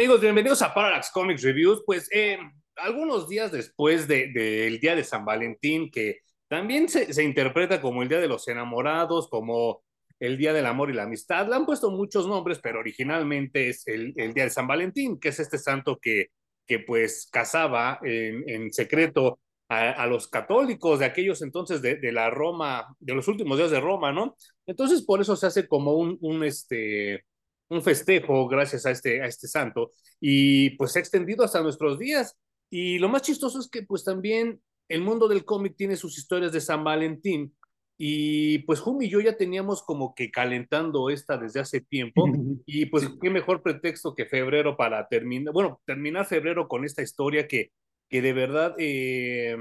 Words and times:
Amigos, 0.00 0.22
bienvenidos 0.22 0.62
a 0.62 0.72
Parallax 0.72 1.10
Comics 1.10 1.42
Reviews. 1.42 1.82
Pues 1.84 2.08
eh, 2.10 2.38
algunos 2.76 3.28
días 3.28 3.52
después 3.52 4.08
del 4.08 4.32
de, 4.32 4.78
Día 4.80 4.96
de 4.96 5.04
San 5.04 5.26
Valentín, 5.26 5.90
que 5.90 6.20
también 6.48 6.88
se, 6.88 7.22
interpreta 7.22 7.82
como 7.82 8.02
el 8.02 8.08
Día 8.08 8.18
de 8.18 8.26
los 8.26 8.48
Enamorados, 8.48 9.28
como 9.28 9.82
el 10.18 10.38
Día 10.38 10.54
del 10.54 10.64
Amor 10.64 10.88
y 10.88 10.94
la 10.94 11.02
Amistad, 11.02 11.48
le 11.48 11.56
han 11.56 11.66
puesto 11.66 11.90
muchos 11.90 12.26
nombres, 12.26 12.60
pero 12.62 12.78
originalmente 12.78 13.68
es 13.68 13.86
el, 13.86 14.14
Día 14.14 14.44
de 14.44 14.48
San 14.48 14.66
Valentín, 14.66 15.20
que 15.20 15.28
es 15.28 15.38
este 15.38 15.58
santo 15.58 15.98
que, 16.00 16.28
que 16.66 16.78
pues 16.78 17.28
casaba 17.30 17.98
en, 18.02 18.48
en 18.48 18.72
secreto 18.72 19.38
a, 19.68 20.06
los 20.06 20.28
católicos 20.28 21.00
de 21.00 21.04
aquellos 21.04 21.42
entonces 21.42 21.82
de, 21.82 21.96
de, 21.96 22.10
la 22.10 22.30
Roma, 22.30 22.86
de 23.00 23.14
los 23.14 23.28
últimos 23.28 23.58
días 23.58 23.70
de 23.70 23.80
Roma, 23.80 24.12
¿no? 24.12 24.34
Entonces 24.64 25.02
por 25.02 25.20
eso 25.20 25.36
se 25.36 25.46
hace 25.46 25.68
como 25.68 25.92
un, 25.92 26.16
un 26.22 26.42
este 26.42 27.26
un 27.70 27.82
festejo 27.82 28.48
gracias 28.48 28.84
a 28.84 28.90
este, 28.90 29.22
a 29.22 29.26
este 29.26 29.48
santo 29.48 29.92
y 30.20 30.70
pues 30.70 30.92
se 30.92 30.98
ha 30.98 31.02
extendido 31.02 31.44
hasta 31.44 31.62
nuestros 31.62 31.98
días. 31.98 32.36
Y 32.68 32.98
lo 32.98 33.08
más 33.08 33.22
chistoso 33.22 33.58
es 33.58 33.68
que 33.68 33.82
pues 33.82 34.04
también 34.04 34.60
el 34.88 35.00
mundo 35.02 35.28
del 35.28 35.44
cómic 35.44 35.74
tiene 35.76 35.96
sus 35.96 36.18
historias 36.18 36.52
de 36.52 36.60
San 36.60 36.84
Valentín 36.84 37.54
y 37.96 38.58
pues 38.60 38.80
Hum 38.84 39.02
y 39.02 39.08
yo 39.08 39.20
ya 39.20 39.36
teníamos 39.36 39.82
como 39.82 40.14
que 40.14 40.30
calentando 40.30 41.10
esta 41.10 41.36
desde 41.36 41.60
hace 41.60 41.80
tiempo 41.80 42.24
y 42.66 42.86
pues 42.86 43.08
qué 43.20 43.30
mejor 43.30 43.62
pretexto 43.62 44.14
que 44.14 44.26
febrero 44.26 44.76
para 44.76 45.06
terminar, 45.08 45.52
bueno, 45.52 45.80
terminar 45.84 46.26
febrero 46.26 46.66
con 46.68 46.84
esta 46.84 47.02
historia 47.02 47.46
que, 47.46 47.72
que 48.08 48.22
de 48.22 48.32
verdad 48.32 48.74
eh, 48.78 49.56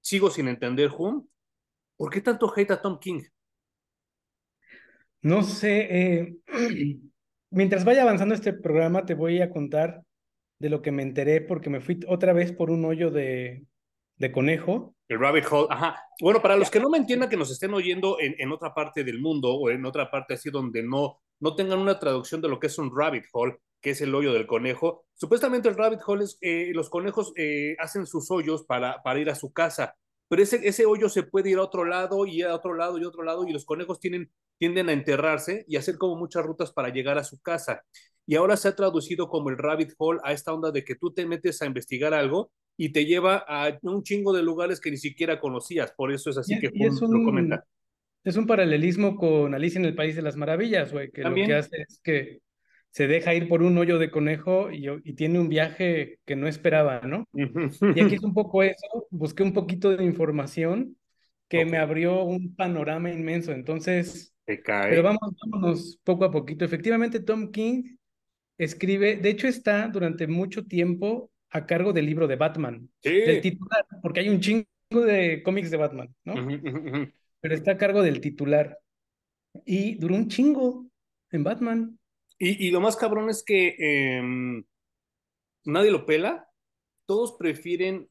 sigo 0.00 0.30
sin 0.30 0.48
entender, 0.48 0.90
Hum. 0.96 1.26
¿Por 1.96 2.10
qué 2.10 2.20
tanto 2.20 2.52
hate 2.56 2.72
a 2.72 2.82
Tom 2.82 2.98
King? 2.98 3.22
No 5.20 5.44
sé, 5.44 5.86
eh, 5.90 6.36
mientras 7.52 7.84
vaya 7.84 8.02
avanzando 8.02 8.34
este 8.34 8.52
programa, 8.52 9.06
te 9.06 9.14
voy 9.14 9.40
a 9.40 9.50
contar 9.50 10.02
de 10.58 10.70
lo 10.70 10.82
que 10.82 10.92
me 10.92 11.02
enteré 11.02 11.40
porque 11.40 11.70
me 11.70 11.80
fui 11.80 12.00
otra 12.08 12.32
vez 12.32 12.52
por 12.52 12.70
un 12.70 12.84
hoyo 12.84 13.10
de, 13.10 13.66
de 14.16 14.32
conejo. 14.32 14.94
El 15.08 15.20
rabbit 15.20 15.44
hole, 15.50 15.68
ajá. 15.70 16.00
Bueno, 16.20 16.40
para 16.40 16.56
los 16.56 16.70
que 16.70 16.80
no 16.80 16.88
me 16.88 16.98
entiendan 16.98 17.28
que 17.28 17.36
nos 17.36 17.50
estén 17.50 17.74
oyendo 17.74 18.18
en, 18.20 18.34
en, 18.38 18.52
otra 18.52 18.72
parte 18.72 19.04
del 19.04 19.20
mundo 19.20 19.54
o 19.54 19.70
en 19.70 19.84
otra 19.84 20.10
parte 20.10 20.34
así 20.34 20.50
donde 20.50 20.82
no, 20.82 21.20
no 21.40 21.54
tengan 21.54 21.78
una 21.78 21.98
traducción 21.98 22.40
de 22.40 22.48
lo 22.48 22.58
que 22.58 22.68
es 22.68 22.78
un 22.78 22.96
rabbit 22.96 23.24
hole, 23.32 23.58
que 23.80 23.90
es 23.90 24.00
el 24.00 24.14
hoyo 24.14 24.32
del 24.32 24.46
conejo, 24.46 25.04
supuestamente 25.12 25.68
el 25.68 25.76
rabbit 25.76 26.00
hole 26.06 26.24
es, 26.24 26.38
eh, 26.40 26.70
los 26.72 26.88
conejos 26.88 27.32
eh, 27.36 27.74
hacen 27.80 28.06
sus 28.06 28.30
hoyos 28.30 28.64
para, 28.64 29.02
para 29.02 29.18
ir 29.18 29.28
a 29.28 29.34
su 29.34 29.52
casa, 29.52 29.96
pero 30.32 30.44
ese, 30.44 30.66
ese 30.66 30.86
hoyo 30.86 31.10
se 31.10 31.24
puede 31.24 31.50
ir 31.50 31.58
a 31.58 31.62
otro 31.62 31.84
lado 31.84 32.24
y 32.24 32.40
a 32.40 32.54
otro 32.54 32.72
lado 32.72 32.98
y 32.98 33.04
a 33.04 33.08
otro 33.08 33.22
lado 33.22 33.46
y 33.46 33.52
los 33.52 33.66
conejos 33.66 34.00
tienen 34.00 34.30
tienden 34.56 34.88
a 34.88 34.94
enterrarse 34.94 35.66
y 35.68 35.76
hacer 35.76 35.98
como 35.98 36.16
muchas 36.16 36.42
rutas 36.42 36.72
para 36.72 36.88
llegar 36.88 37.18
a 37.18 37.24
su 37.24 37.38
casa. 37.42 37.82
Y 38.24 38.36
ahora 38.36 38.56
se 38.56 38.68
ha 38.68 38.74
traducido 38.74 39.28
como 39.28 39.50
el 39.50 39.58
rabbit 39.58 39.92
hole 39.98 40.20
a 40.24 40.32
esta 40.32 40.54
onda 40.54 40.70
de 40.70 40.84
que 40.84 40.94
tú 40.94 41.12
te 41.12 41.26
metes 41.26 41.60
a 41.60 41.66
investigar 41.66 42.14
algo 42.14 42.50
y 42.78 42.92
te 42.92 43.04
lleva 43.04 43.44
a 43.46 43.78
un 43.82 44.02
chingo 44.04 44.32
de 44.32 44.42
lugares 44.42 44.80
que 44.80 44.90
ni 44.90 44.96
siquiera 44.96 45.38
conocías. 45.38 45.92
Por 45.92 46.12
eso 46.12 46.30
es 46.30 46.38
así 46.38 46.54
y, 46.54 46.60
que 46.60 46.70
y 46.72 46.86
es 46.86 47.02
un, 47.02 47.12
lo 47.12 47.26
comenta. 47.26 47.66
Es 48.24 48.38
un 48.38 48.46
paralelismo 48.46 49.16
con 49.16 49.52
Alicia 49.52 49.80
en 49.80 49.84
el 49.84 49.94
País 49.94 50.16
de 50.16 50.22
las 50.22 50.36
Maravillas, 50.36 50.92
güey, 50.94 51.10
que 51.10 51.20
¿También? 51.20 51.48
lo 51.48 51.54
que 51.54 51.58
hace 51.58 51.82
es 51.82 52.00
que 52.02 52.38
se 52.92 53.06
deja 53.06 53.32
ir 53.34 53.48
por 53.48 53.62
un 53.62 53.78
hoyo 53.78 53.98
de 53.98 54.10
conejo 54.10 54.70
y, 54.70 54.86
y 55.02 55.14
tiene 55.14 55.40
un 55.40 55.48
viaje 55.48 56.18
que 56.26 56.36
no 56.36 56.46
esperaba, 56.46 57.00
¿no? 57.00 57.26
y 57.32 58.00
aquí 58.00 58.16
es 58.16 58.22
un 58.22 58.34
poco 58.34 58.62
eso, 58.62 59.08
busqué 59.10 59.42
un 59.42 59.54
poquito 59.54 59.96
de 59.96 60.04
información 60.04 60.94
que 61.48 61.60
okay. 61.60 61.70
me 61.70 61.78
abrió 61.78 62.22
un 62.22 62.54
panorama 62.54 63.10
inmenso. 63.10 63.52
Entonces, 63.52 64.34
cae. 64.62 64.90
Pero 64.90 65.02
vamos, 65.02 65.34
vámonos 65.42 65.98
poco 66.04 66.26
a 66.26 66.30
poquito. 66.30 66.66
Efectivamente, 66.66 67.20
Tom 67.20 67.50
King 67.50 67.96
escribe, 68.58 69.16
de 69.16 69.30
hecho 69.30 69.48
está 69.48 69.88
durante 69.88 70.26
mucho 70.26 70.66
tiempo 70.66 71.30
a 71.48 71.64
cargo 71.64 71.94
del 71.94 72.04
libro 72.04 72.26
de 72.26 72.36
Batman, 72.36 72.90
sí. 73.02 73.10
del 73.10 73.40
titular, 73.40 73.86
porque 74.02 74.20
hay 74.20 74.28
un 74.28 74.40
chingo 74.40 74.66
de 74.90 75.42
cómics 75.42 75.70
de 75.70 75.76
Batman, 75.78 76.14
¿no? 76.24 76.34
Uh 76.34 76.36
-huh, 76.36 76.60
uh 76.60 76.84
-huh. 76.84 77.12
Pero 77.40 77.54
está 77.54 77.72
a 77.72 77.78
cargo 77.78 78.02
del 78.02 78.20
titular. 78.20 78.78
Y 79.64 79.94
duró 79.94 80.14
un 80.14 80.28
chingo 80.28 80.86
en 81.30 81.42
Batman. 81.42 81.98
Y, 82.44 82.66
y 82.66 82.70
lo 82.72 82.80
más 82.80 82.96
cabrón 82.96 83.30
es 83.30 83.44
que 83.44 83.76
eh, 83.78 84.20
nadie 85.64 85.92
lo 85.92 86.04
pela, 86.04 86.48
todos 87.06 87.36
prefieren 87.38 88.10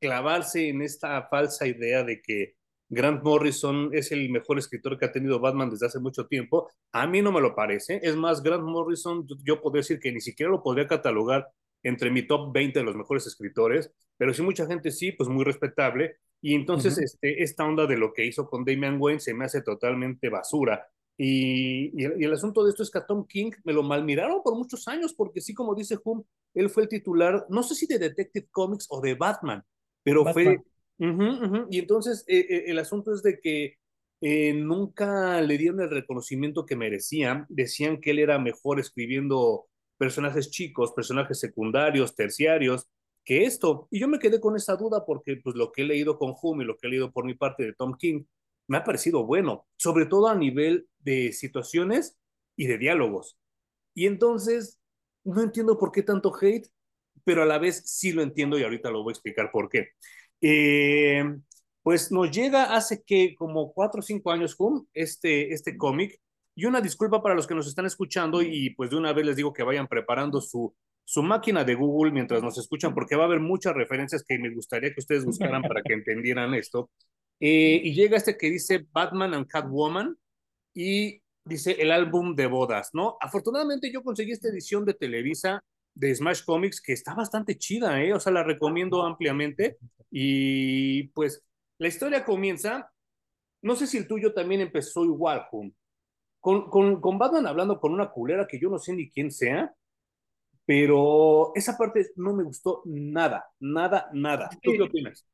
clavarse 0.00 0.70
en 0.70 0.80
esta 0.80 1.22
falsa 1.28 1.66
idea 1.66 2.02
de 2.02 2.22
que 2.22 2.54
Grant 2.88 3.22
Morrison 3.22 3.90
es 3.92 4.10
el 4.10 4.30
mejor 4.30 4.58
escritor 4.58 4.98
que 4.98 5.04
ha 5.04 5.12
tenido 5.12 5.38
Batman 5.38 5.68
desde 5.68 5.84
hace 5.84 5.98
mucho 5.98 6.26
tiempo. 6.26 6.70
A 6.92 7.06
mí 7.06 7.20
no 7.20 7.30
me 7.30 7.42
lo 7.42 7.54
parece. 7.54 8.00
Es 8.02 8.16
más, 8.16 8.42
Grant 8.42 8.64
Morrison, 8.64 9.26
yo 9.44 9.60
podría 9.60 9.80
decir 9.80 10.00
que 10.00 10.12
ni 10.12 10.22
siquiera 10.22 10.50
lo 10.50 10.62
podría 10.62 10.86
catalogar 10.86 11.46
entre 11.82 12.10
mi 12.10 12.26
top 12.26 12.54
20 12.54 12.78
de 12.78 12.84
los 12.86 12.96
mejores 12.96 13.26
escritores, 13.26 13.92
pero 14.16 14.32
sí 14.32 14.40
mucha 14.40 14.66
gente 14.66 14.90
sí, 14.90 15.12
pues 15.12 15.28
muy 15.28 15.44
respetable. 15.44 16.16
Y 16.40 16.54
entonces 16.54 16.96
uh 16.96 17.00
-huh. 17.00 17.04
este, 17.04 17.42
esta 17.42 17.66
onda 17.66 17.86
de 17.86 17.98
lo 17.98 18.14
que 18.14 18.24
hizo 18.24 18.48
con 18.48 18.64
Damian 18.64 18.96
Wayne 18.98 19.20
se 19.20 19.34
me 19.34 19.44
hace 19.44 19.60
totalmente 19.60 20.30
basura. 20.30 20.88
Y, 21.18 21.86
y, 21.94 22.06
y, 22.18 22.24
el 22.24 22.32
asunto 22.32 22.62
de 22.62 22.70
esto 22.70 22.82
es 22.82 22.90
que 22.90 22.98
a 22.98 23.06
Tom 23.06 23.26
King 23.26 23.50
me 23.64 23.72
lo 23.72 23.82
malmiraron 23.82 24.42
por 24.42 24.54
muchos 24.54 24.86
años, 24.88 25.14
porque 25.14 25.40
sí, 25.40 25.54
como 25.54 25.74
dice 25.74 25.98
Hum, 26.04 26.22
él 26.54 26.68
fue 26.68 26.84
el 26.84 26.88
titular, 26.88 27.46
no 27.48 27.62
sé 27.62 27.74
si 27.74 27.86
de 27.86 27.98
Detective 27.98 28.48
Comics 28.50 28.86
o 28.90 29.00
de 29.00 29.14
Batman, 29.14 29.62
pero 30.02 30.24
Batman. 30.24 30.44
fue 30.44 30.64
Uh 30.98 31.04
-huh, 31.04 31.40
uh 31.40 31.52
-huh. 31.52 31.66
Y 31.70 31.78
entonces 31.78 32.24
eh, 32.26 32.46
eh, 32.48 32.64
el 32.68 32.78
asunto 32.78 33.12
es 33.12 33.22
de 33.22 33.38
que 33.40 33.74
eh, 34.20 34.54
nunca 34.54 35.40
le 35.42 35.58
dieron 35.58 35.80
el 35.80 35.90
reconocimiento 35.90 36.64
que 36.64 36.76
merecía. 36.76 37.46
Decían 37.48 38.00
que 38.00 38.10
él 38.12 38.18
era 38.18 38.38
mejor 38.38 38.80
escribiendo 38.80 39.66
personajes 39.98 40.50
chicos, 40.50 40.92
personajes 40.92 41.38
secundarios, 41.38 42.14
terciarios, 42.14 42.88
que 43.24 43.44
esto. 43.44 43.88
Y 43.90 44.00
yo 44.00 44.08
me 44.08 44.18
quedé 44.18 44.40
con 44.40 44.56
esa 44.56 44.76
duda 44.76 45.04
porque 45.04 45.36
pues, 45.42 45.56
lo 45.56 45.70
que 45.72 45.82
he 45.82 45.84
leído 45.84 46.18
con 46.18 46.34
Hume 46.40 46.64
y 46.64 46.66
lo 46.66 46.76
que 46.76 46.86
he 46.86 46.90
leído 46.90 47.12
por 47.12 47.24
mi 47.26 47.34
parte 47.34 47.64
de 47.64 47.74
Tom 47.74 47.94
King 47.98 48.24
me 48.68 48.78
ha 48.78 48.84
parecido 48.84 49.24
bueno, 49.24 49.66
sobre 49.76 50.06
todo 50.06 50.28
a 50.28 50.34
nivel 50.34 50.88
de 50.98 51.32
situaciones 51.32 52.18
y 52.56 52.66
de 52.66 52.78
diálogos. 52.78 53.38
Y 53.94 54.06
entonces 54.06 54.80
no 55.24 55.42
entiendo 55.42 55.78
por 55.78 55.92
qué 55.92 56.02
tanto 56.02 56.32
hate, 56.40 56.68
pero 57.24 57.42
a 57.42 57.46
la 57.46 57.58
vez 57.58 57.82
sí 57.86 58.12
lo 58.12 58.22
entiendo 58.22 58.58
y 58.58 58.62
ahorita 58.62 58.90
lo 58.90 59.02
voy 59.02 59.10
a 59.10 59.14
explicar 59.14 59.50
por 59.50 59.68
qué. 59.68 59.88
Eh, 60.40 61.24
pues 61.82 62.10
nos 62.10 62.30
llega 62.30 62.74
hace 62.76 63.02
que 63.04 63.34
como 63.36 63.72
cuatro 63.72 64.00
o 64.00 64.02
cinco 64.02 64.32
años 64.32 64.56
Hum, 64.58 64.86
este, 64.92 65.52
este 65.52 65.76
cómic. 65.76 66.20
Y 66.54 66.64
una 66.64 66.80
disculpa 66.80 67.22
para 67.22 67.34
los 67.34 67.46
que 67.46 67.54
nos 67.54 67.68
están 67.68 67.86
escuchando 67.86 68.42
y 68.42 68.70
pues 68.70 68.90
de 68.90 68.96
una 68.96 69.12
vez 69.12 69.26
les 69.26 69.36
digo 69.36 69.52
que 69.52 69.62
vayan 69.62 69.86
preparando 69.86 70.40
su, 70.40 70.74
su 71.04 71.22
máquina 71.22 71.64
de 71.64 71.74
Google 71.74 72.12
mientras 72.12 72.42
nos 72.42 72.58
escuchan 72.58 72.94
porque 72.94 73.14
va 73.14 73.24
a 73.24 73.26
haber 73.26 73.40
muchas 73.40 73.74
referencias 73.74 74.24
que 74.26 74.38
me 74.38 74.52
gustaría 74.52 74.92
que 74.92 75.00
ustedes 75.00 75.24
buscaran 75.24 75.62
para 75.62 75.82
que 75.82 75.92
entendieran 75.94 76.54
esto. 76.54 76.90
Eh, 77.40 77.80
y 77.84 77.94
llega 77.94 78.16
este 78.16 78.36
que 78.36 78.50
dice 78.50 78.86
Batman 78.92 79.34
and 79.34 79.46
Catwoman 79.46 80.16
y 80.74 81.20
dice 81.44 81.72
el 81.72 81.92
álbum 81.92 82.34
de 82.34 82.46
bodas, 82.46 82.90
¿no? 82.92 83.16
Afortunadamente 83.20 83.92
yo 83.92 84.02
conseguí 84.02 84.32
esta 84.32 84.48
edición 84.48 84.84
de 84.84 84.94
Televisa 84.94 85.62
de 85.94 86.14
Smash 86.14 86.44
Comics 86.44 86.80
que 86.80 86.92
está 86.92 87.14
bastante 87.14 87.56
chida, 87.56 88.02
¿eh? 88.02 88.12
O 88.12 88.20
sea, 88.20 88.32
la 88.32 88.42
recomiendo 88.42 89.02
ampliamente. 89.02 89.78
Y 90.10 91.08
pues 91.08 91.42
la 91.78 91.88
historia 91.88 92.24
comienza, 92.24 92.90
no 93.62 93.76
sé 93.76 93.86
si 93.86 93.98
el 93.98 94.06
tuyo 94.06 94.32
también 94.32 94.60
empezó 94.60 95.04
igual, 95.04 95.46
Jun, 95.50 95.74
con, 96.40 96.70
con, 96.70 97.00
con 97.00 97.18
Batman 97.18 97.46
hablando 97.46 97.80
con 97.80 97.92
una 97.92 98.10
culera 98.10 98.46
que 98.46 98.60
yo 98.60 98.68
no 98.68 98.78
sé 98.78 98.92
ni 98.92 99.10
quién 99.10 99.30
sea, 99.30 99.74
pero 100.64 101.52
esa 101.54 101.78
parte 101.78 102.08
no 102.16 102.34
me 102.34 102.44
gustó 102.44 102.82
nada, 102.84 103.46
nada, 103.60 104.10
nada. 104.12 104.50
¿Tú 104.62 104.72
qué 104.72 104.82
opinas? 104.82 105.26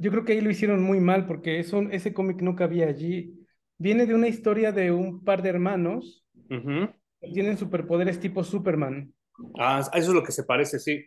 Yo 0.00 0.10
creo 0.12 0.24
que 0.24 0.32
ahí 0.34 0.40
lo 0.40 0.50
hicieron 0.50 0.82
muy 0.82 1.00
mal 1.00 1.26
porque 1.26 1.58
eso, 1.58 1.82
ese 1.90 2.12
cómic 2.12 2.40
no 2.40 2.54
cabía 2.54 2.86
allí. 2.86 3.34
Viene 3.78 4.06
de 4.06 4.14
una 4.14 4.28
historia 4.28 4.70
de 4.70 4.92
un 4.92 5.24
par 5.24 5.42
de 5.42 5.48
hermanos 5.48 6.24
uh 6.50 6.54
-huh. 6.54 6.94
que 7.20 7.32
tienen 7.32 7.58
superpoderes 7.58 8.20
tipo 8.20 8.44
Superman. 8.44 9.12
Ah, 9.58 9.80
eso 9.92 10.10
es 10.10 10.14
lo 10.14 10.22
que 10.22 10.32
se 10.32 10.44
parece, 10.44 10.78
sí. 10.78 11.04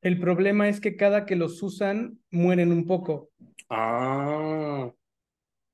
El 0.00 0.20
problema 0.20 0.68
es 0.68 0.80
que 0.80 0.96
cada 0.96 1.26
que 1.26 1.34
los 1.36 1.62
usan, 1.62 2.18
mueren 2.30 2.70
un 2.70 2.86
poco. 2.86 3.30
Ah. 3.68 4.92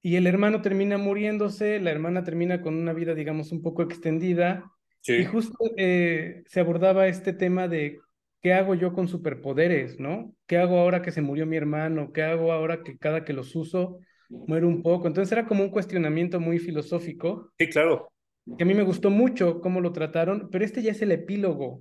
Y 0.02 0.16
el 0.16 0.26
hermano 0.26 0.62
termina 0.62 0.98
muriéndose, 0.98 1.80
la 1.80 1.90
hermana 1.90 2.24
termina 2.24 2.60
con 2.60 2.74
una 2.74 2.92
vida, 2.92 3.14
digamos, 3.14 3.52
un 3.52 3.62
poco 3.62 3.82
extendida. 3.82 4.70
Sí. 5.00 5.14
Y 5.16 5.24
justo 5.26 5.58
eh, 5.76 6.42
se 6.46 6.60
abordaba 6.60 7.08
este 7.08 7.34
tema 7.34 7.68
de 7.68 8.00
qué 8.44 8.52
hago 8.52 8.74
yo 8.74 8.92
con 8.92 9.08
superpoderes, 9.08 9.98
¿no? 9.98 10.36
¿Qué 10.46 10.58
hago 10.58 10.78
ahora 10.78 11.00
que 11.00 11.10
se 11.10 11.22
murió 11.22 11.46
mi 11.46 11.56
hermano? 11.56 12.12
¿Qué 12.12 12.22
hago 12.22 12.52
ahora 12.52 12.82
que 12.82 12.98
cada 12.98 13.24
que 13.24 13.32
los 13.32 13.56
uso 13.56 14.00
muero 14.28 14.68
un 14.68 14.82
poco? 14.82 15.06
Entonces 15.06 15.32
era 15.32 15.46
como 15.46 15.64
un 15.64 15.70
cuestionamiento 15.70 16.38
muy 16.40 16.58
filosófico. 16.58 17.50
Sí, 17.58 17.70
claro. 17.70 18.12
Que 18.58 18.64
a 18.64 18.66
mí 18.66 18.74
me 18.74 18.82
gustó 18.82 19.08
mucho 19.08 19.62
cómo 19.62 19.80
lo 19.80 19.92
trataron, 19.92 20.50
pero 20.52 20.62
este 20.62 20.82
ya 20.82 20.90
es 20.90 21.00
el 21.00 21.12
epílogo. 21.12 21.80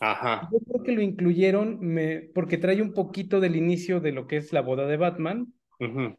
Ajá. 0.00 0.48
Yo 0.52 0.60
creo 0.60 0.84
que 0.84 0.92
lo 0.92 1.02
incluyeron 1.02 1.80
me, 1.80 2.30
porque 2.32 2.58
trae 2.58 2.80
un 2.80 2.92
poquito 2.92 3.40
del 3.40 3.56
inicio 3.56 3.98
de 3.98 4.12
lo 4.12 4.28
que 4.28 4.36
es 4.36 4.52
la 4.52 4.60
boda 4.60 4.86
de 4.86 4.96
Batman, 4.96 5.52
uh 5.80 5.84
-huh. 5.84 6.18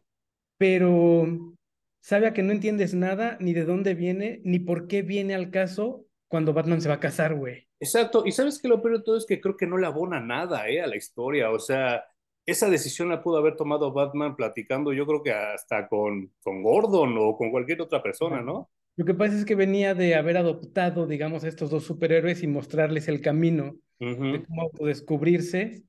pero 0.58 1.56
sabe 2.00 2.26
a 2.26 2.34
que 2.34 2.42
no 2.42 2.52
entiendes 2.52 2.92
nada, 2.92 3.38
ni 3.40 3.54
de 3.54 3.64
dónde 3.64 3.94
viene, 3.94 4.42
ni 4.44 4.58
por 4.58 4.88
qué 4.88 5.00
viene 5.00 5.34
al 5.34 5.50
caso 5.50 6.04
cuando 6.28 6.52
Batman 6.52 6.82
se 6.82 6.88
va 6.90 6.96
a 6.96 7.00
casar, 7.00 7.34
güey. 7.34 7.65
Exacto, 7.78 8.24
y 8.24 8.32
sabes 8.32 8.60
que 8.60 8.68
lo 8.68 8.80
peor 8.80 8.98
de 8.98 9.04
todo 9.04 9.16
es 9.16 9.26
que 9.26 9.40
creo 9.40 9.56
que 9.56 9.66
no 9.66 9.76
le 9.76 9.86
abona 9.86 10.20
nada 10.20 10.68
eh, 10.68 10.80
a 10.80 10.86
la 10.86 10.96
historia, 10.96 11.50
o 11.50 11.58
sea, 11.58 12.04
esa 12.46 12.70
decisión 12.70 13.08
la 13.08 13.22
pudo 13.22 13.38
haber 13.38 13.56
tomado 13.56 13.92
Batman 13.92 14.36
platicando, 14.36 14.92
yo 14.92 15.04
creo 15.06 15.22
que 15.22 15.32
hasta 15.32 15.88
con, 15.88 16.32
con 16.42 16.62
Gordon 16.62 17.16
o 17.18 17.36
con 17.36 17.50
cualquier 17.50 17.82
otra 17.82 18.02
persona, 18.02 18.40
¿no? 18.40 18.70
Lo 18.96 19.04
que 19.04 19.14
pasa 19.14 19.36
es 19.36 19.44
que 19.44 19.54
venía 19.54 19.94
de 19.94 20.14
haber 20.14 20.38
adoptado, 20.38 21.06
digamos, 21.06 21.44
a 21.44 21.48
estos 21.48 21.68
dos 21.68 21.84
superhéroes 21.84 22.42
y 22.42 22.46
mostrarles 22.46 23.08
el 23.08 23.20
camino 23.20 23.76
de 23.98 24.42
cómo 24.46 24.62
autodescubrirse. 24.62 25.82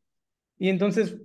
Y 0.57 0.67
entonces, 0.67 1.17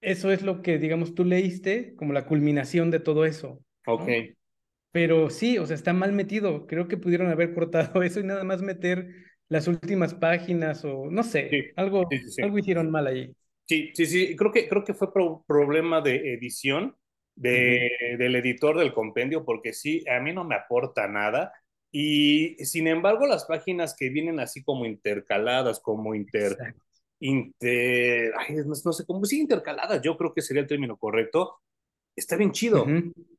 eso 0.00 0.30
es 0.30 0.42
lo 0.42 0.62
que, 0.62 0.78
digamos, 0.78 1.14
tú 1.14 1.24
leíste 1.24 1.96
como 1.96 2.12
la 2.12 2.24
culminación 2.24 2.92
de 2.92 3.00
todo 3.00 3.24
eso. 3.24 3.60
Ok. 3.86 4.08
Pero 4.92 5.28
sí, 5.28 5.58
o 5.58 5.66
sea, 5.66 5.74
está 5.74 5.92
mal 5.92 6.12
metido. 6.12 6.66
Creo 6.68 6.86
que 6.86 6.96
pudieron 6.96 7.28
haber 7.30 7.52
cortado 7.52 8.02
eso 8.04 8.20
y 8.20 8.24
nada 8.24 8.44
más 8.44 8.62
meter 8.62 9.08
las 9.48 9.66
últimas 9.66 10.14
páginas 10.14 10.84
o 10.84 11.10
no 11.10 11.22
sé, 11.22 11.72
algo, 11.76 12.08
algo 12.42 12.58
hicieron 12.58 12.90
mal 12.90 13.06
allí. 13.06 13.34
Sí, 13.66 13.90
sí, 13.94 14.06
sí, 14.06 14.36
creo 14.36 14.50
que, 14.50 14.68
creo 14.68 14.84
que 14.84 14.94
fue 14.94 15.08
problema 15.46 16.00
de 16.00 16.34
edición 16.34 16.96
de, 17.34 18.16
del 18.18 18.36
editor 18.36 18.78
del 18.78 18.92
compendio, 18.92 19.44
porque 19.44 19.72
sí, 19.72 20.04
a 20.08 20.20
mí 20.20 20.32
no 20.32 20.44
me 20.44 20.54
aporta 20.54 21.06
nada. 21.06 21.52
Y 21.90 22.56
sin 22.64 22.86
embargo, 22.86 23.26
las 23.26 23.44
páginas 23.44 23.94
que 23.96 24.10
vienen 24.10 24.40
así 24.40 24.62
como 24.62 24.84
intercaladas, 24.86 25.80
como 25.80 26.14
inter, 26.14 26.56
inter 27.20 28.32
no, 28.66 28.92
sé 28.92 29.06
cómo, 29.06 29.24
sí, 29.24 29.40
intercaladas, 29.40 30.02
yo 30.02 30.16
creo 30.16 30.34
que 30.34 30.42
sería 30.42 30.62
el 30.62 30.68
término 30.68 30.96
correcto, 30.96 31.60
está 32.16 32.36
bien 32.36 32.52
chido, 32.52 32.86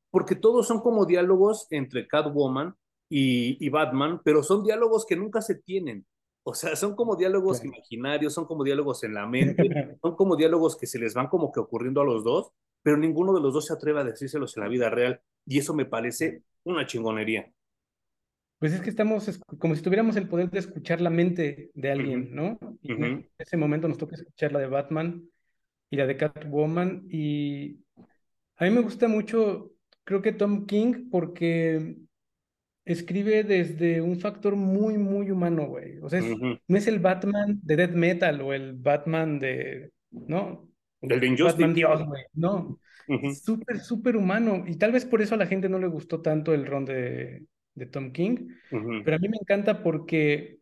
porque 0.10 0.36
todos 0.36 0.68
son 0.68 0.80
como 0.80 1.06
diálogos 1.06 1.68
entre 1.70 2.08
Catwoman 2.08 2.76
y, 3.10 3.66
y, 3.66 3.70
Batman, 3.70 4.22
pero 4.24 4.44
son 4.44 4.64
diálogos 4.64 5.06
que 5.06 5.16
nunca 5.16 5.42
se 5.42 5.56
tienen. 5.56 6.06
O 6.44 6.54
sea, 6.54 6.76
son 6.76 6.96
como 6.96 7.16
diálogos 7.16 7.64
imaginarios, 7.64 8.34
son 8.34 8.46
como 8.46 8.64
diálogos 8.64 9.04
en 9.04 9.14
la 9.14 9.28
mente, 9.28 9.64
son 10.02 10.16
como 10.16 10.36
diálogos 10.36 10.78
que 10.78 10.88
se 10.88 11.00
les 11.00 11.14
van 11.14 11.28
como 11.28 11.52
que 11.52 11.60
ocurriendo 11.60 12.02
a 12.02 12.06
los 12.06 12.24
dos, 12.24 12.52
pero 12.82 12.98
ninguno 12.98 13.34
de 13.34 13.42
los 13.42 13.54
dos 13.54 13.66
se 13.66 13.74
atreve 13.74 14.00
a 14.00 14.04
decírselos 14.04 14.56
en 14.56 14.64
la 14.64 14.70
vida 14.70 14.90
real. 14.90 15.22
Y 15.46 15.60
eso 15.60 15.74
me 15.74 15.86
parece 15.86 16.44
una 16.64 16.86
chingonería. 16.86 17.52
Pues 18.60 18.74
es 18.74 18.82
que 18.82 18.90
estamos 18.90 19.40
como 19.58 19.76
si 19.76 19.82
tuviéramos 19.82 20.16
el 20.18 20.28
poder 20.28 20.50
de 20.50 20.60
escuchar 20.60 21.00
la 21.00 21.10
mente 21.10 21.72
de 21.74 21.92
alguien, 21.92 22.36
¿no? 22.36 22.60
Y 22.82 22.92
en 22.92 23.30
ese 23.38 23.56
momento 23.56 23.88
nos 23.88 23.98
toca 23.98 24.16
escuchar 24.16 24.52
la 24.52 24.60
de 24.60 24.68
Batman 24.68 25.30
y 25.90 25.96
la 25.96 26.06
de 26.06 26.18
Catwoman. 26.18 27.08
Y 27.10 27.80
a 28.58 28.66
mí 28.66 28.72
me 28.72 28.82
gusta 28.82 29.08
mucho, 29.08 29.72
creo 30.04 30.22
que 30.22 30.34
Tom 30.34 30.66
King, 30.66 31.10
porque 31.10 31.96
escribe 32.86 33.44
desde 33.44 34.02
un 34.02 34.20
factor 34.20 34.56
muy, 34.56 34.98
muy 34.98 35.32
humano, 35.32 35.68
güey. 35.68 36.00
O 36.00 36.10
sea, 36.10 36.22
no 36.22 36.78
es 36.78 36.88
el 36.88 37.00
Batman 37.00 37.60
de 37.62 37.76
Death 37.76 37.94
Metal 37.94 38.42
o 38.42 38.54
el 38.54 38.74
Batman 38.74 39.40
de, 39.40 39.92
¿no? 40.12 40.70
Del 41.02 41.36
Batman 41.36 41.74
Dios, 41.74 42.06
güey. 42.06 42.24
No, 42.34 42.80
súper, 43.44 43.80
súper 43.80 44.16
humano. 44.18 44.64
Y 44.68 44.76
tal 44.76 44.92
vez 44.92 45.06
por 45.06 45.22
eso 45.22 45.36
a 45.36 45.38
la 45.38 45.48
gente 45.48 45.70
no 45.70 45.80
le 45.80 45.88
gustó 45.88 46.22
tanto 46.22 46.54
el 46.54 46.66
ron 46.66 46.86
de, 46.86 47.46
de 47.76 47.86
Tom 47.86 48.12
King. 48.12 48.50
Pero 48.70 49.16
a 49.16 49.20
mí 49.20 49.30
me 49.30 49.38
encanta 49.40 49.84
porque 49.84 50.60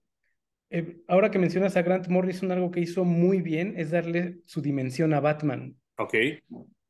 eh, 0.69 0.98
ahora 1.08 1.31
que 1.31 1.40
mencionas 1.40 1.78
a 1.78 1.81
Grant 1.81 2.08
Morrison, 2.08 2.52
algo 2.52 2.72
que 2.72 2.81
hizo 2.81 3.06
muy 3.06 3.42
bien 3.42 3.74
es 3.78 3.92
darle 3.92 4.40
su 4.46 4.62
dimensión 4.62 5.14
a 5.14 5.19
Batman. 5.19 5.75
Ok. 5.98 6.16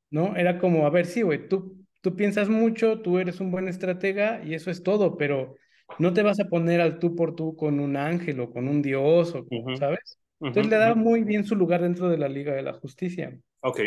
¿No? 0.09 0.35
Era 0.35 0.57
como, 0.57 0.85
a 0.85 0.89
ver, 0.89 1.05
sí, 1.05 1.21
güey, 1.21 1.47
tú, 1.47 1.85
tú 2.07 2.15
piensas 2.15 2.47
mucho, 2.47 3.01
tú 3.01 3.19
eres 3.19 3.41
un 3.41 3.51
buen 3.51 3.67
estratega 3.67 4.41
y 4.41 4.53
eso 4.53 4.71
es 4.71 4.81
todo, 4.81 5.17
pero 5.17 5.55
no 5.99 6.13
te 6.13 6.23
vas 6.23 6.39
a 6.39 6.45
poner 6.45 6.79
al 6.79 6.99
tú 6.99 7.17
por 7.17 7.35
tú 7.35 7.57
con 7.57 7.81
un 7.81 7.97
ángel 7.97 8.39
o 8.39 8.49
con 8.49 8.69
un 8.69 8.81
dios, 8.81 9.35
o, 9.35 9.45
¿sabes? 9.77 10.17
Entonces 10.39 10.71
le 10.71 10.77
da 10.77 10.95
muy 10.95 11.23
bien 11.23 11.43
su 11.43 11.57
lugar 11.57 11.81
dentro 11.81 12.07
de 12.07 12.17
la 12.17 12.29
Liga 12.29 12.55
de 12.55 12.61
la 12.61 12.71
Justicia. 12.71 13.37
Ok. 13.59 13.81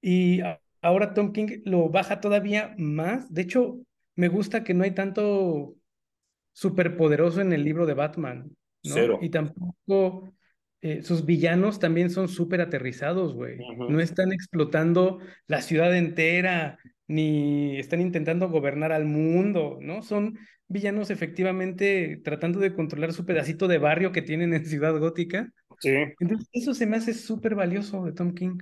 Y 0.00 0.40
ahora 0.80 1.12
Tom 1.12 1.34
King 1.34 1.60
lo 1.66 1.90
baja 1.90 2.18
todavía 2.22 2.74
más. 2.78 3.30
De 3.30 3.42
hecho, 3.42 3.76
me 4.16 4.28
gusta 4.28 4.64
que 4.64 4.72
no 4.72 4.84
hay 4.84 4.92
tanto 4.92 5.74
superpoderoso 6.54 7.42
en 7.42 7.52
el 7.52 7.62
libro 7.62 7.84
de 7.84 7.92
Batman. 7.92 8.44
¿no? 8.84 8.94
Cero. 8.94 9.18
Y 9.20 9.28
tampoco 9.28 10.32
eh, 10.84 11.00
sus 11.04 11.24
villanos 11.24 11.78
también 11.78 12.10
son 12.10 12.26
súper 12.26 12.60
aterrizados, 12.60 13.34
güey. 13.34 13.56
No 13.88 14.00
están 14.00 14.32
explotando 14.32 15.20
la 15.46 15.62
ciudad 15.62 15.96
entera, 15.96 16.76
ni 17.12 17.78
están 17.78 18.00
intentando 18.00 18.48
gobernar 18.48 18.90
al 18.90 19.04
mundo, 19.04 19.78
¿no? 19.80 20.02
Son 20.02 20.38
villanos 20.66 21.10
efectivamente 21.10 22.20
tratando 22.24 22.58
de 22.58 22.74
controlar 22.74 23.12
su 23.12 23.26
pedacito 23.26 23.68
de 23.68 23.76
barrio 23.76 24.12
que 24.12 24.22
tienen 24.22 24.54
en 24.54 24.64
Ciudad 24.64 24.98
Gótica. 24.98 25.52
Sí. 25.80 25.90
Entonces, 26.20 26.48
eso 26.52 26.72
se 26.72 26.86
me 26.86 26.96
hace 26.96 27.12
súper 27.12 27.54
valioso 27.54 28.04
de 28.04 28.12
Tom 28.12 28.32
King. 28.32 28.58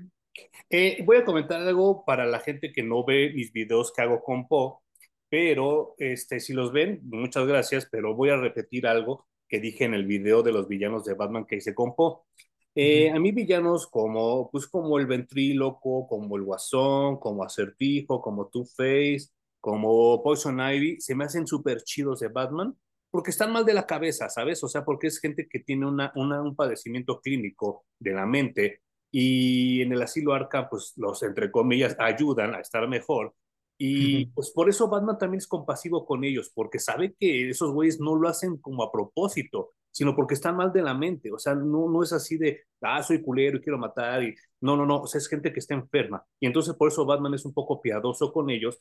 Eh, 0.68 1.02
voy 1.04 1.18
a 1.18 1.24
comentar 1.24 1.60
algo 1.60 2.04
para 2.04 2.26
la 2.26 2.40
gente 2.40 2.72
que 2.72 2.82
no 2.82 3.04
ve 3.04 3.32
mis 3.34 3.52
videos 3.52 3.92
que 3.92 4.02
hago 4.02 4.22
con 4.22 4.48
Po, 4.48 4.82
pero 5.28 5.94
este, 5.98 6.40
si 6.40 6.52
los 6.52 6.72
ven, 6.72 7.00
muchas 7.04 7.46
gracias, 7.46 7.88
pero 7.90 8.16
voy 8.16 8.30
a 8.30 8.36
repetir 8.36 8.86
algo 8.86 9.28
que 9.48 9.60
dije 9.60 9.84
en 9.84 9.94
el 9.94 10.06
video 10.06 10.42
de 10.42 10.52
los 10.52 10.66
villanos 10.66 11.04
de 11.04 11.14
Batman 11.14 11.46
que 11.46 11.56
hice 11.56 11.74
con 11.74 11.94
Po. 11.94 12.26
Eh, 12.74 13.10
a 13.10 13.18
mí 13.18 13.32
villanos 13.32 13.86
como, 13.86 14.50
pues 14.50 14.66
como 14.66 14.98
el 14.98 15.06
ventríloco, 15.06 16.06
como 16.06 16.36
el 16.36 16.44
guasón, 16.44 17.18
como 17.18 17.42
acertijo, 17.42 18.20
como 18.20 18.48
Two-Face, 18.48 19.28
como 19.60 20.22
Poison 20.22 20.60
Ivy, 20.60 21.00
se 21.00 21.14
me 21.14 21.24
hacen 21.24 21.46
súper 21.46 21.82
chidos 21.82 22.20
de 22.20 22.28
Batman 22.28 22.76
porque 23.10 23.30
están 23.30 23.52
mal 23.52 23.64
de 23.64 23.74
la 23.74 23.86
cabeza, 23.86 24.28
¿sabes? 24.28 24.62
O 24.62 24.68
sea, 24.68 24.84
porque 24.84 25.08
es 25.08 25.18
gente 25.18 25.48
que 25.48 25.58
tiene 25.60 25.86
una, 25.86 26.12
un 26.14 26.54
padecimiento 26.54 27.20
clínico 27.20 27.84
de 27.98 28.12
la 28.12 28.24
mente 28.24 28.82
y 29.10 29.82
en 29.82 29.92
el 29.92 30.02
asilo 30.02 30.32
Arca, 30.32 30.68
pues 30.68 30.92
los, 30.96 31.22
entre 31.24 31.50
comillas, 31.50 31.96
ayudan 31.98 32.54
a 32.54 32.60
estar 32.60 32.86
mejor. 32.88 33.34
Y 33.76 34.26
pues 34.26 34.50
por 34.50 34.68
eso 34.68 34.88
Batman 34.88 35.18
también 35.18 35.38
es 35.38 35.46
compasivo 35.46 36.04
con 36.04 36.22
ellos, 36.22 36.52
porque 36.54 36.78
sabe 36.78 37.14
que 37.18 37.48
esos 37.48 37.72
güeyes 37.72 37.98
no 37.98 38.14
lo 38.14 38.28
hacen 38.28 38.58
como 38.58 38.82
a 38.82 38.92
propósito, 38.92 39.72
sino 39.90 40.14
porque 40.14 40.34
están 40.34 40.56
mal 40.56 40.72
de 40.72 40.82
la 40.82 40.94
mente. 40.94 41.32
O 41.32 41.38
sea, 41.38 41.54
no, 41.54 41.88
no 41.88 42.02
es 42.02 42.12
así 42.12 42.36
de, 42.36 42.62
ah, 42.82 43.02
soy 43.02 43.22
culero 43.22 43.56
y 43.58 43.60
quiero 43.60 43.78
matar. 43.78 44.22
Y... 44.22 44.34
No, 44.60 44.76
no, 44.76 44.86
no. 44.86 45.04
Es 45.12 45.28
gente 45.28 45.52
que 45.52 45.60
está 45.60 45.74
enferma. 45.74 46.24
Y 46.38 46.46
entonces 46.46 46.74
por 46.74 46.88
eso 46.88 47.04
Batman 47.04 47.34
es 47.34 47.44
un 47.44 47.52
poco 47.52 47.80
piadoso 47.80 48.32
con 48.32 48.50
ellos. 48.50 48.80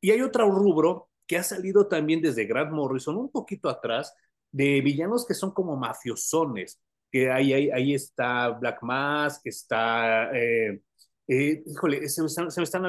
Y 0.00 0.10
hay 0.10 0.22
otro 0.22 0.50
rubro 0.50 1.08
que 1.26 1.36
ha 1.36 1.42
salido 1.42 1.86
también 1.88 2.20
desde 2.20 2.44
Grant 2.44 2.72
Morrison, 2.72 3.16
un 3.16 3.30
poquito 3.30 3.68
atrás, 3.68 4.14
de 4.50 4.80
villanos 4.80 5.26
que 5.26 5.34
son 5.34 5.52
como 5.52 5.76
mafiosones. 5.76 6.80
Que 7.10 7.30
ahí, 7.30 7.52
ahí, 7.52 7.70
ahí 7.70 7.94
está 7.94 8.48
Black 8.50 8.82
Mask, 8.82 9.46
está. 9.46 10.30
Eh, 10.36 10.80
eh, 11.28 11.62
híjole, 11.64 12.08
se 12.08 12.22
me, 12.22 12.26
están, 12.26 12.50
se 12.50 12.60
me, 12.60 12.64
están, 12.64 12.82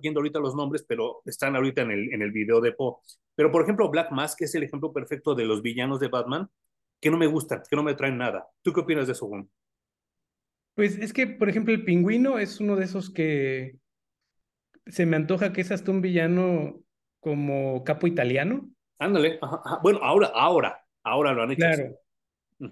viendo 0.00 0.20
ahorita 0.20 0.38
los 0.38 0.54
nombres, 0.54 0.84
pero 0.86 1.22
están 1.24 1.56
ahorita 1.56 1.82
en 1.82 1.90
el, 1.90 2.12
en 2.12 2.22
el 2.22 2.32
video 2.32 2.60
de 2.60 2.72
Po. 2.72 3.02
Pero, 3.34 3.50
por 3.50 3.62
ejemplo, 3.62 3.90
Black 3.90 4.10
Mask 4.12 4.42
es 4.42 4.54
el 4.54 4.64
ejemplo 4.64 4.92
perfecto 4.92 5.34
de 5.34 5.44
los 5.44 5.62
villanos 5.62 6.00
de 6.00 6.08
Batman, 6.08 6.48
que 7.06 7.10
no 7.12 7.18
me 7.18 7.28
gustan, 7.28 7.62
que 7.70 7.76
no 7.76 7.84
me 7.84 7.94
traen 7.94 8.18
nada. 8.18 8.48
¿Tú 8.62 8.72
qué 8.72 8.80
opinas 8.80 9.06
de 9.06 9.12
eso, 9.12 9.28
Juan? 9.28 9.48
Pues 10.74 10.98
es 10.98 11.12
que, 11.12 11.28
por 11.28 11.48
ejemplo, 11.48 11.72
el 11.72 11.84
pingüino 11.84 12.40
es 12.40 12.58
uno 12.58 12.74
de 12.74 12.84
esos 12.84 13.10
que 13.10 13.76
se 14.86 15.06
me 15.06 15.14
antoja 15.14 15.52
que 15.52 15.60
es 15.60 15.70
hasta 15.70 15.92
un 15.92 16.00
villano 16.00 16.80
como 17.20 17.84
capo 17.84 18.08
italiano. 18.08 18.68
Ándale, 18.98 19.38
bueno, 19.84 20.00
ahora, 20.02 20.32
ahora, 20.34 20.84
ahora 21.04 21.32
lo 21.32 21.44
han 21.44 21.52
hecho. 21.52 21.60
Claro, 21.60 21.96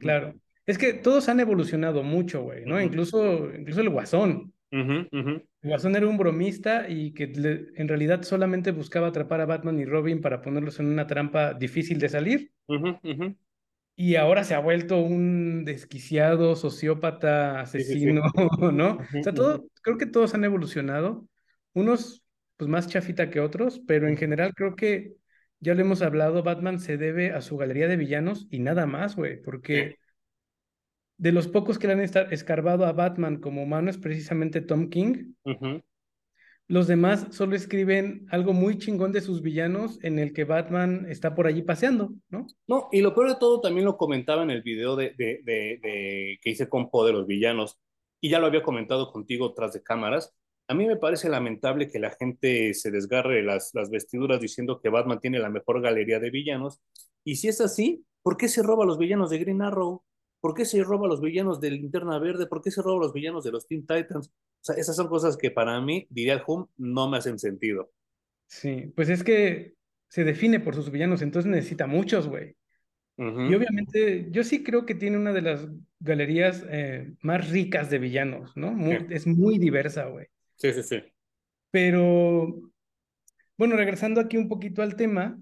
claro. 0.00 0.34
Es 0.66 0.78
que 0.78 0.94
todos 0.94 1.28
han 1.28 1.38
evolucionado 1.38 2.02
mucho, 2.02 2.42
güey, 2.42 2.64
¿no? 2.64 2.80
incluso, 2.80 3.54
incluso 3.54 3.82
el 3.82 3.90
Guasón. 3.90 4.52
El 4.72 5.46
Guasón 5.62 5.94
era 5.94 6.08
un 6.08 6.18
bromista 6.18 6.88
y 6.88 7.14
que 7.14 7.30
en 7.76 7.86
realidad 7.86 8.22
solamente 8.22 8.72
buscaba 8.72 9.06
atrapar 9.06 9.40
a 9.42 9.46
Batman 9.46 9.78
y 9.78 9.84
Robin 9.84 10.20
para 10.20 10.42
ponerlos 10.42 10.80
en 10.80 10.86
una 10.86 11.06
trampa 11.06 11.54
difícil 11.54 12.00
de 12.00 12.08
salir 12.08 12.52
y 13.96 14.16
ahora 14.16 14.44
se 14.44 14.54
ha 14.54 14.58
vuelto 14.58 15.00
un 15.00 15.64
desquiciado 15.64 16.56
sociópata, 16.56 17.60
asesino, 17.60 18.22
¿no? 18.72 18.98
o 18.98 19.22
sea, 19.22 19.32
todo, 19.32 19.66
creo 19.82 19.98
que 19.98 20.06
todos 20.06 20.34
han 20.34 20.44
evolucionado, 20.44 21.26
unos 21.72 22.24
pues 22.56 22.68
más 22.68 22.88
chafita 22.88 23.30
que 23.30 23.40
otros, 23.40 23.80
pero 23.86 24.08
en 24.08 24.16
general 24.16 24.54
creo 24.54 24.76
que 24.76 25.14
ya 25.60 25.74
lo 25.74 25.80
hemos 25.80 26.02
hablado, 26.02 26.42
Batman 26.42 26.78
se 26.78 26.96
debe 26.96 27.30
a 27.32 27.40
su 27.40 27.56
galería 27.56 27.88
de 27.88 27.96
villanos 27.96 28.46
y 28.50 28.58
nada 28.58 28.86
más, 28.86 29.16
güey, 29.16 29.40
porque 29.40 29.98
de 31.16 31.32
los 31.32 31.48
pocos 31.48 31.78
que 31.78 31.86
le 31.86 31.94
han 31.94 32.00
escarbado 32.00 32.84
a 32.86 32.92
Batman 32.92 33.38
como 33.38 33.62
humano 33.62 33.90
es 33.90 33.98
precisamente 33.98 34.60
Tom 34.60 34.90
King. 34.90 35.34
Los 36.66 36.86
demás 36.86 37.26
solo 37.30 37.56
escriben 37.56 38.26
algo 38.30 38.52
muy 38.52 38.78
chingón 38.78 39.12
de 39.12 39.20
sus 39.20 39.42
villanos 39.42 39.98
en 40.02 40.18
el 40.18 40.32
que 40.32 40.44
Batman 40.44 41.06
está 41.10 41.34
por 41.34 41.46
allí 41.46 41.62
paseando, 41.62 42.14
¿no? 42.30 42.46
No, 42.66 42.88
y 42.90 43.00
lo 43.00 43.14
peor 43.14 43.28
de 43.28 43.36
todo 43.38 43.60
también 43.60 43.84
lo 43.84 43.96
comentaba 43.96 44.42
en 44.42 44.50
el 44.50 44.62
video 44.62 44.96
de, 44.96 45.14
de, 45.18 45.40
de, 45.44 46.38
que 46.40 46.50
hice 46.50 46.68
con 46.68 46.90
Po 46.90 47.04
de 47.04 47.12
los 47.12 47.26
villanos, 47.26 47.78
y 48.20 48.30
ya 48.30 48.38
lo 48.38 48.46
había 48.46 48.62
comentado 48.62 49.12
contigo 49.12 49.52
tras 49.52 49.74
de 49.74 49.82
cámaras. 49.82 50.34
A 50.66 50.74
mí 50.74 50.86
me 50.86 50.96
parece 50.96 51.28
lamentable 51.28 51.90
que 51.90 51.98
la 51.98 52.10
gente 52.10 52.72
se 52.72 52.90
desgarre 52.90 53.42
las, 53.42 53.70
las 53.74 53.90
vestiduras 53.90 54.40
diciendo 54.40 54.80
que 54.80 54.88
Batman 54.88 55.20
tiene 55.20 55.38
la 55.38 55.50
mejor 55.50 55.82
galería 55.82 56.18
de 56.18 56.30
villanos, 56.30 56.80
y 57.24 57.36
si 57.36 57.48
es 57.48 57.60
así, 57.60 58.06
¿Por 58.24 58.38
qué 58.38 58.48
se 58.48 58.62
roba 58.62 58.84
a 58.84 58.86
los 58.86 58.96
villanos 58.96 59.28
de 59.28 59.36
Green 59.36 59.60
Arrow? 59.60 60.02
¿Por 60.44 60.52
qué 60.52 60.66
se 60.66 60.84
roba 60.84 61.06
a 61.06 61.08
los 61.08 61.22
villanos 61.22 61.58
de 61.58 61.70
Linterna 61.70 62.18
Verde? 62.18 62.46
¿Por 62.46 62.60
qué 62.60 62.70
se 62.70 62.82
roba 62.82 62.98
a 62.98 63.06
los 63.06 63.14
villanos 63.14 63.44
de 63.44 63.50
los 63.50 63.66
Teen 63.66 63.86
Titans? 63.86 64.28
O 64.28 64.32
sea, 64.60 64.76
esas 64.76 64.94
son 64.94 65.08
cosas 65.08 65.38
que 65.38 65.50
para 65.50 65.80
mí, 65.80 66.06
diría 66.10 66.34
el 66.34 66.42
Hum, 66.46 66.66
no 66.76 67.08
me 67.08 67.16
hacen 67.16 67.38
sentido. 67.38 67.90
Sí, 68.46 68.92
pues 68.94 69.08
es 69.08 69.24
que 69.24 69.72
se 70.06 70.22
define 70.22 70.60
por 70.60 70.74
sus 70.74 70.90
villanos, 70.90 71.22
entonces 71.22 71.50
necesita 71.50 71.86
muchos, 71.86 72.28
güey. 72.28 72.56
Y 73.16 73.54
obviamente, 73.54 74.26
yo 74.32 74.44
sí 74.44 74.62
creo 74.62 74.84
que 74.84 74.94
tiene 74.94 75.16
una 75.16 75.32
de 75.32 75.40
las 75.40 75.66
galerías 75.98 76.62
eh, 76.68 77.14
más 77.22 77.48
ricas 77.48 77.88
de 77.88 78.00
villanos, 78.00 78.54
¿no? 78.54 78.76
Es 79.08 79.26
muy 79.26 79.58
diversa, 79.58 80.08
güey. 80.08 80.26
Sí, 80.56 80.74
sí, 80.74 80.82
sí. 80.82 81.02
Pero, 81.70 82.70
bueno, 83.56 83.76
regresando 83.76 84.20
aquí 84.20 84.36
un 84.36 84.48
poquito 84.48 84.82
al 84.82 84.94
tema, 84.94 85.40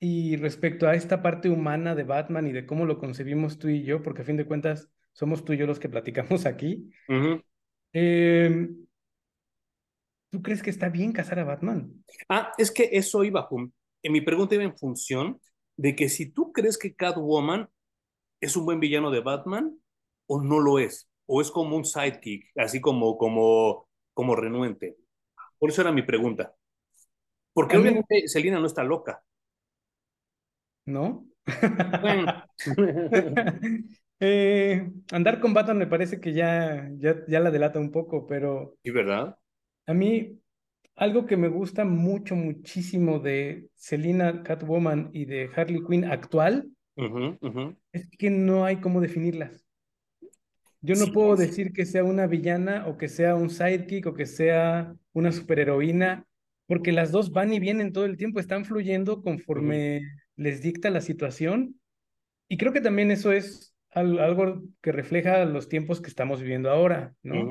y 0.00 0.36
respecto 0.36 0.86
a 0.86 0.94
esta 0.94 1.22
parte 1.22 1.48
humana 1.48 1.94
de 1.94 2.04
Batman 2.04 2.46
y 2.46 2.52
de 2.52 2.66
cómo 2.66 2.84
lo 2.84 2.98
concebimos 2.98 3.58
tú 3.58 3.68
y 3.68 3.82
yo, 3.84 4.02
porque 4.02 4.22
a 4.22 4.24
fin 4.24 4.36
de 4.36 4.46
cuentas 4.46 4.90
somos 5.12 5.44
tú 5.44 5.52
y 5.52 5.56
yo 5.56 5.66
los 5.66 5.78
que 5.78 5.88
platicamos 5.88 6.46
aquí, 6.46 6.90
em, 7.92 8.86
¿tú 10.30 10.42
crees 10.42 10.62
que 10.62 10.70
está 10.70 10.88
bien 10.88 11.12
casar 11.12 11.38
a 11.38 11.44
Batman? 11.44 12.04
Ah, 12.28 12.52
es 12.58 12.70
que 12.70 12.90
eso 12.92 13.24
iba, 13.24 13.48
en 14.02 14.12
mi 14.12 14.20
pregunta 14.20 14.54
iba 14.54 14.64
en 14.64 14.76
función 14.76 15.40
de 15.76 15.96
que 15.96 16.08
si 16.08 16.30
tú 16.30 16.52
crees 16.52 16.78
que 16.78 16.94
Catwoman 16.94 17.68
es 18.40 18.56
un 18.56 18.66
buen 18.66 18.80
villano 18.80 19.10
de 19.10 19.20
Batman 19.20 19.76
o 20.26 20.42
no 20.42 20.60
lo 20.60 20.78
es, 20.78 21.08
o 21.26 21.40
es 21.40 21.50
como 21.50 21.76
un 21.76 21.84
sidekick, 21.84 22.50
así 22.56 22.80
como, 22.80 23.16
como, 23.16 23.88
como 24.12 24.36
renuente. 24.36 24.96
Por 25.58 25.70
eso 25.70 25.80
era 25.80 25.92
mi 25.92 26.02
pregunta. 26.02 26.54
Porque 27.52 27.76
obviamente 27.76 28.26
Selina 28.26 28.58
no 28.58 28.66
está 28.66 28.82
loca. 28.82 29.22
¿No? 30.86 31.26
eh, 34.20 34.90
andar 35.12 35.40
con 35.40 35.52
Batman 35.54 35.78
me 35.78 35.86
parece 35.86 36.20
que 36.20 36.32
ya, 36.32 36.90
ya, 36.96 37.16
ya 37.26 37.40
la 37.40 37.50
delata 37.50 37.78
un 37.78 37.90
poco, 37.90 38.26
pero. 38.26 38.76
¿Y 38.82 38.90
verdad? 38.90 39.36
A 39.86 39.94
mí, 39.94 40.38
algo 40.96 41.26
que 41.26 41.36
me 41.36 41.48
gusta 41.48 41.84
mucho, 41.84 42.36
muchísimo 42.36 43.18
de 43.18 43.68
Selina 43.74 44.42
Catwoman 44.42 45.10
y 45.12 45.24
de 45.26 45.50
Harley 45.54 45.82
Quinn 45.86 46.04
actual 46.04 46.70
es 47.92 48.08
que 48.10 48.30
no 48.30 48.64
hay 48.64 48.76
cómo 48.76 49.00
definirlas. 49.00 49.66
Yo 50.80 50.94
no 50.96 51.12
puedo 51.12 51.34
decir 51.34 51.72
que 51.72 51.86
sea 51.86 52.04
una 52.04 52.26
villana 52.26 52.86
o 52.86 52.98
que 52.98 53.08
sea 53.08 53.34
un 53.36 53.48
sidekick 53.48 54.06
o 54.06 54.14
que 54.14 54.26
sea 54.26 54.94
una 55.12 55.32
superheroína, 55.32 56.26
porque 56.66 56.92
las 56.92 57.10
dos 57.10 57.32
van 57.32 57.52
y 57.52 57.58
vienen 57.58 57.92
todo 57.92 58.04
el 58.04 58.18
tiempo, 58.18 58.38
están 58.38 58.64
fluyendo 58.64 59.22
conforme 59.22 60.02
les 60.36 60.62
dicta 60.62 60.90
la 60.90 61.00
situación. 61.00 61.80
Y 62.48 62.56
creo 62.56 62.72
que 62.72 62.80
también 62.80 63.10
eso 63.10 63.32
es 63.32 63.74
algo 63.90 64.62
que 64.82 64.92
refleja 64.92 65.44
los 65.44 65.68
tiempos 65.68 66.00
que 66.00 66.08
estamos 66.08 66.40
viviendo 66.40 66.70
ahora, 66.70 67.14
¿no? 67.22 67.48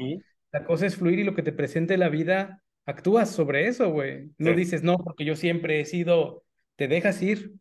La 0.51 0.65
cosa 0.65 0.85
es 0.85 0.97
fluir 0.97 1.19
y 1.19 1.23
lo 1.23 1.35
que 1.35 1.41
te 1.41 1.53
presente 1.53 1.97
la 1.97 2.09
vida 2.09 2.61
actúas 2.85 3.31
sobre 3.31 3.67
eso, 3.67 3.89
güey. 3.91 4.29
No 4.37 4.53
dices, 4.53 4.83
no, 4.83 4.97
porque 4.97 5.25
yo 5.25 5.35
siempre 5.35 5.79
he 5.79 5.85
sido, 5.85 6.43
te 6.75 6.87
dejas 6.87 7.21
ir. 7.21 7.53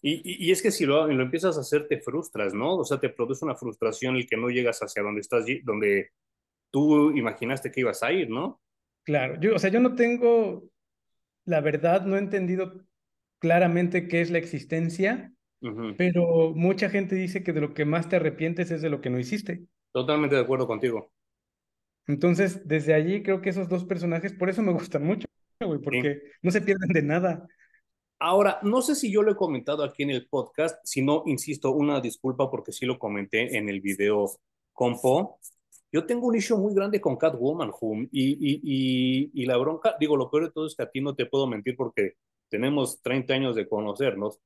Y, 0.00 0.46
y, 0.46 0.50
es 0.50 0.62
que 0.62 0.72
si 0.72 0.84
lo, 0.84 1.06
lo, 1.06 1.22
empiezas 1.22 1.56
a 1.56 1.60
hacer, 1.60 1.86
te 1.86 2.00
frustras, 2.00 2.54
¿no? 2.54 2.74
O 2.74 2.84
sea, 2.84 2.98
te 2.98 3.08
produce 3.08 3.44
una 3.44 3.54
frustración 3.54 4.16
el 4.16 4.26
que 4.26 4.36
no 4.36 4.48
llegas 4.48 4.80
hacia 4.80 5.02
donde 5.02 5.20
estás, 5.20 5.44
donde 5.62 6.10
tú 6.72 7.16
imaginaste 7.16 7.70
que 7.70 7.82
ibas 7.82 8.02
a 8.02 8.10
ir, 8.10 8.28
¿no? 8.28 8.60
Claro, 9.04 9.38
yo, 9.40 9.54
o 9.54 9.58
sea, 9.60 9.70
yo 9.70 9.78
no 9.78 9.94
tengo, 9.94 10.68
la 11.44 11.60
verdad, 11.60 12.04
no 12.04 12.16
he 12.16 12.18
entendido 12.18 12.84
claramente 13.42 14.06
qué 14.06 14.20
es 14.20 14.30
la 14.30 14.38
existencia, 14.38 15.32
pero 15.98 16.54
mucha 16.54 16.88
gente 16.88 17.16
dice 17.16 17.42
que 17.42 17.52
de 17.52 17.60
lo 17.60 17.74
que 17.74 17.84
más 17.84 18.08
te 18.08 18.14
arrepientes 18.16 18.70
es 18.70 18.82
de 18.82 18.88
lo 18.88 19.00
que 19.00 19.10
no 19.10 19.18
hiciste. 19.18 19.64
Totalmente 19.92 20.36
de 20.36 20.42
acuerdo 20.42 20.68
contigo. 20.68 21.12
Entonces, 22.06 22.66
desde 22.68 22.94
allí 22.94 23.24
creo 23.24 23.40
que 23.42 23.50
esos 23.50 23.68
dos 23.68 23.84
personajes, 23.84 24.32
por 24.32 24.48
eso 24.48 24.62
me 24.62 24.72
gustan 24.72 25.04
mucho, 25.04 25.26
güey, 25.60 25.80
porque 25.80 26.22
no 26.40 26.52
se 26.52 26.60
pierden 26.60 26.90
de 26.90 27.02
nada. 27.02 27.48
Ahora, 28.20 28.60
no 28.62 28.80
sé 28.80 28.94
si 28.94 29.12
yo 29.12 29.24
lo 29.24 29.32
he 29.32 29.36
comentado 29.36 29.82
aquí 29.82 30.04
en 30.04 30.10
el 30.10 30.28
podcast, 30.28 30.78
si 30.84 31.02
no, 31.02 31.24
insisto, 31.26 31.72
una 31.72 32.00
disculpa 32.00 32.48
porque 32.48 32.70
sí 32.70 32.86
lo 32.86 32.96
comenté 32.96 33.56
en 33.58 33.68
el 33.68 33.80
video 33.80 34.30
compo. 34.72 35.40
Yo 35.90 36.06
tengo 36.06 36.28
un 36.28 36.36
issue 36.36 36.56
muy 36.56 36.74
grande 36.74 37.00
con 37.00 37.16
Catwoman, 37.16 37.72
Hum, 37.80 38.08
y, 38.12 38.34
y, 38.34 38.60
y, 38.62 39.30
y, 39.34 39.46
la 39.46 39.56
bronca, 39.56 39.96
digo, 39.98 40.16
lo 40.16 40.30
peor 40.30 40.44
de 40.44 40.52
todo 40.52 40.68
es 40.68 40.76
que 40.76 40.84
a 40.84 40.90
ti 40.90 41.00
no 41.00 41.16
te 41.16 41.26
puedo 41.26 41.48
mentir 41.48 41.74
porque 41.76 42.14
tenemos 42.52 43.00
30 43.00 43.32
años 43.32 43.56
de 43.56 43.66
conocernos. 43.66 44.38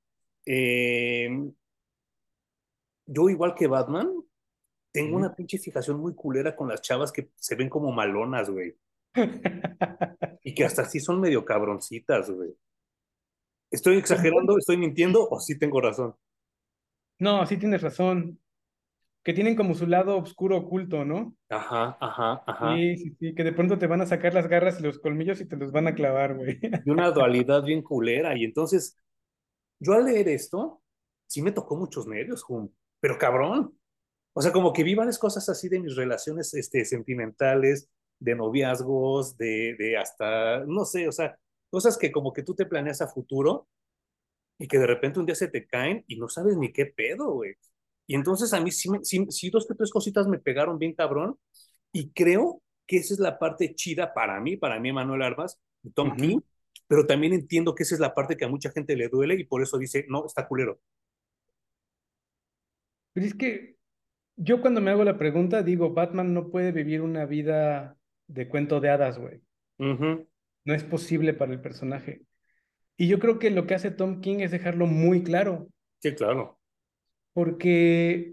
Eh, 0.46 1.28
yo, 3.04 3.28
igual 3.28 3.56
que 3.56 3.66
Batman, 3.66 4.08
tengo 4.92 5.16
una 5.16 5.34
pinche 5.34 5.58
fijación 5.58 5.98
muy 5.98 6.14
culera 6.14 6.54
con 6.54 6.68
las 6.68 6.82
chavas 6.82 7.10
que 7.10 7.30
se 7.34 7.56
ven 7.56 7.68
como 7.68 7.90
malonas, 7.90 8.48
güey. 8.48 8.76
y 10.44 10.54
que 10.54 10.64
hasta 10.64 10.82
así 10.82 11.00
son 11.00 11.20
medio 11.20 11.44
cabroncitas, 11.44 12.30
güey. 12.30 12.56
¿Estoy 13.72 13.96
exagerando? 13.96 14.56
¿Estoy 14.56 14.76
mintiendo? 14.76 15.28
¿O 15.28 15.40
sí 15.40 15.58
tengo 15.58 15.80
razón? 15.80 16.14
No, 17.18 17.44
sí 17.44 17.56
tienes 17.56 17.82
razón. 17.82 18.38
Que 19.26 19.33
tienen 19.33 19.56
como 19.56 19.75
su 19.75 19.88
lado 19.88 20.18
oscuro 20.18 20.56
oculto, 20.56 21.04
¿no? 21.04 21.35
Ajá, 21.49 21.99
ajá, 22.00 22.45
ajá. 22.47 22.76
Sí, 22.76 22.97
sí, 22.97 23.16
sí, 23.18 23.35
que 23.35 23.42
de 23.42 23.52
pronto 23.52 23.76
te 23.76 23.88
van 23.88 24.00
a 24.00 24.06
sacar 24.06 24.33
las 24.33 24.47
garras 24.47 24.78
y 24.78 24.85
los 24.85 25.00
colmillos 25.00 25.40
y 25.40 25.49
te 25.49 25.56
los 25.56 25.73
van 25.73 25.88
a 25.88 25.97
clavar, 25.97 26.37
güey. 26.37 26.61
De 26.61 26.92
una 26.92 27.11
dualidad 27.11 27.64
bien 27.64 27.83
culera. 27.83 28.38
Y 28.38 28.45
entonces, 28.45 28.97
yo 29.80 29.95
al 29.95 30.04
leer 30.04 30.28
esto, 30.28 30.80
sí 31.26 31.42
me 31.42 31.50
tocó 31.50 31.75
muchos 31.75 32.06
nervios, 32.06 32.47
pero 33.00 33.18
cabrón. 33.18 33.76
O 34.33 34.40
sea, 34.40 34.52
como 34.52 34.73
que 34.73 34.85
vi 34.85 34.95
varias 34.95 35.18
cosas 35.18 35.49
así 35.49 35.68
de 35.68 35.80
mis 35.80 35.97
relaciones 35.97 36.54
este, 36.54 36.85
sentimentales, 36.85 37.90
de 38.21 38.37
noviazgos, 38.37 39.37
de, 39.37 39.75
de 39.76 39.97
hasta, 39.97 40.64
no 40.66 40.85
sé, 40.85 41.09
o 41.09 41.12
sea, 41.12 41.37
cosas 41.68 41.99
que 41.99 42.12
como 42.12 42.33
que 42.33 42.45
tú 42.45 42.54
te 42.54 42.66
planeas 42.66 43.02
a 43.02 43.09
futuro 43.09 43.66
y 44.56 44.68
que 44.68 44.78
de 44.78 44.87
repente 44.87 45.18
un 45.18 45.26
día 45.26 45.35
se 45.35 45.49
te 45.49 45.66
caen 45.66 46.04
y 46.06 46.16
no 46.16 46.28
sabes 46.28 46.56
ni 46.56 46.73
qué 46.73 46.87
pedo, 46.87 47.33
güey. 47.33 47.54
Y 48.06 48.14
entonces 48.14 48.52
a 48.52 48.60
mí 48.60 48.70
sí, 48.70 48.88
sí, 49.02 49.26
sí 49.30 49.50
dos 49.50 49.66
que 49.66 49.75
tres 49.75 49.90
cositas 49.90 50.28
me 50.28 50.38
pegaron 50.38 50.78
bien 50.78 50.94
cabrón 50.94 51.38
y 51.92 52.10
creo 52.10 52.62
que 52.86 52.98
esa 52.98 53.14
es 53.14 53.20
la 53.20 53.38
parte 53.38 53.75
chida 53.75 54.14
para 54.14 54.40
mí, 54.40 54.56
para 54.56 54.78
mí 54.78 54.92
Manuel 54.92 55.22
Arbas, 55.22 55.60
Tom 55.94 56.16
King, 56.16 56.40
pero 56.86 57.06
también 57.06 57.32
entiendo 57.32 57.75
que 57.75 57.82
esa 57.82 57.94
es 57.94 58.00
la 58.00 58.14
parte 58.14 58.36
que 58.36 58.44
a 58.44 58.48
mucha 58.48 58.70
gente 58.70 58.96
le 58.96 59.08
duele 59.08 59.34
y 59.34 59.44
por 59.44 59.62
eso 59.62 59.76
dice, 59.78 60.06
no, 60.08 60.26
está 60.26 60.46
culero. 60.46 60.80
Pero 63.12 63.26
es 63.26 63.34
que 63.34 63.76
yo 64.36 64.60
cuando 64.60 64.80
me 64.80 64.90
hago 64.90 65.02
la 65.04 65.18
pregunta 65.18 65.62
digo, 65.62 65.92
Batman 65.92 66.34
no 66.34 66.50
puede 66.50 66.70
vivir 66.70 67.00
una 67.00 67.25
vida 67.25 67.96
de 68.28 68.48
cuento 68.48 68.80
de 68.80 68.90
hadas, 68.90 69.18
güey. 69.18 69.40
No 69.78 70.75
es 70.75 70.84
posible 70.84 71.32
para 71.32 71.52
el 71.52 71.60
personaje. 71.60 72.22
Y 72.96 73.08
yo 73.08 73.18
creo 73.18 73.38
que 73.38 73.50
lo 73.50 73.66
que 73.66 73.75
hace 73.75 73.90
Tom 73.90 74.20
King 74.20 74.38
es 74.40 74.50
dejarlo 74.50 74.86
muy 74.86 75.22
claro. 75.22 75.68
Sí, 76.00 76.14
claro. 76.14 76.55
Porque, 77.37 78.33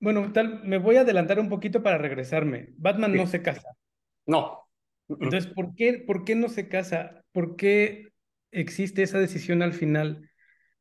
bueno, 0.00 0.32
tal, 0.32 0.64
me 0.64 0.78
voy 0.78 0.96
a 0.96 1.02
adelantar 1.02 1.38
un 1.38 1.50
poquito 1.50 1.82
para 1.82 1.98
regresarme. 1.98 2.70
Batman 2.78 3.14
no 3.14 3.26
se 3.26 3.42
casa. 3.42 3.68
No. 4.24 4.66
Entonces, 5.10 5.52
¿por 5.52 5.74
qué, 5.74 6.02
¿por 6.06 6.24
qué 6.24 6.36
no 6.36 6.48
se 6.48 6.68
casa? 6.68 7.22
¿Por 7.32 7.56
qué 7.56 8.12
existe 8.50 9.02
esa 9.02 9.18
decisión 9.18 9.60
al 9.60 9.74
final? 9.74 10.30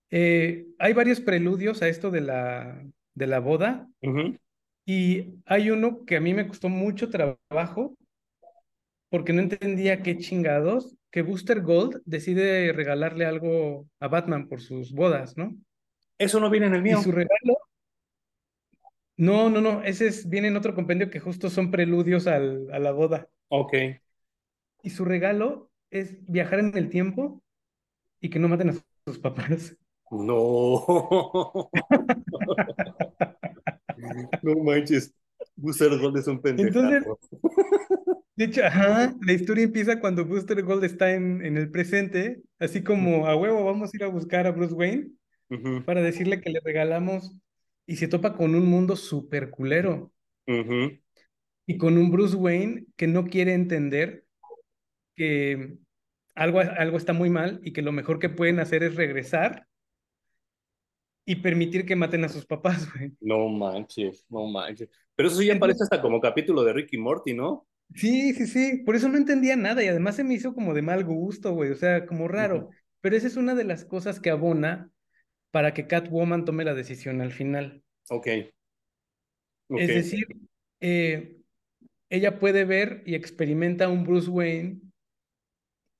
Eh, 0.10 0.68
hay 0.80 0.94
varios 0.94 1.20
preludios 1.20 1.82
a 1.82 1.90
esto 1.90 2.12
de 2.12 2.22
la, 2.22 2.82
de 3.14 3.28
la 3.28 3.40
boda. 3.40 3.90
Y 4.86 5.34
hay 5.46 5.70
uno 5.70 6.06
que 6.06 6.16
a 6.16 6.22
mí 6.22 6.34
me 6.34 6.48
costó 6.48 6.70
mucho 6.70 7.10
trabajo 7.10 7.98
porque 9.10 9.34
no 9.34 9.42
entendía 9.42 10.02
qué 10.02 10.18
chingados, 10.18 10.96
que 11.12 11.24
Booster 11.24 11.60
Gold 11.60 12.02
decide 12.06 12.72
regalarle 12.72 13.26
algo 13.26 13.86
a 14.00 14.08
Batman 14.08 14.48
por 14.48 14.62
sus 14.62 14.94
bodas, 14.94 15.36
¿no? 15.36 15.58
Eso 16.24 16.40
no 16.40 16.50
viene 16.50 16.68
en 16.68 16.76
el 16.76 16.82
mío. 16.82 17.00
Y 17.00 17.04
su 17.04 17.12
regalo. 17.12 17.58
No, 19.16 19.50
no, 19.50 19.62
no, 19.62 19.84
ese 19.84 20.08
es, 20.08 20.28
viene 20.28 20.48
en 20.48 20.58
otro 20.58 20.74
compendio 20.74 21.10
que 21.10 21.20
justo 21.20 21.50
son 21.50 21.70
preludios 21.70 22.28
al, 22.28 22.72
a 22.72 22.80
la 22.80 22.92
boda. 22.92 23.30
Ok. 23.50 23.74
Y 24.82 24.90
su 24.90 25.06
regalo 25.06 25.70
es 25.92 26.18
viajar 26.26 26.60
en 26.60 26.76
el 26.78 26.90
tiempo 26.90 27.44
y 28.20 28.30
que 28.30 28.40
no 28.40 28.48
maten 28.48 28.70
a 28.70 28.76
sus 29.06 29.20
papás. 29.20 29.76
No. 30.10 30.86
no 34.42 34.64
manches. 34.64 35.14
Booster 35.56 35.98
Gold 36.00 36.18
es 36.18 36.28
un 36.28 36.42
pendejo. 36.42 36.68
Entonces, 36.68 37.04
de 38.36 38.46
hecho, 38.46 38.66
ajá, 38.66 39.14
la 39.22 39.34
historia 39.34 39.64
empieza 39.64 40.00
cuando 40.00 40.26
Booster 40.26 40.64
Gold 40.64 40.84
está 40.86 41.12
en, 41.14 41.46
en 41.46 41.58
el 41.58 41.70
presente, 41.70 42.42
así 42.60 42.84
como 42.84 43.28
a 43.28 43.36
huevo 43.36 43.64
vamos 43.64 43.94
a 43.94 43.98
ir 43.98 44.04
a 44.04 44.08
buscar 44.08 44.48
a 44.48 44.52
Bruce 44.52 44.74
Wayne 44.74 45.12
para 45.86 46.02
decirle 46.02 46.42
que 46.42 46.50
le 46.50 46.60
regalamos 46.64 47.36
y 47.86 47.98
se 47.98 48.08
topa 48.08 48.36
con 48.36 48.56
un 48.56 48.66
mundo 48.66 48.96
súper 48.96 49.50
culero. 49.50 50.12
Y 51.66 51.78
con 51.78 51.98
un 51.98 52.12
Bruce 52.12 52.36
Wayne 52.36 52.86
que 52.96 53.08
no 53.08 53.26
quiere 53.26 53.54
entender 53.54 54.26
que 55.16 55.78
algo, 56.36 56.60
algo 56.60 56.98
está 56.98 57.14
muy 57.14 57.30
mal 57.30 57.60
y 57.64 57.74
que 57.74 57.82
lo 57.82 57.92
mejor 57.92 58.20
que 58.20 58.30
pueden 58.30 58.60
hacer 58.60 58.84
es 58.84 58.96
regresar 58.96 59.68
y 61.26 61.38
permitir 61.38 61.86
que 61.86 61.96
maten 61.96 62.26
a 62.26 62.30
sus 62.30 62.46
papás, 62.46 62.88
güey. 62.94 63.14
No 63.22 63.48
manches, 63.50 64.26
no 64.30 64.46
manches. 64.48 64.90
Pero 65.16 65.30
eso 65.30 65.42
ya 65.42 65.58
parece 65.58 65.84
hasta 65.84 66.02
como 66.02 66.20
capítulo 66.20 66.64
de 66.64 66.74
Ricky 66.74 66.98
Morty, 66.98 67.34
¿no? 67.34 67.68
Sí, 67.96 68.34
sí, 68.34 68.48
sí. 68.48 68.82
Por 68.86 68.96
eso 68.96 69.08
no 69.08 69.18
entendía 69.18 69.56
nada 69.56 69.84
y 69.84 69.88
además 69.88 70.16
se 70.16 70.24
me 70.24 70.34
hizo 70.34 70.54
como 70.54 70.74
de 70.74 70.82
mal 70.82 71.04
gusto, 71.04 71.54
güey. 71.54 71.72
O 71.72 71.76
sea, 71.76 72.06
como 72.06 72.28
raro. 72.28 72.70
Pero 73.02 73.16
esa 73.16 73.28
es 73.28 73.38
una 73.38 73.54
de 73.54 73.64
las 73.64 73.86
cosas 73.86 74.20
que 74.20 74.32
abona 74.32 74.90
para 75.54 75.76
que 75.76 75.86
Catwoman 75.86 76.46
tome 76.46 76.66
la 76.66 76.74
decisión 76.74 77.22
al 77.22 77.32
final. 77.32 77.84
Ok. 78.10 78.28
Es 79.70 79.88
decir, 79.88 80.26
eh, 80.80 81.38
ella 82.10 82.40
puede 82.40 82.66
ver 82.66 83.04
y 83.06 83.14
experimenta 83.14 83.88
un 83.88 84.04
Bruce 84.04 84.32
Wayne 84.32 84.82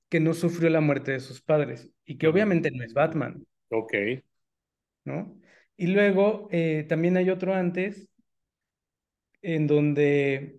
que 0.08 0.18
no 0.18 0.34
sufrió 0.34 0.70
la 0.70 0.80
muerte 0.80 1.12
de 1.12 1.20
sus 1.20 1.40
padres 1.40 1.88
y 2.04 2.18
que 2.18 2.26
obviamente 2.26 2.72
no 2.72 2.82
es 2.82 2.94
Batman. 2.94 3.46
Ok. 3.70 3.94
¿No? 5.04 5.40
Y 5.76 5.86
luego 5.86 6.48
eh, 6.50 6.84
también 6.88 7.16
hay 7.16 7.30
otro 7.30 7.54
antes 7.54 8.08
en 9.40 9.68
donde 9.68 10.58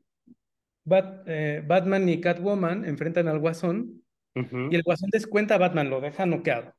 eh, 1.26 1.64
Batman 1.68 2.08
y 2.08 2.22
Catwoman 2.22 2.86
enfrentan 2.86 3.28
al 3.28 3.40
Guasón 3.40 4.06
y 4.36 4.76
el 4.76 4.84
Guasón 4.84 5.10
descuenta 5.12 5.56
a 5.56 5.58
Batman, 5.58 5.90
lo 5.90 6.00
deja 6.00 6.26
noqueado. 6.26 6.74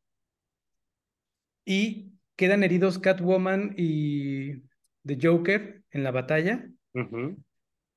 Y 1.66 2.05
quedan 2.36 2.62
heridos 2.62 2.98
Catwoman 2.98 3.74
y 3.76 4.62
The 5.04 5.18
Joker 5.20 5.82
en 5.90 6.04
la 6.04 6.10
batalla. 6.10 6.68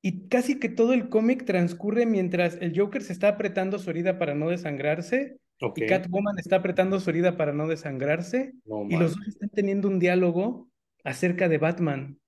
Y 0.01 0.27
casi 0.27 0.59
que 0.59 0.69
todo 0.69 0.93
el 0.93 1.09
cómic 1.09 1.45
transcurre 1.45 2.05
mientras 2.05 2.57
el 2.61 2.77
Joker 2.77 3.01
se 3.01 3.13
está 3.13 3.29
apretando 3.29 3.79
su 3.79 3.89
herida 3.89 4.17
para 4.17 4.33
no 4.33 4.49
desangrarse 4.49 5.37
y 5.75 5.85
Catwoman 5.85 6.39
está 6.39 6.57
apretando 6.57 6.99
su 6.99 7.09
herida 7.09 7.35
para 7.35 7.51
no 7.51 7.67
desangrarse 7.67 8.53
y 8.89 8.97
los 8.97 9.15
dos 9.15 9.27
están 9.27 9.49
teniendo 9.49 9.89
un 9.89 9.99
diálogo 9.99 10.69
acerca 11.03 11.49
de 11.49 11.57
Batman 11.57 12.19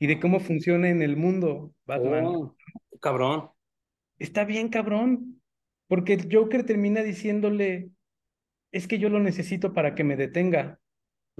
y 0.00 0.08
de 0.08 0.18
cómo 0.18 0.40
funciona 0.40 0.88
en 0.88 1.00
el 1.00 1.16
mundo 1.16 1.72
Batman. 1.86 2.24
Oh, 2.26 2.56
cabrón. 3.00 3.50
Está 4.18 4.44
bien, 4.44 4.68
cabrón. 4.68 5.40
Porque 5.86 6.14
el 6.14 6.28
Joker 6.32 6.64
termina 6.64 7.02
diciéndole, 7.02 7.90
es 8.72 8.88
que 8.88 8.98
yo 8.98 9.10
lo 9.10 9.20
necesito 9.20 9.72
para 9.74 9.94
que 9.94 10.04
me 10.04 10.16
detenga. 10.16 10.80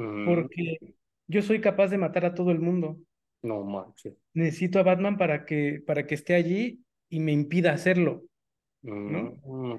Mm. 0.03 0.27
Porque 0.27 0.79
yo 1.27 1.43
soy 1.43 1.61
capaz 1.61 1.89
de 1.89 1.99
matar 1.99 2.25
a 2.25 2.35
todo 2.35 2.51
el 2.51 2.61
mundo. 2.61 2.99
No 3.43 3.65
manches. 3.65 4.15
Necesito 4.35 4.79
a 4.79 4.83
Batman 4.83 5.17
para 5.17 5.45
que, 5.45 5.83
para 5.87 6.07
que 6.07 6.15
esté 6.15 6.35
allí 6.35 6.85
y 7.09 7.21
me 7.21 7.33
impida 7.33 7.73
hacerlo. 7.73 8.25
¿no? 8.83 9.39
Mm. 9.45 9.79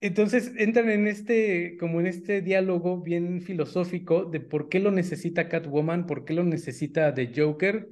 Entonces 0.00 0.52
entran 0.56 0.90
en 0.90 1.06
este, 1.06 1.76
como 1.78 2.00
en 2.00 2.06
este 2.06 2.42
diálogo 2.42 3.00
bien 3.00 3.40
filosófico 3.40 4.24
de 4.24 4.40
por 4.40 4.68
qué 4.68 4.80
lo 4.80 4.90
necesita 4.90 5.48
Catwoman, 5.48 6.06
por 6.06 6.24
qué 6.24 6.34
lo 6.34 6.42
necesita 6.42 7.14
The 7.14 7.32
Joker, 7.34 7.88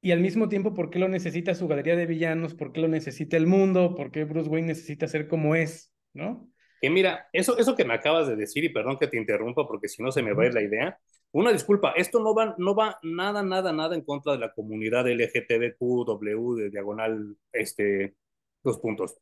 y 0.00 0.10
al 0.10 0.20
mismo 0.20 0.48
tiempo 0.48 0.74
por 0.74 0.90
qué 0.90 0.98
lo 0.98 1.08
necesita 1.08 1.54
su 1.54 1.68
galería 1.68 1.94
de 1.94 2.06
villanos, 2.06 2.54
por 2.54 2.72
qué 2.72 2.80
lo 2.80 2.88
necesita 2.88 3.36
el 3.36 3.46
mundo, 3.46 3.94
por 3.94 4.10
qué 4.10 4.24
Bruce 4.24 4.48
Wayne 4.48 4.68
necesita 4.68 5.06
ser 5.06 5.28
como 5.28 5.54
es, 5.54 5.92
¿no? 6.12 6.50
Que 6.80 6.90
mira, 6.90 7.28
eso, 7.32 7.56
eso 7.58 7.74
que 7.74 7.84
me 7.84 7.94
acabas 7.94 8.28
de 8.28 8.36
decir, 8.36 8.64
y 8.64 8.68
perdón 8.68 8.98
que 8.98 9.06
te 9.06 9.16
interrumpa 9.16 9.66
porque 9.66 9.88
si 9.88 10.02
no 10.02 10.12
se 10.12 10.22
me 10.22 10.32
va 10.34 10.44
a 10.44 10.46
ir 10.46 10.54
la 10.54 10.62
idea, 10.62 10.98
una 11.32 11.52
disculpa, 11.52 11.92
esto 11.96 12.20
no 12.20 12.34
va, 12.34 12.54
no 12.58 12.74
va 12.74 12.98
nada, 13.02 13.42
nada, 13.42 13.72
nada 13.72 13.94
en 13.94 14.02
contra 14.02 14.32
de 14.32 14.38
la 14.38 14.52
comunidad 14.52 15.06
LGTBQ, 15.08 16.56
de 16.56 16.70
diagonal, 16.70 17.36
este, 17.52 18.14
dos 18.62 18.78
puntos. 18.78 19.18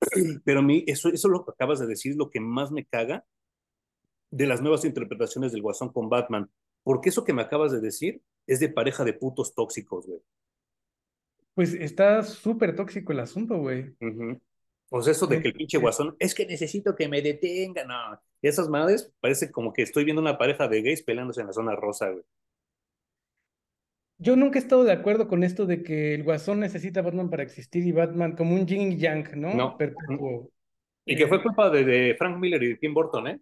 Pero 0.44 0.60
a 0.60 0.62
mí, 0.62 0.84
eso, 0.86 1.08
eso 1.08 1.28
es 1.28 1.32
lo 1.32 1.44
que 1.44 1.52
acabas 1.52 1.80
de 1.80 1.86
decir, 1.86 2.16
lo 2.16 2.30
que 2.30 2.40
más 2.40 2.70
me 2.70 2.86
caga 2.86 3.24
de 4.30 4.46
las 4.46 4.62
nuevas 4.62 4.84
interpretaciones 4.84 5.52
del 5.52 5.62
Guasón 5.62 5.92
con 5.92 6.08
Batman. 6.08 6.50
Porque 6.82 7.10
eso 7.10 7.24
que 7.24 7.32
me 7.32 7.42
acabas 7.42 7.72
de 7.72 7.80
decir 7.80 8.22
es 8.46 8.60
de 8.60 8.68
pareja 8.68 9.04
de 9.04 9.12
putos 9.12 9.54
tóxicos, 9.54 10.06
güey. 10.06 10.20
Pues 11.54 11.74
está 11.74 12.22
súper 12.22 12.74
tóxico 12.74 13.12
el 13.12 13.20
asunto, 13.20 13.58
güey. 13.58 13.94
Pues 14.90 15.06
eso 15.06 15.28
de 15.28 15.40
que 15.40 15.48
el 15.48 15.54
pinche 15.54 15.78
guasón, 15.78 16.16
es 16.18 16.34
que 16.34 16.44
necesito 16.44 16.96
que 16.96 17.08
me 17.08 17.22
detengan. 17.22 17.86
No, 17.86 18.20
esas 18.42 18.68
madres 18.68 19.14
parece 19.20 19.50
como 19.52 19.72
que 19.72 19.82
estoy 19.82 20.02
viendo 20.04 20.20
una 20.20 20.36
pareja 20.36 20.66
de 20.66 20.82
gays 20.82 21.04
peleándose 21.04 21.40
en 21.40 21.46
la 21.46 21.52
zona 21.52 21.76
rosa, 21.76 22.10
güey. 22.10 22.24
Yo 24.18 24.34
nunca 24.34 24.58
he 24.58 24.62
estado 24.62 24.82
de 24.82 24.92
acuerdo 24.92 25.28
con 25.28 25.44
esto 25.44 25.64
de 25.64 25.82
que 25.82 26.14
el 26.14 26.24
Guasón 26.24 26.60
necesita 26.60 27.02
Batman 27.02 27.30
para 27.30 27.44
existir 27.44 27.86
y 27.86 27.92
Batman 27.92 28.36
como 28.36 28.54
un 28.54 28.66
yin 28.66 28.92
y 28.92 28.96
yang, 28.98 29.24
¿no? 29.40 29.54
No. 29.54 29.78
Perpetuo. 29.78 30.50
Y 31.06 31.16
que 31.16 31.26
fue 31.26 31.38
eh, 31.38 31.42
culpa 31.42 31.70
de, 31.70 32.14
Frank 32.18 32.38
Miller 32.38 32.62
y 32.62 32.68
de 32.70 32.76
Tim 32.76 32.92
Burton, 32.92 33.28
¿eh? 33.28 33.40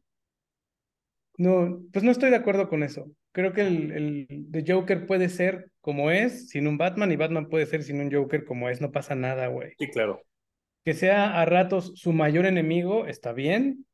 No, 1.38 1.82
pues 1.92 2.04
no 2.04 2.11
estoy 2.11 2.30
de 2.30 2.37
acuerdo 2.37 2.68
con 2.68 2.82
eso. 2.82 3.11
Creo 3.32 3.52
que 3.54 3.62
el, 3.62 3.90
el 3.92 4.46
The 4.52 4.72
Joker 4.72 5.06
puede 5.06 5.30
ser 5.30 5.70
como 5.80 6.11
es 6.11 6.50
sin 6.50 6.68
un 6.68 6.78
Batman 6.78 7.11
y 7.11 7.16
Batman 7.16 7.48
puede 7.48 7.66
ser 7.66 7.82
sin 7.82 8.00
un 8.00 8.12
Joker 8.12 8.44
como 8.44 8.68
es. 8.68 8.80
No 8.80 8.92
pasa 8.92 9.14
nada, 9.14 9.48
güey. 9.48 9.72
Sí, 9.78 9.88
claro. 9.88 10.22
Que 10.88 10.94
sea 10.94 11.38
a 11.38 11.44
ratos 11.44 11.92
su 11.96 12.14
mayor 12.14 12.46
enemigo, 12.46 13.07
está 13.07 13.35
bien, 13.35 13.85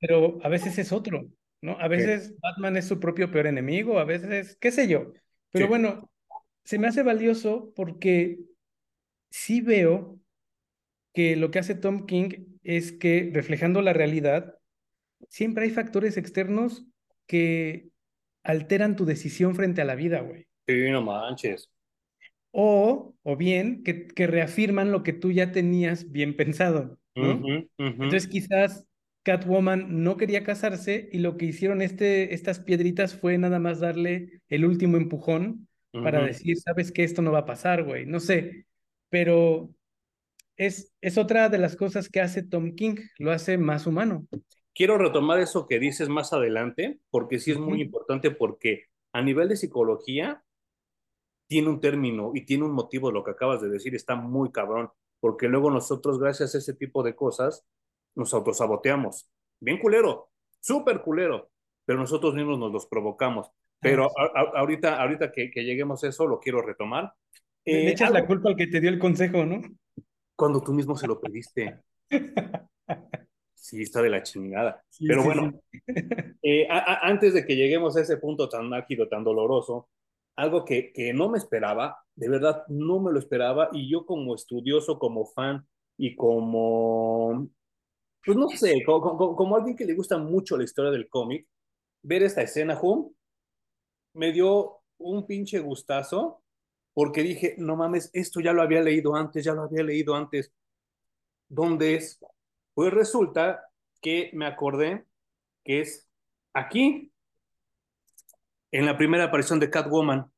pero 0.00 0.38
a 0.42 0.48
veces 0.48 0.78
es 0.78 0.90
otro, 0.90 1.28
¿no? 1.60 1.78
A 1.78 1.88
veces 1.88 2.34
Batman 2.40 2.78
es 2.78 2.86
su 2.86 2.98
propio 2.98 3.30
peor 3.30 3.46
enemigo, 3.46 3.98
a 3.98 4.04
veces, 4.04 4.56
qué 4.58 4.70
sé 4.70 4.88
yo. 4.88 5.12
Pero 5.50 5.68
bueno, 5.68 6.10
se 6.64 6.78
me 6.78 6.86
hace 6.86 7.02
valioso 7.02 7.70
porque 7.76 8.38
sí 9.28 9.60
veo 9.60 10.18
que 11.12 11.36
lo 11.36 11.50
que 11.50 11.58
hace 11.58 11.74
Tom 11.74 12.06
King 12.06 12.30
es 12.62 12.92
que, 12.92 13.30
reflejando 13.34 13.82
la 13.82 13.92
realidad, 13.92 14.56
siempre 15.28 15.64
hay 15.64 15.70
factores 15.70 16.16
externos 16.16 16.86
que 17.26 17.90
alteran 18.42 18.96
tu 18.96 19.04
decisión 19.04 19.54
frente 19.54 19.82
a 19.82 19.84
la 19.84 19.96
vida, 19.96 20.20
güey. 20.20 20.46
Sí, 20.66 20.90
no 20.90 21.02
manches. 21.02 21.68
O, 22.58 23.14
o 23.22 23.36
bien, 23.36 23.82
que, 23.82 24.06
que 24.06 24.26
reafirman 24.26 24.90
lo 24.90 25.02
que 25.02 25.12
tú 25.12 25.30
ya 25.30 25.52
tenías 25.52 26.10
bien 26.10 26.34
pensado, 26.36 26.98
¿no? 27.14 27.42
Entonces, 27.76 28.28
quizás 28.28 28.86
Catwoman 29.24 30.02
no 30.02 30.16
quería 30.16 30.42
casarse 30.42 31.10
y 31.12 31.18
lo 31.18 31.36
que 31.36 31.44
hicieron 31.44 31.82
este, 31.82 32.32
estas 32.32 32.60
piedritas 32.60 33.14
fue 33.14 33.36
nada 33.36 33.58
más 33.58 33.80
darle 33.80 34.40
el 34.48 34.64
último 34.64 34.96
empujón 34.96 35.68
para 35.92 36.24
decir, 36.24 36.56
sabes 36.56 36.92
que 36.92 37.04
esto 37.04 37.20
no 37.20 37.30
va 37.30 37.40
a 37.40 37.46
pasar, 37.46 37.84
güey, 37.84 38.06
no 38.06 38.20
sé, 38.20 38.64
pero 39.10 39.70
es, 40.56 40.94
es 41.02 41.18
otra 41.18 41.50
de 41.50 41.58
las 41.58 41.76
cosas 41.76 42.08
que 42.08 42.22
hace 42.22 42.42
Tom 42.42 42.74
King, 42.74 42.96
lo 43.18 43.32
hace 43.32 43.58
más 43.58 43.86
humano. 43.86 44.26
Quiero 44.74 44.96
retomar 44.96 45.40
eso 45.40 45.66
que 45.66 45.78
dices 45.78 46.08
más 46.08 46.32
adelante, 46.32 47.00
porque 47.10 47.38
sí 47.38 47.50
es 47.50 47.58
muy 47.58 47.82
importante, 47.82 48.30
porque 48.30 48.84
a 49.12 49.20
nivel 49.20 49.48
de 49.48 49.56
psicología 49.56 50.42
tiene 51.46 51.68
un 51.68 51.80
término 51.80 52.32
y 52.34 52.44
tiene 52.44 52.64
un 52.64 52.72
motivo, 52.72 53.10
lo 53.10 53.24
que 53.24 53.32
acabas 53.32 53.60
de 53.60 53.68
decir 53.68 53.94
está 53.94 54.16
muy 54.16 54.50
cabrón, 54.50 54.90
porque 55.20 55.48
luego 55.48 55.70
nosotros, 55.70 56.18
gracias 56.18 56.54
a 56.54 56.58
ese 56.58 56.74
tipo 56.74 57.02
de 57.02 57.14
cosas, 57.14 57.64
nos 58.14 58.34
autosaboteamos. 58.34 59.28
Bien 59.60 59.78
culero, 59.78 60.30
súper 60.60 61.02
culero, 61.02 61.50
pero 61.84 61.98
nosotros 61.98 62.34
mismos 62.34 62.58
nos 62.58 62.72
los 62.72 62.86
provocamos. 62.86 63.50
Pero 63.80 64.10
ahorita, 64.54 65.00
ahorita 65.00 65.30
que, 65.30 65.50
lleguemos 65.54 66.02
a 66.02 66.08
eso, 66.08 66.26
lo 66.26 66.40
quiero 66.40 66.62
retomar. 66.62 67.12
Le 67.64 67.88
eh, 67.88 67.90
echas 67.90 68.10
la 68.10 68.26
culpa 68.26 68.48
al 68.48 68.56
que 68.56 68.66
te 68.66 68.80
dio 68.80 68.90
el 68.90 68.98
consejo, 68.98 69.44
¿no? 69.44 69.60
Cuando 70.34 70.60
tú 70.62 70.72
mismo 70.72 70.96
se 70.96 71.06
lo 71.06 71.20
pediste. 71.20 71.78
Sí, 73.66 73.82
está 73.82 74.00
de 74.00 74.10
la 74.10 74.22
chingada. 74.22 74.84
Pero 75.00 75.24
bueno, 75.24 75.60
eh, 76.42 76.68
antes 76.70 77.34
de 77.34 77.44
que 77.44 77.56
lleguemos 77.56 77.96
a 77.96 78.02
ese 78.02 78.16
punto 78.16 78.48
tan 78.48 78.72
ágido, 78.72 79.08
tan 79.08 79.24
doloroso, 79.24 79.88
algo 80.36 80.64
que, 80.64 80.92
que 80.92 81.12
no 81.12 81.28
me 81.28 81.38
esperaba, 81.38 81.98
de 82.14 82.28
verdad 82.28 82.64
no 82.68 83.00
me 83.00 83.12
lo 83.12 83.18
esperaba, 83.18 83.70
y 83.72 83.90
yo 83.90 84.06
como 84.06 84.34
estudioso, 84.34 84.98
como 84.98 85.26
fan 85.26 85.66
y 85.96 86.14
como 86.14 87.48
pues 88.26 88.36
no 88.36 88.48
sé, 88.48 88.82
como, 88.84 89.56
alguien 89.56 89.76
que 89.76 89.84
le 89.84 89.94
gusta 89.94 90.18
mucho 90.18 90.56
la 90.56 90.64
historia 90.64 90.90
del 90.90 91.08
cómic, 91.08 91.46
ver 92.02 92.24
esta 92.24 92.42
escena, 92.42 92.76
Hum, 92.82 93.14
me 94.14 94.32
dio 94.32 94.80
un 94.98 95.26
pinche 95.28 95.60
gustazo, 95.60 96.42
porque 96.92 97.22
dije, 97.22 97.54
no 97.58 97.76
mames, 97.76 98.10
esto 98.12 98.40
ya 98.40 98.52
lo 98.52 98.62
había 98.62 98.82
leído 98.82 99.14
antes, 99.14 99.44
ya 99.44 99.54
lo 99.54 99.62
había 99.62 99.84
leído 99.84 100.16
antes. 100.16 100.52
¿Dónde 101.48 101.94
es? 101.94 102.18
Pues 102.74 102.92
resulta 102.92 103.70
que 104.00 104.30
me 104.32 104.46
acordé 104.46 105.06
que 105.62 105.82
es 105.82 106.08
aquí, 106.52 107.12
en 108.78 108.84
la 108.84 108.98
primera 108.98 109.24
aparición 109.24 109.58
de 109.58 109.70
Catwoman, 109.70 110.30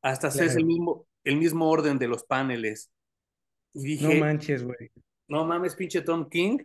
hasta 0.00 0.28
hacer 0.28 0.48
el 0.56 0.64
mismo, 0.64 1.08
el 1.24 1.36
mismo 1.36 1.68
orden 1.68 1.98
de 1.98 2.06
los 2.06 2.22
paneles. 2.22 2.92
Y 3.72 3.84
dije, 3.84 4.14
no 4.14 4.20
manches, 4.20 4.62
güey. 4.62 4.92
No 5.26 5.44
mames, 5.44 5.74
pinche 5.74 6.02
Tom 6.02 6.28
King 6.28 6.58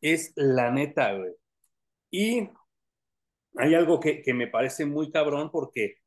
es 0.00 0.32
la 0.34 0.72
neta, 0.72 1.14
güey. 1.14 1.32
Y 2.10 2.50
hay 3.56 3.74
algo 3.76 4.00
que, 4.00 4.20
que 4.20 4.34
me 4.34 4.48
parece 4.48 4.84
muy 4.84 5.12
cabrón 5.12 5.52
porque 5.52 5.98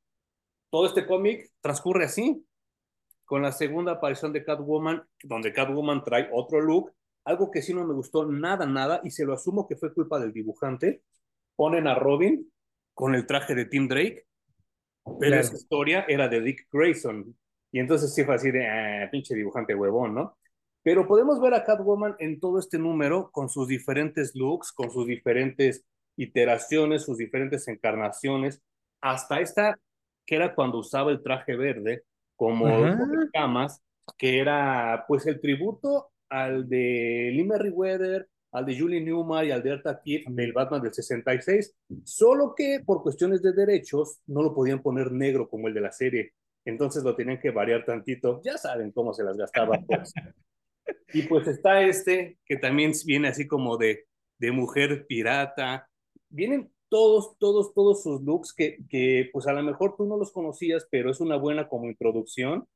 todo 0.70 0.86
este 0.86 1.06
cómic 1.06 1.50
transcurre 1.62 2.04
así, 2.04 2.46
con 3.24 3.44
la 3.44 3.54
segunda 3.54 3.94
aparición 3.94 4.34
de 4.34 4.44
Catwoman, 4.44 5.08
donde 5.24 5.54
Catwoman 5.54 6.04
trae 6.04 6.30
otro 6.34 6.60
look, 6.60 6.92
algo 7.24 7.52
que 7.52 7.62
sí 7.62 7.74
no 7.74 7.88
me 7.88 7.94
gustó 7.94 8.26
nada, 8.26 8.66
nada, 8.66 9.00
y 9.06 9.12
se 9.12 9.24
lo 9.24 9.34
asumo 9.34 9.66
que 9.66 9.78
fue 9.78 9.94
culpa 9.94 10.20
del 10.20 10.34
dibujante. 10.34 11.04
Ponen 11.56 11.88
a 11.88 11.96
Robin 11.96 12.52
con 12.94 13.16
el 13.16 13.26
traje 13.26 13.56
de 13.56 13.64
Tim 13.64 13.88
Drake, 13.88 14.26
pero 15.20 15.36
esa 15.36 15.56
historia 15.56 16.06
era 16.08 16.28
de 16.28 16.42
Dick 16.42 16.68
Grayson. 16.72 17.36
Y 17.72 17.80
entonces 17.80 18.14
sí 18.14 18.24
fue 18.24 18.36
así 18.36 18.52
de, 18.52 18.68
ah, 18.68 19.10
pinche 19.12 19.36
dibujante 19.36 19.76
huevón, 19.76 20.14
¿no? 20.14 20.38
Pero 20.84 21.08
podemos 21.08 21.40
ver 21.40 21.54
a 21.54 21.64
Catwoman 21.64 22.16
en 22.20 22.40
todo 22.40 22.60
este 22.60 22.80
número 22.80 23.30
con 23.32 23.50
sus 23.50 23.68
diferentes 23.68 24.36
looks, 24.36 24.72
con 24.72 24.92
sus 24.92 25.06
diferentes 25.06 25.86
iteraciones, 26.18 27.04
sus 27.04 27.18
diferentes 27.18 27.68
encarnaciones, 27.68 28.62
hasta 29.00 29.40
esta 29.40 29.80
que 30.26 30.36
era 30.36 30.56
cuando 30.56 30.80
usaba 30.80 31.12
el 31.12 31.22
traje 31.22 31.56
verde 31.56 32.04
como 32.36 32.68
camas, 33.34 33.82
que 34.18 34.40
era 34.40 35.06
pues 35.08 35.26
el 35.28 35.40
tributo 35.40 36.10
al 36.30 36.68
de 36.68 37.32
Lee 37.34 37.44
Merriweather, 37.44 38.28
al 38.52 38.66
de 38.66 38.78
Julie 38.78 39.02
Newmar 39.02 39.46
y 39.46 39.52
al 39.52 39.64
de 39.64 39.72
Erta 39.72 40.02
Kidd 40.02 40.28
del 40.28 40.54
Batman 40.54 40.82
del 40.82 40.94
66, 40.94 41.76
solo 42.04 42.54
que 42.56 42.82
por 42.86 43.02
cuestiones 43.02 43.42
de 43.42 43.54
derechos 43.54 44.20
no 44.28 44.44
lo 44.44 44.54
podían 44.54 44.82
poner 44.82 45.12
negro 45.12 45.50
como 45.50 45.68
el 45.68 45.74
de 45.74 45.82
la 45.82 45.92
serie, 45.92 46.34
entonces 46.66 47.04
lo 47.04 47.16
tenían 47.16 47.40
que 47.40 47.52
variar 47.52 47.86
tantito, 47.86 48.42
ya 48.44 48.58
saben 48.58 48.92
cómo 48.92 49.14
se 49.14 49.24
las 49.24 49.38
gastaba 49.38 49.80
pues. 49.86 50.14
Y 51.14 51.24
pues 51.24 51.48
está 51.48 51.82
este, 51.82 52.38
que 52.46 52.58
también 52.58 52.92
viene 53.06 53.28
así 53.28 53.48
como 53.48 53.78
de, 53.78 54.06
de 54.40 54.52
mujer 54.52 55.06
pirata. 55.08 55.88
Vienen 56.30 56.72
todos, 56.90 57.38
todos, 57.38 57.74
todos 57.74 58.04
sus 58.04 58.22
looks 58.22 58.54
que, 58.54 58.80
que 58.90 59.30
pues 59.32 59.48
a 59.48 59.54
lo 59.54 59.62
mejor 59.62 59.96
tú 59.96 60.06
no 60.06 60.18
los 60.18 60.32
conocías, 60.32 60.88
pero 60.90 61.12
es 61.12 61.20
una 61.20 61.38
buena 61.38 61.68
como 61.68 61.88
introducción. 61.88 62.68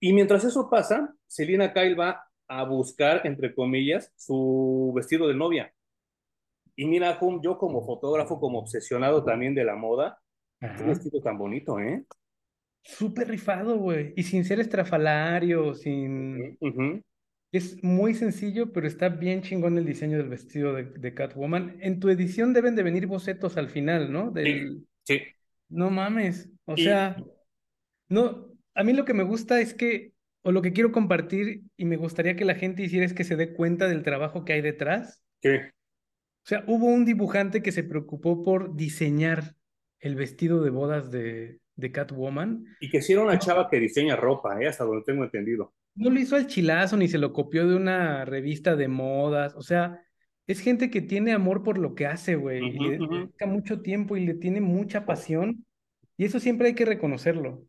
Y 0.00 0.12
mientras 0.12 0.44
eso 0.44 0.70
pasa, 0.70 1.14
Selina 1.26 1.72
Kyle 1.72 1.98
va 1.98 2.27
a 2.48 2.64
buscar, 2.64 3.26
entre 3.26 3.54
comillas, 3.54 4.12
su 4.16 4.92
vestido 4.96 5.28
de 5.28 5.34
novia. 5.34 5.72
Y 6.76 6.86
mira, 6.86 7.18
yo 7.42 7.58
como 7.58 7.84
fotógrafo, 7.84 8.40
como 8.40 8.60
obsesionado 8.60 9.24
también 9.24 9.54
de 9.54 9.64
la 9.64 9.74
moda, 9.74 10.20
qué 10.60 10.82
vestido 10.84 11.20
tan 11.20 11.36
bonito, 11.36 11.78
¿eh? 11.78 12.04
Súper 12.82 13.28
rifado, 13.28 13.78
güey. 13.78 14.14
Y 14.16 14.22
sin 14.22 14.44
ser 14.44 14.60
estrafalario, 14.60 15.74
sin... 15.74 16.56
Es 17.50 17.82
muy 17.82 18.14
sencillo, 18.14 18.72
pero 18.72 18.86
está 18.86 19.08
bien 19.08 19.42
chingón 19.42 19.78
el 19.78 19.86
diseño 19.86 20.18
del 20.18 20.28
vestido 20.28 20.74
de, 20.74 21.14
Catwoman. 21.14 21.78
En 21.80 21.98
tu 21.98 22.10
edición 22.10 22.52
deben 22.52 22.76
de 22.76 22.82
venir 22.82 23.06
bocetos 23.06 23.56
al 23.56 23.70
final, 23.70 24.12
¿no? 24.12 24.30
Del... 24.30 24.86
Sí, 25.02 25.20
No 25.68 25.90
mames. 25.90 26.50
O 26.66 26.76
sea, 26.76 27.16
no, 28.08 28.48
a 28.74 28.84
mí 28.84 28.92
lo 28.92 29.04
que 29.04 29.14
me 29.14 29.22
gusta 29.22 29.60
es 29.60 29.74
que, 29.74 30.12
o 30.42 30.52
lo 30.52 30.62
que 30.62 30.72
quiero 30.72 30.92
compartir 30.92 31.62
y 31.76 31.84
me 31.84 31.96
gustaría 31.96 32.36
que 32.36 32.44
la 32.44 32.54
gente 32.54 32.82
hiciera 32.82 33.04
es 33.04 33.12
que 33.12 33.24
se 33.24 33.36
dé 33.36 33.52
cuenta 33.52 33.88
del 33.88 34.02
trabajo 34.02 34.44
que 34.44 34.54
hay 34.54 34.60
detrás. 34.60 35.22
¿Qué? 35.40 35.72
O 36.44 36.48
sea, 36.48 36.64
hubo 36.66 36.86
un 36.86 37.04
dibujante 37.04 37.62
que 37.62 37.72
se 37.72 37.82
preocupó 37.82 38.42
por 38.42 38.74
diseñar 38.74 39.54
el 40.00 40.14
vestido 40.14 40.62
de 40.62 40.70
bodas 40.70 41.10
de, 41.10 41.60
de 41.76 41.92
Catwoman. 41.92 42.64
Y 42.80 42.90
que 42.90 43.02
si 43.02 43.12
era 43.12 43.22
una 43.22 43.38
chava 43.38 43.68
que 43.68 43.78
diseña 43.78 44.16
ropa, 44.16 44.60
¿eh? 44.62 44.68
hasta 44.68 44.84
donde 44.84 45.04
tengo 45.04 45.24
entendido. 45.24 45.74
No 45.94 46.10
lo 46.10 46.18
hizo 46.20 46.36
al 46.36 46.46
chilazo 46.46 46.96
ni 46.96 47.08
se 47.08 47.18
lo 47.18 47.32
copió 47.32 47.68
de 47.68 47.76
una 47.76 48.24
revista 48.24 48.76
de 48.76 48.88
modas. 48.88 49.54
O 49.56 49.62
sea, 49.62 50.02
es 50.46 50.60
gente 50.60 50.90
que 50.90 51.02
tiene 51.02 51.32
amor 51.32 51.62
por 51.62 51.76
lo 51.78 51.94
que 51.94 52.06
hace, 52.06 52.36
güey. 52.36 52.64
y 52.64 52.78
le 52.78 52.98
dedica 52.98 53.46
mucho 53.46 53.80
tiempo 53.80 54.16
y 54.16 54.24
le 54.24 54.34
tiene 54.34 54.60
mucha 54.60 55.04
pasión. 55.04 55.66
Y 56.16 56.24
eso 56.24 56.40
siempre 56.40 56.68
hay 56.68 56.74
que 56.74 56.84
reconocerlo. 56.84 57.64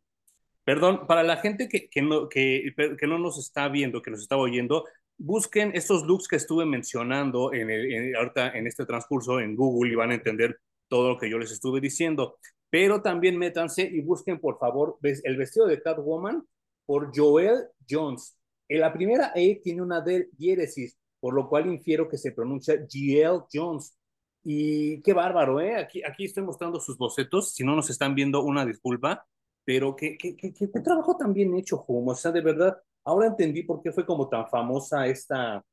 Perdón, 0.69 1.07
para 1.07 1.23
la 1.23 1.37
gente 1.37 1.67
que, 1.67 1.89
que, 1.89 2.03
no, 2.03 2.29
que, 2.29 2.75
que 2.95 3.07
no 3.07 3.17
nos 3.17 3.39
está 3.39 3.67
viendo, 3.69 4.03
que 4.03 4.11
nos 4.11 4.21
está 4.21 4.37
oyendo, 4.37 4.85
busquen 5.17 5.71
estos 5.73 6.03
looks 6.03 6.27
que 6.27 6.35
estuve 6.35 6.63
mencionando 6.63 7.51
en, 7.51 7.71
el, 7.71 8.15
ahorita 8.15 8.55
en 8.55 8.67
este 8.67 8.85
transcurso 8.85 9.39
en 9.39 9.55
Google 9.55 9.91
y 9.91 9.95
van 9.95 10.11
a 10.11 10.13
entender 10.13 10.59
todo 10.87 11.09
lo 11.09 11.17
que 11.17 11.27
yo 11.27 11.39
les 11.39 11.51
estuve 11.51 11.81
diciendo. 11.81 12.37
Pero 12.69 13.01
también 13.01 13.35
métanse 13.35 13.81
y 13.81 14.01
busquen, 14.01 14.39
por 14.39 14.59
favor, 14.59 14.99
el 15.01 15.37
vestido 15.37 15.65
de 15.65 15.81
Catwoman 15.81 16.45
por 16.85 17.17
Joel 17.17 17.63
Jones. 17.89 18.37
En 18.67 18.81
la 18.81 18.93
primera 18.93 19.31
E 19.33 19.59
tiene 19.63 19.81
una 19.81 20.01
D 20.01 20.29
diéresis, 20.33 20.99
por 21.19 21.33
lo 21.33 21.49
cual 21.49 21.65
infiero 21.65 22.07
que 22.07 22.19
se 22.19 22.31
pronuncia 22.31 22.75
GL 22.75 23.45
Jones. 23.51 23.97
Y 24.43 25.01
qué 25.01 25.13
bárbaro, 25.13 25.61
¿eh? 25.61 25.77
Aquí, 25.77 26.03
aquí 26.03 26.25
estoy 26.25 26.43
mostrando 26.43 26.79
sus 26.79 26.95
bocetos. 26.95 27.55
Si 27.55 27.63
no 27.63 27.75
nos 27.75 27.89
están 27.89 28.13
viendo, 28.13 28.43
una 28.43 28.67
disculpa. 28.67 29.25
Pero 29.65 29.95
qué, 29.95 30.17
qué, 30.17 30.35
qué, 30.35 30.53
qué 30.53 30.67
trabajo 30.81 31.15
tan 31.17 31.33
bien 31.33 31.55
hecho, 31.55 31.83
Humo. 31.87 32.11
O 32.11 32.15
sea, 32.15 32.31
de 32.31 32.41
verdad, 32.41 32.81
ahora 33.03 33.27
entendí 33.27 33.63
por 33.63 33.81
qué 33.81 33.91
fue 33.91 34.05
como 34.05 34.27
tan 34.27 34.47
famosa 34.49 35.07
esta, 35.07 35.63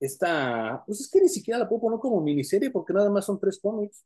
esta, 0.00 0.82
pues 0.86 1.00
es 1.00 1.10
que 1.10 1.20
ni 1.20 1.28
siquiera 1.28 1.58
la 1.58 1.68
puedo 1.68 1.82
poner 1.82 1.98
como 1.98 2.20
miniserie 2.20 2.70
porque 2.70 2.92
nada 2.92 3.10
más 3.10 3.26
son 3.26 3.38
tres 3.38 3.58
cómics. 3.60 4.04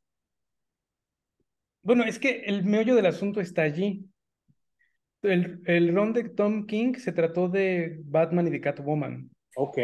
Bueno, 1.82 2.04
es 2.04 2.18
que 2.18 2.42
el 2.46 2.64
meollo 2.64 2.94
del 2.94 3.06
asunto 3.06 3.40
está 3.40 3.62
allí. 3.62 4.08
El, 5.22 5.62
el 5.66 5.94
ron 5.94 6.12
de 6.12 6.28
Tom 6.28 6.66
King 6.66 6.94
se 6.94 7.12
trató 7.12 7.48
de 7.48 8.00
Batman 8.04 8.48
y 8.48 8.50
de 8.50 8.60
Catwoman. 8.60 9.30
Ok. 9.56 9.78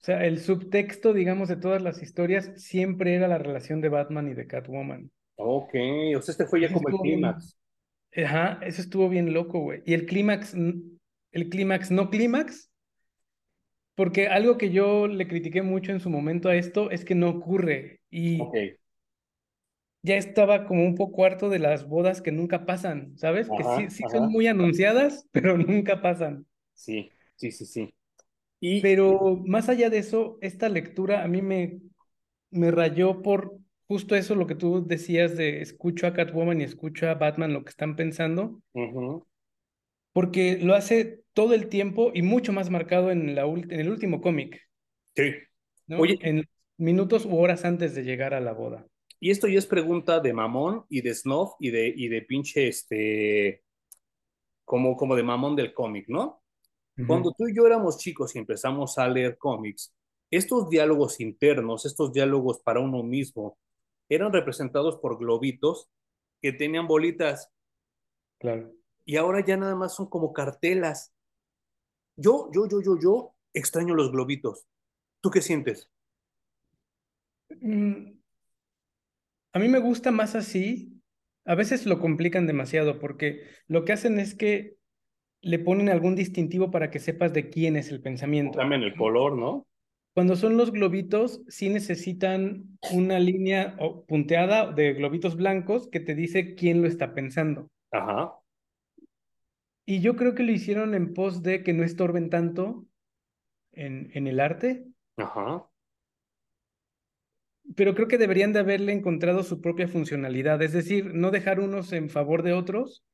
O 0.00 0.04
sea, 0.04 0.26
el 0.26 0.38
subtexto, 0.38 1.14
digamos, 1.14 1.48
de 1.48 1.56
todas 1.56 1.80
las 1.80 2.02
historias 2.02 2.50
siempre 2.56 3.14
era 3.14 3.26
la 3.26 3.38
relación 3.38 3.80
de 3.80 3.88
Batman 3.88 4.28
y 4.28 4.34
de 4.34 4.46
Catwoman. 4.46 5.10
Ok, 5.36 5.74
o 6.16 6.20
sea, 6.22 6.32
este 6.32 6.46
fue 6.46 6.60
ya 6.60 6.70
como 6.70 6.88
el 6.88 6.96
clímax. 6.96 7.58
Ajá, 8.16 8.60
eso 8.62 8.80
estuvo 8.80 9.08
bien 9.08 9.32
loco, 9.32 9.60
güey. 9.60 9.82
Y 9.84 9.94
el 9.94 10.06
clímax, 10.06 10.54
el 10.54 11.48
clímax, 11.50 11.90
no 11.90 12.10
clímax, 12.10 12.70
porque 13.94 14.28
algo 14.28 14.58
que 14.58 14.70
yo 14.70 15.06
le 15.06 15.28
critiqué 15.28 15.62
mucho 15.62 15.92
en 15.92 16.00
su 16.00 16.10
momento 16.10 16.48
a 16.48 16.56
esto 16.56 16.90
es 16.90 17.04
que 17.04 17.14
no 17.14 17.28
ocurre. 17.28 18.00
Y 18.10 18.38
ya 20.02 20.16
estaba 20.16 20.66
como 20.66 20.84
un 20.84 20.94
poco 20.94 21.24
harto 21.24 21.48
de 21.48 21.58
las 21.58 21.88
bodas 21.88 22.20
que 22.20 22.32
nunca 22.32 22.66
pasan, 22.66 23.16
¿sabes? 23.16 23.50
que 23.50 23.64
sí, 23.64 23.90
sí 23.90 24.04
son 24.08 24.30
muy 24.30 24.46
anunciadas, 24.46 25.26
pero 25.32 25.56
nunca 25.56 26.02
pasan. 26.02 26.46
Sí, 26.74 27.10
sí, 27.36 27.50
sí, 27.50 27.66
sí. 27.66 27.94
Y... 28.60 28.82
Pero 28.82 29.36
más 29.46 29.68
allá 29.68 29.90
de 29.90 29.98
eso, 29.98 30.38
esta 30.40 30.68
lectura 30.68 31.24
a 31.24 31.28
mí 31.28 31.42
me, 31.42 31.80
me 32.50 32.70
rayó 32.70 33.22
por 33.22 33.58
justo 33.86 34.14
eso, 34.14 34.34
lo 34.34 34.46
que 34.46 34.54
tú 34.54 34.86
decías 34.86 35.36
de 35.36 35.60
escucho 35.60 36.06
a 36.06 36.12
Catwoman 36.12 36.60
y 36.60 36.64
escucho 36.64 37.08
a 37.08 37.14
Batman 37.14 37.52
lo 37.52 37.64
que 37.64 37.70
están 37.70 37.96
pensando. 37.96 38.60
Porque 40.12 40.58
lo 40.58 40.74
hace 40.74 41.22
todo 41.32 41.54
el 41.54 41.68
tiempo 41.68 42.12
y 42.14 42.22
mucho 42.22 42.52
más 42.52 42.70
marcado 42.70 43.10
en, 43.10 43.34
la, 43.34 43.44
en 43.44 43.80
el 43.80 43.90
último 43.90 44.20
cómic. 44.20 44.60
Sí. 45.16 45.32
Oye. 45.90 46.18
En 46.22 46.44
minutos 46.76 47.24
u 47.26 47.36
horas 47.36 47.64
antes 47.64 47.94
de 47.94 48.04
llegar 48.04 48.34
a 48.34 48.40
la 48.40 48.52
boda. 48.52 48.86
Y 49.20 49.30
esto 49.30 49.48
ya 49.48 49.58
es 49.58 49.66
pregunta 49.66 50.20
de 50.20 50.32
mamón 50.32 50.84
y 50.88 51.00
de 51.00 51.14
snuff 51.14 51.52
y 51.58 51.70
de, 51.70 51.92
y 51.96 52.08
de 52.08 52.22
pinche, 52.22 52.68
este, 52.68 53.62
como, 54.64 54.96
como 54.96 55.16
de 55.16 55.22
mamón 55.22 55.56
del 55.56 55.72
cómic, 55.72 56.06
¿no? 56.08 56.42
Cuando 57.08 57.32
tú 57.32 57.48
y 57.48 57.56
yo 57.56 57.66
éramos 57.66 57.98
chicos 57.98 58.36
y 58.36 58.38
empezamos 58.38 58.98
a 58.98 59.08
leer 59.08 59.36
cómics, 59.36 59.92
estos 60.30 60.68
diálogos 60.68 61.20
internos, 61.20 61.86
estos 61.86 62.12
diálogos 62.12 62.60
para 62.60 62.78
uno 62.78 63.02
mismo, 63.02 63.58
eran 64.08 64.32
representados 64.32 64.96
por 64.98 65.18
globitos 65.18 65.90
que 66.40 66.52
tenían 66.52 66.86
bolitas. 66.86 67.50
Claro. 68.38 68.72
Y 69.04 69.16
ahora 69.16 69.44
ya 69.44 69.56
nada 69.56 69.74
más 69.74 69.94
son 69.94 70.08
como 70.08 70.32
cartelas. 70.32 71.14
Yo, 72.16 72.50
yo, 72.52 72.68
yo, 72.68 72.80
yo, 72.82 72.98
yo 73.00 73.34
extraño 73.52 73.94
los 73.94 74.12
globitos. 74.12 74.66
¿Tú 75.20 75.30
qué 75.30 75.40
sientes? 75.40 75.90
Mm, 77.60 78.18
a 79.52 79.58
mí 79.58 79.68
me 79.68 79.78
gusta 79.78 80.10
más 80.10 80.34
así. 80.34 81.00
A 81.46 81.54
veces 81.54 81.86
lo 81.86 82.00
complican 82.00 82.46
demasiado 82.46 82.98
porque 82.98 83.42
lo 83.66 83.84
que 83.84 83.92
hacen 83.92 84.18
es 84.18 84.34
que 84.34 84.76
le 85.40 85.58
ponen 85.58 85.90
algún 85.90 86.16
distintivo 86.16 86.70
para 86.70 86.90
que 86.90 86.98
sepas 86.98 87.32
de 87.32 87.50
quién 87.50 87.76
es 87.76 87.90
el 87.90 88.00
pensamiento. 88.00 88.58
También 88.58 88.82
el 88.82 88.96
color, 88.96 89.36
¿no? 89.36 89.66
Cuando 90.14 90.36
son 90.36 90.56
los 90.56 90.70
globitos, 90.70 91.42
sí 91.48 91.68
necesitan 91.68 92.78
una 92.92 93.18
línea 93.18 93.76
punteada 94.06 94.72
de 94.72 94.94
globitos 94.94 95.36
blancos 95.36 95.88
que 95.88 96.00
te 96.00 96.14
dice 96.14 96.54
quién 96.54 96.80
lo 96.80 96.88
está 96.88 97.14
pensando. 97.14 97.68
Ajá. 97.90 98.32
Y 99.84 100.00
yo 100.00 100.16
creo 100.16 100.34
que 100.34 100.44
lo 100.44 100.52
hicieron 100.52 100.94
en 100.94 101.12
pos 101.12 101.42
de 101.42 101.62
que 101.62 101.72
no 101.72 101.84
estorben 101.84 102.30
tanto 102.30 102.86
en, 103.72 104.10
en 104.14 104.26
el 104.26 104.40
arte. 104.40 104.86
Ajá 105.16 105.68
pero 107.76 107.94
creo 107.94 108.08
que 108.08 108.18
deberían 108.18 108.52
de 108.52 108.60
haberle 108.60 108.92
encontrado 108.92 109.42
su 109.42 109.60
propia 109.60 109.88
funcionalidad, 109.88 110.60
es 110.62 110.72
decir, 110.72 111.14
no 111.14 111.30
dejar 111.30 111.60
unos 111.60 111.92
en 111.92 112.10
favor 112.10 112.42
de 112.42 112.52
otros, 112.52 113.04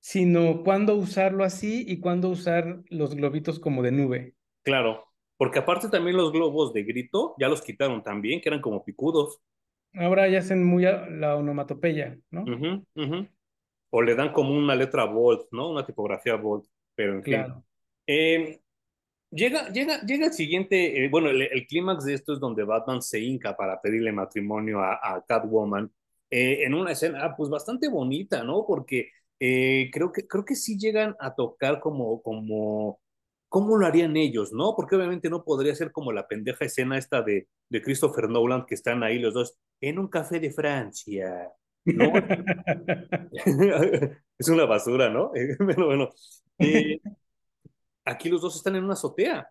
sino 0.00 0.62
cuándo 0.62 0.96
usarlo 0.96 1.44
así 1.44 1.84
y 1.86 2.00
cuándo 2.00 2.28
usar 2.28 2.82
los 2.88 3.14
globitos 3.14 3.58
como 3.58 3.82
de 3.82 3.92
nube. 3.92 4.34
Claro, 4.62 5.11
porque 5.42 5.58
aparte 5.58 5.88
también 5.88 6.16
los 6.16 6.30
globos 6.30 6.72
de 6.72 6.84
grito 6.84 7.34
ya 7.36 7.48
los 7.48 7.62
quitaron 7.62 8.00
también, 8.00 8.40
que 8.40 8.48
eran 8.48 8.60
como 8.60 8.84
picudos. 8.84 9.40
Ahora 9.92 10.28
ya 10.28 10.38
hacen 10.38 10.62
muy 10.62 10.84
la 10.84 11.34
onomatopeya, 11.34 12.16
¿no? 12.30 12.44
O 13.90 14.02
le 14.02 14.14
dan 14.14 14.32
como 14.32 14.54
una 14.54 14.76
letra 14.76 15.04
bold, 15.04 15.48
¿no? 15.50 15.70
Una 15.70 15.84
tipografía 15.84 16.36
bold, 16.36 16.64
pero 16.94 17.14
en 17.14 17.22
fin. 17.24 17.44
Eh, 18.06 18.62
Llega, 19.34 19.70
llega, 19.70 20.02
llega 20.02 20.26
el 20.26 20.32
siguiente, 20.32 21.04
eh, 21.04 21.08
bueno, 21.08 21.30
el, 21.30 21.66
clímax 21.66 22.04
de 22.04 22.12
esto 22.12 22.34
es 22.34 22.38
donde 22.38 22.64
Batman 22.64 23.00
se 23.00 23.18
hinca 23.18 23.56
para 23.56 23.80
pedirle 23.80 24.12
matrimonio 24.12 24.80
a, 24.80 25.24
Catwoman 25.26 25.90
eh, 26.30 26.64
en 26.64 26.74
una 26.74 26.92
escena, 26.92 27.24
ah, 27.24 27.34
pues 27.34 27.48
bastante 27.50 27.88
bonita, 27.88 28.44
¿no? 28.44 28.64
Porque 28.64 29.10
eh, 29.40 29.90
creo, 29.90 30.12
que, 30.12 30.28
creo 30.28 30.44
que 30.44 30.54
sí 30.54 30.78
llegan 30.78 31.16
a 31.18 31.34
tocar 31.34 31.80
como, 31.80 32.22
como, 32.22 33.00
¿cómo 33.52 33.76
lo 33.76 33.86
harían 33.86 34.16
ellos, 34.16 34.54
no? 34.54 34.74
Porque 34.74 34.96
obviamente 34.96 35.28
no 35.28 35.44
podría 35.44 35.74
ser 35.74 35.92
como 35.92 36.10
la 36.10 36.26
pendeja 36.26 36.64
escena 36.64 36.96
esta 36.96 37.20
de, 37.20 37.48
de 37.68 37.82
Christopher 37.82 38.30
Nolan, 38.30 38.64
que 38.64 38.74
están 38.74 39.02
ahí 39.02 39.18
los 39.18 39.34
dos 39.34 39.58
en 39.82 39.98
un 39.98 40.08
café 40.08 40.40
de 40.40 40.50
Francia, 40.50 41.52
¿no? 41.84 42.12
es 44.38 44.48
una 44.48 44.64
basura, 44.64 45.10
¿no? 45.10 45.32
Pero 45.58 45.86
bueno, 45.86 46.08
eh, 46.60 46.98
aquí 48.06 48.30
los 48.30 48.40
dos 48.40 48.56
están 48.56 48.74
en 48.76 48.84
una 48.84 48.94
azotea, 48.94 49.46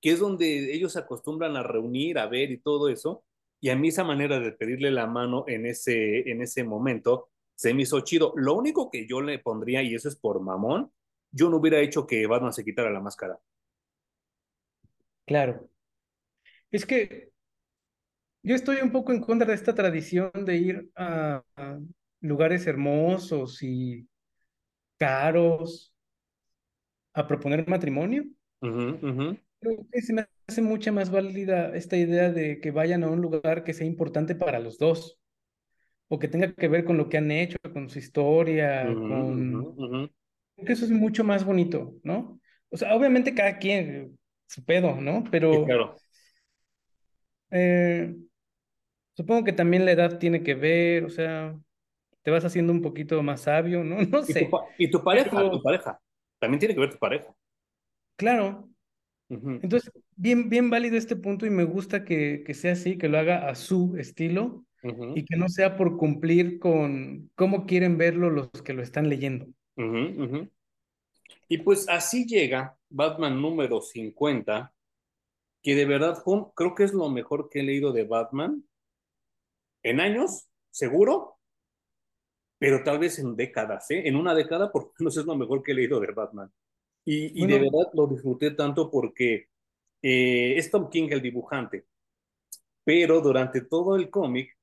que 0.00 0.10
es 0.10 0.18
donde 0.18 0.74
ellos 0.74 0.94
se 0.94 0.98
acostumbran 0.98 1.56
a 1.56 1.62
reunir, 1.62 2.18
a 2.18 2.26
ver 2.26 2.50
y 2.50 2.58
todo 2.58 2.88
eso. 2.88 3.22
Y 3.60 3.68
a 3.68 3.76
mí 3.76 3.88
esa 3.88 4.02
manera 4.02 4.40
de 4.40 4.50
pedirle 4.50 4.90
la 4.90 5.06
mano 5.06 5.44
en 5.46 5.66
ese, 5.66 6.28
en 6.28 6.42
ese 6.42 6.64
momento 6.64 7.28
se 7.54 7.74
me 7.74 7.82
hizo 7.82 8.00
chido. 8.00 8.32
Lo 8.34 8.54
único 8.54 8.90
que 8.90 9.06
yo 9.06 9.20
le 9.20 9.38
pondría, 9.38 9.84
y 9.84 9.94
eso 9.94 10.08
es 10.08 10.16
por 10.16 10.40
mamón, 10.40 10.90
yo 11.30 11.48
no 11.48 11.58
hubiera 11.58 11.78
hecho 11.80 12.06
que 12.06 12.26
Batman 12.26 12.52
se 12.52 12.64
quitara 12.64 12.90
la 12.90 13.00
máscara. 13.00 13.38
Claro. 15.26 15.68
Es 16.70 16.86
que 16.86 17.30
yo 18.42 18.54
estoy 18.54 18.78
un 18.82 18.90
poco 18.90 19.12
en 19.12 19.20
contra 19.20 19.46
de 19.46 19.54
esta 19.54 19.74
tradición 19.74 20.30
de 20.44 20.56
ir 20.56 20.90
a, 20.96 21.42
lugares 22.20 22.66
hermosos 22.66 23.62
y 23.62 24.06
caros 24.98 25.94
a 27.12 27.26
proponer 27.26 27.66
matrimonio. 27.68 28.24
Creo 28.60 29.86
que 29.90 30.02
se 30.02 30.12
me 30.12 30.26
hace 30.46 30.62
mucha 30.62 30.90
más 30.92 31.10
válida 31.10 31.74
esta 31.76 31.96
idea 31.96 32.30
de 32.30 32.60
que 32.60 32.70
vayan 32.70 33.04
a 33.04 33.08
un 33.08 33.20
lugar 33.20 33.62
que 33.62 33.74
sea 33.74 33.86
importante 33.86 34.34
para 34.34 34.58
los 34.58 34.78
dos 34.78 35.18
o 36.08 36.18
que 36.18 36.28
tenga 36.28 36.52
que 36.52 36.68
ver 36.68 36.84
con 36.84 36.96
lo 36.96 37.08
que 37.08 37.18
han 37.18 37.30
hecho, 37.30 37.56
con 37.72 37.88
su 37.88 37.98
historia, 37.98 38.84
con... 38.84 40.10
Creo 40.60 40.66
que 40.66 40.72
eso 40.74 40.84
es 40.84 40.90
mucho 40.90 41.24
más 41.24 41.44
bonito, 41.44 41.94
¿no? 42.02 42.38
O 42.70 42.76
sea, 42.76 42.94
obviamente 42.94 43.34
cada 43.34 43.58
quien 43.58 44.18
su 44.46 44.64
pedo, 44.64 45.00
¿no? 45.00 45.24
Pero... 45.30 45.64
claro. 45.64 45.96
Eh, 47.50 48.14
supongo 49.14 49.42
que 49.44 49.52
también 49.52 49.84
la 49.84 49.92
edad 49.92 50.18
tiene 50.18 50.42
que 50.42 50.54
ver, 50.54 51.04
o 51.04 51.10
sea, 51.10 51.58
te 52.22 52.30
vas 52.30 52.44
haciendo 52.44 52.72
un 52.72 52.82
poquito 52.82 53.22
más 53.22 53.42
sabio, 53.42 53.82
¿no? 53.82 53.96
No 54.10 54.22
sé. 54.22 54.50
Y 54.78 54.90
tu, 54.90 55.02
pareja, 55.02 55.50
tu 55.50 55.62
pareja. 55.62 55.98
También 56.38 56.58
tiene 56.58 56.74
que 56.74 56.80
ver 56.80 56.90
tu 56.90 56.98
pareja. 56.98 57.34
Claro. 58.16 58.68
Entonces, 59.28 59.92
bien, 60.16 60.50
bien 60.50 60.70
válido 60.70 60.96
este 60.96 61.14
punto 61.14 61.46
y 61.46 61.50
me 61.50 61.62
gusta 61.62 62.04
que, 62.04 62.42
que 62.44 62.52
sea 62.52 62.72
así, 62.72 62.98
que 62.98 63.08
lo 63.08 63.16
haga 63.16 63.48
a 63.48 63.54
su 63.54 63.96
estilo 63.96 64.64
y 65.14 65.24
que 65.24 65.36
no 65.36 65.48
sea 65.48 65.76
por 65.76 65.96
cumplir 65.96 66.58
con 66.58 67.30
cómo 67.36 67.64
quieren 67.66 67.96
verlo 67.96 68.28
los 68.28 68.50
que 68.64 68.72
lo 68.72 68.82
están 68.82 69.08
leyendo. 69.08 69.46
Y 71.48 71.58
pues 71.58 71.88
así 71.88 72.26
llega 72.26 72.76
Batman 72.88 73.40
número 73.40 73.80
50, 73.80 74.72
que 75.62 75.74
de 75.74 75.84
verdad 75.84 76.22
creo 76.54 76.74
que 76.74 76.84
es 76.84 76.92
lo 76.92 77.08
mejor 77.08 77.48
que 77.48 77.60
he 77.60 77.62
leído 77.62 77.92
de 77.92 78.04
Batman 78.04 78.64
en 79.82 80.00
años, 80.00 80.48
seguro, 80.70 81.38
pero 82.58 82.84
tal 82.84 82.98
vez 82.98 83.18
en 83.18 83.36
décadas, 83.36 83.90
¿eh? 83.90 84.06
En 84.06 84.16
una 84.16 84.34
década, 84.34 84.70
por 84.70 84.84
lo 84.84 84.92
menos 84.98 85.16
es 85.16 85.24
lo 85.24 85.34
mejor 85.34 85.62
que 85.62 85.72
he 85.72 85.74
leído 85.74 85.98
de 85.98 86.12
Batman. 86.12 86.52
Y, 87.04 87.42
y 87.42 87.46
de 87.46 87.58
verdad 87.58 87.90
lo 87.94 88.06
disfruté 88.06 88.50
tanto 88.50 88.90
porque 88.90 89.48
eh, 90.02 90.54
es 90.56 90.70
Tom 90.70 90.88
King 90.90 91.08
el 91.10 91.22
dibujante, 91.22 91.86
pero 92.84 93.20
durante 93.20 93.62
todo 93.62 93.96
el 93.96 94.10
cómic 94.10 94.56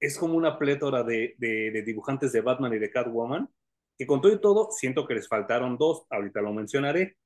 es 0.00 0.18
como 0.18 0.34
una 0.34 0.58
plétora 0.58 1.02
de, 1.02 1.34
de, 1.38 1.82
dibujantes 1.82 2.32
de 2.32 2.40
Batman 2.40 2.74
y 2.74 2.78
de 2.78 2.90
Catwoman, 2.90 3.48
que 3.96 4.06
con 4.06 4.20
todo 4.20 4.32
y 4.32 4.40
todo 4.40 4.68
siento 4.70 5.06
que 5.06 5.14
les 5.14 5.28
faltaron 5.28 5.76
dos, 5.76 6.06
ahorita 6.10 6.40
lo 6.40 6.52
mencionaré, 6.52 7.16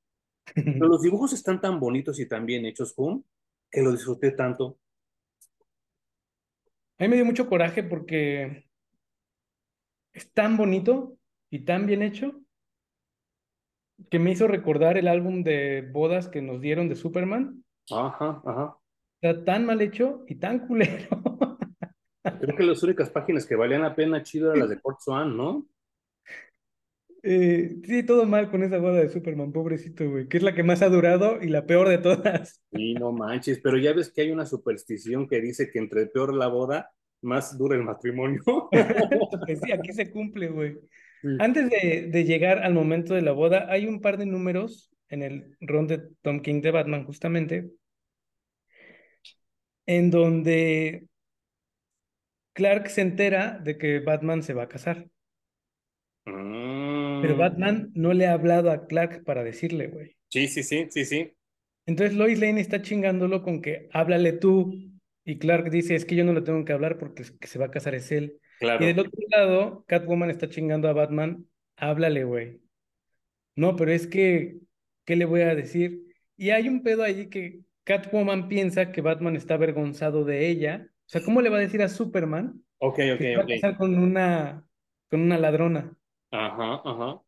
pero 0.55 0.87
los 0.87 1.01
dibujos 1.01 1.33
están 1.33 1.61
tan 1.61 1.79
bonitos 1.79 2.19
y 2.19 2.27
tan 2.27 2.45
bien 2.45 2.65
hechos, 2.65 2.93
Hum, 2.97 3.23
que 3.71 3.81
lo 3.81 3.91
disfruté 3.91 4.31
tanto. 4.31 4.77
A 6.97 7.03
mí 7.03 7.07
me 7.07 7.15
dio 7.15 7.25
mucho 7.25 7.47
coraje 7.47 7.83
porque 7.83 8.65
es 10.13 10.31
tan 10.33 10.57
bonito 10.57 11.17
y 11.49 11.59
tan 11.59 11.85
bien 11.85 12.01
hecho 12.01 12.41
que 14.09 14.19
me 14.19 14.31
hizo 14.31 14.47
recordar 14.47 14.97
el 14.97 15.07
álbum 15.07 15.43
de 15.43 15.87
bodas 15.91 16.27
que 16.27 16.41
nos 16.41 16.61
dieron 16.61 16.89
de 16.89 16.95
Superman. 16.95 17.63
Ajá, 17.91 18.41
ajá. 18.45 18.77
Está 19.21 19.43
tan 19.43 19.65
mal 19.65 19.81
hecho 19.81 20.23
y 20.27 20.35
tan 20.35 20.67
culero. 20.67 21.07
Creo 22.39 22.55
que 22.55 22.63
las 22.63 22.83
únicas 22.83 23.09
páginas 23.09 23.45
que 23.45 23.55
valían 23.55 23.81
la 23.81 23.95
pena 23.95 24.23
chido 24.23 24.49
eran 24.49 24.61
las 24.61 24.69
de 24.69 24.77
Port 24.77 24.99
Swan, 24.99 25.35
¿no? 25.35 25.65
Eh, 27.21 27.75
sí, 27.83 28.03
todo 28.03 28.25
mal 28.25 28.49
con 28.49 28.63
esa 28.63 28.77
boda 28.77 28.99
de 28.99 29.09
Superman, 29.09 29.51
pobrecito, 29.51 30.09
güey, 30.09 30.27
que 30.27 30.37
es 30.37 30.43
la 30.43 30.55
que 30.55 30.63
más 30.63 30.81
ha 30.81 30.89
durado 30.89 31.41
y 31.41 31.47
la 31.47 31.65
peor 31.65 31.89
de 31.89 31.97
todas. 31.97 32.61
Sí, 32.71 32.93
no 32.93 33.11
manches, 33.11 33.59
pero 33.61 33.77
ya 33.77 33.93
ves 33.93 34.11
que 34.11 34.21
hay 34.21 34.31
una 34.31 34.45
superstición 34.45 35.27
que 35.27 35.41
dice 35.41 35.69
que 35.69 35.79
entre 35.79 36.05
peor 36.05 36.33
la 36.33 36.47
boda, 36.47 36.91
más 37.21 37.57
dura 37.57 37.75
el 37.75 37.83
matrimonio. 37.83 38.41
Pues 39.45 39.59
sí, 39.61 39.71
aquí 39.71 39.91
se 39.93 40.11
cumple, 40.11 40.49
güey. 40.49 40.77
Antes 41.39 41.69
de, 41.69 42.07
de, 42.09 42.23
llegar 42.23 42.59
al 42.59 42.73
momento 42.73 43.13
de 43.13 43.21
la 43.21 43.33
boda, 43.33 43.65
hay 43.69 43.87
un 43.87 43.99
par 43.99 44.17
de 44.17 44.25
números 44.25 44.89
en 45.09 45.23
el 45.23 45.57
ron 45.59 45.87
de 45.87 46.01
Tom 46.21 46.39
King 46.41 46.61
de 46.61 46.71
Batman, 46.71 47.05
justamente, 47.05 47.71
en 49.85 50.11
donde 50.11 51.07
Clark 52.53 52.89
se 52.89 53.01
entera 53.01 53.57
de 53.57 53.77
que 53.77 53.99
Batman 53.99 54.43
se 54.43 54.53
va 54.53 54.63
a 54.63 54.69
casar. 54.69 55.07
Pero. 57.21 57.37
Batman 57.37 57.91
no 57.93 58.13
le 58.13 58.27
ha 58.27 58.33
hablado 58.33 58.71
a 58.71 58.87
Clark 58.87 59.23
para 59.23 59.43
decirle, 59.43 59.87
güey. 59.87 60.15
Sí, 60.29 60.47
sí, 60.47 60.63
sí, 60.63 60.87
sí, 60.89 61.05
sí. 61.05 61.33
Entonces 61.85 62.15
Lois 62.15 62.39
Lane 62.39 62.61
está 62.61 62.81
chingándolo 62.81 63.41
con 63.41 63.61
que 63.61 63.89
háblale 63.91 64.33
tú. 64.33 64.73
Y 65.25 65.37
Clark 65.37 65.69
dice, 65.69 65.95
es 65.95 66.05
que 66.05 66.15
yo 66.15 66.23
no 66.23 66.33
le 66.33 66.41
tengo 66.41 66.63
que 66.65 66.73
hablar 66.73 66.97
porque 66.97 67.23
el 67.23 67.37
que 67.37 67.47
se 67.47 67.59
va 67.59 67.65
a 67.65 67.71
casar 67.71 67.95
es 67.95 68.11
él. 68.11 68.39
Y 68.61 68.85
del 68.85 68.99
otro 68.99 69.19
lado, 69.29 69.85
Catwoman 69.87 70.29
está 70.29 70.49
chingando 70.49 70.89
a 70.89 70.93
Batman, 70.93 71.45
háblale, 71.77 72.23
güey. 72.23 72.61
No, 73.55 73.75
pero 73.75 73.91
es 73.91 74.07
que, 74.07 74.57
¿qué 75.05 75.15
le 75.15 75.25
voy 75.25 75.41
a 75.41 75.55
decir? 75.55 76.03
Y 76.35 76.49
hay 76.49 76.67
un 76.67 76.83
pedo 76.83 77.03
ahí 77.03 77.27
que 77.29 77.61
Catwoman 77.83 78.47
piensa 78.47 78.91
que 78.91 79.01
Batman 79.01 79.35
está 79.35 79.55
avergonzado 79.55 80.25
de 80.25 80.47
ella. 80.47 80.87
O 81.05 81.09
sea, 81.09 81.21
¿cómo 81.23 81.41
le 81.41 81.49
va 81.49 81.57
a 81.57 81.61
decir 81.61 81.81
a 81.81 81.89
Superman 81.89 82.63
Ok, 82.77 82.99
ok, 83.13 83.17
que 83.17 83.35
va 83.35 83.43
a 83.43 83.47
casar 83.47 83.77
con 83.77 83.97
una, 83.97 84.65
con 85.09 85.21
una 85.21 85.37
ladrona? 85.37 85.97
Ajá, 86.31 86.81
ajá. 86.85 87.21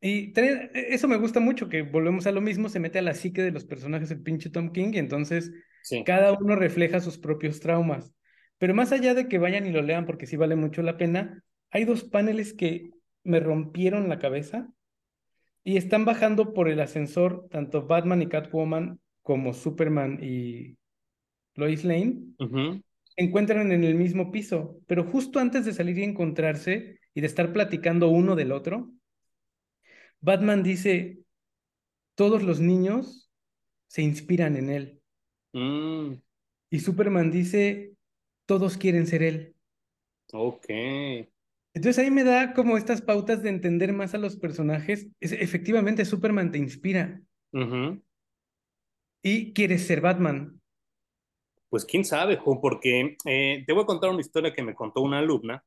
Y 0.00 0.32
eso 0.74 1.08
me 1.08 1.16
gusta 1.16 1.40
mucho, 1.40 1.68
que 1.68 1.82
volvemos 1.82 2.26
a 2.26 2.32
lo 2.32 2.40
mismo, 2.40 2.68
se 2.68 2.80
mete 2.80 2.98
a 2.98 3.02
la 3.02 3.14
psique 3.14 3.42
de 3.42 3.50
los 3.50 3.64
personajes 3.64 4.08
del 4.08 4.22
pinche 4.22 4.50
Tom 4.50 4.70
King 4.70 4.90
y 4.92 4.98
entonces 4.98 5.50
cada 6.04 6.32
uno 6.32 6.54
refleja 6.54 7.00
sus 7.00 7.18
propios 7.18 7.60
traumas. 7.60 8.12
Pero 8.58 8.74
más 8.74 8.92
allá 8.92 9.14
de 9.14 9.28
que 9.28 9.38
vayan 9.38 9.66
y 9.66 9.72
lo 9.72 9.82
lean, 9.82 10.06
porque 10.06 10.26
sí 10.26 10.36
vale 10.36 10.56
mucho 10.56 10.82
la 10.82 10.96
pena, 10.96 11.42
hay 11.70 11.84
dos 11.84 12.04
paneles 12.04 12.52
que 12.52 12.90
me 13.24 13.40
rompieron 13.40 14.08
la 14.08 14.18
cabeza 14.18 14.68
y 15.64 15.76
están 15.76 16.04
bajando 16.04 16.54
por 16.54 16.68
el 16.68 16.80
ascensor 16.80 17.48
tanto 17.50 17.86
Batman 17.86 18.22
y 18.22 18.28
Catwoman 18.28 19.00
como 19.22 19.52
Superman 19.52 20.20
y 20.22 20.76
Lois 21.54 21.84
Lane. 21.84 22.18
Encuentran 23.16 23.72
en 23.72 23.82
el 23.82 23.94
mismo 23.94 24.30
piso, 24.30 24.78
pero 24.86 25.04
justo 25.04 25.40
antes 25.40 25.64
de 25.64 25.72
salir 25.72 25.98
y 25.98 26.04
encontrarse 26.04 26.95
y 27.16 27.22
de 27.22 27.26
estar 27.28 27.50
platicando 27.54 28.10
uno 28.10 28.36
del 28.36 28.52
otro, 28.52 28.92
Batman 30.20 30.62
dice, 30.62 31.20
todos 32.14 32.42
los 32.42 32.60
niños 32.60 33.32
se 33.88 34.02
inspiran 34.02 34.54
en 34.54 34.68
él. 34.68 35.02
Mm. 35.54 36.20
Y 36.68 36.78
Superman 36.80 37.30
dice, 37.30 37.94
todos 38.44 38.76
quieren 38.76 39.06
ser 39.06 39.22
él. 39.22 39.54
Ok. 40.30 40.66
Entonces 40.68 41.98
ahí 41.98 42.10
me 42.10 42.22
da 42.22 42.52
como 42.52 42.76
estas 42.76 43.00
pautas 43.00 43.42
de 43.42 43.48
entender 43.48 43.94
más 43.94 44.12
a 44.14 44.18
los 44.18 44.36
personajes. 44.36 45.08
Es, 45.18 45.32
efectivamente, 45.32 46.04
Superman 46.04 46.52
te 46.52 46.58
inspira. 46.58 47.22
Y 49.22 49.54
quieres 49.54 49.86
ser 49.86 50.02
Batman. 50.02 50.60
Pues 51.70 51.86
quién 51.86 52.04
sabe, 52.04 52.38
porque 52.60 53.16
eh, 53.24 53.64
te 53.66 53.72
voy 53.72 53.84
a 53.84 53.86
contar 53.86 54.10
una 54.10 54.20
historia 54.20 54.52
que 54.52 54.62
me 54.62 54.74
contó 54.74 55.00
una 55.00 55.20
alumna 55.20 55.64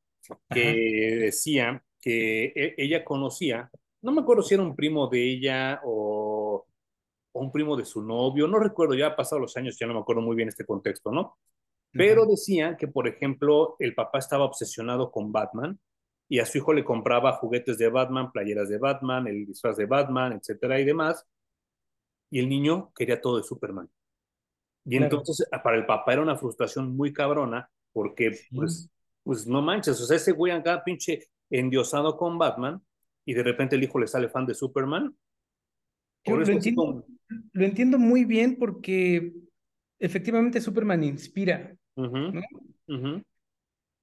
que 0.50 1.18
decía 1.20 1.84
que 2.02 2.46
e, 2.56 2.76
ella 2.78 3.04
conocía, 3.04 3.70
no 4.02 4.12
me 4.12 4.22
acuerdo 4.22 4.44
si 4.44 4.54
era 4.54 4.64
un 4.64 4.76
primo 4.76 5.08
de 5.08 5.24
ella 5.24 5.82
o, 5.84 6.66
o, 7.32 7.40
un 7.42 7.52
primo 7.52 7.76
de 7.76 7.86
su 7.86 8.02
novio, 8.02 8.48
no 8.48 8.60
recuerdo, 8.60 8.96
ya 8.96 9.08
ha 9.08 9.16
pasado 9.16 9.42
los 9.42 9.56
años, 9.58 9.78
ya 9.80 9.88
no 9.88 9.94
me 9.94 10.00
acuerdo 10.00 10.22
muy 10.22 10.36
bien 10.36 10.50
este 10.50 10.66
contexto, 10.66 11.12
¿no? 11.12 11.38
Pero 11.92 12.26
decía 12.26 12.78
que, 12.78 12.88
por 12.88 13.08
ejemplo, 13.08 13.76
el 13.80 13.96
papá 13.96 14.20
estaba 14.20 14.46
obsesionado 14.46 15.12
con 15.12 15.32
Batman 15.32 15.80
y 16.28 16.40
a 16.40 16.46
su 16.46 16.60
hijo 16.60 16.74
le 16.74 16.84
compraba 16.84 17.34
juguetes 17.34 17.78
de 17.80 17.90
Batman, 17.90 18.32
playeras 18.32 18.70
de 18.70 18.78
Batman, 18.78 19.28
el 19.28 19.48
disfraz 19.48 19.76
de 19.78 19.88
Batman, 19.88 20.34
etcétera 20.34 20.80
y 20.80 20.86
demás. 20.86 21.26
Y 22.30 22.40
el 22.40 22.48
niño 22.48 22.92
quería 22.96 23.20
todo 23.20 23.38
de 23.38 23.44
Superman. 23.44 23.90
Y 24.86 24.98
entonces 24.98 25.48
para 25.64 25.78
el 25.78 25.86
papá 25.86 26.14
era 26.14 26.22
una 26.22 26.38
frustración 26.38 26.96
muy 26.96 27.12
cabrona 27.12 27.70
porque 27.92 28.32
pues 28.56 28.90
pues 29.30 29.46
no 29.46 29.62
manches, 29.62 30.02
o 30.02 30.08
sea, 30.08 30.18
ese 30.18 30.32
güey 30.32 30.52
acá 30.52 30.84
pinche 30.84 31.28
endiosado 31.52 32.18
con 32.18 32.40
Batman 32.40 32.82
y 33.24 33.36
de 33.36 33.44
repente 33.44 33.76
el 33.76 33.84
hijo 33.84 34.00
le 34.00 34.08
sale 34.08 34.28
fan 34.28 34.48
de 34.48 34.56
Superman. 34.56 35.16
Yo 36.26 36.36
lo 36.36 36.48
entiendo, 36.48 37.06
lo 37.52 37.64
entiendo 37.64 38.00
muy 38.00 38.26
bien 38.26 38.58
porque 38.58 39.32
efectivamente 40.00 40.60
Superman 40.60 41.04
inspira. 41.04 41.78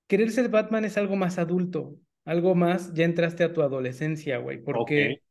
Querer 0.06 0.30
ser 0.30 0.48
Batman 0.48 0.84
es 0.84 0.96
algo 0.96 1.16
más 1.16 1.38
adulto, 1.38 1.96
algo 2.24 2.54
más, 2.54 2.94
ya 2.94 3.04
entraste 3.04 3.42
a 3.42 3.52
tu 3.52 3.62
adolescencia, 3.62 4.38
güey, 4.38 4.62
porque 4.62 5.22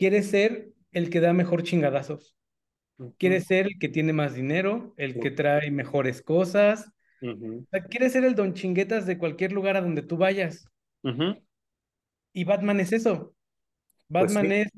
quieres 0.00 0.30
ser 0.30 0.72
el 0.90 1.10
que 1.10 1.20
da 1.20 1.32
mejor 1.32 1.62
chingadazos. 1.62 2.36
Quieres 3.18 3.44
ser 3.44 3.66
el 3.66 3.78
que 3.78 3.88
tiene 3.88 4.12
más 4.12 4.34
dinero, 4.34 4.94
el 4.96 5.20
que 5.20 5.30
trae 5.30 5.70
mejores 5.70 6.22
cosas. 6.22 6.92
Quieres 7.90 8.12
ser 8.12 8.24
el 8.24 8.34
don 8.34 8.54
chinguetas 8.54 9.06
de 9.06 9.18
cualquier 9.18 9.52
lugar 9.52 9.76
a 9.76 9.80
donde 9.80 10.02
tú 10.02 10.16
vayas. 10.16 10.66
Y 12.32 12.44
Batman 12.44 12.80
es 12.80 12.92
eso. 12.92 13.34
Pues 14.08 14.34
Batman 14.34 14.52
es 14.52 14.68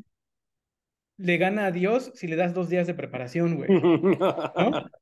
le 1.20 1.36
gana 1.36 1.66
a 1.66 1.70
Dios 1.70 2.12
si 2.14 2.26
le 2.26 2.36
das 2.36 2.54
dos 2.54 2.68
días 2.68 2.86
de 2.86 2.94
preparación, 2.94 3.56
güey. 3.56 3.68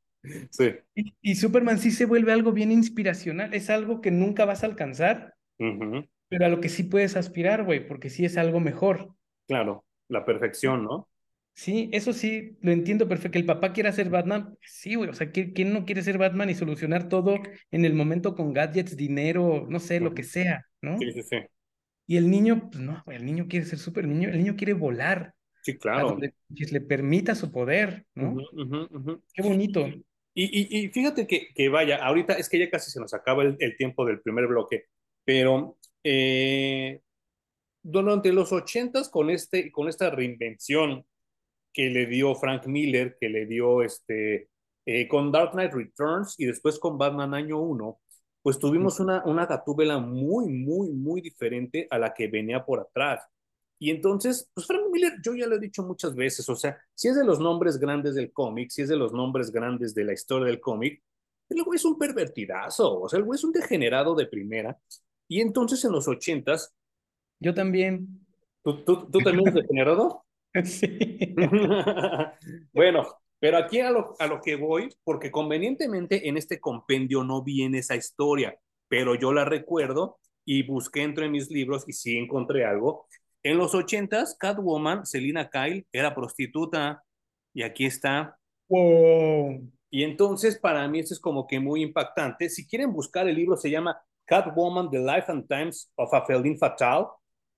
Sí. 0.51 0.75
Y, 1.23 1.37
Superman 1.37 1.79
sí 1.79 1.93
se 1.93 2.05
vuelve 2.05 2.33
algo 2.33 2.53
bien 2.53 2.73
inspiracional. 2.73 3.55
Es 3.55 3.71
algo 3.71 4.01
que 4.01 4.11
nunca 4.11 4.45
vas 4.45 4.63
a 4.63 4.67
alcanzar, 4.67 5.37
pero 5.57 6.45
a 6.45 6.49
lo 6.49 6.61
que 6.61 6.69
sí 6.69 6.83
puedes 6.83 7.17
aspirar, 7.17 7.65
güey, 7.65 7.87
porque 7.87 8.11
sí 8.11 8.25
es 8.25 8.37
algo 8.37 8.59
mejor. 8.59 9.15
Claro, 9.47 9.85
la 10.09 10.25
perfección, 10.25 10.83
¿no? 10.85 11.08
Sí, 11.59 11.91
eso 11.93 12.13
sí, 12.13 12.57
lo 12.61 12.71
entiendo 12.71 13.09
perfecto. 13.09 13.33
Que 13.33 13.41
el 13.41 13.45
papá 13.45 13.73
quiera 13.73 13.91
ser 13.91 14.11
Batman, 14.11 14.57
sí, 14.63 14.95
güey. 14.95 15.11
O 15.11 15.13
sea, 15.13 15.33
¿quién 15.33 15.73
no 15.73 15.85
quiere 15.85 16.05
ser 16.05 16.17
Batman 16.17 16.49
y 16.49 16.55
solucionar 16.55 17.09
todo 17.09 17.35
en 17.73 17.85
el 17.85 17.95
momento 17.95 18.37
con 18.37 18.53
gadgets, 18.53 18.97
dinero, 18.97 19.67
no 19.69 19.81
sé, 19.81 19.99
lo 19.99 20.15
que 20.15 20.23
sea, 20.23 20.65
¿no? 20.81 20.97
Sí, 20.99 21.11
sí, 21.11 21.23
sí. 21.25 21.37
Y 22.07 22.17
el 22.17 22.31
niño, 22.31 22.69
pues 22.71 22.81
no, 22.81 23.03
el 23.09 23.27
niño 23.27 23.49
quiere 23.49 23.67
ser 23.67 23.81
súper 23.81 24.07
niño, 24.07 24.29
el 24.29 24.39
niño 24.39 24.55
quiere 24.55 24.73
volar. 24.73 25.35
Sí, 25.63 25.77
claro. 25.77 26.17
que 26.21 26.65
le 26.71 26.81
permita 26.81 27.35
su 27.35 27.51
poder, 27.51 28.07
¿no? 28.15 28.37
Qué 29.35 29.43
bonito. 29.43 29.85
Y, 30.35 30.85
y, 30.85 30.89
fíjate 30.91 31.27
que, 31.27 31.49
que, 31.53 31.69
vaya, 31.69 31.97
ahorita 32.07 32.35
es 32.35 32.49
que 32.49 32.61
ya 32.61 32.71
casi 32.71 32.93
se 32.93 33.01
nos 33.01 33.15
acaba 33.15 33.43
el, 33.43 33.77
tiempo 33.77 34.07
del 34.07 34.21
primer 34.21 34.47
bloque, 34.47 34.85
pero 35.25 35.77
eh, 36.05 37.01
durante 37.83 38.33
los 38.33 38.53
ochentas 38.53 39.09
con, 39.09 39.29
este, 39.29 39.73
con 39.73 39.89
esta 39.89 40.09
reinvención 40.09 41.05
que 41.73 41.91
le 41.91 42.07
dio 42.07 42.35
Frank 42.35 42.67
Miller, 42.67 43.17
que 43.21 43.29
le 43.29 43.47
dio 43.47 43.83
este, 43.83 44.49
eh, 44.87 45.07
con 45.07 45.31
Dark 45.31 45.53
Knight 45.53 45.73
Returns 45.73 46.35
y 46.39 46.47
después 46.47 46.79
con 46.79 46.99
Batman 46.99 47.35
Año 47.35 47.61
1, 47.61 48.01
pues 48.43 48.59
tuvimos 48.59 49.01
una, 49.01 49.23
una 49.25 49.47
gatúbela 49.47 49.99
muy, 49.99 50.49
muy, 50.49 50.91
muy 50.91 51.21
diferente 51.21 51.87
a 51.91 51.99
la 51.99 52.15
que 52.15 52.29
venía 52.29 52.65
por 52.65 52.81
atrás. 52.81 53.23
Y 53.79 53.91
entonces, 53.91 54.51
pues 54.55 54.67
Frank 54.67 54.83
Miller, 54.91 55.15
yo 55.23 55.35
ya 55.35 55.47
lo 55.47 55.57
he 55.57 55.61
dicho 55.61 55.83
muchas 55.83 56.15
veces, 56.15 56.49
o 56.49 56.57
sea, 56.57 56.79
si 56.95 57.09
es 57.09 57.17
de 57.17 57.25
los 57.25 57.39
nombres 57.39 57.79
grandes 57.79 58.15
del 58.15 58.33
cómic, 58.33 58.71
si 58.71 58.83
es 58.83 58.89
de 58.89 58.97
los 58.97 59.13
nombres 59.13 59.53
grandes 59.53 59.95
de 59.95 60.05
la 60.05 60.15
historia 60.15 60.47
del 60.47 60.61
cómic, 60.61 61.03
el 61.49 61.63
güey 61.63 61.77
es 61.77 61.85
un 61.85 61.99
pervertidazo, 61.99 63.01
o 63.01 63.09
sea, 63.09 63.19
el 63.19 63.25
güey 63.25 63.37
es 63.37 63.45
un 63.45 63.53
degenerado 63.53 64.15
de 64.15 64.27
primera. 64.27 64.79
Y 65.29 65.41
entonces 65.41 65.85
en 65.85 65.93
los 65.93 66.09
ochentas... 66.09 66.75
Yo 67.41 67.55
también. 67.55 68.27
¿Tú, 68.65 68.85
tú, 68.85 69.09
tú 69.11 69.19
también 69.21 69.47
eres 69.49 69.55
degenerado? 69.55 70.25
sí. 70.65 70.99
bueno, 72.73 73.07
pero 73.39 73.59
aquí 73.59 73.81
a 73.81 73.91
lo, 73.91 74.15
a 74.19 74.27
lo 74.27 74.41
que 74.41 74.57
voy, 74.57 74.89
porque 75.05 75.31
convenientemente 75.31 76.29
en 76.29 76.37
este 76.37 76.61
compendio 76.61 77.25
no 77.25 77.43
viene 77.43 77.79
esa 77.79 77.97
historia, 77.97 78.59
pero 78.89 79.15
yo 79.15 79.33
la 79.33 79.45
recuerdo 79.45 80.19
y 80.45 80.63
busqué 80.63 81.03
entre 81.03 81.29
mis 81.29 81.51
libros 81.51 81.85
y 81.87 81.93
sí 81.93 82.17
encontré 82.17 82.65
algo 82.65 83.07
en 83.43 83.57
los 83.57 83.75
ochentas, 83.75 84.37
Catwoman, 84.39 85.07
Selina 85.07 85.49
Kyle, 85.49 85.87
era 85.93 86.15
prostituta 86.15 87.03
y 87.55 87.63
aquí 87.63 87.87
está. 87.87 88.37
Wow. 88.69 89.71
Y 89.91 90.03
entonces 90.03 90.59
para 90.59 90.87
mí 90.89 91.01
eso 91.01 91.15
es 91.15 91.21
como 91.21 91.47
que 91.47 91.61
muy 91.61 91.83
impactante. 91.83 92.49
Si 92.51 92.67
quieren 92.67 92.93
buscar 92.93 93.29
el 93.29 93.37
libro, 93.37 93.57
se 93.57 93.71
llama 93.71 93.99
Catwoman, 94.27 94.91
The 94.91 94.99
Life 94.99 95.33
and 95.33 95.49
Times 95.49 95.91
of 95.95 96.13
a 96.13 96.27
Feline 96.27 96.59
Fatal. 96.59 97.07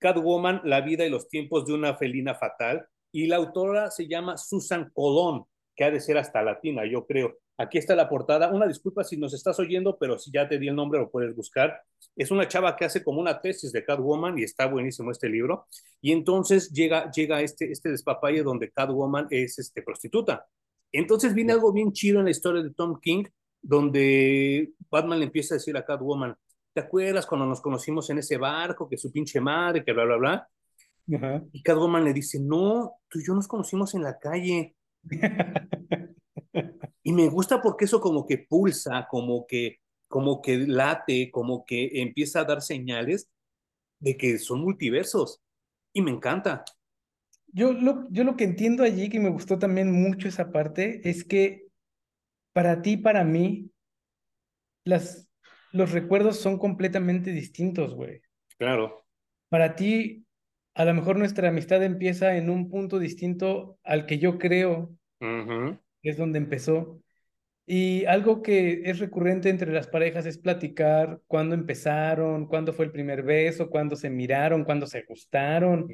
Catwoman, 0.01 0.61
La 0.65 0.81
vida 0.81 1.05
y 1.05 1.09
los 1.09 1.29
tiempos 1.29 1.65
de 1.65 1.73
una 1.73 1.95
felina 1.95 2.35
fatal. 2.35 2.87
Y 3.11 3.27
la 3.27 3.37
autora 3.37 3.91
se 3.91 4.07
llama 4.07 4.37
Susan 4.37 4.91
Colón, 4.93 5.45
que 5.75 5.83
ha 5.83 5.91
de 5.91 5.99
ser 5.99 6.17
hasta 6.17 6.41
latina, 6.41 6.83
yo 6.85 7.05
creo. 7.05 7.37
Aquí 7.57 7.77
está 7.77 7.95
la 7.95 8.09
portada. 8.09 8.51
Una 8.51 8.65
disculpa 8.65 9.03
si 9.03 9.17
nos 9.17 9.33
estás 9.33 9.59
oyendo, 9.59 9.97
pero 9.99 10.17
si 10.17 10.31
ya 10.31 10.49
te 10.49 10.57
di 10.57 10.67
el 10.67 10.75
nombre 10.75 10.99
lo 10.99 11.11
puedes 11.11 11.35
buscar. 11.35 11.79
Es 12.15 12.31
una 12.31 12.47
chava 12.47 12.75
que 12.75 12.85
hace 12.85 13.03
como 13.03 13.21
una 13.21 13.39
tesis 13.39 13.71
de 13.71 13.85
Catwoman 13.85 14.39
y 14.39 14.43
está 14.43 14.65
buenísimo 14.65 15.11
este 15.11 15.29
libro. 15.29 15.67
Y 16.01 16.11
entonces 16.11 16.71
llega, 16.71 17.11
llega 17.11 17.41
este, 17.41 17.71
este 17.71 17.89
despapalle 17.89 18.41
donde 18.41 18.71
Catwoman 18.71 19.27
es 19.29 19.59
este, 19.59 19.83
prostituta. 19.83 20.47
Entonces 20.91 21.35
viene 21.35 21.53
algo 21.53 21.71
bien 21.71 21.91
chido 21.91 22.19
en 22.19 22.25
la 22.25 22.31
historia 22.31 22.63
de 22.63 22.73
Tom 22.73 22.99
King, 22.99 23.25
donde 23.61 24.71
Batman 24.89 25.19
le 25.19 25.25
empieza 25.25 25.53
a 25.53 25.57
decir 25.57 25.77
a 25.77 25.85
Catwoman, 25.85 26.35
¿te 26.73 26.81
acuerdas 26.81 27.25
cuando 27.25 27.45
nos 27.45 27.61
conocimos 27.61 28.09
en 28.09 28.19
ese 28.19 28.37
barco, 28.37 28.87
que 28.87 28.97
su 28.97 29.11
pinche 29.11 29.39
madre, 29.39 29.83
que 29.83 29.93
bla, 29.93 30.05
bla, 30.05 30.17
bla? 30.17 30.49
Y 31.51 31.61
Catwoman 31.61 32.03
le 32.03 32.13
dice, 32.13 32.39
no, 32.39 32.99
tú 33.09 33.19
y 33.19 33.25
yo 33.25 33.33
nos 33.33 33.47
conocimos 33.47 33.93
en 33.95 34.03
la 34.03 34.17
calle. 34.17 34.75
Y 37.03 37.13
me 37.13 37.27
gusta 37.29 37.61
porque 37.61 37.85
eso 37.85 37.99
como 37.99 38.27
que 38.27 38.37
pulsa, 38.37 39.07
como 39.09 39.47
que, 39.47 39.79
como 40.07 40.41
que 40.41 40.57
late, 40.57 41.31
como 41.31 41.65
que 41.65 42.01
empieza 42.01 42.41
a 42.41 42.45
dar 42.45 42.61
señales 42.61 43.29
de 43.99 44.17
que 44.17 44.37
son 44.37 44.61
multiversos. 44.61 45.41
Y 45.93 46.01
me 46.01 46.11
encanta. 46.11 46.63
Yo 47.47 47.73
lo, 47.73 48.07
yo 48.11 48.23
lo 48.23 48.35
que 48.37 48.43
entiendo 48.43 48.83
allí, 48.83 49.09
que 49.09 49.19
me 49.19 49.29
gustó 49.29 49.57
también 49.57 49.91
mucho 49.91 50.27
esa 50.27 50.51
parte, 50.51 51.01
es 51.09 51.23
que 51.23 51.67
para 52.53 52.81
ti, 52.81 52.97
para 52.97 53.23
mí, 53.23 53.71
las, 54.85 55.27
los 55.71 55.91
recuerdos 55.91 56.37
son 56.37 56.57
completamente 56.57 57.31
distintos, 57.31 57.95
güey. 57.95 58.21
Claro. 58.57 59.05
Para 59.49 59.75
ti, 59.75 60.25
a 60.73 60.85
lo 60.85 60.93
mejor 60.93 61.17
nuestra 61.17 61.49
amistad 61.49 61.83
empieza 61.83 62.35
en 62.37 62.49
un 62.49 62.69
punto 62.69 62.99
distinto 62.99 63.77
al 63.83 64.05
que 64.05 64.19
yo 64.19 64.37
creo 64.37 64.95
es 66.01 66.17
donde 66.17 66.39
empezó. 66.39 67.01
Y 67.65 68.05
algo 68.05 68.41
que 68.41 68.81
es 68.85 68.99
recurrente 68.99 69.49
entre 69.49 69.71
las 69.71 69.87
parejas 69.87 70.25
es 70.25 70.37
platicar 70.37 71.21
cuándo 71.27 71.55
empezaron, 71.55 72.47
cuándo 72.47 72.73
fue 72.73 72.85
el 72.85 72.91
primer 72.91 73.23
beso, 73.23 73.69
cuándo 73.69 73.95
se 73.95 74.09
miraron, 74.09 74.65
cuándo 74.65 74.87
se 74.87 75.03
gustaron. 75.03 75.87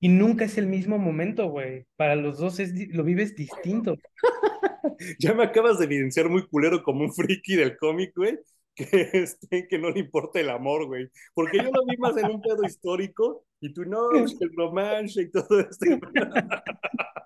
Y 0.00 0.08
nunca 0.08 0.44
es 0.44 0.58
el 0.58 0.66
mismo 0.66 0.98
momento, 0.98 1.48
güey. 1.48 1.86
Para 1.96 2.14
los 2.14 2.38
dos 2.38 2.60
es, 2.60 2.72
lo 2.92 3.04
vives 3.04 3.34
distinto. 3.36 3.96
ya 5.18 5.34
me 5.34 5.44
acabas 5.44 5.78
de 5.78 5.86
evidenciar 5.86 6.28
muy 6.28 6.46
culero 6.46 6.82
como 6.82 7.04
un 7.04 7.12
friki 7.12 7.56
del 7.56 7.76
cómic, 7.76 8.12
güey. 8.14 8.38
Que, 8.78 9.10
este, 9.12 9.66
que 9.66 9.78
no 9.78 9.90
le 9.90 10.00
importa 10.00 10.38
el 10.38 10.50
amor, 10.50 10.86
güey. 10.86 11.10
Porque 11.34 11.58
yo 11.58 11.64
lo 11.64 11.84
vi 11.84 11.96
más 11.96 12.16
en 12.16 12.30
un 12.30 12.40
pedo 12.40 12.62
histórico 12.64 13.44
y 13.60 13.72
tú 13.72 13.84
no, 13.84 14.12
el 14.12 14.56
romance 14.56 15.22
y 15.22 15.30
todo 15.30 15.60
esto. 15.60 15.86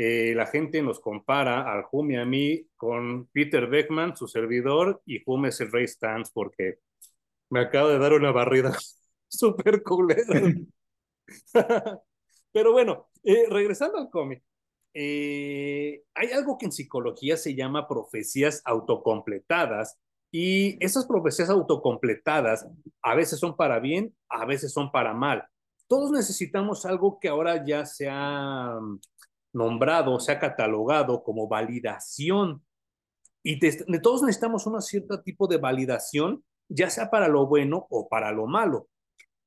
Eh, 0.00 0.32
la 0.32 0.46
gente 0.46 0.80
nos 0.80 1.00
compara 1.00 1.72
al 1.72 1.86
Hume 1.90 2.14
y 2.14 2.16
a 2.18 2.24
mí 2.24 2.68
con 2.76 3.26
Peter 3.32 3.66
Beckman, 3.66 4.16
su 4.16 4.28
servidor, 4.28 5.02
y 5.04 5.20
Hume 5.26 5.48
es 5.48 5.60
el 5.60 5.72
Rey 5.72 5.88
Stans 5.88 6.30
porque 6.30 6.78
me 7.50 7.58
acabo 7.58 7.88
de 7.88 7.98
dar 7.98 8.12
una 8.12 8.30
barrida 8.30 8.78
súper 9.26 9.82
culera. 9.82 10.54
Pero 12.52 12.70
bueno, 12.70 13.08
eh, 13.24 13.46
regresando 13.50 13.98
al 13.98 14.08
cómic, 14.08 14.44
eh, 14.94 16.04
hay 16.14 16.30
algo 16.30 16.58
que 16.58 16.66
en 16.66 16.72
psicología 16.72 17.36
se 17.36 17.56
llama 17.56 17.88
profecías 17.88 18.62
autocompletadas 18.64 19.98
y 20.30 20.82
esas 20.84 21.06
profecías 21.06 21.48
autocompletadas 21.48 22.66
a 23.02 23.14
veces 23.14 23.38
son 23.38 23.56
para 23.56 23.78
bien, 23.80 24.14
a 24.28 24.44
veces 24.44 24.72
son 24.72 24.92
para 24.92 25.14
mal. 25.14 25.44
Todos 25.86 26.10
necesitamos 26.10 26.84
algo 26.84 27.18
que 27.18 27.28
ahora 27.28 27.64
ya 27.64 27.86
sea 27.86 28.78
nombrado, 29.52 30.20
se 30.20 30.32
ha 30.32 30.38
catalogado 30.38 31.22
como 31.22 31.48
validación. 31.48 32.62
Y 33.42 33.58
de, 33.58 34.00
todos 34.02 34.22
necesitamos 34.22 34.66
un 34.66 34.80
cierto 34.82 35.22
tipo 35.22 35.46
de 35.46 35.56
validación, 35.56 36.44
ya 36.68 36.90
sea 36.90 37.10
para 37.10 37.28
lo 37.28 37.46
bueno 37.46 37.86
o 37.88 38.08
para 38.08 38.30
lo 38.32 38.46
malo. 38.46 38.88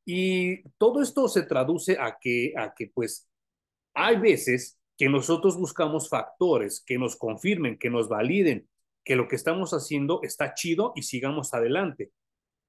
Y 0.03 0.63
todo 0.79 1.03
esto 1.03 1.27
se 1.27 1.43
traduce 1.43 1.97
a 1.99 2.17
que, 2.19 2.53
a 2.57 2.73
que 2.73 2.88
pues 2.91 3.29
hay 3.93 4.17
veces 4.17 4.79
que 4.97 5.09
nosotros 5.09 5.57
buscamos 5.57 6.09
factores 6.09 6.84
que 6.84 6.97
nos 6.97 7.15
confirmen, 7.15 7.77
que 7.77 7.91
nos 7.91 8.09
validen, 8.09 8.67
que 9.04 9.16
lo 9.16 9.28
que 9.28 9.36
estamos 9.36 9.72
haciendo 9.74 10.22
está 10.24 10.54
chido 10.54 10.93
y 10.95 11.04
sigamos 11.04 11.54
adelante. 11.54 12.12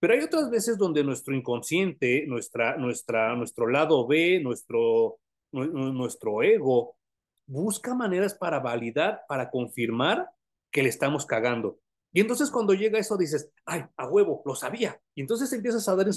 Pero 0.00 0.14
hay 0.14 0.20
otras 0.20 0.50
veces 0.50 0.78
donde 0.78 1.04
nuestro 1.04 1.34
inconsciente, 1.34 2.26
nuestra, 2.26 2.76
nuestra, 2.76 3.36
nuestro 3.36 3.68
lado 3.68 4.06
B, 4.06 4.40
nuestro, 4.42 5.18
nuestro 5.52 6.42
ego, 6.42 6.96
busca 7.46 7.94
maneras 7.94 8.34
para 8.34 8.58
validar, 8.58 9.22
para 9.28 9.50
confirmar 9.50 10.28
que 10.72 10.82
le 10.82 10.88
estamos 10.88 11.24
cagando. 11.26 11.78
Y 12.12 12.20
entonces 12.20 12.50
cuando 12.50 12.74
llega 12.74 12.98
eso 12.98 13.16
dices, 13.16 13.50
ay, 13.64 13.84
a 13.96 14.08
huevo, 14.08 14.42
lo 14.44 14.54
sabía. 14.54 15.00
Y 15.14 15.20
entonces 15.20 15.52
empiezas 15.52 15.88
a 15.88 15.96
dar, 15.96 16.08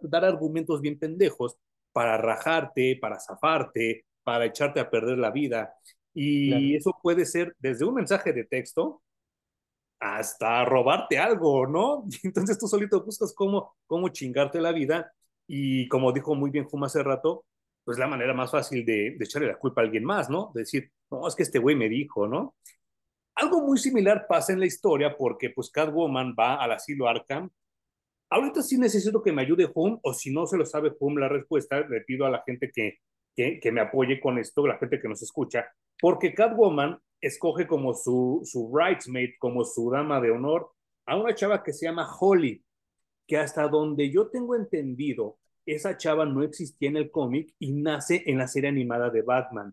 dar 0.00 0.24
argumentos 0.24 0.80
bien 0.80 0.98
pendejos 0.98 1.56
para 1.92 2.18
rajarte, 2.18 2.98
para 3.00 3.20
zafarte, 3.20 4.04
para 4.24 4.46
echarte 4.46 4.80
a 4.80 4.90
perder 4.90 5.18
la 5.18 5.30
vida. 5.30 5.74
Y 6.12 6.74
eso 6.74 6.98
puede 7.00 7.24
ser 7.24 7.54
desde 7.60 7.84
un 7.84 7.94
mensaje 7.94 8.32
de 8.32 8.44
texto 8.44 9.02
hasta 10.00 10.64
robarte 10.64 11.18
algo, 11.18 11.66
¿no? 11.66 12.04
Entonces 12.22 12.58
tú 12.58 12.66
solito 12.68 13.02
buscas 13.04 13.34
cómo, 13.34 13.76
cómo 13.86 14.08
chingarte 14.08 14.60
la 14.60 14.72
vida. 14.72 15.12
Y 15.46 15.88
como 15.88 16.12
dijo 16.12 16.34
muy 16.34 16.50
bien 16.50 16.64
Juma 16.64 16.86
hace 16.86 17.02
rato, 17.02 17.44
pues 17.84 17.98
la 17.98 18.06
manera 18.06 18.34
más 18.34 18.50
fácil 18.50 18.84
de, 18.84 19.16
de 19.18 19.24
echarle 19.24 19.48
la 19.48 19.58
culpa 19.58 19.80
a 19.80 19.84
alguien 19.84 20.04
más, 20.04 20.28
¿no? 20.28 20.50
De 20.54 20.60
decir, 20.60 20.90
no, 21.10 21.26
es 21.26 21.34
que 21.34 21.42
este 21.42 21.58
güey 21.58 21.74
me 21.74 21.88
dijo, 21.88 22.28
¿no? 22.28 22.54
Algo 23.34 23.62
muy 23.62 23.78
similar 23.78 24.26
pasa 24.28 24.52
en 24.52 24.60
la 24.60 24.66
historia 24.66 25.16
porque 25.16 25.50
pues 25.50 25.70
Catwoman 25.70 26.34
va 26.38 26.56
al 26.56 26.72
asilo 26.72 27.08
Arkham. 27.08 27.48
Ahorita 28.30 28.62
sí 28.62 28.76
necesito 28.76 29.22
que 29.22 29.32
me 29.32 29.42
ayude 29.42 29.70
Home 29.74 30.00
o 30.02 30.12
si 30.12 30.30
no 30.30 30.46
se 30.46 30.58
lo 30.58 30.66
sabe 30.66 30.92
Home 31.00 31.20
la 31.20 31.28
respuesta, 31.28 31.80
le 31.80 32.02
pido 32.02 32.26
a 32.26 32.30
la 32.30 32.42
gente 32.44 32.70
que, 32.70 32.98
que, 33.34 33.58
que 33.58 33.72
me 33.72 33.80
apoye 33.80 34.20
con 34.20 34.38
esto, 34.38 34.66
la 34.66 34.76
gente 34.76 35.00
que 35.00 35.08
nos 35.08 35.22
escucha, 35.22 35.66
porque 35.98 36.34
Catwoman 36.34 36.98
escoge 37.20 37.66
como 37.66 37.94
su, 37.94 38.40
su 38.44 38.68
bridesmaid, 38.68 39.30
como 39.38 39.64
su 39.64 39.90
dama 39.90 40.20
de 40.20 40.30
honor, 40.30 40.70
a 41.06 41.16
una 41.16 41.34
chava 41.34 41.62
que 41.62 41.72
se 41.72 41.86
llama 41.86 42.08
Holly, 42.18 42.62
que 43.26 43.36
hasta 43.36 43.68
donde 43.68 44.10
yo 44.10 44.28
tengo 44.28 44.56
entendido, 44.56 45.38
esa 45.66 45.96
chava 45.96 46.24
no 46.24 46.42
existía 46.42 46.88
en 46.88 46.96
el 46.96 47.10
cómic 47.10 47.54
y 47.58 47.72
nace 47.72 48.22
en 48.26 48.38
la 48.38 48.48
serie 48.48 48.70
animada 48.70 49.10
de 49.10 49.22
Batman. 49.22 49.72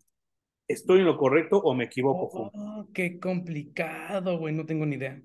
¿Estoy 0.67 0.99
en 0.99 1.05
lo 1.05 1.17
correcto 1.17 1.59
o 1.59 1.73
me 1.73 1.85
equivoco? 1.85 2.51
Oh, 2.53 2.87
qué 2.93 3.19
complicado, 3.19 4.37
güey, 4.39 4.53
no 4.53 4.65
tengo 4.65 4.85
ni 4.85 4.95
idea. 4.95 5.21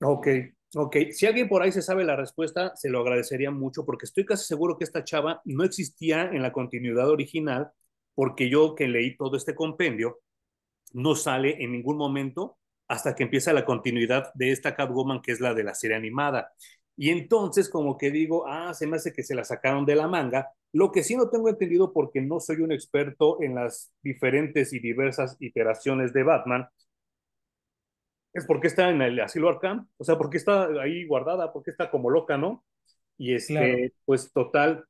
Ok, 0.00 0.28
ok. 0.74 0.96
Si 1.10 1.26
alguien 1.26 1.48
por 1.48 1.62
ahí 1.62 1.72
se 1.72 1.82
sabe 1.82 2.04
la 2.04 2.16
respuesta, 2.16 2.74
se 2.74 2.88
lo 2.88 3.00
agradecería 3.00 3.50
mucho 3.50 3.84
porque 3.84 4.06
estoy 4.06 4.24
casi 4.24 4.46
seguro 4.46 4.78
que 4.78 4.84
esta 4.84 5.04
chava 5.04 5.42
no 5.44 5.62
existía 5.64 6.30
en 6.32 6.42
la 6.42 6.52
continuidad 6.52 7.08
original 7.10 7.70
porque 8.14 8.48
yo 8.50 8.74
que 8.74 8.88
leí 8.88 9.16
todo 9.16 9.36
este 9.36 9.54
compendio, 9.54 10.18
no 10.94 11.14
sale 11.14 11.62
en 11.62 11.72
ningún 11.72 11.96
momento 11.96 12.58
hasta 12.88 13.14
que 13.14 13.24
empieza 13.24 13.52
la 13.52 13.64
continuidad 13.64 14.32
de 14.34 14.50
esta 14.52 14.74
Catwoman 14.74 15.20
que 15.22 15.32
es 15.32 15.40
la 15.40 15.54
de 15.54 15.64
la 15.64 15.74
serie 15.74 15.96
animada. 15.96 16.52
Y 16.96 17.10
entonces 17.10 17.68
como 17.68 17.96
que 17.98 18.10
digo, 18.10 18.46
ah, 18.48 18.74
se 18.74 18.86
me 18.86 18.96
hace 18.96 19.12
que 19.12 19.22
se 19.22 19.34
la 19.34 19.44
sacaron 19.44 19.86
de 19.86 19.94
la 19.94 20.08
manga. 20.08 20.50
Lo 20.72 20.90
que 20.90 21.02
sí 21.02 21.16
no 21.16 21.30
tengo 21.30 21.48
entendido 21.48 21.92
porque 21.92 22.20
no 22.20 22.40
soy 22.40 22.56
un 22.60 22.72
experto 22.72 23.42
en 23.42 23.54
las 23.54 23.92
diferentes 24.02 24.72
y 24.72 24.80
diversas 24.80 25.36
iteraciones 25.40 26.12
de 26.12 26.22
Batman, 26.24 26.68
es 28.32 28.46
porque 28.46 28.68
está 28.68 28.90
en 28.90 29.02
el 29.02 29.20
asilo 29.20 29.48
Arkham, 29.48 29.88
o 29.96 30.04
sea, 30.04 30.16
porque 30.18 30.36
está 30.36 30.66
ahí 30.82 31.06
guardada, 31.06 31.52
porque 31.52 31.70
está 31.70 31.90
como 31.90 32.10
loca, 32.10 32.36
¿no? 32.36 32.64
Y 33.16 33.34
este, 33.34 33.94
pues 34.04 34.32
total, 34.32 34.84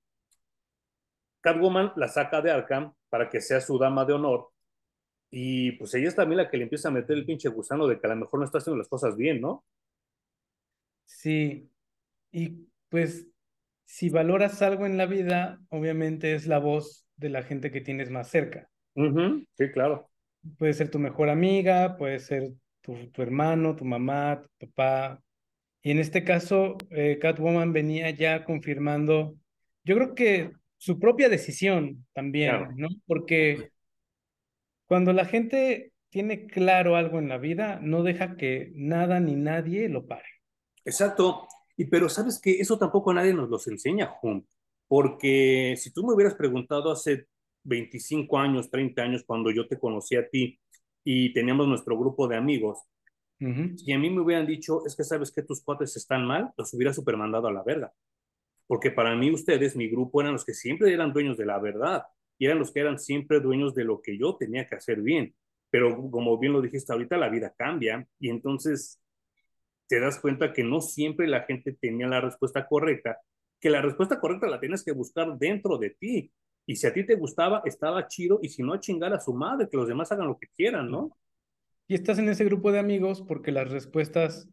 Catwoman 1.41 1.93
la 1.97 2.09
saca 2.09 2.41
de 2.43 2.51
Arkham 2.51 2.95
para 3.09 3.31
que 3.31 3.41
sea 3.41 3.61
su 3.61 3.79
dama 3.79 4.05
de 4.05 4.13
honor. 4.15 4.51
Y 5.31 5.73
pues 5.73 5.95
ella 5.95 6.09
es 6.09 6.15
también 6.15 6.39
la 6.39 6.51
que 6.51 6.57
le 6.57 6.65
empieza 6.65 6.89
a 6.89 6.93
meter 6.93 7.17
el 7.17 7.27
pinche 7.27 7.49
gusano 7.49 7.87
de 7.87 8.01
que 8.01 8.07
a 8.07 8.11
lo 8.11 8.17
mejor 8.17 8.41
no 8.41 8.47
está 8.47 8.59
haciendo 8.59 8.79
las 8.79 8.89
cosas 8.89 9.17
bien, 9.17 9.41
¿no? 9.41 9.65
Sí, 11.05 11.71
y 12.31 12.69
pues 12.89 13.27
si 13.85 14.11
valoras 14.11 14.61
algo 14.63 14.87
en 14.87 14.97
la 14.97 15.07
vida, 15.07 15.61
obviamente 15.71 16.35
es 16.35 16.47
la 16.47 16.59
voz 16.59 17.07
de 17.17 17.31
la 17.31 17.43
gente 17.43 17.71
que 17.71 17.81
tienes 17.81 18.11
más 18.11 18.29
cerca. 18.29 18.69
Sí, 18.95 19.71
claro. 19.73 20.11
Puede 20.59 20.75
ser 20.75 20.91
tu 20.91 20.99
mejor 20.99 21.29
amiga, 21.29 21.97
puede 21.97 22.19
ser 22.19 22.53
tu, 22.81 23.11
tu 23.11 23.23
hermano, 23.23 23.77
tu 23.77 23.85
mamá, 23.85 24.43
tu 24.59 24.67
papá. 24.69 25.23
Y 25.83 25.91
en 25.91 25.99
este 25.99 26.25
caso, 26.25 26.77
eh, 26.91 27.19
Catwoman 27.21 27.73
venía 27.73 28.11
ya 28.11 28.45
confirmando, 28.45 29.37
yo 29.85 29.95
creo 29.95 30.15
que 30.15 30.53
su 30.77 30.99
propia 30.99 31.29
decisión 31.29 32.07
también, 32.13 32.77
¿no? 32.77 32.89
Porque 33.07 33.71
cuando 34.89 35.13
la 35.13 35.27
gente 35.27 35.93
tiene 36.09 36.47
claro 36.47 36.97
algo 36.97 37.19
en 37.19 37.29
la 37.29 37.37
vida, 37.37 37.79
no 37.83 38.03
deja 38.03 38.37
que 38.37 38.73
nada 38.75 39.21
ni 39.21 39.37
nadie 39.37 39.89
lo 39.89 40.07
pare. 40.07 40.25
Exacto. 40.85 41.47
Y 41.77 41.85
pero 41.85 42.09
sabes 42.09 42.41
que 42.41 42.59
eso 42.59 42.79
tampoco 42.79 43.13
nadie 43.13 43.35
nos 43.35 43.51
los 43.51 43.69
enseña, 43.69 44.07
Jun, 44.07 44.49
porque 44.89 45.75
si 45.77 45.93
tú 45.93 46.05
me 46.05 46.15
hubieras 46.15 46.35
preguntado 46.35 46.91
hace 46.91 47.27
25 47.65 48.39
años, 48.39 48.71
30 48.71 49.03
años, 49.03 49.25
cuando 49.25 49.51
yo 49.51 49.69
te 49.69 49.79
conocí 49.79 50.17
a 50.17 50.29
ti 50.29 50.59
y 51.05 51.33
teníamos 51.35 51.69
nuestro 51.69 51.97
grupo 51.99 52.27
de 52.27 52.37
amigos, 52.37 52.79
y 53.41 53.93
a 53.93 53.99
mí 53.99 54.11
me 54.11 54.21
hubieran 54.21 54.47
dicho, 54.47 54.85
es 54.85 54.97
que 54.97 55.05
sabes 55.05 55.31
que 55.31 55.45
tus 55.45 55.63
cuates 55.63 55.97
están 55.97 56.27
mal, 56.27 56.51
los 56.57 56.75
hubiera 56.75 56.93
supermandado 56.93 57.47
a 57.47 57.53
la 57.53 57.63
verga. 57.63 57.93
Porque 58.67 58.91
para 58.91 59.15
mí 59.15 59.31
ustedes, 59.31 59.77
mi 59.77 59.89
grupo, 59.89 60.21
eran 60.21 60.33
los 60.33 60.45
que 60.45 60.55
siempre 60.55 60.93
eran 60.93 61.13
dueños 61.13 61.37
de 61.37 61.47
la 61.47 61.61
verdad 61.61 62.03
y 62.39 62.47
eran 62.47 62.59
los 62.59 62.73
que 62.73 62.81
eran 62.81 62.99
siempre 62.99 63.41
dueños 63.41 63.75
de 63.75 63.85
lo 63.85 64.01
que 64.01 64.17
yo 64.17 64.37
tenía 64.37 64.67
que 64.67 64.77
hacer 64.77 65.01
bien. 65.03 65.35
Pero 65.71 66.11
como 66.11 66.39
bien 66.39 66.53
lo 66.53 66.63
dijiste 66.63 66.93
ahorita, 66.93 67.17
la 67.17 67.29
vida 67.29 67.53
cambia 67.57 68.07
y 68.19 68.31
entonces 68.31 69.01
te 69.89 70.01
das 70.01 70.19
cuenta 70.21 70.53
que 70.53 70.63
no 70.63 70.81
siempre 70.81 71.27
la 71.27 71.43
gente 71.43 71.73
tenía 71.73 72.07
la 72.07 72.21
respuesta 72.21 72.67
correcta, 72.67 73.19
que 73.61 73.71
la 73.71 73.83
respuesta 73.83 74.21
correcta 74.21 74.47
la 74.47 74.61
tienes 74.61 74.85
que 74.85 74.93
buscar 74.93 75.37
dentro 75.39 75.79
de 75.79 75.91
ti. 75.91 76.33
Y 76.67 76.77
si 76.77 76.87
a 76.87 76.93
ti 76.93 77.05
te 77.05 77.17
gustaba, 77.17 77.63
estaba 77.65 78.07
chido, 78.07 78.41
y 78.43 78.51
si 78.51 78.63
no, 78.63 78.75
a 78.75 78.81
chingar 78.81 79.13
a 79.15 79.21
su 79.21 79.33
madre, 79.33 79.69
que 79.71 79.77
los 79.79 79.89
demás 79.89 80.13
hagan 80.13 80.29
lo 80.29 80.39
que 80.39 80.49
quieran, 80.49 80.91
¿no? 80.91 81.17
Y 81.87 81.95
estás 81.95 82.19
en 82.19 82.29
ese 82.29 82.45
grupo 82.45 82.71
de 82.71 82.79
amigos 82.79 83.23
porque 83.23 83.51
las 83.51 83.71
respuestas 83.71 84.47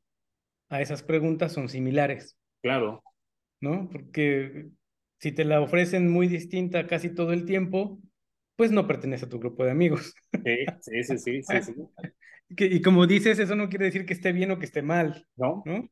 a 0.70 0.82
esas 0.82 1.04
preguntas 1.04 1.52
son 1.52 1.68
similares. 1.68 2.38
Claro. 2.62 3.04
¿No? 3.60 3.90
Porque 3.92 4.70
si 5.20 5.32
te 5.32 5.46
la 5.46 5.62
ofrecen 5.62 6.10
muy 6.10 6.28
distinta 6.28 6.88
casi 6.88 7.14
todo 7.14 7.34
el 7.34 7.46
tiempo, 7.46 8.00
pues 8.56 8.72
no 8.72 8.88
pertenece 8.88 9.26
a 9.26 9.30
tu 9.30 9.40
grupo 9.40 9.64
de 9.64 9.72
amigos. 9.72 10.14
Sí, 10.82 11.04
sí, 11.04 11.18
sí, 11.18 11.44
sí, 11.44 11.62
sí. 11.62 11.74
y 12.50 12.82
como 12.82 13.08
dices, 13.08 13.40
eso 13.40 13.56
no 13.56 13.70
quiere 13.70 13.86
decir 13.86 14.06
que 14.06 14.14
esté 14.14 14.32
bien 14.32 14.52
o 14.52 14.60
que 14.60 14.66
esté 14.66 14.82
mal. 14.82 15.28
No. 15.36 15.64
¿no? 15.66 15.90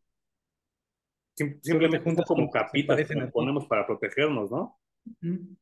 simplemente 1.36 2.00
juntos 2.00 2.26
como 2.26 2.50
capitas 2.50 2.96
que 3.08 3.28
ponemos 3.28 3.66
para 3.66 3.86
protegernos, 3.88 4.52
¿no? 4.52 4.80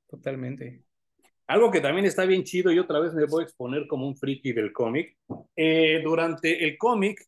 Totalmente. 0.07 0.83
Algo 1.47 1.71
que 1.71 1.81
también 1.81 2.05
está 2.05 2.25
bien 2.25 2.43
chido 2.43 2.71
y 2.71 2.79
otra 2.79 2.99
vez 2.99 3.13
me 3.13 3.25
voy 3.25 3.41
a 3.41 3.45
exponer 3.45 3.87
como 3.87 4.07
un 4.07 4.15
friki 4.15 4.53
del 4.53 4.71
cómic. 4.71 5.17
Eh, 5.55 6.01
durante 6.03 6.65
el 6.65 6.77
cómic 6.77 7.25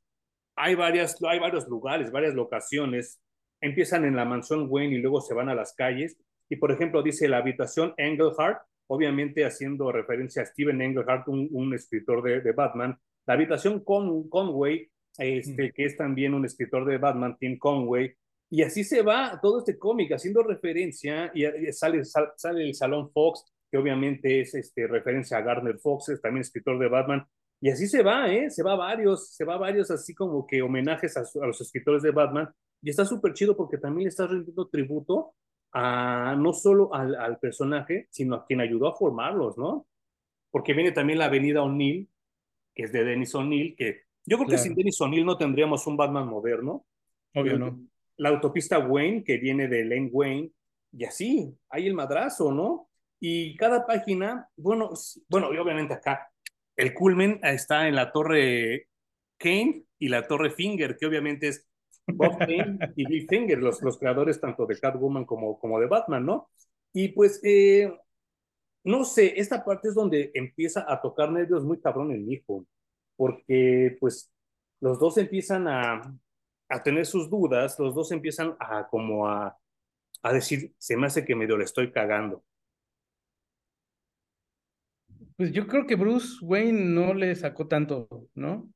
hay, 0.56 0.76
varias, 0.76 1.18
hay 1.28 1.40
varios 1.40 1.68
lugares, 1.68 2.12
varias 2.12 2.34
locaciones. 2.34 3.22
Empiezan 3.64 4.04
en 4.04 4.18
la 4.18 4.26
mansión 4.26 4.68
Wayne 4.70 4.96
y 4.96 5.00
luego 5.00 5.22
se 5.22 5.34
van 5.34 5.48
a 5.48 5.56
las 5.56 5.74
calles. 5.74 6.18
Y 6.50 6.58
por 6.58 6.72
ejemplo 6.72 7.02
dice 7.02 7.30
la 7.30 7.38
habitación 7.38 7.94
Engelhardt, 7.96 8.60
obviamente 8.88 9.46
haciendo 9.46 9.90
referencia 9.92 10.42
a 10.42 10.46
Steven 10.46 10.82
Engelhardt, 10.82 11.28
un, 11.30 11.74
escritor 11.74 12.22
de, 12.22 12.42
de 12.42 12.52
Batman, 12.52 13.00
la 13.26 13.36
habitación 13.36 13.80
Con 13.80 14.28
Conway, 14.28 14.90
este, 15.18 15.72
que 15.72 15.86
es 15.86 15.96
también 15.96 16.34
un 16.34 16.46
escritor 16.46 16.86
de 16.86 16.98
Batman, 16.98 17.38
Tim 17.40 17.58
Conway, 17.58 18.14
y 18.50 18.64
así 18.64 18.84
se 18.84 19.02
va 19.02 19.40
todo 19.42 19.60
este 19.60 19.80
cómic, 19.80 20.12
haciendo 20.12 20.44
referencia, 20.44 21.32
y 21.34 21.72
sale, 21.72 22.04
sale 22.04 22.64
el 22.64 22.76
Salón 22.76 23.12
Fox, 23.12 23.46
que 23.72 23.78
obviamente 23.78 24.42
es 24.42 24.54
este, 24.54 24.88
referencia 24.88 25.38
a 25.38 25.42
Gardner 25.42 25.80
Fox, 25.80 26.10
es 26.10 26.22
también 26.22 26.42
escritor 26.42 26.78
de 26.78 26.90
Batman, 26.90 27.26
y 27.62 27.70
así 27.70 27.88
se 27.88 28.04
va, 28.04 28.32
¿eh? 28.32 28.50
Se 28.50 28.62
va 28.62 28.76
varios, 28.76 29.34
se 29.34 29.46
va 29.46 29.58
varios 29.58 29.90
así 29.90 30.14
como 30.14 30.46
que 30.46 30.62
homenajes 30.62 31.16
a, 31.16 31.22
a 31.22 31.48
los 31.48 31.62
escritores 31.62 32.04
de 32.04 32.12
Batman, 32.12 32.54
y 32.84 32.90
está 32.90 33.06
súper 33.06 33.34
chido 33.34 33.56
porque 33.56 33.78
también 33.78 34.04
le 34.04 34.10
está 34.10 34.28
rendiendo 34.28 34.68
tributo 34.68 35.36
a 35.72 36.36
no 36.38 36.54
solo 36.54 36.94
al, 36.94 37.16
al, 37.16 37.40
personaje, 37.40 38.08
sino 38.12 38.36
a 38.36 38.46
quien 38.46 38.62
ayudó 38.62 38.88
a 38.90 38.96
formarlos, 38.96 39.58
¿no? 39.58 39.88
Porque 40.52 40.74
viene 40.74 40.92
también 40.92 41.18
la 41.18 41.26
avenida 41.26 41.64
O'Neill, 41.64 42.10
que 42.76 42.84
es 42.84 42.92
de 42.92 43.04
Dennis 43.04 43.34
O'Neill, 43.34 43.76
que 43.76 44.02
yo 44.26 44.38
creo 44.38 44.50
que 44.50 44.58
sin 44.58 44.76
Dennis 44.76 45.00
O'Neill 45.02 45.26
no 45.26 45.38
tendríamos 45.38 45.88
un 45.88 45.98
Batman 45.98 46.28
moderno. 46.28 46.86
Obvio, 47.34 47.58
¿no? 47.58 47.80
La 48.18 48.30
autopista 48.30 48.78
Wayne, 48.80 49.24
que 49.24 49.38
viene 49.38 49.68
de 49.68 49.86
Lane 49.86 50.10
Wayne, 50.12 50.52
y 50.92 51.06
así, 51.06 51.58
hay 51.70 51.88
el 51.88 51.94
madrazo, 51.94 52.52
¿no? 52.52 52.90
Y 53.20 53.56
cada 53.56 53.88
página, 53.88 54.48
bueno, 54.56 54.92
bueno, 55.30 55.54
y 55.54 55.58
obviamente 55.58 55.94
acá, 55.94 56.30
el 56.76 56.94
culmen 56.94 57.40
está 57.42 57.88
en 57.88 57.96
la 57.96 58.12
torre 58.12 58.90
Kane 59.38 59.86
y 59.98 60.10
la 60.10 60.28
torre 60.28 60.52
Finger, 60.52 60.98
que 60.98 61.06
obviamente 61.06 61.48
es 61.48 61.68
Bob 62.08 62.38
Kane 62.38 62.78
y 62.96 63.06
Bill 63.06 63.28
Finger, 63.28 63.60
los, 63.60 63.82
los 63.82 63.98
creadores 63.98 64.40
tanto 64.40 64.66
de 64.66 64.80
Catwoman 64.80 65.26
como, 65.26 65.60
como 65.60 65.80
de 65.80 65.88
Batman, 65.88 66.26
¿no? 66.26 66.50
Y 66.94 67.10
pues 67.10 67.40
eh, 67.44 67.92
no 68.84 69.06
sé, 69.06 69.34
esta 69.40 69.64
parte 69.64 69.88
es 69.90 69.96
donde 69.96 70.32
empieza 70.34 70.86
a 70.88 71.02
tocar 71.02 71.32
nervios 71.32 71.64
muy 71.64 71.80
cabrón 71.80 72.12
el 72.12 72.32
hijo, 72.32 72.66
porque 73.16 73.98
pues 74.00 74.32
los 74.82 75.00
dos 75.00 75.18
empiezan 75.18 75.68
a, 75.68 76.02
a 76.70 76.84
tener 76.84 77.06
sus 77.06 77.30
dudas, 77.30 77.80
los 77.80 77.96
dos 77.96 78.12
empiezan 78.12 78.56
a 78.60 78.88
como 78.88 79.28
a, 79.28 79.58
a 80.22 80.34
decir, 80.34 80.74
se 80.78 80.98
me 80.98 81.08
hace 81.08 81.26
que 81.26 81.36
medio 81.36 81.58
le 81.58 81.66
estoy 81.66 81.92
cagando. 81.92 82.44
Pues 85.38 85.52
yo 85.52 85.68
creo 85.68 85.88
que 85.88 85.96
Bruce 85.96 86.38
Wayne 86.42 86.80
no 86.94 87.14
le 87.14 87.36
sacó 87.36 87.68
tanto, 87.68 88.08
¿no? 88.36 88.70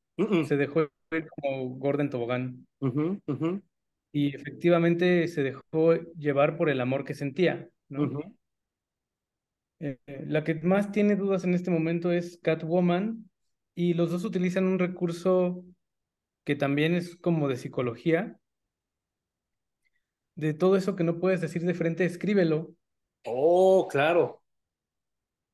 Se 0.47 0.57
dejó 0.57 0.87
como 1.09 1.69
Gordon 1.77 2.09
Tobogán. 2.09 2.67
Y 4.11 4.35
efectivamente 4.35 5.27
se 5.27 5.43
dejó 5.43 5.93
llevar 6.17 6.57
por 6.57 6.69
el 6.69 6.81
amor 6.81 7.03
que 7.03 7.13
sentía, 7.13 7.69
¿no? 7.89 8.21
Eh, 9.79 9.99
la 10.25 10.43
que 10.43 10.55
más 10.55 10.91
tiene 10.91 11.15
dudas 11.15 11.43
en 11.43 11.53
este 11.53 11.69
momento 11.69 12.11
es 12.11 12.39
Catwoman 12.41 13.29
y 13.75 13.93
los 13.93 14.09
dos 14.11 14.25
utilizan 14.25 14.65
un 14.65 14.79
recurso 14.79 15.63
que 16.43 16.55
también 16.55 16.95
es 16.95 17.15
como 17.15 17.47
de 17.47 17.57
psicología. 17.57 18.39
De 20.35 20.53
todo 20.53 20.77
eso 20.77 20.95
que 20.95 21.03
no 21.03 21.19
puedes 21.19 21.41
decir 21.41 21.63
de 21.63 21.73
frente, 21.73 22.05
escríbelo. 22.05 22.73
Oh, 23.25 23.87
claro. 23.89 24.41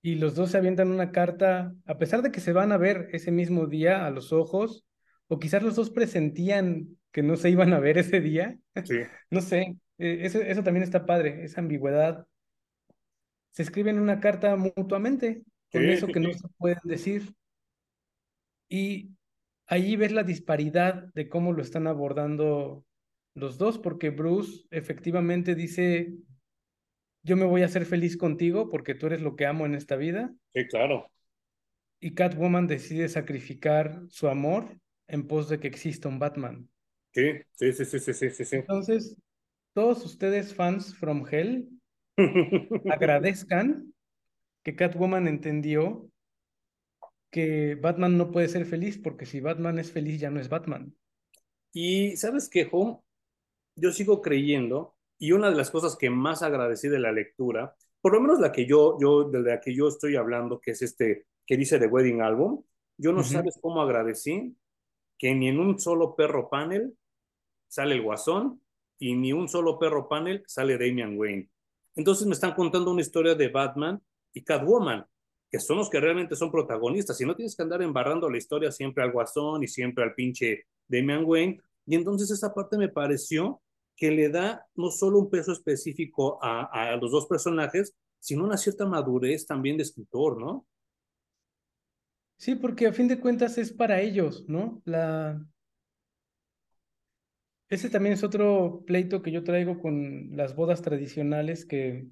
Y 0.02 0.16
los 0.16 0.36
dos 0.36 0.52
se 0.52 0.58
avientan 0.58 0.92
una 0.92 1.12
carta, 1.12 1.74
a 1.86 1.98
pesar 1.98 2.22
de 2.22 2.32
que 2.32 2.42
se 2.42 2.54
van 2.54 2.72
a 2.72 2.78
ver 2.78 3.10
ese 3.14 3.32
mismo 3.32 3.68
día 3.68 4.06
a 4.06 4.12
los 4.12 4.34
ojos, 4.34 4.86
o 5.28 5.40
quizás 5.40 5.64
los 5.64 5.76
dos 5.76 5.90
presentían 5.90 6.98
que 7.12 7.24
no 7.24 7.36
se 7.36 7.50
iban 7.50 7.74
a 7.74 7.80
ver 7.80 7.98
ese 7.98 8.22
día. 8.22 8.58
Sí. 8.84 9.00
no 9.30 9.42
sé, 9.42 9.78
eh, 9.98 10.20
eso, 10.22 10.42
eso 10.42 10.64
también 10.64 10.84
está 10.84 11.06
padre, 11.06 11.44
esa 11.44 11.62
ambigüedad 11.62 12.26
se 13.54 13.62
escriben 13.62 14.00
una 14.00 14.20
carta 14.20 14.56
mutuamente 14.56 15.44
con 15.72 15.86
eso 15.86 16.08
que 16.08 16.20
no 16.20 16.34
se 16.34 16.48
pueden 16.58 16.80
decir. 16.84 17.34
Y 18.68 19.12
allí 19.68 19.96
ves 19.96 20.12
la 20.12 20.24
disparidad 20.24 21.06
de 21.14 21.30
cómo 21.30 21.54
lo 21.54 21.62
están 21.62 21.88
abordando 21.88 22.84
los 23.36 23.58
dos, 23.58 23.78
porque 23.78 24.10
Bruce 24.10 24.66
efectivamente 24.72 25.56
dice, 25.56 26.14
yo 27.24 27.36
me 27.36 27.46
voy 27.46 27.62
a 27.62 27.66
hacer 27.66 27.86
feliz 27.86 28.18
contigo 28.18 28.70
porque 28.70 28.96
tú 28.96 29.08
eres 29.08 29.22
lo 29.22 29.36
que 29.36 29.46
amo 29.46 29.66
en 29.66 29.76
esta 29.76 29.96
vida. 29.96 30.34
Sí, 30.54 30.68
claro. 30.68 31.12
Y 32.00 32.16
Catwoman 32.16 32.68
decide 32.68 33.08
sacrificar 33.08 34.02
su 34.10 34.28
amor 34.28 34.80
en 35.08 35.28
pos 35.28 35.50
de 35.50 35.60
que 35.60 35.68
exista 35.68 36.10
un 36.10 36.20
Batman. 36.20 36.70
Sí, 37.12 37.34
sí, 37.52 37.74
sí, 37.74 37.86
sí, 37.86 38.00
sí, 38.00 38.30
sí, 38.30 38.46
sí. 38.46 38.56
Entonces, 38.56 39.18
todos 39.74 40.04
ustedes 40.06 40.54
fans 40.54 40.96
from 40.96 41.26
Hell, 41.30 41.70
agradezcan 42.92 43.94
que 44.64 44.76
Catwoman 44.76 45.28
entendió 45.28 46.10
que 47.32 47.76
Batman 47.76 48.18
no 48.18 48.32
puede 48.32 48.48
ser 48.48 48.66
feliz 48.66 48.98
porque 48.98 49.26
si 49.26 49.42
Batman 49.42 49.80
es 49.80 49.92
feliz 49.92 50.20
ya 50.20 50.30
no 50.30 50.40
es 50.40 50.50
Batman. 50.50 50.96
Y 51.74 52.16
sabes 52.18 52.50
qué, 52.50 52.70
Home, 52.72 53.00
yo 53.76 53.92
sigo 53.92 54.22
creyendo 54.22 54.96
y 55.18 55.32
una 55.32 55.50
de 55.50 55.56
las 55.56 55.72
cosas 55.72 55.98
que 55.98 56.10
más 56.10 56.44
agradecí 56.44 56.88
de 56.90 57.00
la 57.00 57.12
lectura, 57.12 57.76
por 58.02 58.14
lo 58.14 58.22
menos 58.22 58.40
la 58.40 58.52
que 58.52 58.68
yo, 58.68 58.98
yo 59.02 59.30
de 59.30 59.42
la 59.42 59.60
que 59.60 59.74
yo 59.74 59.88
estoy 59.88 60.16
hablando, 60.16 60.60
que 60.60 60.72
es 60.72 60.82
este 60.84 61.26
que 61.46 61.58
dice 61.58 61.80
The 61.80 61.88
Wedding 61.88 62.22
Album, 62.22 62.64
yo 62.98 63.12
no 63.12 63.24
sabes 63.24 63.58
cómo 63.62 63.82
agradecí 63.82 64.56
que 65.18 65.34
ni 65.34 65.50
en 65.50 65.60
un 65.60 65.80
solo 65.80 66.16
perro 66.16 66.50
panel 66.50 66.96
sale 67.68 67.96
el 67.96 68.02
Guasón 68.02 68.62
y 69.00 69.16
ni 69.16 69.34
un 69.34 69.50
solo 69.50 69.80
perro 69.80 70.08
panel 70.08 70.44
sale 70.48 70.78
Damian 70.78 71.18
Wayne. 71.18 71.50
Entonces 71.96 72.26
me 72.28 72.34
están 72.34 72.54
contando 72.54 72.92
una 72.92 73.02
historia 73.02 73.36
de 73.36 73.50
Batman 73.50 74.02
y 74.34 74.44
Catwoman, 74.44 75.06
que 75.52 75.60
son 75.60 75.78
los 75.78 75.90
que 75.90 76.00
realmente 76.00 76.36
son 76.36 76.52
protagonistas, 76.52 77.20
y 77.22 77.26
no 77.26 77.36
tienes 77.36 77.56
que 77.56 77.64
andar 77.64 77.82
embarrando 77.82 78.30
la 78.30 78.38
historia 78.38 78.72
siempre 78.72 79.04
al 79.04 79.12
Guasón 79.12 79.64
y 79.64 79.68
siempre 79.68 80.04
al 80.04 80.16
pinche 80.16 80.66
Damian 80.88 81.26
Wayne. 81.26 81.62
Y 81.86 81.96
entonces 81.96 82.32
esa 82.32 82.54
parte 82.54 82.78
me 82.78 82.90
pareció 82.90 83.62
que 83.96 84.10
le 84.12 84.30
da 84.30 84.66
no 84.76 84.90
solo 84.90 85.20
un 85.20 85.30
peso 85.30 85.52
específico 85.52 86.40
a, 86.42 86.92
a 86.92 86.96
los 86.98 87.12
dos 87.12 87.28
personajes, 87.28 87.96
sino 88.20 88.44
una 88.44 88.58
cierta 88.58 88.86
madurez 88.86 89.46
también 89.46 89.78
de 89.78 89.84
escritor, 89.84 90.40
¿no? 90.40 90.66
Sí, 92.38 92.56
porque 92.56 92.88
a 92.88 92.94
fin 92.94 93.08
de 93.08 93.20
cuentas 93.20 93.58
es 93.58 93.72
para 93.72 94.02
ellos, 94.02 94.46
¿no? 94.48 94.82
La, 94.86 95.46
ese 97.70 97.90
también 97.90 98.14
es 98.14 98.24
otro 98.24 98.84
pleito 98.86 99.22
que 99.22 99.32
yo 99.32 99.44
traigo 99.44 99.80
con 99.80 100.36
las 100.36 100.56
bodas 100.56 100.82
tradicionales 100.82 101.66
que 101.66 102.08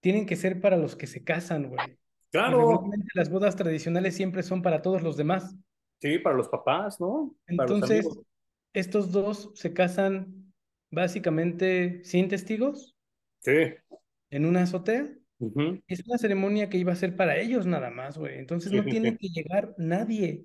tienen 0.00 0.26
que 0.26 0.36
ser 0.36 0.60
para 0.60 0.76
los 0.76 0.96
que 0.96 1.06
se 1.06 1.24
casan, 1.24 1.68
güey. 1.68 1.98
Claro. 2.30 2.84
las 3.14 3.30
bodas 3.30 3.56
tradicionales 3.56 4.14
siempre 4.14 4.42
son 4.42 4.62
para 4.62 4.82
todos 4.82 5.02
los 5.02 5.16
demás. 5.16 5.56
Sí, 6.00 6.18
para 6.18 6.36
los 6.36 6.48
papás, 6.48 7.00
¿no? 7.00 7.34
Entonces, 7.46 8.06
estos 8.72 9.10
dos 9.10 9.50
se 9.54 9.72
casan 9.72 10.52
básicamente 10.90 12.04
sin 12.04 12.28
testigos. 12.28 12.94
Sí. 13.40 13.74
En 14.30 14.46
una 14.46 14.62
azotea. 14.62 15.08
Es 15.86 16.06
una 16.06 16.18
ceremonia 16.18 16.68
que 16.68 16.78
iba 16.78 16.92
a 16.92 16.96
ser 16.96 17.16
para 17.16 17.38
ellos 17.38 17.66
nada 17.66 17.90
más, 17.90 18.18
güey. 18.18 18.38
Entonces 18.38 18.72
no 18.72 18.84
tiene 18.84 19.16
que 19.16 19.28
llegar 19.28 19.74
nadie. 19.78 20.44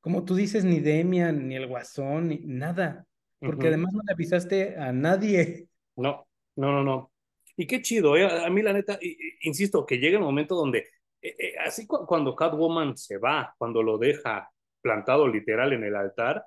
Como 0.00 0.24
tú 0.24 0.36
dices, 0.36 0.64
ni 0.64 0.80
Demian, 0.80 1.48
ni 1.48 1.56
el 1.56 1.66
Guasón, 1.66 2.28
ni 2.28 2.38
nada 2.44 3.08
porque 3.40 3.68
además 3.68 3.92
no 3.92 4.02
le 4.06 4.12
avisaste 4.12 4.76
a 4.76 4.92
nadie. 4.92 5.66
No, 6.00 6.28
no, 6.54 6.70
no, 6.70 6.84
no. 6.84 7.10
Y 7.56 7.66
qué 7.66 7.82
chido, 7.82 8.16
¿eh? 8.16 8.24
a 8.24 8.48
mí 8.50 8.62
la 8.62 8.72
neta, 8.72 9.00
insisto, 9.40 9.84
que 9.84 9.96
llega 9.96 10.16
el 10.16 10.22
momento 10.22 10.54
donde, 10.54 10.86
eh, 11.20 11.34
eh, 11.36 11.54
así 11.58 11.88
cuando 11.88 12.36
Catwoman 12.36 12.96
se 12.96 13.18
va, 13.18 13.52
cuando 13.58 13.82
lo 13.82 13.98
deja 13.98 14.48
plantado 14.80 15.26
literal 15.26 15.72
en 15.72 15.82
el 15.82 15.96
altar, 15.96 16.44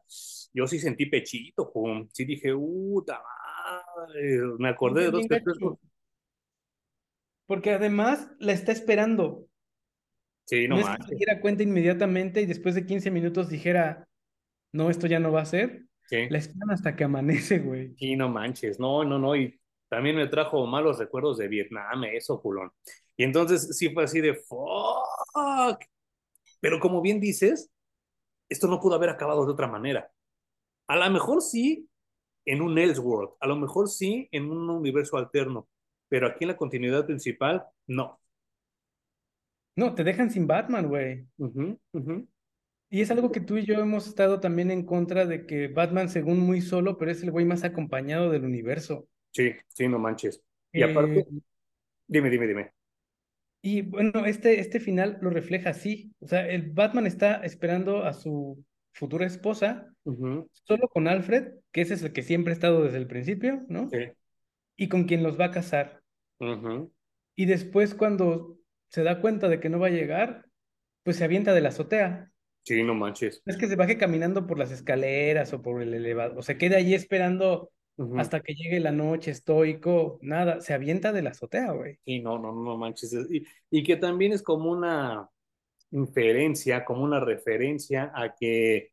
yo 0.53 0.67
sí 0.67 0.79
sentí 0.79 1.07
pechito, 1.07 1.69
pum. 1.69 2.07
sí 2.13 2.23
dije, 2.23 2.53
uh, 2.53 3.03
me 4.57 4.69
acordé 4.69 5.01
de 5.01 5.11
dos 5.11 5.27
tres 5.27 5.43
Porque 7.51 7.71
además 7.71 8.31
la 8.39 8.53
está 8.53 8.71
esperando. 8.71 9.45
Sí, 10.45 10.69
no, 10.69 10.75
no 10.75 10.81
es 10.83 10.97
que 10.99 11.03
se 11.03 11.15
diera 11.15 11.41
cuenta 11.41 11.63
inmediatamente 11.63 12.41
y 12.41 12.45
después 12.45 12.75
de 12.75 12.85
15 12.85 13.11
minutos 13.11 13.49
dijera, 13.49 14.07
no, 14.71 14.89
esto 14.89 15.05
ya 15.05 15.19
no 15.19 15.33
va 15.33 15.41
a 15.41 15.45
ser. 15.45 15.83
La 16.09 16.37
esperan 16.37 16.71
hasta 16.71 16.95
que 16.95 17.03
amanece, 17.03 17.59
güey. 17.59 17.93
Sí, 17.97 18.15
no 18.15 18.29
manches, 18.29 18.79
no, 18.79 19.03
no, 19.03 19.19
no, 19.19 19.35
y 19.35 19.59
también 19.89 20.15
me 20.15 20.27
trajo 20.27 20.65
malos 20.65 20.97
recuerdos 20.97 21.39
de 21.39 21.49
Vietnam, 21.49 22.05
eso, 22.05 22.41
culón. 22.41 22.71
Y 23.17 23.25
entonces 23.25 23.77
sí 23.77 23.89
fue 23.89 24.05
así 24.05 24.21
de 24.21 24.33
fuck. 24.33 25.83
Pero 26.61 26.79
como 26.79 27.01
bien 27.01 27.19
dices, 27.19 27.69
esto 28.47 28.69
no 28.69 28.79
pudo 28.79 28.95
haber 28.95 29.09
acabado 29.09 29.45
de 29.45 29.51
otra 29.51 29.67
manera. 29.67 30.09
A 30.87 30.95
lo 30.95 31.09
mejor 31.11 31.41
sí 31.41 31.89
en 32.45 32.61
un 32.61 32.77
Elseworld, 32.77 33.31
a 33.41 33.47
lo 33.47 33.57
mejor 33.57 33.89
sí 33.89 34.29
en 34.31 34.49
un 34.49 34.69
universo 34.69 35.17
alterno, 35.17 35.67
pero 36.11 36.27
aquí 36.27 36.43
en 36.43 36.49
la 36.49 36.57
continuidad 36.57 37.05
principal, 37.05 37.63
no. 37.87 38.19
No, 39.77 39.95
te 39.95 40.03
dejan 40.03 40.29
sin 40.29 40.45
Batman, 40.45 40.89
güey. 40.89 41.25
Y 42.89 42.99
es 42.99 43.09
algo 43.11 43.31
que 43.31 43.39
tú 43.39 43.55
y 43.55 43.65
yo 43.65 43.75
hemos 43.75 44.07
estado 44.07 44.41
también 44.41 44.71
en 44.71 44.85
contra 44.85 45.25
de 45.25 45.45
que 45.45 45.69
Batman, 45.69 46.09
según 46.09 46.41
muy 46.41 46.59
solo, 46.59 46.97
pero 46.97 47.11
es 47.11 47.23
el 47.23 47.31
güey 47.31 47.45
más 47.45 47.63
acompañado 47.63 48.29
del 48.29 48.43
universo. 48.43 49.07
Sí, 49.31 49.53
sí, 49.69 49.87
no 49.87 49.99
manches. 49.99 50.43
Y 50.73 50.81
aparte, 50.81 51.19
eh, 51.19 51.27
dime, 52.07 52.29
dime, 52.29 52.47
dime. 52.47 52.73
Y 53.61 53.83
bueno, 53.83 54.25
este, 54.25 54.59
este 54.59 54.81
final 54.81 55.17
lo 55.21 55.29
refleja 55.29 55.69
así. 55.69 56.11
O 56.19 56.27
sea, 56.27 56.45
el 56.45 56.71
Batman 56.71 57.07
está 57.07 57.35
esperando 57.35 58.03
a 58.03 58.11
su 58.11 58.61
futura 58.91 59.25
esposa, 59.25 59.87
solo 60.03 60.89
con 60.89 61.07
Alfred, 61.07 61.53
que 61.71 61.79
ese 61.79 61.93
es 61.93 62.03
el 62.03 62.11
que 62.11 62.21
siempre 62.21 62.51
ha 62.51 62.55
estado 62.55 62.83
desde 62.83 62.97
el 62.97 63.07
principio, 63.07 63.63
¿no? 63.69 63.89
Sí. 63.89 64.09
Y 64.75 64.89
con 64.89 65.05
quien 65.05 65.23
los 65.23 65.39
va 65.39 65.45
a 65.45 65.51
casar. 65.51 66.00
Y 67.35 67.45
después, 67.45 67.95
cuando 67.95 68.57
se 68.89 69.03
da 69.03 69.21
cuenta 69.21 69.47
de 69.47 69.59
que 69.59 69.69
no 69.69 69.79
va 69.79 69.87
a 69.87 69.91
llegar, 69.91 70.45
pues 71.03 71.17
se 71.17 71.23
avienta 71.23 71.53
de 71.53 71.61
la 71.61 71.69
azotea. 71.69 72.31
Sí, 72.63 72.83
no 72.83 72.93
manches. 72.93 73.41
Es 73.45 73.57
que 73.57 73.67
se 73.67 73.75
baje 73.75 73.97
caminando 73.97 74.45
por 74.45 74.59
las 74.59 74.71
escaleras 74.71 75.53
o 75.53 75.61
por 75.61 75.81
el 75.81 75.93
elevador, 75.93 76.37
o 76.37 76.41
se 76.43 76.57
quede 76.57 76.75
ahí 76.75 76.93
esperando 76.93 77.71
hasta 78.17 78.41
que 78.41 78.55
llegue 78.55 78.79
la 78.79 78.91
noche, 78.91 79.31
estoico, 79.31 80.17
nada, 80.21 80.59
se 80.61 80.73
avienta 80.73 81.11
de 81.11 81.21
la 81.21 81.31
azotea, 81.31 81.71
güey. 81.71 81.99
Sí, 82.03 82.19
no, 82.19 82.39
no, 82.39 82.51
no 82.51 82.77
manches. 82.77 83.13
Y, 83.29 83.45
y, 83.69 83.83
que 83.83 83.97
también 83.97 84.33
es 84.33 84.41
como 84.41 84.71
una 84.71 85.29
inferencia, 85.91 86.83
como 86.83 87.03
una 87.03 87.19
referencia 87.19 88.11
a 88.15 88.33
que, 88.33 88.91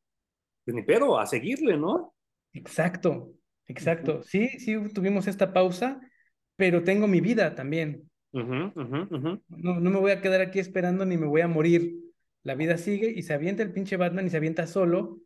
pues 0.64 0.74
ni 0.74 0.82
pero, 0.82 1.18
a 1.18 1.26
seguirle, 1.26 1.78
¿no? 1.78 2.14
Exacto, 2.52 3.32
exacto. 3.66 4.22
Sí, 4.22 4.48
sí 4.58 4.76
tuvimos 4.92 5.26
esta 5.26 5.52
pausa, 5.52 6.00
pero 6.58 6.82
tengo 6.82 7.06
mi 7.06 7.20
vida 7.20 7.54
también. 7.54 8.10
No, 8.32 8.72
no 9.80 9.90
me 9.90 9.98
voy 10.00 10.10
a 10.10 10.20
quedar 10.20 10.40
aquí 10.40 10.58
esperando 10.58 11.06
ni 11.06 11.16
me 11.16 11.26
voy 11.26 11.40
a 11.40 11.48
morir 11.48 11.94
la 12.42 12.56
vida 12.56 12.76
sigue 12.78 13.12
y 13.14 13.22
se 13.22 13.32
avienta 13.32 13.62
el 13.62 13.72
pinche 13.72 13.96
Batman 13.96 14.26
y 14.26 14.30
se 14.30 14.38
avienta 14.38 14.66
solo. 14.66 15.20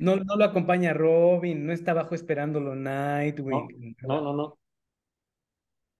No, 0.00 0.16
no 0.16 0.36
lo 0.36 0.44
acompaña 0.44 0.92
Robin, 0.92 1.66
no 1.66 1.72
está 1.72 1.92
abajo 1.92 2.14
esperándolo 2.14 2.76
Nightwing. 2.76 3.96
No, 4.02 4.20
no, 4.20 4.34
no, 4.34 4.58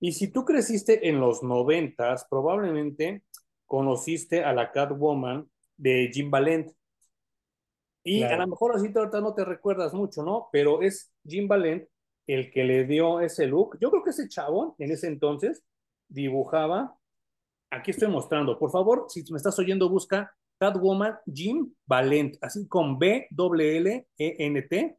Y 0.00 0.12
si 0.12 0.30
tú 0.30 0.44
creciste 0.44 1.08
en 1.08 1.18
los 1.18 1.42
noventas, 1.42 2.26
probablemente 2.28 3.22
conociste 3.64 4.44
a 4.44 4.52
la 4.52 4.70
Catwoman 4.70 5.48
de 5.78 6.10
Jim 6.12 6.30
Valent. 6.30 6.70
Y 8.04 8.22
a 8.22 8.36
lo 8.36 8.48
mejor 8.48 8.76
así 8.76 8.92
ahorita 8.94 9.22
no 9.22 9.32
te 9.32 9.46
recuerdas 9.46 9.94
mucho, 9.94 10.22
¿no? 10.22 10.48
Pero 10.52 10.82
es 10.82 11.10
Jim 11.24 11.48
Valent 11.48 11.88
el 12.26 12.50
que 12.50 12.64
le 12.64 12.84
dio 12.84 13.20
ese 13.20 13.46
look. 13.46 13.78
Yo 13.80 13.90
creo 13.90 14.02
que 14.02 14.10
ese 14.10 14.28
chavo 14.28 14.74
en 14.78 14.90
ese 14.90 15.08
entonces 15.08 15.62
dibujaba. 16.08 16.96
Aquí 17.70 17.90
estoy 17.90 18.08
mostrando. 18.08 18.58
Por 18.58 18.70
favor, 18.70 19.06
si 19.08 19.24
me 19.30 19.36
estás 19.36 19.58
oyendo, 19.58 19.88
busca 19.88 20.32
Catwoman 20.58 21.16
Jim 21.32 21.72
Valent, 21.86 22.36
así 22.40 22.66
con 22.68 22.98
B-L-L-E-N-T, 22.98 24.98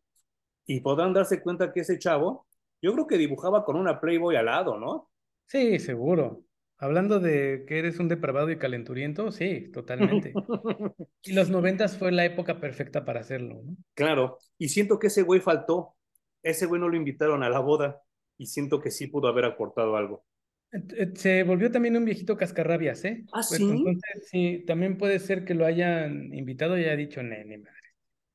y 0.68 0.80
podrán 0.82 1.14
darse 1.14 1.42
cuenta 1.42 1.72
que 1.72 1.82
ese 1.82 2.00
chavo, 2.00 2.48
yo 2.82 2.94
creo 2.94 3.08
que 3.08 3.18
dibujaba 3.18 3.64
con 3.64 3.78
una 3.78 4.00
Playboy 4.00 4.36
al 4.36 4.46
lado, 4.46 4.78
¿no? 4.78 5.10
Sí, 5.48 5.80
seguro. 5.80 6.44
Hablando 6.78 7.20
de 7.20 7.64
que 7.68 7.80
eres 7.80 8.00
un 8.00 8.10
depravado 8.10 8.52
y 8.52 8.58
calenturiento, 8.58 9.32
sí, 9.32 9.72
totalmente. 9.72 10.34
y 11.24 11.34
los 11.34 11.50
noventas 11.50 11.98
fue 11.98 12.12
la 12.12 12.26
época 12.26 12.60
perfecta 12.60 13.06
para 13.06 13.22
hacerlo, 13.22 13.62
¿no? 13.64 13.78
Claro, 13.94 14.38
y 14.58 14.70
siento 14.70 15.00
que 15.00 15.08
ese 15.08 15.22
güey 15.22 15.40
faltó. 15.40 15.95
Ese 16.46 16.68
güey 16.68 16.80
no 16.80 16.88
lo 16.88 16.96
invitaron 16.96 17.42
a 17.42 17.50
la 17.50 17.60
boda 17.60 18.04
y 18.38 18.46
siento 18.46 18.80
que 18.80 18.92
sí 18.92 19.08
pudo 19.08 19.28
haber 19.28 19.46
aportado 19.46 19.98
algo. 19.98 20.24
Se 21.16 21.42
volvió 21.42 21.72
también 21.72 21.98
un 21.98 22.06
viejito 22.06 22.38
cascarrabias, 22.38 23.04
¿eh? 23.04 23.26
Ah, 23.34 23.42
sí. 23.42 23.64
Entonces, 23.64 24.30
sí, 24.30 24.64
también 24.68 25.00
puede 25.00 25.18
ser 25.18 25.44
que 25.44 25.56
lo 25.56 25.66
hayan 25.66 26.32
invitado 26.36 26.78
y 26.78 26.84
haya 26.84 26.96
dicho, 26.96 27.24
nene, 27.24 27.58
madre. 27.58 27.74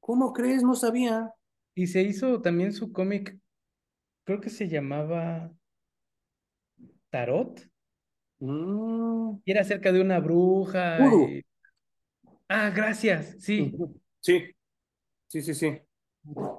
¿Cómo 0.01 0.33
crees? 0.33 0.65
No 0.65 0.75
sabía. 0.75 1.33
Y 1.77 1.87
se 1.87 2.03
hizo 2.03 2.43
también 2.43 2.73
su 2.73 2.93
cómic, 2.93 3.39
creo 4.25 4.41
que 4.41 4.51
se 4.51 4.69
llamaba 4.69 5.53
Tarot. 7.11 7.65
Mm. 8.41 9.37
Y 9.45 9.51
era 9.53 9.61
acerca 9.61 9.93
de 9.93 10.01
una 10.01 10.19
bruja. 10.19 10.99
Ah, 12.49 12.71
gracias, 12.71 13.37
sí. 13.39 13.73
Sí, 14.19 14.43
sí, 15.29 15.43
sí, 15.43 15.55
sí. 15.55 15.81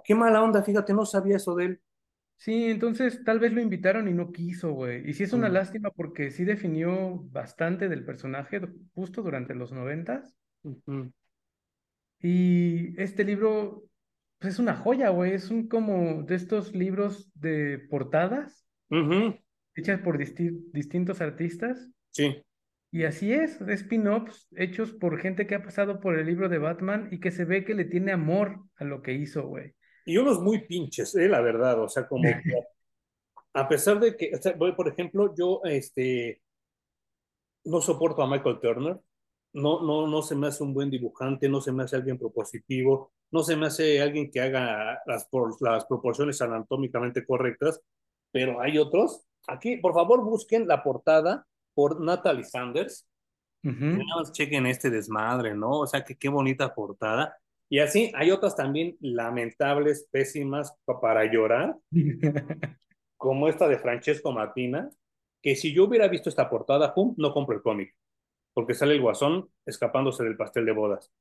Qué 0.03 0.16
mala 0.16 0.41
onda, 0.41 0.64
fíjate, 0.64 0.93
no 0.93 1.05
sabía 1.05 1.38
eso 1.38 1.55
de 1.55 1.66
él. 1.66 1.82
Sí, 2.38 2.66
entonces 2.66 3.24
tal 3.24 3.39
vez 3.39 3.53
lo 3.53 3.62
invitaron 3.62 4.07
y 4.07 4.14
no 4.14 4.32
quiso, 4.32 4.72
güey. 4.72 5.07
Y 5.07 5.14
sí 5.14 5.24
es 5.24 5.34
una 5.34 5.49
mm. 5.49 5.53
lástima 5.53 5.91
porque 5.91 6.32
sí 6.32 6.43
definió 6.43 7.22
bastante 7.30 7.88
del 7.88 8.03
personaje 8.03 8.62
justo 8.95 9.22
durante 9.22 9.53
los 9.53 9.72
noventas. 9.72 10.36
Y 12.20 12.99
este 12.99 13.24
libro 13.24 13.84
pues 14.39 14.55
es 14.55 14.59
una 14.59 14.76
joya, 14.76 15.09
güey. 15.09 15.34
Es 15.34 15.51
un 15.51 15.68
como 15.68 16.24
de 16.24 16.34
estos 16.34 16.74
libros 16.74 17.30
de 17.36 17.78
portadas 17.89 18.66
hechas 19.76 19.99
por 20.01 20.18
distintos 20.18 21.22
artistas. 21.22 21.88
Sí. 22.09 22.43
Y 22.94 23.06
así 23.06 23.32
es, 23.32 23.62
spin-offs 23.62 24.50
hechos 24.56 24.92
por 24.92 25.18
gente 25.18 25.48
que 25.48 25.56
ha 25.56 25.64
pasado 25.64 26.02
por 26.02 26.20
el 26.20 26.26
libro 26.26 26.50
de 26.50 26.58
Batman 26.58 27.08
y 27.10 27.22
que 27.22 27.32
se 27.32 27.46
ve 27.46 27.64
que 27.64 27.74
le 27.74 27.86
tiene 27.86 28.12
amor 28.12 28.60
a 28.76 28.84
lo 28.84 29.02
que 29.02 29.14
hizo, 29.14 29.48
güey. 29.48 29.74
Y 30.06 30.18
unos 30.18 30.42
muy 30.42 30.68
pinches, 30.68 31.16
eh, 31.16 31.30
la 31.30 31.39
verdad, 31.39 31.82
o 31.82 31.88
sea, 31.88 32.06
como 32.06 32.24
a 33.54 33.68
pesar 33.70 34.00
de 34.02 34.18
que, 34.18 34.32
por 34.76 34.89
ejemplo, 34.89 35.34
yo 35.34 35.62
este, 35.64 36.42
no 37.64 37.80
soporto 37.80 38.22
a 38.24 38.30
Michael 38.30 38.60
Turner, 38.60 39.00
no, 39.54 39.82
no, 39.82 40.08
no 40.08 40.22
se 40.22 40.36
me 40.36 40.48
hace 40.48 40.62
un 40.62 40.74
buen 40.74 40.89
dibujante, 40.89 41.48
no 41.48 41.62
se 41.62 41.72
me 41.72 41.84
hace 41.84 41.96
alguien 41.96 42.18
propositivo, 42.18 43.14
no 43.32 43.44
se 43.44 43.56
me 43.56 43.68
hace 43.68 44.02
alguien 44.02 44.30
que 44.30 44.42
haga 44.42 45.02
las, 45.06 45.30
las 45.62 45.86
proporciones 45.86 46.42
anatómicamente 46.42 47.26
correctas, 47.26 47.82
pero 48.32 48.62
hay 48.62 48.78
otros. 48.78 49.26
Aquí, 49.48 49.78
por 49.78 49.94
favor, 49.94 50.24
busquen 50.24 50.68
la 50.68 50.84
portada 50.84 51.48
por 51.82 51.99
Natalie 51.99 52.43
Sanders. 52.43 53.07
chequen 54.32 54.67
este 54.67 54.91
desmadre, 54.91 55.55
¿no? 55.55 55.79
O 55.79 55.88
sea, 55.88 56.03
que 56.03 56.15
qué 56.15 56.29
bonita 56.29 56.75
portada. 56.75 57.36
Y 57.69 57.79
así 57.79 58.11
hay 58.13 58.29
otras 58.29 58.55
también 58.55 58.97
lamentables, 58.99 60.07
pésimas 60.11 60.77
para 61.01 61.25
llorar, 61.25 61.75
como 63.17 63.47
esta 63.47 63.67
de 63.67 63.79
Francesco 63.79 64.32
Martina, 64.32 64.91
que 65.41 65.55
si 65.55 65.73
yo 65.73 65.86
hubiera 65.86 66.07
visto 66.07 66.29
esta 66.29 66.51
portada, 66.51 66.93
pum, 66.93 67.15
no 67.17 67.34
compro 67.34 67.55
el 67.55 67.63
cómic, 67.63 67.95
porque 68.53 68.75
sale 68.75 68.93
el 68.93 69.01
guasón 69.01 69.49
escapándose 69.65 70.23
del 70.23 70.38
pastel 70.38 70.67
de 70.67 70.73
bodas. 70.73 71.11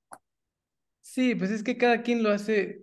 Sí, 1.00 1.34
pues 1.36 1.50
es 1.52 1.62
que 1.62 1.78
cada 1.78 2.02
quien 2.02 2.22
lo 2.22 2.28
hace. 2.28 2.82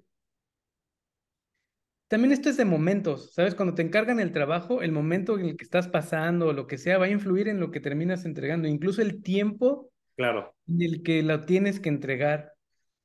También 2.07 2.31
esto 2.31 2.49
es 2.49 2.55
de 2.55 2.63
momentos, 2.63 3.33
¿sabes? 3.33 3.53
Cuando 3.53 3.75
te 3.75 3.81
encargan 3.81 4.19
el 4.19 4.31
trabajo, 4.31 4.81
el 4.81 4.93
momento 4.93 5.37
en 5.37 5.45
el 5.45 5.57
que 5.57 5.65
estás 5.65 5.89
pasando 5.89 6.47
o 6.47 6.53
lo 6.53 6.65
que 6.65 6.77
sea 6.77 6.97
va 6.97 7.05
a 7.05 7.09
influir 7.09 7.49
en 7.49 7.59
lo 7.59 7.69
que 7.69 7.81
terminas 7.81 8.23
entregando, 8.23 8.67
incluso 8.67 9.01
el 9.01 9.21
tiempo 9.21 9.91
claro. 10.15 10.55
en 10.67 10.81
el 10.81 11.03
que 11.03 11.21
lo 11.21 11.45
tienes 11.45 11.81
que 11.81 11.89
entregar. 11.89 12.53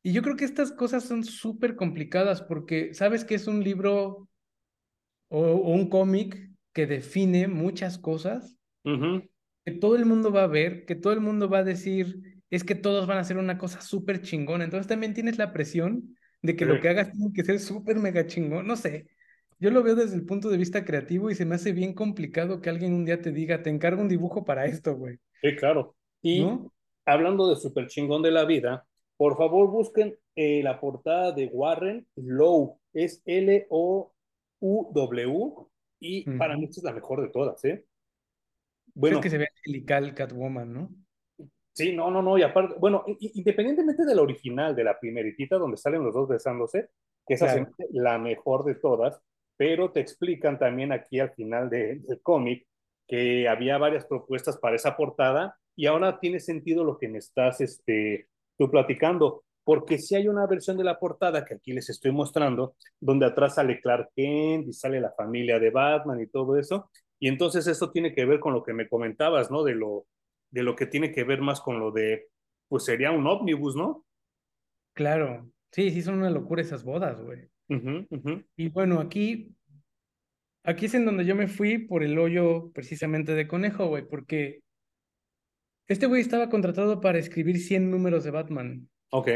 Y 0.05 0.13
yo 0.13 0.23
creo 0.23 0.37
que 0.37 0.45
estas 0.45 0.71
cosas 0.71 1.05
son 1.05 1.25
súper 1.25 1.75
complicadas 1.75 2.43
porque 2.43 2.95
sabes 2.95 3.25
que 3.25 3.35
es 3.35 3.49
un 3.49 3.65
libro 3.65 4.29
o, 5.29 5.55
un 5.55 5.89
cómic 5.89 6.51
que 6.73 6.87
define 6.87 7.49
muchas 7.49 7.99
cosas, 7.99 8.57
que 8.85 9.73
todo 9.73 9.97
el 9.97 10.07
mundo 10.07 10.33
va 10.33 10.45
a 10.45 10.49
ver, 10.49 10.85
que 10.85 10.95
todo 10.95 11.13
el 11.13 11.21
mundo 11.21 11.49
va 11.49 11.59
a 11.59 11.65
decir, 11.65 12.41
es 12.51 12.65
que 12.65 12.75
todos 12.75 13.07
van 13.07 13.19
a 13.19 13.23
hacer 13.23 13.37
una 13.37 13.59
cosa 13.59 13.81
súper 13.81 14.23
chingona. 14.23 14.65
Entonces 14.65 14.87
también 14.87 15.15
tienes 15.15 15.39
la 15.39 15.53
presión 15.53 16.17
de 16.43 16.57
que 16.57 16.67
lo 16.67 16.81
que 16.81 16.89
hagas 16.89 17.13
tiene 17.13 17.33
que 17.33 17.45
ser 17.45 17.59
súper 17.61 17.97
mega 17.97 18.27
chingón. 18.27 18.67
No 18.67 18.77
sé, 18.77 19.07
yo 19.59 19.71
lo 19.71 19.83
veo 19.83 19.95
desde 19.95 20.17
el 20.17 20.27
punto 20.27 20.51
de 20.51 20.57
vista 20.57 20.85
creativo 20.85 21.31
y 21.31 21.37
se 21.37 21.47
me 21.47 21.55
hace 21.55 21.73
bien 21.73 21.95
complicado 21.95 22.61
que 22.61 22.69
alguien 22.69 22.93
un 22.95 23.05
día 23.05 23.23
te 23.23 23.31
diga, 23.31 23.63
te 23.63 23.71
encargo 23.71 24.03
un 24.03 24.09
dibujo 24.09 24.45
para 24.45 24.67
esto, 24.67 24.97
güey. 24.97 25.19
Sí, 25.41 25.55
claro. 25.55 25.95
Y 26.21 26.45
hablando 27.05 27.49
de 27.49 27.57
súper 27.57 27.87
chingón 27.87 28.23
de 28.23 28.33
la 28.33 28.45
vida, 28.45 28.85
por 29.17 29.37
favor, 29.37 29.71
busquen 29.71 30.17
eh, 30.35 30.63
la 30.65 30.81
portada 30.81 31.31
de 31.31 31.47
Warren 31.47 32.05
Low. 32.17 32.81
Es 32.93 33.23
L-O-U-W. 33.25 34.13
Y 36.01 36.29
para 36.33 36.57
mí 36.57 36.65
esta 36.65 36.81
es 36.81 36.85
la 36.85 36.93
mejor 36.93 37.23
de 37.23 37.29
todas, 37.29 37.65
¿eh? 37.65 37.85
Bueno. 38.95 39.19
Es 39.19 39.23
que 39.23 39.31
se 39.31 39.39
ve 39.39 39.47
angelical 39.57 40.13
Catwoman, 40.15 40.73
¿no? 40.73 40.91
Sí, 41.73 41.95
no, 41.95 42.11
no, 42.11 42.23
no. 42.23 42.37
Y 42.37 42.43
aparte, 42.43 42.75
bueno, 42.79 43.05
independientemente 43.19 44.05
de 44.05 44.15
la 44.15 44.23
original, 44.23 44.77
de 44.77 44.85
la 44.85 44.99
primeritita, 44.99 45.57
donde 45.57 45.77
salen 45.77 46.05
los 46.05 46.15
dos 46.15 46.29
besándose, 46.29 46.91
que 47.27 47.35
esa 47.35 47.55
es 47.55 47.67
la 47.91 48.19
mejor 48.19 48.65
de 48.65 48.75
todas, 48.75 49.21
pero 49.57 49.91
te 49.91 50.01
explican 50.01 50.59
también 50.59 50.93
aquí 50.93 51.21
al 51.21 51.31
final 51.31 51.71
del 51.71 52.03
cómic 52.23 52.67
que 53.07 53.49
había 53.49 53.79
varias 53.79 54.07
propuestas 54.07 54.59
para 54.59 54.77
esa 54.77 54.97
portada 54.97 55.57
y 55.77 55.87
ahora 55.87 56.19
tiene 56.19 56.41
sentido 56.41 56.85
lo 56.85 56.99
que 56.99 57.09
me 57.09 57.19
estás 57.19 57.61
este, 57.61 58.29
tú 58.59 58.71
platicando, 58.71 59.45
porque 59.65 59.99
si 59.99 60.15
hay 60.15 60.29
una 60.29 60.47
versión 60.47 60.77
de 60.77 60.85
la 60.85 60.99
portada 60.99 61.45
que 61.45 61.55
aquí 61.55 61.73
les 61.73 61.89
estoy 61.89 62.13
mostrando, 62.13 62.75
donde 63.01 63.27
atrás 63.27 63.55
sale 63.55 63.81
Clark 63.81 64.11
Kent 64.15 64.69
y 64.69 64.73
sale 64.73 65.01
la 65.01 65.13
familia 65.13 65.59
de 65.59 65.71
Batman 65.71 66.21
y 66.21 66.27
todo 66.27 66.57
eso, 66.59 66.91
y 67.19 67.29
entonces 67.29 67.67
esto 67.67 67.91
tiene 67.91 68.15
que 68.15 68.25
ver 68.25 68.41
con 68.41 68.53
lo 68.53 68.63
que 68.63 68.73
me 68.73 68.89
comentabas, 68.89 69.51
¿no? 69.51 69.63
De 69.63 69.75
lo, 69.75 70.07
de 70.53 70.63
lo 70.63 70.77
que 70.77 70.87
tiene 70.87 71.11
que 71.11 71.25
ver 71.25 71.41
más 71.41 71.61
con 71.61 71.81
lo 71.81 71.91
de, 71.91 72.29
pues 72.69 72.85
sería 72.85 73.11
un 73.11 73.27
ómnibus, 73.27 73.75
¿no? 73.75 74.07
Claro, 74.95 75.51
sí, 75.73 75.91
sí, 75.91 76.03
son 76.03 76.19
una 76.19 76.31
locura 76.31 76.63
esas 76.63 76.85
bodas, 76.85 77.21
güey. 77.21 77.49
Y 78.57 78.69
bueno, 78.69 79.01
aquí, 79.01 79.57
aquí 80.63 80.87
es 80.87 80.95
en 80.95 81.07
donde 81.07 81.25
yo 81.25 81.35
me 81.35 81.49
fui 81.49 81.79
por 81.79 82.03
el 82.03 82.19
hoyo 82.19 82.71
precisamente 82.73 83.35
de 83.35 83.49
conejo, 83.49 83.87
güey, 83.87 84.07
porque 84.07 84.61
este 85.89 86.07
güey 86.07 86.21
estaba 86.21 86.51
contratado 86.51 87.01
para 87.01 87.19
escribir 87.19 87.59
100 87.59 87.91
números 87.91 88.25
de 88.25 88.31
Batman. 88.31 88.89
Ok. 89.11 89.29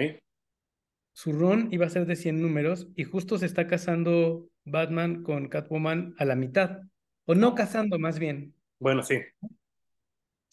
Su 1.14 1.32
run 1.32 1.68
iba 1.72 1.86
a 1.86 1.90
ser 1.90 2.04
de 2.04 2.14
100 2.14 2.42
números 2.42 2.88
y 2.94 3.04
justo 3.04 3.38
se 3.38 3.46
está 3.46 3.66
casando 3.66 4.50
Batman 4.66 5.22
con 5.22 5.48
Catwoman 5.48 6.14
a 6.18 6.26
la 6.26 6.36
mitad. 6.36 6.82
O 7.24 7.34
no 7.34 7.54
casando, 7.54 7.98
más 7.98 8.18
bien. 8.18 8.54
Bueno, 8.78 9.02
sí. 9.02 9.16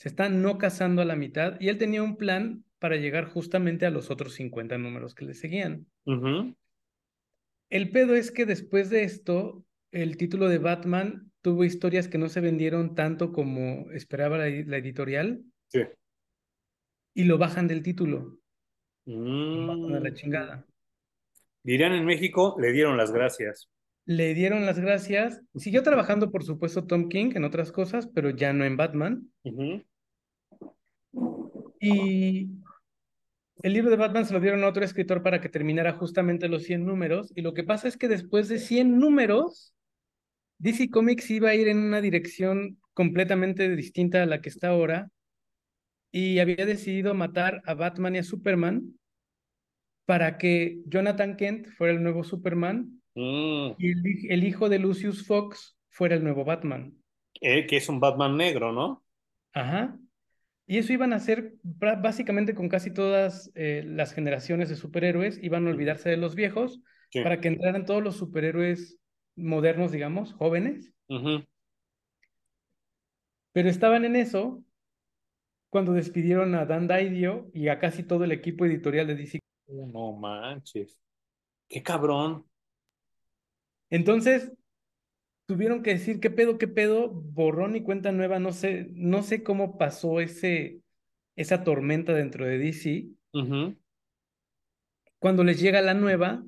Se 0.04 0.10
está 0.10 0.28
no 0.28 0.58
casando 0.58 1.02
a 1.02 1.06
la 1.06 1.16
mitad 1.16 1.56
y 1.62 1.70
él 1.70 1.78
tenía 1.78 2.04
un 2.04 2.18
plan 2.18 2.66
para 2.78 2.98
llegar 2.98 3.24
justamente 3.24 3.86
a 3.86 3.90
los 3.90 4.12
otros 4.12 4.34
50 4.34 4.78
números 4.78 5.16
que 5.16 5.24
le 5.24 5.34
seguían. 5.34 5.88
El 7.70 7.90
pedo 7.90 8.14
es 8.14 8.30
que 8.30 8.46
después 8.46 8.90
de 8.90 9.04
esto, 9.04 9.64
el 9.94 10.18
título 10.18 10.50
de 10.50 10.58
Batman 10.58 11.32
tuvo 11.42 11.64
historias 11.64 12.10
que 12.10 12.18
no 12.18 12.28
se 12.28 12.42
vendieron 12.42 12.96
tanto 12.96 13.32
como 13.32 13.90
esperaba 13.92 14.38
la 14.40 14.48
editorial 14.78 15.46
Sí. 15.70 15.84
Y 17.14 17.24
lo 17.24 17.38
bajan 17.38 17.70
del 17.70 17.82
título. 17.82 18.40
Mm. 19.06 19.94
la 20.04 20.14
chingada. 20.14 20.68
Dirían 21.64 21.94
en 21.94 22.04
México, 22.04 22.58
le 22.60 22.74
dieron 22.74 22.98
las 22.98 23.14
gracias. 23.14 23.70
Le 24.06 24.34
dieron 24.34 24.66
las 24.66 24.82
gracias. 24.82 25.42
Siguió 25.56 25.82
trabajando, 25.82 26.30
por 26.30 26.44
supuesto, 26.44 26.86
Tom 26.88 27.08
King 27.08 27.32
en 27.36 27.46
otras 27.46 27.72
cosas, 27.72 28.06
pero 28.06 28.32
ya 28.32 28.52
no 28.52 28.66
en 28.66 28.76
Batman. 28.76 29.32
Y 31.84 32.50
el 33.62 33.74
libro 33.74 33.90
de 33.90 33.98
Batman 33.98 34.26
se 34.26 34.34
lo 34.34 34.40
dieron 34.40 34.64
a 34.64 34.68
otro 34.68 34.84
escritor 34.84 35.22
para 35.22 35.42
que 35.42 35.50
terminara 35.50 35.94
justamente 35.94 36.48
los 36.48 36.64
100 36.64 36.86
números. 36.86 37.32
Y 37.36 37.42
lo 37.42 37.54
que 37.54 37.64
pasa 37.64 37.88
es 37.88 37.98
que 37.98 38.08
después 38.08 38.48
de 38.48 38.60
100 38.60 39.00
números, 39.00 39.74
DC 40.60 40.90
Comics 40.90 41.30
iba 41.30 41.50
a 41.50 41.56
ir 41.56 41.68
en 41.68 41.80
una 41.80 42.02
dirección 42.02 42.78
completamente 42.94 43.76
distinta 43.76 44.24
a 44.24 44.26
la 44.26 44.42
que 44.42 44.50
está 44.50 44.70
ahora 44.70 45.10
y 46.12 46.40
había 46.40 46.66
decidido 46.66 47.14
matar 47.14 47.62
a 47.66 47.74
Batman 47.74 48.16
y 48.16 48.20
a 48.20 48.24
Superman 48.24 49.00
para 50.06 50.38
que 50.38 50.80
Jonathan 50.86 51.36
Kent 51.36 51.68
fuera 51.70 51.94
el 51.94 52.04
nuevo 52.04 52.24
Superman 52.24 53.02
mm. 53.16 53.72
y 53.78 54.32
el, 54.32 54.44
hijo 54.44 54.70
de 54.70 54.80
Lucius 54.80 55.26
Fox 55.26 55.76
fuera 55.90 56.16
el 56.16 56.24
nuevo 56.24 56.46
Batman. 56.46 56.94
Eh, 57.42 57.66
que 57.66 57.78
es 57.78 57.90
un 57.90 58.00
Batman 58.00 58.38
negro, 58.38 58.72
¿no? 58.72 59.04
Ajá. 59.54 59.98
Y 60.66 60.78
eso 60.78 60.94
iban 60.94 61.12
a 61.14 61.18
hacer 61.18 61.56
básicamente 61.64 62.56
con 62.56 62.70
casi 62.70 62.92
todas 62.92 63.52
eh, 63.56 63.84
las 63.86 64.14
generaciones 64.14 64.70
de 64.70 64.76
superhéroes, 64.76 65.40
iban 65.44 65.68
a 65.68 65.72
olvidarse 65.72 66.10
de 66.10 66.18
los 66.18 66.36
viejos 66.36 66.82
para 67.22 67.40
que 67.42 67.50
entraran 67.50 67.86
todos 67.86 68.02
los 68.02 68.16
superhéroes 68.16 68.98
modernos, 69.36 69.92
digamos, 69.92 70.34
jóvenes. 70.34 70.94
Pero 73.52 73.70
estaban 73.70 74.06
en 74.06 74.16
eso 74.16 74.64
cuando 75.70 75.94
despidieron 75.94 76.56
a 76.56 76.66
Dan 76.66 76.88
Didio 76.88 77.50
y 77.54 77.68
a 77.68 77.80
casi 77.80 78.04
todo 78.04 78.24
el 78.24 78.32
equipo 78.32 78.66
editorial 78.66 79.08
de 79.08 79.16
DC. 79.16 79.40
No 79.68 80.14
manches. 80.14 80.98
Qué 81.68 81.84
cabrón. 81.84 82.46
Entonces, 83.90 84.52
tuvieron 85.54 85.84
que 85.84 85.92
decir, 85.92 86.20
¿qué 86.20 86.32
pedo, 86.32 86.58
qué 86.58 86.68
pedo? 86.68 87.10
Borrón 87.10 87.76
y 87.76 87.84
cuenta 87.84 88.12
nueva, 88.12 88.40
no 88.40 88.52
sé, 88.52 88.88
no 88.94 89.22
sé 89.22 89.44
cómo 89.44 89.78
pasó 89.78 90.20
ese, 90.20 90.82
esa 91.36 91.64
tormenta 91.64 92.12
dentro 92.14 92.44
de 92.44 92.58
DC. 92.58 93.06
Cuando 95.20 95.44
les 95.44 95.60
llega 95.62 95.82
la 95.82 95.94
nueva, 95.94 96.44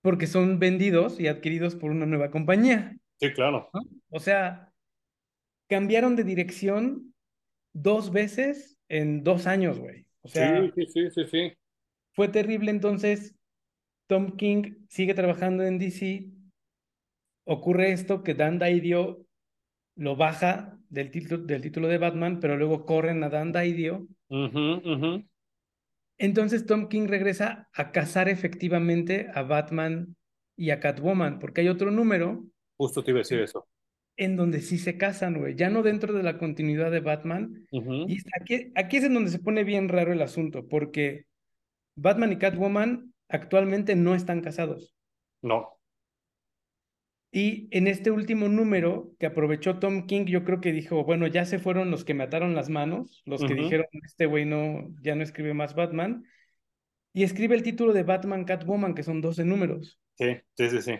porque 0.00 0.26
son 0.26 0.58
vendidos 0.58 1.20
y 1.20 1.28
adquiridos 1.28 1.76
por 1.76 1.92
una 1.92 2.04
nueva 2.04 2.32
compañía. 2.32 2.96
Sí, 3.20 3.32
claro. 3.32 3.70
O 4.10 4.18
sea, 4.18 4.72
cambiaron 5.68 6.16
de 6.16 6.24
dirección 6.24 7.14
dos 7.72 8.10
veces 8.10 8.80
en 8.88 9.22
dos 9.22 9.46
años, 9.46 9.78
güey. 9.78 10.06
O 10.22 10.28
sea, 10.28 10.60
sí, 10.74 10.86
sí, 10.88 11.10
sí, 11.10 11.24
sí. 11.30 11.52
Fue 12.14 12.26
terrible, 12.26 12.72
entonces 12.72 13.36
Tom 14.08 14.36
King 14.36 14.86
sigue 14.88 15.14
trabajando 15.14 15.62
en 15.62 15.78
DC. 15.78 16.41
Ocurre 17.44 17.92
esto 17.92 18.22
que 18.22 18.34
Dan 18.34 18.58
Didio 18.58 19.26
lo 19.96 20.16
baja 20.16 20.78
del, 20.88 21.10
título, 21.10 21.42
del 21.44 21.60
título 21.60 21.88
de 21.88 21.98
Batman, 21.98 22.40
pero 22.40 22.56
luego 22.56 22.86
corren 22.86 23.22
a 23.24 23.28
Dan 23.28 23.52
Didio. 23.52 24.06
Entonces 26.18 26.66
Tom 26.66 26.88
King 26.88 27.08
regresa 27.08 27.68
a 27.72 27.90
cazar 27.90 28.28
efectivamente 28.28 29.28
a 29.34 29.42
Batman 29.42 30.16
y 30.56 30.70
a 30.70 30.80
Catwoman, 30.80 31.38
porque 31.38 31.62
hay 31.62 31.68
otro 31.68 31.90
número. 31.90 32.44
Justo 32.76 33.02
te 33.02 33.10
iba 33.10 33.18
a 33.18 33.22
decir 33.22 33.40
eso. 33.40 33.66
En 34.16 34.36
donde 34.36 34.60
sí 34.60 34.78
se 34.78 34.98
casan, 34.98 35.38
güey, 35.38 35.56
ya 35.56 35.70
no 35.70 35.82
dentro 35.82 36.12
de 36.12 36.22
la 36.22 36.38
continuidad 36.38 36.90
de 36.90 37.00
Batman. 37.00 37.66
Y 37.70 38.18
aquí, 38.40 38.70
aquí 38.74 38.98
es 38.98 39.04
en 39.04 39.14
donde 39.14 39.30
se 39.30 39.38
pone 39.38 39.64
bien 39.64 39.88
raro 39.88 40.12
el 40.12 40.22
asunto, 40.22 40.68
porque 40.68 41.26
Batman 41.96 42.32
y 42.32 42.36
Catwoman 42.36 43.14
actualmente 43.28 43.96
no 43.96 44.14
están 44.14 44.42
casados. 44.42 44.94
No. 45.40 45.70
Y 47.34 47.66
en 47.70 47.86
este 47.86 48.10
último 48.10 48.48
número 48.48 49.10
que 49.18 49.24
aprovechó 49.24 49.78
Tom 49.78 50.06
King, 50.06 50.26
yo 50.26 50.44
creo 50.44 50.60
que 50.60 50.70
dijo, 50.70 51.02
bueno, 51.02 51.26
ya 51.26 51.46
se 51.46 51.58
fueron 51.58 51.90
los 51.90 52.04
que 52.04 52.12
me 52.12 52.24
ataron 52.24 52.54
las 52.54 52.68
manos, 52.68 53.22
los 53.24 53.42
que 53.42 53.54
dijeron, 53.54 53.86
este 54.04 54.26
güey 54.26 54.44
no, 54.44 54.88
ya 55.02 55.14
no 55.14 55.22
escribe 55.22 55.54
más 55.54 55.74
Batman. 55.74 56.24
Y 57.14 57.22
escribe 57.22 57.54
el 57.54 57.62
título 57.62 57.94
de 57.94 58.02
Batman 58.02 58.44
Catwoman, 58.44 58.94
que 58.94 59.02
son 59.02 59.22
12 59.22 59.46
números. 59.46 59.98
Sí, 60.18 60.36
sí, 60.58 60.68
sí, 60.68 60.82
sí. 60.82 60.94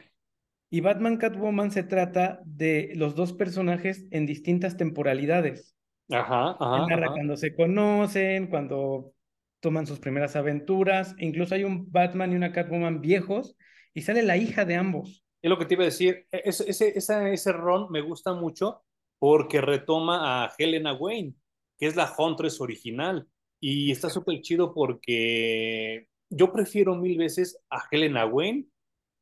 Y 0.70 0.80
Batman 0.80 1.18
Catwoman 1.18 1.70
se 1.70 1.82
trata 1.82 2.40
de 2.46 2.92
los 2.94 3.14
dos 3.14 3.34
personajes 3.34 4.06
en 4.10 4.24
distintas 4.24 4.78
temporalidades. 4.78 5.76
Ajá, 6.10 6.56
ajá. 6.58 7.08
cuando 7.12 7.36
se 7.36 7.54
conocen, 7.54 8.46
cuando 8.46 9.12
toman 9.60 9.86
sus 9.86 10.00
primeras 10.00 10.34
aventuras. 10.34 11.14
Incluso 11.18 11.54
hay 11.54 11.64
un 11.64 11.90
Batman 11.90 12.32
y 12.32 12.36
una 12.36 12.52
Catwoman 12.52 13.02
viejos 13.02 13.56
y 13.92 14.00
sale 14.02 14.22
la 14.22 14.38
hija 14.38 14.64
de 14.64 14.76
ambos. 14.76 15.21
Es 15.42 15.50
lo 15.50 15.58
que 15.58 15.66
te 15.66 15.74
iba 15.74 15.82
a 15.82 15.86
decir. 15.86 16.26
E, 16.30 16.42
ese, 16.44 16.70
ese, 16.70 17.32
ese 17.32 17.52
ron 17.52 17.90
me 17.90 18.00
gusta 18.00 18.32
mucho 18.32 18.82
porque 19.18 19.60
retoma 19.60 20.44
a 20.44 20.52
Helena 20.58 20.94
Wayne, 20.94 21.34
que 21.78 21.86
es 21.86 21.96
la 21.96 22.12
Huntress 22.16 22.60
original. 22.60 23.28
Y 23.60 23.92
está 23.92 24.10
súper 24.10 24.40
chido 24.40 24.74
porque 24.74 26.08
yo 26.30 26.52
prefiero 26.52 26.96
mil 26.96 27.18
veces 27.18 27.62
a 27.70 27.82
Helena 27.90 28.26
Wayne 28.26 28.66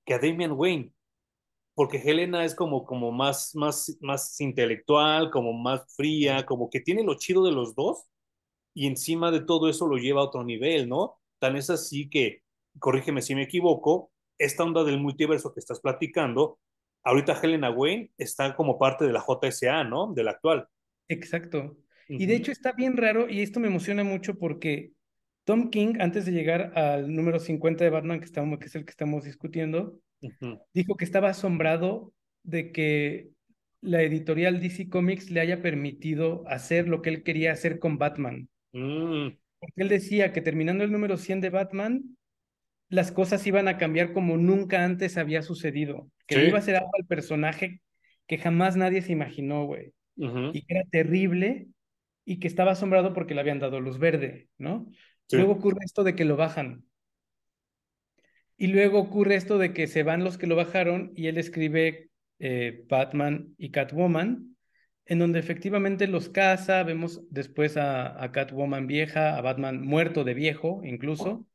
que 0.04 0.14
a 0.14 0.18
Damian 0.18 0.52
Wayne. 0.52 0.92
Porque 1.74 1.98
Helena 1.98 2.44
es 2.44 2.54
como, 2.54 2.84
como 2.84 3.12
más, 3.12 3.54
más, 3.54 3.96
más 4.00 4.40
intelectual, 4.40 5.30
como 5.30 5.52
más 5.54 5.82
fría, 5.96 6.44
como 6.44 6.68
que 6.68 6.80
tiene 6.80 7.02
lo 7.04 7.14
chido 7.14 7.44
de 7.44 7.52
los 7.52 7.74
dos 7.74 8.10
y 8.74 8.86
encima 8.86 9.30
de 9.30 9.40
todo 9.40 9.68
eso 9.68 9.86
lo 9.86 9.96
lleva 9.96 10.20
a 10.20 10.24
otro 10.24 10.44
nivel, 10.44 10.88
¿no? 10.88 11.18
Tan 11.38 11.56
es 11.56 11.70
así 11.70 12.08
que, 12.08 12.42
corrígeme 12.78 13.22
si 13.22 13.34
me 13.34 13.44
equivoco, 13.44 14.12
esta 14.40 14.64
onda 14.64 14.82
del 14.84 14.98
multiverso 14.98 15.52
que 15.52 15.60
estás 15.60 15.80
platicando, 15.80 16.58
ahorita 17.04 17.38
Helena 17.42 17.70
Wayne 17.70 18.10
está 18.18 18.56
como 18.56 18.78
parte 18.78 19.04
de 19.04 19.12
la 19.12 19.22
JSA, 19.24 19.84
¿no? 19.84 20.12
De 20.12 20.24
la 20.24 20.32
actual. 20.32 20.66
Exacto. 21.08 21.76
Y 22.08 22.26
de 22.26 22.34
hecho 22.34 22.50
está 22.50 22.72
bien 22.72 22.96
raro 22.96 23.28
y 23.28 23.40
esto 23.40 23.60
me 23.60 23.68
emociona 23.68 24.02
mucho 24.02 24.36
porque 24.36 24.92
Tom 25.44 25.70
King, 25.70 25.94
antes 26.00 26.24
de 26.24 26.32
llegar 26.32 26.76
al 26.76 27.14
número 27.14 27.38
50 27.38 27.84
de 27.84 27.90
Batman, 27.90 28.18
que, 28.18 28.24
estamos, 28.24 28.58
que 28.58 28.66
es 28.66 28.74
el 28.74 28.84
que 28.84 28.90
estamos 28.90 29.24
discutiendo, 29.24 30.00
dijo 30.74 30.96
que 30.96 31.04
estaba 31.04 31.28
asombrado 31.28 32.12
de 32.42 32.72
que 32.72 33.28
la 33.80 34.02
editorial 34.02 34.60
DC 34.60 34.88
Comics 34.88 35.30
le 35.30 35.40
haya 35.40 35.62
permitido 35.62 36.44
hacer 36.48 36.88
lo 36.88 37.02
que 37.02 37.10
él 37.10 37.22
quería 37.22 37.52
hacer 37.52 37.78
con 37.78 37.98
Batman. 37.98 38.48
Mm. 38.72 39.28
Porque 39.58 39.82
él 39.82 39.88
decía 39.88 40.32
que 40.32 40.40
terminando 40.40 40.84
el 40.84 40.92
número 40.92 41.16
100 41.16 41.40
de 41.42 41.50
Batman, 41.50 42.16
las 42.90 43.12
cosas 43.12 43.46
iban 43.46 43.68
a 43.68 43.78
cambiar 43.78 44.12
como 44.12 44.36
nunca 44.36 44.84
antes 44.84 45.16
había 45.16 45.42
sucedido. 45.42 46.10
Que 46.26 46.44
iba 46.44 46.58
a 46.58 46.62
ser 46.62 46.76
algo 46.76 46.90
al 46.98 47.06
personaje 47.06 47.82
que 48.28 48.38
jamás 48.38 48.76
nadie 48.76 49.02
se 49.02 49.12
imaginó, 49.12 49.64
güey. 49.66 49.94
Y 50.52 50.62
que 50.66 50.74
era 50.74 50.84
terrible 50.90 51.68
y 52.24 52.40
que 52.40 52.48
estaba 52.48 52.72
asombrado 52.72 53.14
porque 53.14 53.34
le 53.34 53.40
habían 53.40 53.60
dado 53.60 53.80
luz 53.80 53.98
verde, 53.98 54.48
¿no? 54.58 54.86
Luego 55.30 55.52
ocurre 55.54 55.78
esto 55.84 56.04
de 56.04 56.14
que 56.16 56.24
lo 56.24 56.36
bajan. 56.36 56.84
Y 58.56 58.68
luego 58.68 58.98
ocurre 59.00 59.36
esto 59.36 59.58
de 59.58 59.72
que 59.72 59.86
se 59.86 60.02
van 60.02 60.22
los 60.24 60.38
que 60.38 60.46
lo 60.46 60.56
bajaron 60.56 61.12
y 61.16 61.28
él 61.28 61.38
escribe 61.38 62.10
eh, 62.38 62.84
Batman 62.88 63.54
y 63.58 63.70
Catwoman, 63.70 64.56
en 65.06 65.18
donde 65.18 65.38
efectivamente 65.38 66.06
los 66.06 66.28
casa, 66.28 66.82
vemos 66.84 67.22
después 67.30 67.76
a, 67.76 68.22
a 68.22 68.32
Catwoman 68.32 68.86
vieja, 68.86 69.36
a 69.36 69.40
Batman 69.40 69.82
muerto 69.82 70.24
de 70.24 70.34
viejo 70.34 70.82
incluso. 70.84 71.46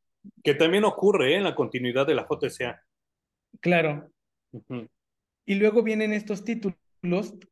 Que 0.43 0.53
también 0.53 0.83
ocurre 0.85 1.33
¿eh? 1.33 1.37
en 1.37 1.43
la 1.43 1.55
continuidad 1.55 2.05
de 2.07 2.15
la 2.15 2.27
JSA. 2.29 2.81
Claro. 3.59 4.11
Y 5.45 5.55
luego 5.55 5.83
vienen 5.83 6.13
estos 6.13 6.43
títulos, 6.43 6.75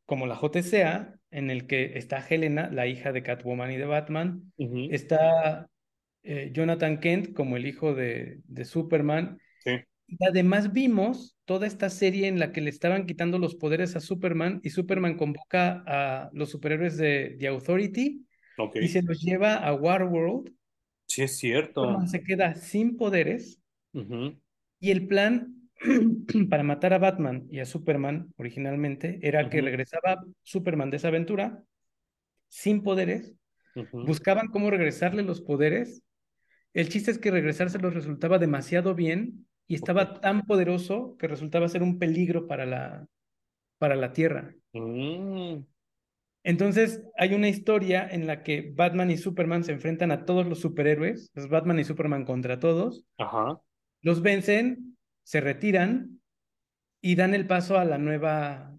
como 0.06 0.26
la 0.26 0.36
JSA, 0.36 1.14
en 1.30 1.50
el 1.50 1.66
que 1.66 1.98
está 1.98 2.18
Helena, 2.18 2.70
la 2.70 2.86
hija 2.86 3.12
de 3.12 3.22
Catwoman 3.22 3.70
y 3.72 3.76
de 3.76 3.86
Batman. 3.86 4.52
Está 4.90 5.68
eh, 6.22 6.50
Jonathan 6.52 7.00
Kent 7.00 7.34
como 7.34 7.56
el 7.56 7.66
hijo 7.66 7.94
de, 7.94 8.40
de 8.44 8.64
Superman. 8.64 9.38
Y 10.06 10.22
además 10.28 10.72
vimos 10.72 11.34
toda 11.44 11.66
esta 11.66 11.88
serie 11.88 12.28
en 12.28 12.38
la 12.38 12.52
que 12.52 12.60
le 12.60 12.70
estaban 12.70 13.06
quitando 13.06 13.38
los 13.38 13.54
poderes 13.54 13.96
a 13.96 14.00
Superman 14.00 14.60
y 14.62 14.70
Superman 14.70 15.16
convoca 15.16 15.82
a 15.86 16.30
los 16.32 16.50
superhéroes 16.50 16.98
de 16.98 17.36
The 17.38 17.48
Authority 17.48 18.26
y 18.74 18.88
se 18.88 19.02
los 19.02 19.20
lleva 19.20 19.56
a 19.56 19.74
Warworld 19.74 20.52
Sí, 21.14 21.22
es 21.22 21.36
cierto. 21.36 22.04
se 22.08 22.24
queda 22.24 22.56
sin 22.56 22.96
poderes 22.96 23.62
y 23.92 24.90
el 24.90 25.06
plan 25.06 25.70
para 26.50 26.64
matar 26.64 26.92
a 26.92 26.98
Batman 26.98 27.46
y 27.52 27.60
a 27.60 27.66
Superman 27.66 28.34
originalmente 28.36 29.20
era 29.22 29.48
que 29.48 29.60
regresaba 29.60 30.24
Superman 30.42 30.90
de 30.90 30.96
esa 30.96 31.08
aventura 31.08 31.62
sin 32.48 32.82
poderes, 32.82 33.32
buscaban 33.92 34.48
cómo 34.48 34.70
regresarle 34.70 35.22
los 35.22 35.40
poderes. 35.40 36.02
El 36.72 36.88
chiste 36.88 37.12
es 37.12 37.18
que 37.20 37.30
regresárselos 37.30 37.94
resultaba 37.94 38.40
demasiado 38.40 38.96
bien 38.96 39.46
y 39.68 39.76
estaba 39.76 40.14
tan 40.14 40.46
poderoso 40.46 41.16
que 41.16 41.28
resultaba 41.28 41.68
ser 41.68 41.84
un 41.84 42.00
peligro 42.00 42.48
para 42.48 42.66
la, 42.66 43.06
para 43.78 43.94
la 43.94 44.12
Tierra. 44.12 44.52
Mm. 44.72 45.58
Entonces, 46.44 47.02
hay 47.16 47.34
una 47.34 47.48
historia 47.48 48.06
en 48.06 48.26
la 48.26 48.42
que 48.42 48.70
Batman 48.76 49.10
y 49.10 49.16
Superman 49.16 49.64
se 49.64 49.72
enfrentan 49.72 50.12
a 50.12 50.26
todos 50.26 50.46
los 50.46 50.60
superhéroes, 50.60 51.30
los 51.34 51.48
Batman 51.48 51.78
y 51.78 51.84
Superman 51.84 52.26
contra 52.26 52.60
todos. 52.60 53.06
Ajá. 53.16 53.58
Los 54.02 54.20
vencen, 54.20 54.98
se 55.22 55.40
retiran 55.40 56.20
y 57.00 57.14
dan 57.14 57.34
el 57.34 57.46
paso 57.46 57.78
a 57.78 57.86
la 57.86 57.96
nueva, 57.96 58.78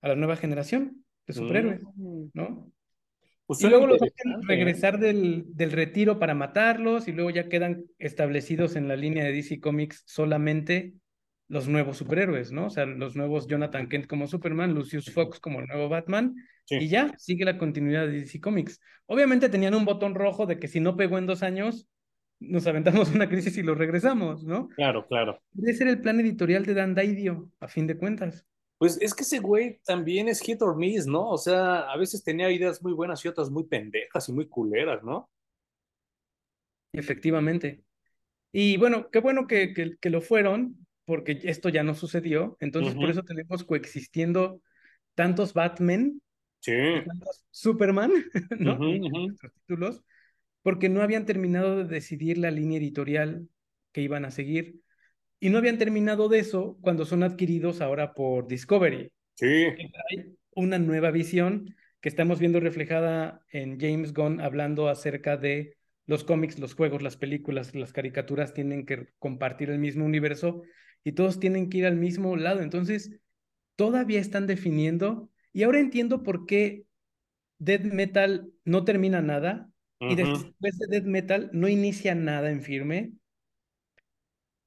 a 0.00 0.08
la 0.08 0.16
nueva 0.16 0.34
generación 0.36 1.04
de 1.28 1.34
superhéroes, 1.34 1.82
mm. 1.94 2.24
¿no? 2.34 2.72
Pues 3.46 3.62
y 3.62 3.68
luego 3.68 3.86
los 3.86 4.02
hacen 4.02 4.42
regresar 4.46 4.98
del, 4.98 5.44
del, 5.54 5.72
retiro 5.72 6.18
para 6.18 6.34
matarlos 6.34 7.08
y 7.08 7.12
luego 7.12 7.30
ya 7.30 7.48
quedan 7.48 7.86
establecidos 7.98 8.76
en 8.76 8.88
la 8.88 8.96
línea 8.96 9.24
de 9.24 9.32
DC 9.32 9.60
Comics 9.60 10.02
solamente 10.04 10.94
los 11.48 11.68
nuevos 11.68 11.96
superhéroes, 11.96 12.52
¿no? 12.52 12.66
O 12.66 12.70
sea, 12.70 12.86
los 12.86 13.16
nuevos 13.16 13.46
Jonathan 13.46 13.88
Kent 13.88 14.06
como 14.06 14.26
Superman, 14.26 14.74
Lucius 14.74 15.10
Fox 15.10 15.40
como 15.40 15.60
el 15.60 15.66
nuevo 15.66 15.88
Batman, 15.88 16.36
y 16.70 16.88
ya 16.88 17.14
sigue 17.18 17.44
la 17.44 17.56
continuidad 17.56 18.06
de 18.06 18.20
DC 18.20 18.40
Comics. 18.40 18.80
Obviamente 19.06 19.48
tenían 19.48 19.74
un 19.74 19.86
botón 19.86 20.14
rojo 20.14 20.44
de 20.46 20.58
que 20.58 20.68
si 20.68 20.80
no 20.80 20.96
pegó 20.96 21.16
en 21.16 21.26
dos 21.26 21.42
años, 21.42 21.88
nos 22.40 22.66
aventamos 22.66 23.10
una 23.14 23.28
crisis 23.28 23.56
y 23.56 23.62
lo 23.62 23.74
regresamos, 23.74 24.44
¿no? 24.44 24.68
Claro, 24.68 25.06
claro. 25.06 25.40
Debe 25.52 25.74
ser 25.74 25.88
el 25.88 26.00
plan 26.00 26.20
editorial 26.20 26.64
de 26.64 26.74
Dan 26.74 26.94
Daidio, 26.94 27.50
a 27.60 27.68
fin 27.68 27.86
de 27.86 27.96
cuentas. 27.96 28.46
Pues 28.78 28.96
es 29.00 29.12
que 29.12 29.22
ese 29.24 29.40
güey 29.40 29.80
también 29.84 30.28
es 30.28 30.40
hit 30.40 30.62
or 30.62 30.76
miss, 30.76 31.06
¿no? 31.06 31.28
O 31.28 31.38
sea, 31.38 31.90
a 31.90 31.96
veces 31.96 32.22
tenía 32.22 32.50
ideas 32.50 32.80
muy 32.82 32.92
buenas 32.92 33.24
y 33.24 33.28
otras 33.28 33.50
muy 33.50 33.64
pendejas 33.64 34.28
y 34.28 34.32
muy 34.32 34.46
culeras, 34.46 35.02
¿no? 35.02 35.28
Efectivamente. 36.92 37.82
Y 38.52 38.76
bueno, 38.76 39.10
qué 39.10 39.20
bueno 39.20 39.46
que, 39.46 39.74
que, 40.00 40.10
lo 40.10 40.20
fueron, 40.20 40.86
porque 41.08 41.40
esto 41.44 41.70
ya 41.70 41.82
no 41.82 41.94
sucedió. 41.94 42.58
Entonces, 42.60 42.94
por 42.94 43.08
eso 43.08 43.22
tenemos 43.22 43.64
coexistiendo 43.64 44.60
tantos 45.14 45.54
Batman 45.54 46.20
sí. 46.60 46.74
tantos 47.06 47.46
Superman, 47.50 48.12
¿no? 48.58 48.78
títulos, 49.54 50.02
porque 50.60 50.90
no 50.90 51.00
habían 51.00 51.24
terminado 51.24 51.78
de 51.78 51.84
decidir 51.84 52.36
la 52.36 52.50
línea 52.50 52.76
editorial 52.76 53.48
que 53.92 54.02
iban 54.02 54.26
a 54.26 54.30
seguir. 54.30 54.82
Y 55.40 55.48
no 55.48 55.56
habían 55.56 55.78
terminado 55.78 56.28
de 56.28 56.40
eso 56.40 56.76
cuando 56.82 57.06
son 57.06 57.22
adquiridos 57.22 57.80
ahora 57.80 58.12
por 58.12 58.46
Discovery. 58.46 59.10
Sí. 59.32 59.64
Hay 60.10 60.36
una 60.50 60.78
nueva 60.78 61.10
visión 61.10 61.74
que 62.02 62.10
estamos 62.10 62.38
viendo 62.38 62.60
reflejada 62.60 63.40
en 63.50 63.80
James 63.80 64.12
Gunn 64.12 64.42
hablando 64.42 64.90
acerca 64.90 65.38
de 65.38 65.78
los 66.04 66.22
cómics, 66.22 66.58
los 66.58 66.74
juegos, 66.74 67.00
las 67.00 67.16
películas, 67.16 67.74
las 67.74 67.94
caricaturas 67.94 68.52
tienen 68.52 68.84
que 68.84 69.08
compartir 69.18 69.70
el 69.70 69.78
mismo 69.78 70.04
universo 70.04 70.64
y 71.04 71.12
todos 71.12 71.40
tienen 71.40 71.70
que 71.70 71.78
ir 71.78 71.86
al 71.86 71.96
mismo 71.96 72.36
lado. 72.36 72.60
Entonces, 72.60 73.12
todavía 73.76 74.20
están 74.20 74.46
definiendo 74.46 75.30
y 75.52 75.62
ahora 75.62 75.80
entiendo 75.80 76.22
por 76.22 76.46
qué 76.46 76.84
Dead 77.58 77.80
Metal 77.80 78.50
no 78.64 78.84
termina 78.84 79.22
nada 79.22 79.70
y 80.00 80.14
después 80.14 80.78
de 80.78 80.86
Dead 80.88 81.04
Metal 81.04 81.50
no 81.52 81.68
inicia 81.68 82.14
nada 82.14 82.50
en 82.50 82.62
firme. 82.62 83.12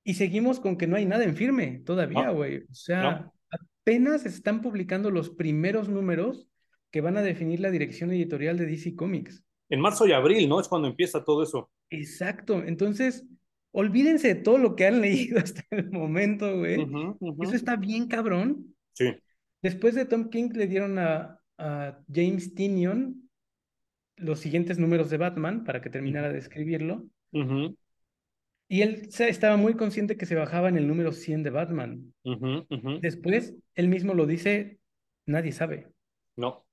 Y 0.04 0.16
seguimos 0.16 0.60
con 0.60 0.78
que 0.78 0.88
no 0.88 0.96
hay 0.96 1.06
nada 1.06 1.24
en 1.24 1.36
firme 1.36 1.84
todavía, 1.86 2.30
güey. 2.32 2.64
O 2.64 2.74
sea, 2.74 3.32
apenas 3.50 4.26
están 4.26 4.62
publicando 4.62 5.12
los 5.12 5.30
primeros 5.30 5.90
números 5.90 6.48
que 6.90 7.02
van 7.02 7.18
a 7.18 7.22
definir 7.22 7.60
la 7.60 7.72
dirección 7.72 8.12
editorial 8.12 8.58
de 8.58 8.66
DC 8.66 8.96
Comics 8.96 9.44
en 9.72 9.80
marzo 9.80 10.06
y 10.06 10.12
abril, 10.12 10.48
¿no? 10.50 10.60
Es 10.60 10.68
cuando 10.68 10.90
empieza 10.90 11.24
todo 11.24 11.44
eso. 11.44 11.72
Exacto. 11.90 12.62
Entonces, 12.62 13.26
olvídense 13.72 14.30
de 14.30 14.36
todo 14.36 14.58
lo 14.58 14.76
que 14.76 14.86
han 14.86 15.02
leído 15.02 15.40
hasta 15.40 15.64
el 15.72 15.90
momento, 15.92 16.58
güey. 16.58 16.86
Eso 17.42 17.56
está 17.56 17.76
bien 17.76 18.08
cabrón. 18.08 18.76
Sí. 18.94 19.16
Después 19.62 19.96
de 19.96 20.06
Tom 20.06 20.30
King 20.30 20.50
le 20.54 20.68
dieron 20.68 20.98
a, 21.00 21.38
James 22.12 22.56
Tinion 22.56 23.30
los 24.18 24.40
siguientes 24.40 24.80
números 24.80 25.12
de 25.12 25.18
Batman 25.18 25.64
para 25.64 25.80
que 25.80 25.92
terminara 25.92 26.32
de 26.32 26.40
escribirlo. 26.40 27.06
Y 28.68 28.82
él 28.82 29.10
estaba 29.20 29.58
muy 29.58 29.76
consciente 29.76 30.18
que 30.18 30.26
se 30.26 30.34
bajaba 30.34 30.70
en 30.70 30.78
el 30.78 30.88
número 30.88 31.12
100 31.12 31.44
de 31.44 31.50
Batman. 31.52 32.14
Después, 33.02 33.54
él 33.76 33.90
mismo 33.90 34.16
lo 34.16 34.26
dice, 34.26 34.80
nadie 35.28 35.52
sabe. 35.52 35.92
No. 36.36 36.66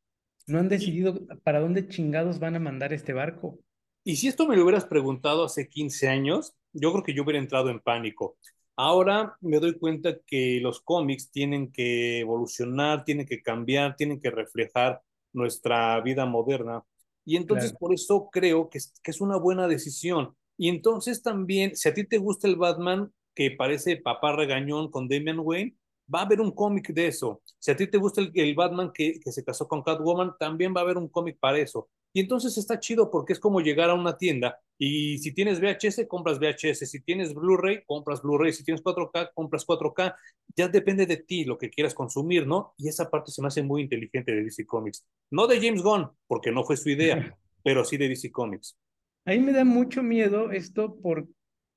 No 0.46 0.58
han 0.58 0.70
decidido 0.70 1.26
para 1.42 1.60
dónde 1.60 1.86
chingados 1.88 2.38
van 2.38 2.56
a 2.56 2.60
mandar 2.60 2.94
este 2.94 3.12
barco. 3.12 3.58
Y 4.04 4.16
si 4.16 4.28
esto 4.28 4.48
me 4.48 4.56
lo 4.56 4.62
hubieras 4.62 4.86
preguntado 4.86 5.44
hace 5.44 5.68
15 5.68 6.08
años, 6.08 6.54
yo 6.80 6.92
creo 6.92 7.02
que 7.04 7.14
yo 7.14 7.22
hubiera 7.22 7.38
entrado 7.38 7.70
en 7.70 7.80
pánico. 7.80 8.36
Ahora 8.76 9.36
me 9.40 9.58
doy 9.58 9.76
cuenta 9.78 10.18
que 10.26 10.60
los 10.62 10.80
cómics 10.80 11.30
tienen 11.30 11.72
que 11.72 12.20
evolucionar, 12.20 13.04
tienen 13.04 13.26
que 13.26 13.42
cambiar, 13.42 13.96
tienen 13.96 14.20
que 14.20 14.30
reflejar 14.30 15.02
nuestra 15.32 16.00
vida 16.00 16.26
moderna. 16.26 16.84
Y 17.24 17.36
entonces 17.36 17.72
por 17.72 17.92
eso 17.92 18.28
creo 18.30 18.70
que 18.70 18.78
es, 18.78 18.94
que 19.02 19.10
es 19.10 19.20
una 19.20 19.36
buena 19.36 19.66
decisión. 19.66 20.34
Y 20.56 20.68
entonces 20.68 21.22
también, 21.22 21.76
si 21.76 21.88
a 21.88 21.94
ti 21.94 22.04
te 22.04 22.18
gusta 22.18 22.48
el 22.48 22.56
Batman 22.56 23.12
que 23.34 23.50
parece 23.50 23.96
papá 23.96 24.34
regañón 24.34 24.90
con 24.90 25.08
Damian 25.08 25.40
Wayne, 25.40 25.76
va 26.12 26.20
a 26.20 26.22
haber 26.22 26.40
un 26.40 26.52
cómic 26.52 26.88
de 26.92 27.08
eso. 27.08 27.42
Si 27.58 27.70
a 27.70 27.76
ti 27.76 27.86
te 27.86 27.98
gusta 27.98 28.20
el, 28.20 28.54
Batman 28.54 28.92
que, 28.92 29.20
que, 29.20 29.30
se 29.32 29.44
casó 29.44 29.68
con 29.68 29.82
Catwoman, 29.82 30.34
también 30.38 30.74
va 30.74 30.80
a 30.80 30.84
haber 30.84 30.96
un 30.96 31.08
cómic 31.08 31.38
para 31.38 31.58
eso. 31.58 31.88
Y 32.12 32.20
entonces 32.20 32.56
está 32.56 32.80
chido 32.80 33.10
porque 33.10 33.32
es 33.32 33.40
como 33.40 33.60
llegar 33.60 33.90
a 33.90 33.94
una 33.94 34.16
tienda 34.16 34.58
y 34.78 35.18
si 35.18 35.32
tienes 35.32 35.60
VHS, 35.60 36.06
compras 36.06 36.38
VHS, 36.38 36.88
si 36.88 37.00
tienes 37.00 37.34
Blu-ray, 37.34 37.82
compras 37.84 38.22
Blu-ray, 38.22 38.52
si 38.52 38.62
tienes 38.62 38.82
4K, 38.82 39.32
compras 39.34 39.66
4K. 39.66 40.14
Ya 40.54 40.68
depende 40.68 41.04
de 41.04 41.16
ti 41.16 41.44
lo 41.44 41.58
que 41.58 41.68
quieras 41.68 41.94
consumir, 41.94 42.46
¿no? 42.46 42.74
Y 42.78 42.88
esa 42.88 43.10
parte 43.10 43.32
se 43.32 43.42
me 43.42 43.48
hace 43.48 43.62
muy 43.62 43.82
inteligente 43.82 44.32
de 44.32 44.44
DC 44.44 44.64
Comics. 44.66 45.04
No 45.30 45.48
de 45.48 45.60
James 45.60 45.82
Gunn, 45.82 46.08
porque 46.28 46.52
no 46.52 46.62
fue 46.62 46.76
su 46.76 46.90
idea, 46.90 47.36
pero 47.64 47.84
sí 47.84 47.96
de 47.96 48.08
DC 48.08 48.30
Comics. 48.30 48.78
A 49.24 49.32
mí 49.32 49.40
me 49.40 49.52
da 49.52 49.64
mucho 49.64 50.02
miedo 50.02 50.52
esto 50.52 50.96
por, 51.00 51.26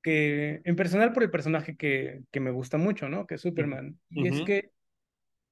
que, 0.00 0.62
en 0.64 0.76
personal 0.76 1.12
por 1.12 1.24
el 1.24 1.30
personaje 1.30 1.76
que, 1.76 2.22
que 2.30 2.40
me 2.40 2.52
gusta 2.52 2.78
mucho, 2.78 3.08
¿no? 3.08 3.26
Que 3.26 3.34
es 3.34 3.40
Superman. 3.40 3.98
Y 4.10 4.28
es 4.28 4.42
que 4.42 4.70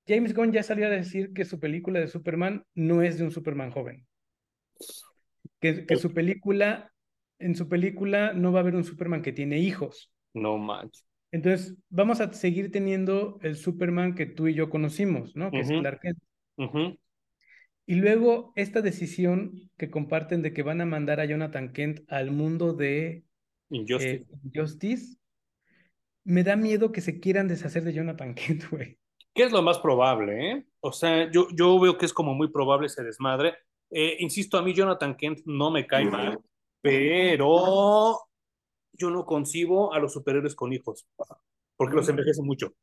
James 0.07 0.35
Gunn 0.35 0.53
ya 0.53 0.62
salió 0.62 0.87
a 0.87 0.91
decir 0.91 1.33
que 1.33 1.45
su 1.45 1.59
película 1.59 1.99
de 1.99 2.07
Superman 2.07 2.64
no 2.74 3.03
es 3.03 3.18
de 3.18 3.24
un 3.24 3.33
Superman 3.33 3.72
joven. 3.72 4.07
Que, 5.61 5.87
que 5.87 5.97
su 5.97 6.12
película, 6.12 6.93
en 7.39 7.55
su 7.55 7.68
película 7.68 8.33
no 8.33 8.53
va 8.53 8.61
a 8.61 8.62
haber 8.62 8.74
un 8.74 8.85
Superman 8.85 9.22
que 9.22 9.33
tiene 9.33 9.59
hijos. 9.59 10.12
No 10.35 10.59
manches. 10.59 11.05
Entonces, 11.33 11.76
vamos 11.89 12.20
a 12.20 12.33
seguir 12.33 12.72
teniendo 12.72 13.39
el 13.43 13.57
Superman 13.57 14.14
que 14.14 14.26
tú 14.26 14.49
y 14.49 14.55
yo 14.55 14.68
conocimos, 14.68 15.37
¿no? 15.37 15.51
Que 15.51 15.61
es 15.61 15.68
Clark 15.68 16.01
Kent. 16.01 16.18
Y 17.87 17.95
luego 17.97 18.53
esta 18.57 18.83
decisión 18.83 19.70
que 19.76 19.91
comparten 19.91 20.43
de 20.43 20.53
que 20.53 20.62
van 20.62 20.81
a 20.81 20.87
mandar 20.87 21.20
a 21.20 21.24
Jonathan 21.24 21.72
Kent 21.72 22.01
al 22.09 22.31
mundo 22.31 22.72
de 22.72 23.24
Injustice. 23.70 25.12
Eh, 25.12 25.16
me 26.24 26.45
da 26.45 26.57
miedo 26.57 26.93
que 26.93 27.01
se 27.01 27.20
quieran 27.20 27.49
deshacer 27.49 27.85
de 27.85 27.93
Jonathan 27.93 28.35
Kent, 28.37 28.68
güey. 28.70 28.99
¿Qué 29.35 29.45
es 29.45 29.53
lo 29.53 29.62
más 29.62 29.78
probable, 29.78 30.51
¿eh? 30.51 30.66
O 30.81 30.93
sea, 30.93 31.31
yo, 31.31 31.49
yo 31.55 31.78
veo 31.78 31.97
que 31.97 32.07
es 32.07 32.12
como 32.12 32.35
muy 32.35 32.51
probable 32.51 32.87
ese 32.87 33.05
desmadre. 33.05 33.55
Eh, 33.91 34.16
insisto, 34.20 34.57
a 34.57 34.62
mí 34.62 34.72
Jonathan 34.72 35.16
Kent 35.16 35.41
no 35.47 35.70
me 35.70 35.86
cae 35.86 36.05
mal, 36.05 36.38
pero 36.80 38.18
yo 38.93 39.11
no 39.11 39.24
concibo 39.24 39.93
a 39.93 39.99
los 39.99 40.12
superhéroes 40.12 40.55
con 40.55 40.72
hijos, 40.72 41.07
porque 41.76 41.97
los 41.97 42.09
envejecen 42.09 42.45
mucho. 42.45 42.74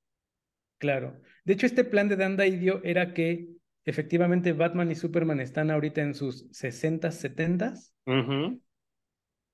Claro. 0.77 1.19
De 1.45 1.53
hecho, 1.53 1.65
este 1.65 1.83
plan 1.83 2.09
de 2.09 2.17
Dan 2.17 2.37
Didio 2.37 2.81
era 2.83 3.13
que 3.13 3.49
efectivamente 3.85 4.53
Batman 4.53 4.91
y 4.91 4.95
Superman 4.95 5.39
están 5.39 5.71
ahorita 5.71 6.01
en 6.01 6.13
sus 6.13 6.47
60, 6.51 7.11
70 7.11 7.73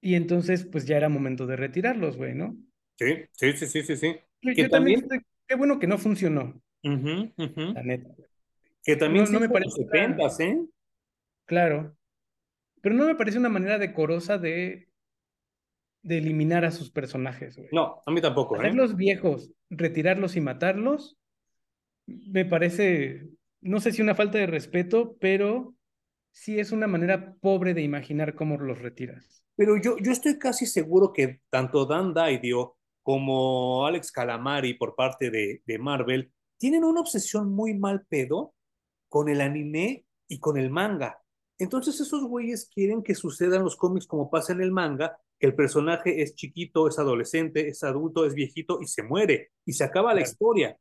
y 0.01 0.15
entonces, 0.15 0.65
pues 0.65 0.85
ya 0.85 0.97
era 0.97 1.07
momento 1.07 1.47
de 1.47 1.55
retirarlos, 1.55 2.17
güey, 2.17 2.35
¿no? 2.35 2.57
Sí, 2.97 3.23
sí, 3.31 3.53
sí, 3.53 3.67
sí, 3.67 3.83
sí, 3.83 3.95
sí. 3.95 4.15
que 4.53 4.67
también, 4.67 5.07
qué 5.47 5.55
bueno 5.55 5.79
que 5.79 5.87
no 5.87 5.97
funcionó. 5.97 6.61
La 6.81 7.83
neta. 7.83 8.09
Que 8.83 8.97
también 8.97 9.31
no, 9.31 9.39
me 9.39 9.47
parece 9.47 9.81
¿eh? 9.83 10.65
Claro. 11.53 11.95
Pero 12.81 12.95
no 12.95 13.05
me 13.05 13.15
parece 13.15 13.37
una 13.37 13.49
manera 13.49 13.77
decorosa 13.77 14.39
de, 14.39 14.89
de 16.01 16.17
eliminar 16.17 16.65
a 16.65 16.71
sus 16.71 16.89
personajes, 16.89 17.55
güey. 17.55 17.69
No, 17.71 18.01
a 18.03 18.11
mí 18.11 18.21
tampoco, 18.21 18.59
¿eh? 18.59 18.73
los 18.73 18.95
viejos, 18.95 19.51
retirarlos 19.69 20.35
y 20.35 20.41
matarlos, 20.41 21.19
me 22.07 22.43
parece, 22.43 23.29
no 23.61 23.79
sé 23.79 23.91
si 23.91 24.01
una 24.01 24.15
falta 24.15 24.39
de 24.39 24.47
respeto, 24.47 25.15
pero 25.19 25.75
sí 26.31 26.59
es 26.59 26.71
una 26.71 26.87
manera 26.87 27.35
pobre 27.39 27.75
de 27.75 27.83
imaginar 27.83 28.33
cómo 28.33 28.57
los 28.57 28.81
retiras. 28.81 29.45
Pero 29.55 29.77
yo, 29.77 29.97
yo 29.99 30.11
estoy 30.11 30.39
casi 30.39 30.65
seguro 30.65 31.13
que 31.13 31.39
tanto 31.51 31.85
Dan 31.85 32.15
Didio 32.15 32.77
como 33.03 33.85
Alex 33.85 34.11
Calamari 34.11 34.73
por 34.73 34.95
parte 34.95 35.29
de, 35.29 35.61
de 35.67 35.77
Marvel 35.77 36.33
tienen 36.57 36.83
una 36.83 37.01
obsesión 37.01 37.53
muy 37.53 37.75
mal 37.75 38.07
pedo 38.09 38.55
con 39.07 39.29
el 39.29 39.41
anime 39.41 40.07
y 40.27 40.39
con 40.39 40.57
el 40.57 40.71
manga. 40.71 41.22
Entonces 41.59 41.99
esos 41.99 42.23
güeyes 42.25 42.69
quieren 42.73 43.03
que 43.03 43.15
sucedan 43.15 43.63
los 43.63 43.75
cómics 43.75 44.07
como 44.07 44.29
pasa 44.29 44.53
en 44.53 44.61
el 44.61 44.71
manga, 44.71 45.17
que 45.39 45.47
el 45.47 45.55
personaje 45.55 46.21
es 46.21 46.35
chiquito, 46.35 46.87
es 46.87 46.99
adolescente, 46.99 47.67
es 47.67 47.83
adulto, 47.83 48.25
es 48.25 48.33
viejito 48.33 48.79
y 48.81 48.87
se 48.87 49.03
muere 49.03 49.51
y 49.65 49.73
se 49.73 49.83
acaba 49.83 50.13
la 50.13 50.21
historia. 50.21 50.77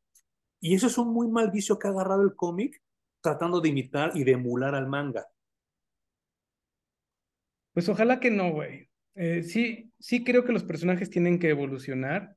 Y 0.60 0.74
eso 0.74 0.86
es 0.86 0.96
un 0.98 1.12
muy 1.12 1.28
mal 1.28 1.50
vicio 1.50 1.78
que 1.78 1.88
ha 1.88 1.90
agarrado 1.90 2.22
el 2.22 2.34
cómic 2.34 2.80
tratando 3.20 3.60
de 3.60 3.68
imitar 3.68 4.12
y 4.14 4.24
de 4.24 4.32
emular 4.32 4.74
al 4.74 4.88
manga. 4.88 5.26
Pues 7.72 7.88
ojalá 7.88 8.20
que 8.20 8.30
no, 8.30 8.52
güey. 8.52 8.88
Eh, 9.14 9.42
sí, 9.42 9.92
sí 9.98 10.24
creo 10.24 10.44
que 10.44 10.52
los 10.52 10.64
personajes 10.64 11.10
tienen 11.10 11.38
que 11.38 11.50
evolucionar. 11.50 12.36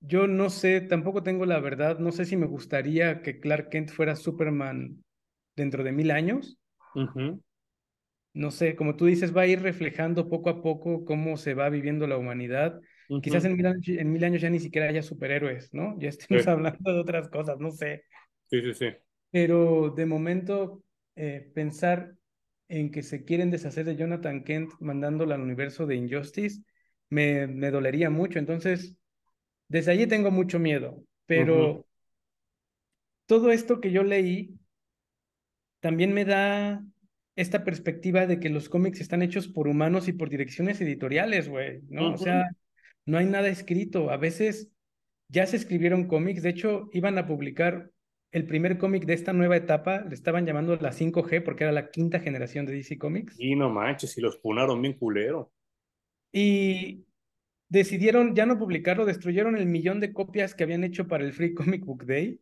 Yo 0.00 0.26
no 0.26 0.50
sé, 0.50 0.82
tampoco 0.82 1.22
tengo 1.22 1.46
la 1.46 1.60
verdad, 1.60 1.98
no 1.98 2.12
sé 2.12 2.26
si 2.26 2.36
me 2.36 2.46
gustaría 2.46 3.22
que 3.22 3.40
Clark 3.40 3.70
Kent 3.70 3.90
fuera 3.90 4.16
Superman 4.16 5.02
dentro 5.56 5.82
de 5.82 5.92
mil 5.92 6.10
años. 6.10 6.58
No 8.32 8.50
sé, 8.50 8.74
como 8.74 8.96
tú 8.96 9.06
dices, 9.06 9.36
va 9.36 9.42
a 9.42 9.46
ir 9.46 9.62
reflejando 9.62 10.28
poco 10.28 10.50
a 10.50 10.60
poco 10.60 11.04
cómo 11.04 11.36
se 11.36 11.54
va 11.54 11.68
viviendo 11.68 12.06
la 12.06 12.18
humanidad. 12.18 12.80
Quizás 13.22 13.44
en 13.44 13.56
mil, 13.56 13.66
años, 13.66 13.86
en 13.86 14.12
mil, 14.12 14.24
años, 14.24 14.42
ya 14.42 14.50
ni 14.50 14.58
siquiera 14.58 14.88
haya 14.88 15.02
superhéroes, 15.02 15.72
¿no? 15.72 15.96
Ya 16.00 16.08
estemos 16.08 16.46
hablando 16.48 16.92
de 16.92 17.00
otras 17.00 17.28
cosas, 17.28 17.58
no 17.60 17.70
sé. 17.70 18.02
Sí, 18.50 18.60
sí, 18.60 18.74
sí. 18.74 18.86
Pero 19.30 19.90
de 19.90 20.06
momento, 20.06 20.82
eh, 21.14 21.50
pensar 21.54 22.14
en 22.68 22.90
que 22.90 23.02
se 23.02 23.24
quieren 23.24 23.50
deshacer 23.50 23.84
de 23.84 23.96
Jonathan 23.96 24.42
Kent 24.42 24.72
mandándolo 24.80 25.34
al 25.34 25.40
universo 25.40 25.86
de 25.86 25.94
Injustice, 25.96 26.62
me, 27.10 27.46
me 27.46 27.70
dolería 27.70 28.10
mucho. 28.10 28.40
Entonces, 28.40 28.96
desde 29.68 29.92
allí 29.92 30.06
tengo 30.06 30.30
mucho 30.32 30.58
miedo, 30.58 31.04
pero 31.26 31.86
todo 33.26 33.50
esto 33.50 33.80
que 33.80 33.90
yo 33.92 34.02
leí 34.02 34.58
también 35.84 36.14
me 36.14 36.24
da 36.24 36.82
esta 37.36 37.62
perspectiva 37.62 38.26
de 38.26 38.40
que 38.40 38.48
los 38.48 38.70
cómics 38.70 39.02
están 39.02 39.20
hechos 39.20 39.48
por 39.48 39.68
humanos 39.68 40.08
y 40.08 40.14
por 40.14 40.30
direcciones 40.30 40.80
editoriales, 40.80 41.46
güey, 41.46 41.82
¿no? 41.90 42.14
O 42.14 42.16
sea, 42.16 42.48
no 43.04 43.18
hay 43.18 43.26
nada 43.26 43.48
escrito. 43.48 44.08
A 44.08 44.16
veces 44.16 44.70
ya 45.28 45.44
se 45.44 45.58
escribieron 45.58 46.06
cómics, 46.06 46.42
de 46.42 46.48
hecho, 46.48 46.88
iban 46.94 47.18
a 47.18 47.26
publicar 47.26 47.90
el 48.32 48.46
primer 48.46 48.78
cómic 48.78 49.04
de 49.04 49.12
esta 49.12 49.34
nueva 49.34 49.58
etapa, 49.58 50.06
le 50.08 50.14
estaban 50.14 50.46
llamando 50.46 50.74
la 50.76 50.90
5G 50.90 51.44
porque 51.44 51.64
era 51.64 51.72
la 51.74 51.90
quinta 51.90 52.18
generación 52.18 52.64
de 52.64 52.72
DC 52.72 52.96
Comics. 52.96 53.38
Y 53.38 53.54
no 53.54 53.68
manches, 53.68 54.16
y 54.16 54.22
los 54.22 54.38
punaron 54.38 54.80
bien 54.80 54.94
culero. 54.94 55.52
Y 56.32 57.04
decidieron 57.68 58.34
ya 58.34 58.46
no 58.46 58.58
publicarlo, 58.58 59.04
destruyeron 59.04 59.54
el 59.54 59.66
millón 59.66 60.00
de 60.00 60.14
copias 60.14 60.54
que 60.54 60.64
habían 60.64 60.82
hecho 60.82 61.08
para 61.08 61.24
el 61.24 61.34
Free 61.34 61.52
Comic 61.52 61.84
Book 61.84 62.06
Day, 62.06 62.40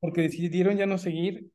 porque 0.00 0.22
decidieron 0.22 0.76
ya 0.76 0.86
no 0.86 0.98
seguir. 0.98 1.48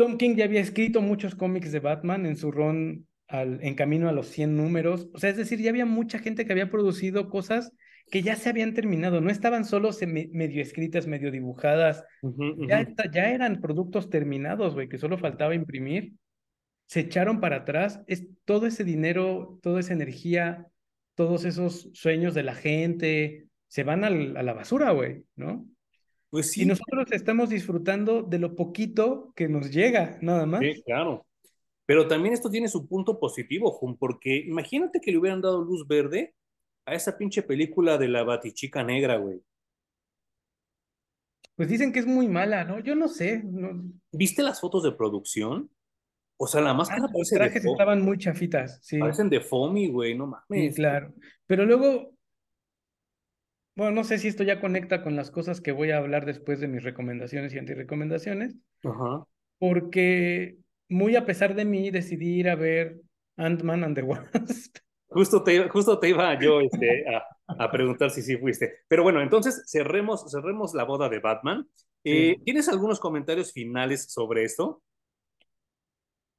Tom 0.00 0.16
King 0.16 0.34
ya 0.34 0.46
había 0.46 0.62
escrito 0.62 1.02
muchos 1.02 1.34
cómics 1.34 1.72
de 1.72 1.78
Batman 1.78 2.24
en 2.24 2.38
su 2.38 2.50
run 2.50 3.06
al, 3.28 3.62
en 3.62 3.74
camino 3.74 4.08
a 4.08 4.12
los 4.12 4.28
100 4.28 4.56
números, 4.56 5.10
o 5.12 5.18
sea, 5.18 5.28
es 5.28 5.36
decir, 5.36 5.60
ya 5.60 5.68
había 5.68 5.84
mucha 5.84 6.18
gente 6.18 6.46
que 6.46 6.52
había 6.52 6.70
producido 6.70 7.28
cosas 7.28 7.70
que 8.10 8.22
ya 8.22 8.34
se 8.36 8.48
habían 8.48 8.72
terminado, 8.72 9.20
no 9.20 9.28
estaban 9.28 9.66
solo 9.66 9.90
medio 10.06 10.62
escritas, 10.62 11.06
medio 11.06 11.30
dibujadas, 11.30 12.02
Ya, 12.66 12.88
ya 13.12 13.30
eran 13.30 13.60
productos 13.60 14.08
terminados, 14.08 14.72
güey, 14.72 14.88
que 14.88 14.96
solo 14.96 15.18
faltaba 15.18 15.54
imprimir. 15.54 16.14
Se 16.86 17.00
echaron 17.00 17.38
para 17.38 17.56
atrás, 17.56 18.00
es 18.06 18.26
todo 18.46 18.66
ese 18.66 18.84
dinero, 18.84 19.58
toda 19.60 19.80
esa 19.80 19.92
energía, 19.92 20.66
todos 21.14 21.44
esos 21.44 21.90
sueños 21.92 22.32
de 22.32 22.42
la 22.42 22.54
gente, 22.54 23.48
se 23.68 23.84
van 23.84 24.04
a 24.04 24.08
la 24.08 24.52
basura, 24.54 24.92
güey, 24.92 25.24
¿no? 25.36 25.69
Pues 26.30 26.52
sí. 26.52 26.62
Y 26.62 26.66
nosotros 26.66 27.10
estamos 27.10 27.50
disfrutando 27.50 28.22
de 28.22 28.38
lo 28.38 28.54
poquito 28.54 29.32
que 29.34 29.48
nos 29.48 29.70
llega, 29.70 30.18
nada 30.22 30.46
más. 30.46 30.60
Sí, 30.60 30.82
claro. 30.84 31.26
Pero 31.86 32.06
también 32.06 32.34
esto 32.34 32.48
tiene 32.48 32.68
su 32.68 32.86
punto 32.86 33.18
positivo, 33.18 33.72
Jun, 33.72 33.96
porque 33.98 34.36
imagínate 34.36 35.00
que 35.00 35.10
le 35.10 35.18
hubieran 35.18 35.40
dado 35.40 35.64
luz 35.64 35.86
verde 35.88 36.34
a 36.86 36.94
esa 36.94 37.18
pinche 37.18 37.42
película 37.42 37.98
de 37.98 38.08
la 38.08 38.22
Batichica 38.22 38.84
Negra, 38.84 39.16
güey. 39.16 39.42
Pues 41.56 41.68
dicen 41.68 41.92
que 41.92 41.98
es 41.98 42.06
muy 42.06 42.28
mala, 42.28 42.64
¿no? 42.64 42.78
Yo 42.78 42.94
no 42.94 43.08
sé. 43.08 43.42
¿Viste 44.12 44.42
las 44.42 44.60
fotos 44.60 44.82
de 44.84 44.92
producción? 44.92 45.68
O 46.38 46.46
sea, 46.46 46.62
la 46.62 46.72
máscara 46.72 47.02
ah, 47.04 47.10
parece 47.12 47.36
Los 47.36 47.44
trajes 47.44 47.64
estaban 47.66 48.00
muy 48.00 48.16
chafitas, 48.16 48.78
sí. 48.82 48.98
Parecen 48.98 49.28
de 49.28 49.40
foamy, 49.40 49.88
güey, 49.88 50.16
no 50.16 50.26
mames. 50.26 50.46
Sí, 50.48 50.74
claro. 50.74 51.12
Pero 51.46 51.66
luego, 51.66 52.14
bueno, 53.80 53.94
no 53.94 54.04
sé 54.04 54.18
si 54.18 54.28
esto 54.28 54.44
ya 54.44 54.60
conecta 54.60 55.02
con 55.02 55.16
las 55.16 55.30
cosas 55.30 55.62
que 55.62 55.72
voy 55.72 55.90
a 55.90 55.96
hablar 55.96 56.26
después 56.26 56.60
de 56.60 56.68
mis 56.68 56.82
recomendaciones 56.82 57.54
y 57.54 57.58
antirecomendaciones. 57.58 58.54
Ajá. 58.84 59.24
Porque 59.58 60.58
muy 60.90 61.16
a 61.16 61.24
pesar 61.24 61.54
de 61.54 61.64
mí 61.64 61.90
decidí 61.90 62.40
ir 62.40 62.50
a 62.50 62.56
ver 62.56 63.00
Ant-Man 63.38 63.84
and 63.84 63.96
the 63.96 64.02
Wasp. 64.02 64.76
Justo 65.08 65.42
te, 65.42 65.66
justo 65.70 65.98
te 65.98 66.10
iba 66.10 66.38
yo 66.38 66.60
este, 66.60 67.06
a, 67.46 67.70
preguntar 67.70 68.10
si 68.10 68.20
sí 68.20 68.36
fuiste. 68.36 68.80
Pero 68.86 69.02
bueno, 69.02 69.22
entonces 69.22 69.64
cerremos, 69.66 70.30
cerremos 70.30 70.74
la 70.74 70.84
boda 70.84 71.08
de 71.08 71.20
Batman. 71.20 71.66
Eh, 72.04 72.36
¿Tienes 72.44 72.68
algunos 72.68 73.00
comentarios 73.00 73.50
finales 73.50 74.12
sobre 74.12 74.44
esto? 74.44 74.82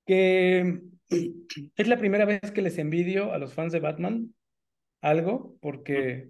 Que 0.05 0.79
es 1.75 1.87
la 1.87 1.97
primera 1.97 2.25
vez 2.25 2.51
que 2.51 2.61
les 2.61 2.77
envidio 2.77 3.33
a 3.33 3.39
los 3.39 3.55
fans 3.55 3.73
de 3.73 3.79
Batman 3.79 4.35
algo, 5.01 5.55
porque 5.59 6.29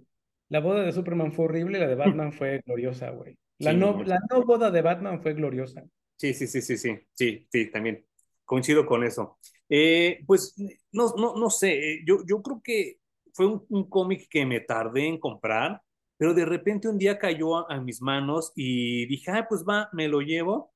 la 0.51 0.59
boda 0.59 0.83
de 0.83 0.91
Superman 0.91 1.31
fue 1.31 1.45
horrible 1.45 1.79
la 1.79 1.87
de 1.87 1.95
Batman 1.95 2.33
fue 2.33 2.59
gloriosa, 2.65 3.09
güey. 3.11 3.37
La, 3.59 3.71
no, 3.71 4.03
la 4.03 4.19
no 4.29 4.43
boda 4.43 4.69
de 4.69 4.81
Batman 4.81 5.21
fue 5.21 5.33
gloriosa. 5.33 5.81
Sí, 6.17 6.33
sí, 6.33 6.45
sí, 6.45 6.61
sí, 6.61 6.77
sí, 6.77 6.99
sí, 7.13 7.47
sí, 7.49 7.71
también 7.71 8.05
coincido 8.43 8.85
con 8.85 9.05
eso. 9.05 9.39
Eh, 9.69 10.19
pues 10.27 10.53
no, 10.91 11.13
no, 11.15 11.37
no 11.37 11.49
sé, 11.49 11.93
eh, 11.93 12.01
yo, 12.05 12.17
yo 12.27 12.41
creo 12.41 12.61
que 12.61 12.97
fue 13.33 13.45
un, 13.47 13.89
cómic 13.89 14.27
que 14.29 14.45
me 14.45 14.59
tardé 14.59 15.07
en 15.07 15.19
comprar, 15.19 15.81
pero 16.17 16.33
de 16.33 16.43
repente 16.43 16.89
un 16.89 16.97
día 16.97 17.17
cayó 17.17 17.69
a, 17.71 17.79
mis 17.79 18.01
manos 18.01 18.51
y 18.53 19.05
dije, 19.05 19.31
ah, 19.31 19.45
pues 19.47 19.63
va, 19.63 19.87
me 19.93 20.09
lo 20.09 20.19
llevo. 20.19 20.73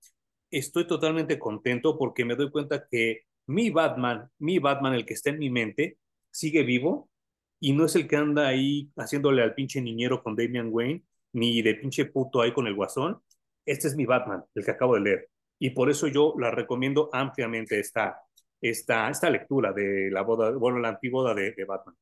Estoy 0.49 0.87
totalmente 0.87 1.37
contento 1.37 1.97
porque 1.97 2.23
me 2.23 2.37
doy 2.37 2.49
cuenta 2.49 2.87
que 2.89 3.23
mi 3.47 3.71
Batman, 3.71 4.29
mi 4.39 4.57
Batman, 4.59 4.93
el 4.93 5.05
que 5.05 5.15
está 5.15 5.31
en 5.31 5.39
mi 5.39 5.49
mente, 5.49 5.97
sigue 6.31 6.63
vivo 6.63 7.09
y 7.59 7.73
no 7.73 7.85
es 7.85 7.95
el 7.95 8.07
que 8.07 8.15
anda 8.15 8.47
ahí 8.47 8.91
haciéndole 8.97 9.41
al 9.41 9.53
pinche 9.55 9.81
niñero 9.81 10.21
con 10.21 10.35
Damian 10.35 10.69
Wayne, 10.71 11.03
ni 11.33 11.61
de 11.61 11.75
pinche 11.75 12.05
puto 12.05 12.41
ahí 12.41 12.53
con 12.53 12.67
el 12.67 12.75
guasón. 12.75 13.21
Este 13.65 13.87
es 13.87 13.95
mi 13.95 14.05
Batman, 14.05 14.43
el 14.53 14.63
que 14.63 14.71
acabo 14.71 14.95
de 14.95 15.01
leer. 15.01 15.29
Y 15.59 15.71
por 15.71 15.89
eso 15.89 16.07
yo 16.07 16.35
la 16.37 16.51
recomiendo 16.51 17.09
ampliamente 17.13 17.79
esta, 17.79 18.21
esta, 18.61 19.09
esta 19.09 19.29
lectura 19.29 19.73
de 19.73 20.09
la 20.11 20.21
boda, 20.21 20.51
bueno, 20.51 20.79
la 20.79 20.89
antiboda 20.89 21.33
de, 21.33 21.53
de 21.53 21.65
Batman. 21.65 21.95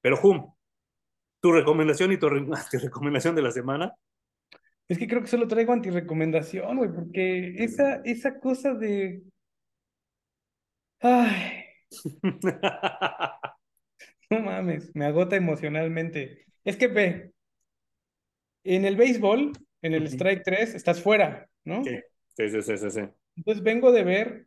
Pero, 0.00 0.18
Hum, 0.22 0.52
tu 1.44 1.52
recomendación 1.52 2.10
y 2.10 2.16
tu, 2.18 2.30
recomendación 2.30 3.34
de 3.34 3.42
la 3.42 3.50
semana. 3.50 3.94
Es 4.88 4.96
que 4.96 5.06
creo 5.06 5.20
que 5.20 5.28
solo 5.28 5.46
traigo 5.46 5.74
antirecomendación, 5.74 6.78
güey, 6.78 6.90
porque 6.90 7.54
esa, 7.62 7.96
esa 7.96 8.40
cosa 8.40 8.72
de. 8.72 9.22
Ay. 11.00 11.64
no 14.30 14.40
mames, 14.40 14.94
me 14.94 15.06
agota 15.06 15.36
emocionalmente. 15.36 16.46
Es 16.64 16.76
que 16.76 16.88
ve, 16.88 17.32
en 18.64 18.84
el 18.84 18.96
béisbol, 18.96 19.52
en 19.82 19.94
el 19.94 20.06
Strike 20.06 20.42
3, 20.44 20.74
estás 20.74 21.00
fuera, 21.00 21.48
¿no? 21.64 21.84
Sí, 21.84 21.98
sí, 22.36 22.62
sí, 22.62 22.76
sí. 22.76 22.90
sí. 22.90 23.00
Entonces 23.36 23.62
vengo 23.62 23.92
de 23.92 24.04
ver 24.04 24.46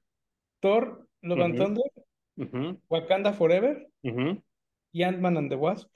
Thor 0.59 1.07
Love 1.21 1.41
and 1.41 1.57
Thunder, 1.57 2.79
Wakanda 2.89 3.33
Forever 3.33 3.87
y 4.01 5.03
Ant-Man 5.03 5.37
and 5.37 5.49
the 5.49 5.55
Wasp. 5.55 5.89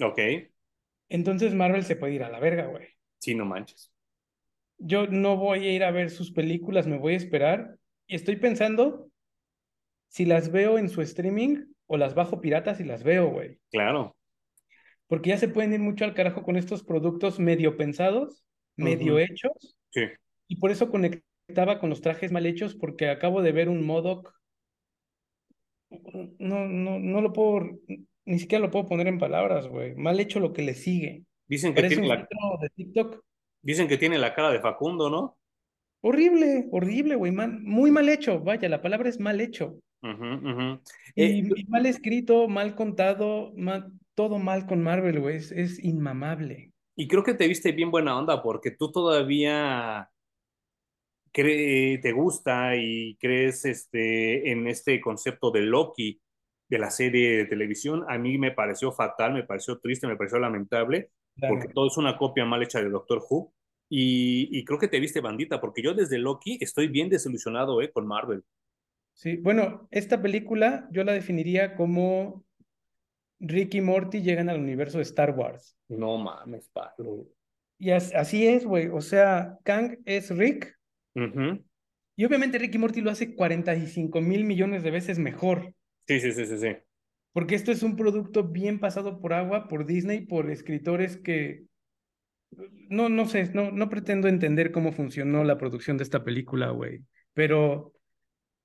Ok. 0.00 0.18
Entonces 1.08 1.54
Marvel 1.54 1.84
se 1.84 1.96
puede 1.96 2.14
ir 2.14 2.24
a 2.24 2.30
la 2.30 2.40
verga, 2.40 2.66
güey. 2.66 2.88
Sí, 3.18 3.34
no 3.34 3.44
manches. 3.44 3.92
Yo 4.78 5.06
no 5.06 5.36
voy 5.36 5.66
a 5.66 5.72
ir 5.72 5.84
a 5.84 5.90
ver 5.90 6.10
sus 6.10 6.32
películas, 6.32 6.86
me 6.86 6.98
voy 6.98 7.14
a 7.14 7.18
esperar. 7.18 7.78
Y 8.06 8.16
estoy 8.16 8.36
pensando 8.36 9.08
si 10.08 10.24
las 10.24 10.50
veo 10.50 10.78
en 10.78 10.88
su 10.88 11.00
streaming 11.00 11.64
o 11.86 11.96
las 11.96 12.14
bajo 12.14 12.40
piratas 12.40 12.80
y 12.80 12.84
las 12.84 13.02
veo, 13.02 13.28
güey. 13.28 13.58
Claro. 13.70 14.16
Porque 15.06 15.30
ya 15.30 15.36
se 15.36 15.48
pueden 15.48 15.72
ir 15.72 15.80
mucho 15.80 16.04
al 16.04 16.14
carajo 16.14 16.42
con 16.42 16.56
estos 16.56 16.82
productos 16.82 17.38
medio 17.38 17.76
pensados, 17.76 18.44
medio 18.76 19.18
hechos. 19.18 19.76
Sí. 19.90 20.02
Y 20.48 20.56
por 20.56 20.70
eso 20.70 20.90
conectaba 20.90 21.78
con 21.78 21.90
los 21.90 22.00
trajes 22.00 22.32
mal 22.32 22.46
hechos, 22.46 22.74
porque 22.74 23.08
acabo 23.08 23.42
de 23.42 23.52
ver 23.52 23.68
un 23.68 23.84
Modoc 23.84 24.34
no, 26.38 26.66
no, 26.66 26.98
no 26.98 27.20
lo 27.20 27.32
puedo, 27.32 27.78
ni 28.24 28.38
siquiera 28.38 28.64
lo 28.64 28.70
puedo 28.70 28.86
poner 28.86 29.06
en 29.06 29.18
palabras, 29.18 29.68
güey. 29.68 29.94
Mal 29.94 30.18
hecho 30.20 30.40
lo 30.40 30.52
que 30.52 30.62
le 30.62 30.74
sigue. 30.74 31.24
Dicen 31.46 31.74
que 31.74 31.82
tiene 31.84 32.08
la... 32.08 32.16
de 32.16 32.70
TikTok. 32.74 33.22
Dicen 33.62 33.88
que 33.88 33.98
tiene 33.98 34.18
la 34.18 34.34
cara 34.34 34.50
de 34.50 34.60
Facundo, 34.60 35.10
¿no? 35.10 35.36
Horrible, 36.02 36.68
horrible, 36.70 37.14
güey. 37.14 37.32
muy 37.32 37.90
mal 37.90 38.08
hecho. 38.08 38.40
Vaya, 38.40 38.68
la 38.68 38.82
palabra 38.82 39.08
es 39.08 39.20
mal 39.20 39.40
hecho. 39.40 39.78
Eh, 41.16 41.42
y, 41.56 41.64
mal 41.64 41.86
escrito, 41.86 42.48
mal 42.48 42.74
contado, 42.74 43.52
todo 44.14 44.38
mal 44.38 44.66
con 44.66 44.82
Marvel, 44.82 45.20
güey. 45.20 45.36
Es, 45.36 45.52
es 45.52 45.82
inmamable. 45.82 46.72
Y 46.96 47.08
creo 47.08 47.24
que 47.24 47.34
te 47.34 47.48
viste 47.48 47.72
bien 47.72 47.90
buena 47.90 48.16
onda 48.16 48.42
porque 48.42 48.70
tú 48.70 48.92
todavía 48.92 50.10
te 51.32 52.12
gusta 52.12 52.76
y 52.76 53.16
crees 53.16 53.64
este, 53.64 54.52
en 54.52 54.68
este 54.68 55.00
concepto 55.00 55.50
de 55.50 55.62
Loki 55.62 56.20
de 56.68 56.78
la 56.78 56.90
serie 56.90 57.36
de 57.36 57.44
televisión, 57.46 58.04
a 58.08 58.18
mí 58.18 58.38
me 58.38 58.52
pareció 58.52 58.92
fatal, 58.92 59.34
me 59.34 59.42
pareció 59.42 59.78
triste, 59.78 60.06
me 60.06 60.16
pareció 60.16 60.38
lamentable, 60.38 61.10
porque 61.48 61.68
todo 61.68 61.88
es 61.88 61.96
una 61.96 62.16
copia 62.16 62.44
mal 62.44 62.62
hecha 62.62 62.80
de 62.80 62.88
Doctor 62.88 63.22
Who. 63.28 63.52
Y, 63.90 64.64
creo 64.64 64.78
que 64.78 64.88
te 64.88 64.98
viste 64.98 65.20
bandita, 65.20 65.60
porque 65.60 65.82
yo 65.82 65.92
desde 65.94 66.18
Loki 66.18 66.58
estoy 66.60 66.88
bien 66.88 67.08
desilusionado 67.08 67.82
eh, 67.82 67.92
con 67.92 68.06
Marvel. 68.06 68.44
Sí, 69.14 69.36
bueno, 69.36 69.88
esta 69.90 70.20
película 70.20 70.88
yo 70.90 71.04
la 71.04 71.12
definiría 71.12 71.74
como 71.74 72.44
Rick 73.40 73.74
y 73.74 73.80
Morty 73.80 74.22
llegan 74.22 74.48
al 74.48 74.60
universo 74.60 74.98
de 74.98 75.04
Star 75.04 75.30
Wars. 75.30 75.76
No 75.88 76.18
mames, 76.18 76.68
Pablo. 76.68 77.26
Y 77.78 77.90
así 77.90 78.46
es, 78.46 78.64
güey. 78.64 78.88
O 78.88 79.00
sea, 79.00 79.58
Kang 79.64 79.98
es 80.04 80.30
Rick 80.30 80.78
y 82.16 82.24
obviamente 82.24 82.58
Ricky 82.58 82.78
Morty 82.78 83.00
lo 83.00 83.10
hace 83.10 83.34
45 83.34 84.20
mil 84.20 84.44
millones 84.44 84.82
de 84.82 84.90
veces 84.90 85.18
mejor. 85.18 85.74
Sí, 86.06 86.20
sí, 86.20 86.32
sí, 86.32 86.46
sí, 86.46 86.58
sí. 86.58 86.76
Porque 87.32 87.56
esto 87.56 87.72
es 87.72 87.82
un 87.82 87.96
producto 87.96 88.44
bien 88.44 88.78
pasado 88.78 89.20
por 89.20 89.32
agua, 89.32 89.66
por 89.66 89.86
Disney, 89.86 90.20
por 90.20 90.50
escritores 90.50 91.16
que... 91.16 91.64
No, 92.88 93.08
no 93.08 93.26
sé, 93.26 93.50
no, 93.52 93.72
no 93.72 93.88
pretendo 93.88 94.28
entender 94.28 94.70
cómo 94.70 94.92
funcionó 94.92 95.42
la 95.42 95.58
producción 95.58 95.96
de 95.96 96.04
esta 96.04 96.22
película, 96.22 96.70
güey. 96.70 97.00
Pero 97.32 97.92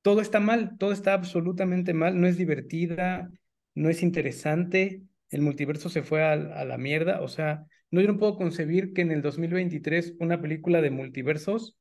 todo 0.02 0.22
está 0.22 0.40
mal, 0.40 0.78
todo 0.78 0.92
está 0.92 1.14
absolutamente 1.14 1.94
mal, 1.94 2.20
no 2.20 2.28
es 2.28 2.38
divertida, 2.38 3.30
no 3.76 3.90
es 3.90 4.04
interesante. 4.04 5.04
el 5.30 5.42
multiverso 5.42 5.90
se 5.90 6.04
fue 6.04 6.24
a, 6.24 6.34
a, 6.34 6.66
la 6.66 6.78
mierda. 6.78 7.22
O 7.22 7.28
sea, 7.28 7.66
no, 7.92 8.02
yo 8.02 8.08
no 8.08 8.18
puedo 8.18 8.36
concebir 8.36 8.94
que 8.94 9.02
en 9.02 9.12
el 9.12 9.22
2023 9.22 10.16
una 10.20 10.42
película 10.42 10.82
de 10.82 10.92
multiversos 10.92 11.78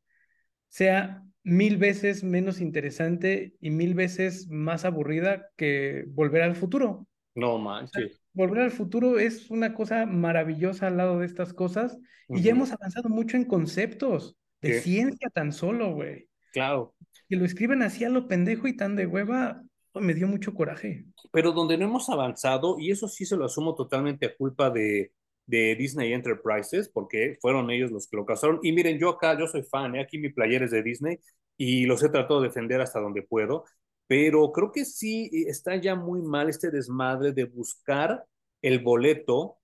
sea 0.68 1.22
mil 1.42 1.78
veces 1.78 2.24
menos 2.24 2.60
interesante 2.60 3.54
y 3.60 3.70
mil 3.70 3.94
veces 3.94 4.48
más 4.48 4.84
aburrida 4.84 5.46
que 5.56 6.04
Volver 6.08 6.42
al 6.42 6.56
Futuro. 6.56 7.06
No 7.34 7.58
manches. 7.58 8.20
Volver 8.32 8.62
al 8.62 8.70
Futuro 8.70 9.18
es 9.18 9.50
una 9.50 9.74
cosa 9.74 10.06
maravillosa 10.06 10.88
al 10.88 10.96
lado 10.96 11.20
de 11.20 11.26
estas 11.26 11.54
cosas 11.54 11.98
y 12.28 12.42
ya 12.42 12.50
hemos 12.50 12.72
avanzado 12.72 13.08
mucho 13.08 13.36
en 13.36 13.44
conceptos 13.44 14.36
de 14.60 14.80
ciencia 14.80 15.30
tan 15.30 15.52
solo, 15.52 15.94
güey. 15.94 16.28
Claro. 16.52 16.94
Que 17.28 17.36
lo 17.36 17.44
escriben 17.44 17.82
así 17.82 18.04
a 18.04 18.08
lo 18.08 18.26
pendejo 18.26 18.68
y 18.68 18.76
tan 18.76 18.96
de 18.96 19.06
hueva, 19.06 19.62
me 19.94 20.14
dio 20.14 20.26
mucho 20.26 20.54
coraje. 20.54 21.04
Pero 21.32 21.52
donde 21.52 21.76
no 21.76 21.84
hemos 21.86 22.08
avanzado, 22.08 22.78
y 22.78 22.90
eso 22.90 23.08
sí 23.08 23.24
se 23.24 23.36
lo 23.36 23.44
asumo 23.44 23.74
totalmente 23.74 24.26
a 24.26 24.36
culpa 24.36 24.70
de, 24.70 25.12
de 25.46 25.74
Disney 25.76 26.12
Enterprises, 26.12 26.88
porque 26.88 27.38
fueron 27.40 27.70
ellos 27.70 27.90
los 27.90 28.06
que 28.06 28.16
lo 28.16 28.26
causaron. 28.26 28.60
Y 28.62 28.72
miren, 28.72 28.98
yo 28.98 29.08
acá, 29.08 29.38
yo 29.38 29.46
soy 29.46 29.62
fan, 29.62 29.96
¿eh? 29.96 30.02
aquí 30.02 30.18
mi 30.18 30.28
player 30.28 30.62
es 30.62 30.70
de 30.70 30.82
Disney 30.82 31.18
y 31.56 31.86
los 31.86 32.02
he 32.02 32.08
tratado 32.08 32.40
de 32.40 32.48
defender 32.48 32.80
hasta 32.80 33.00
donde 33.00 33.22
puedo, 33.22 33.64
pero 34.06 34.52
creo 34.52 34.72
que 34.72 34.84
sí 34.84 35.30
está 35.48 35.76
ya 35.76 35.94
muy 35.94 36.22
mal 36.22 36.48
este 36.48 36.70
desmadre 36.70 37.32
de 37.32 37.44
buscar 37.44 38.24
el 38.62 38.78
boleto, 38.78 39.58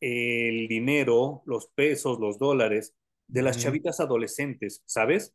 el 0.00 0.68
dinero, 0.68 1.42
los 1.46 1.68
pesos, 1.68 2.18
los 2.18 2.38
dólares 2.38 2.94
de 3.26 3.42
las 3.42 3.58
chavitas 3.58 4.00
adolescentes, 4.00 4.82
¿sabes? 4.86 5.34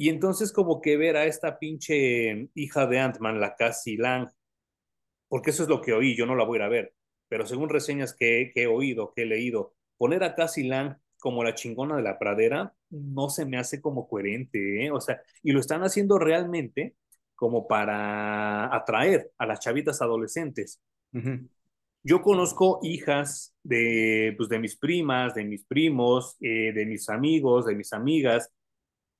Y 0.00 0.08
entonces 0.08 0.50
como 0.50 0.80
que 0.80 0.96
ver 0.96 1.18
a 1.18 1.26
esta 1.26 1.58
pinche 1.58 2.48
hija 2.54 2.86
de 2.86 2.98
Ant-Man, 2.98 3.38
la 3.38 3.54
Cassie 3.54 3.98
Lang, 3.98 4.30
porque 5.28 5.50
eso 5.50 5.62
es 5.62 5.68
lo 5.68 5.82
que 5.82 5.92
oí, 5.92 6.16
yo 6.16 6.24
no 6.24 6.34
la 6.34 6.44
voy 6.44 6.56
a 6.56 6.60
ir 6.60 6.62
a 6.62 6.68
ver, 6.70 6.94
pero 7.28 7.46
según 7.46 7.68
reseñas 7.68 8.16
que, 8.16 8.50
que 8.54 8.62
he 8.62 8.66
oído, 8.66 9.12
que 9.14 9.24
he 9.24 9.26
leído, 9.26 9.74
poner 9.98 10.24
a 10.24 10.34
Cassie 10.34 10.66
Lang 10.66 10.96
como 11.18 11.44
la 11.44 11.54
chingona 11.54 11.96
de 11.96 12.02
la 12.02 12.18
pradera 12.18 12.72
no 12.88 13.28
se 13.28 13.44
me 13.44 13.58
hace 13.58 13.82
como 13.82 14.08
coherente, 14.08 14.86
¿eh? 14.86 14.90
O 14.90 15.02
sea, 15.02 15.20
y 15.42 15.52
lo 15.52 15.60
están 15.60 15.82
haciendo 15.82 16.18
realmente 16.18 16.94
como 17.34 17.68
para 17.68 18.74
atraer 18.74 19.30
a 19.36 19.44
las 19.44 19.60
chavitas 19.60 20.00
adolescentes. 20.00 20.80
Yo 22.02 22.22
conozco 22.22 22.80
hijas 22.82 23.54
de, 23.62 24.32
pues, 24.38 24.48
de 24.48 24.60
mis 24.60 24.78
primas, 24.78 25.34
de 25.34 25.44
mis 25.44 25.62
primos, 25.66 26.38
eh, 26.40 26.72
de 26.72 26.86
mis 26.86 27.10
amigos, 27.10 27.66
de 27.66 27.74
mis 27.74 27.92
amigas, 27.92 28.50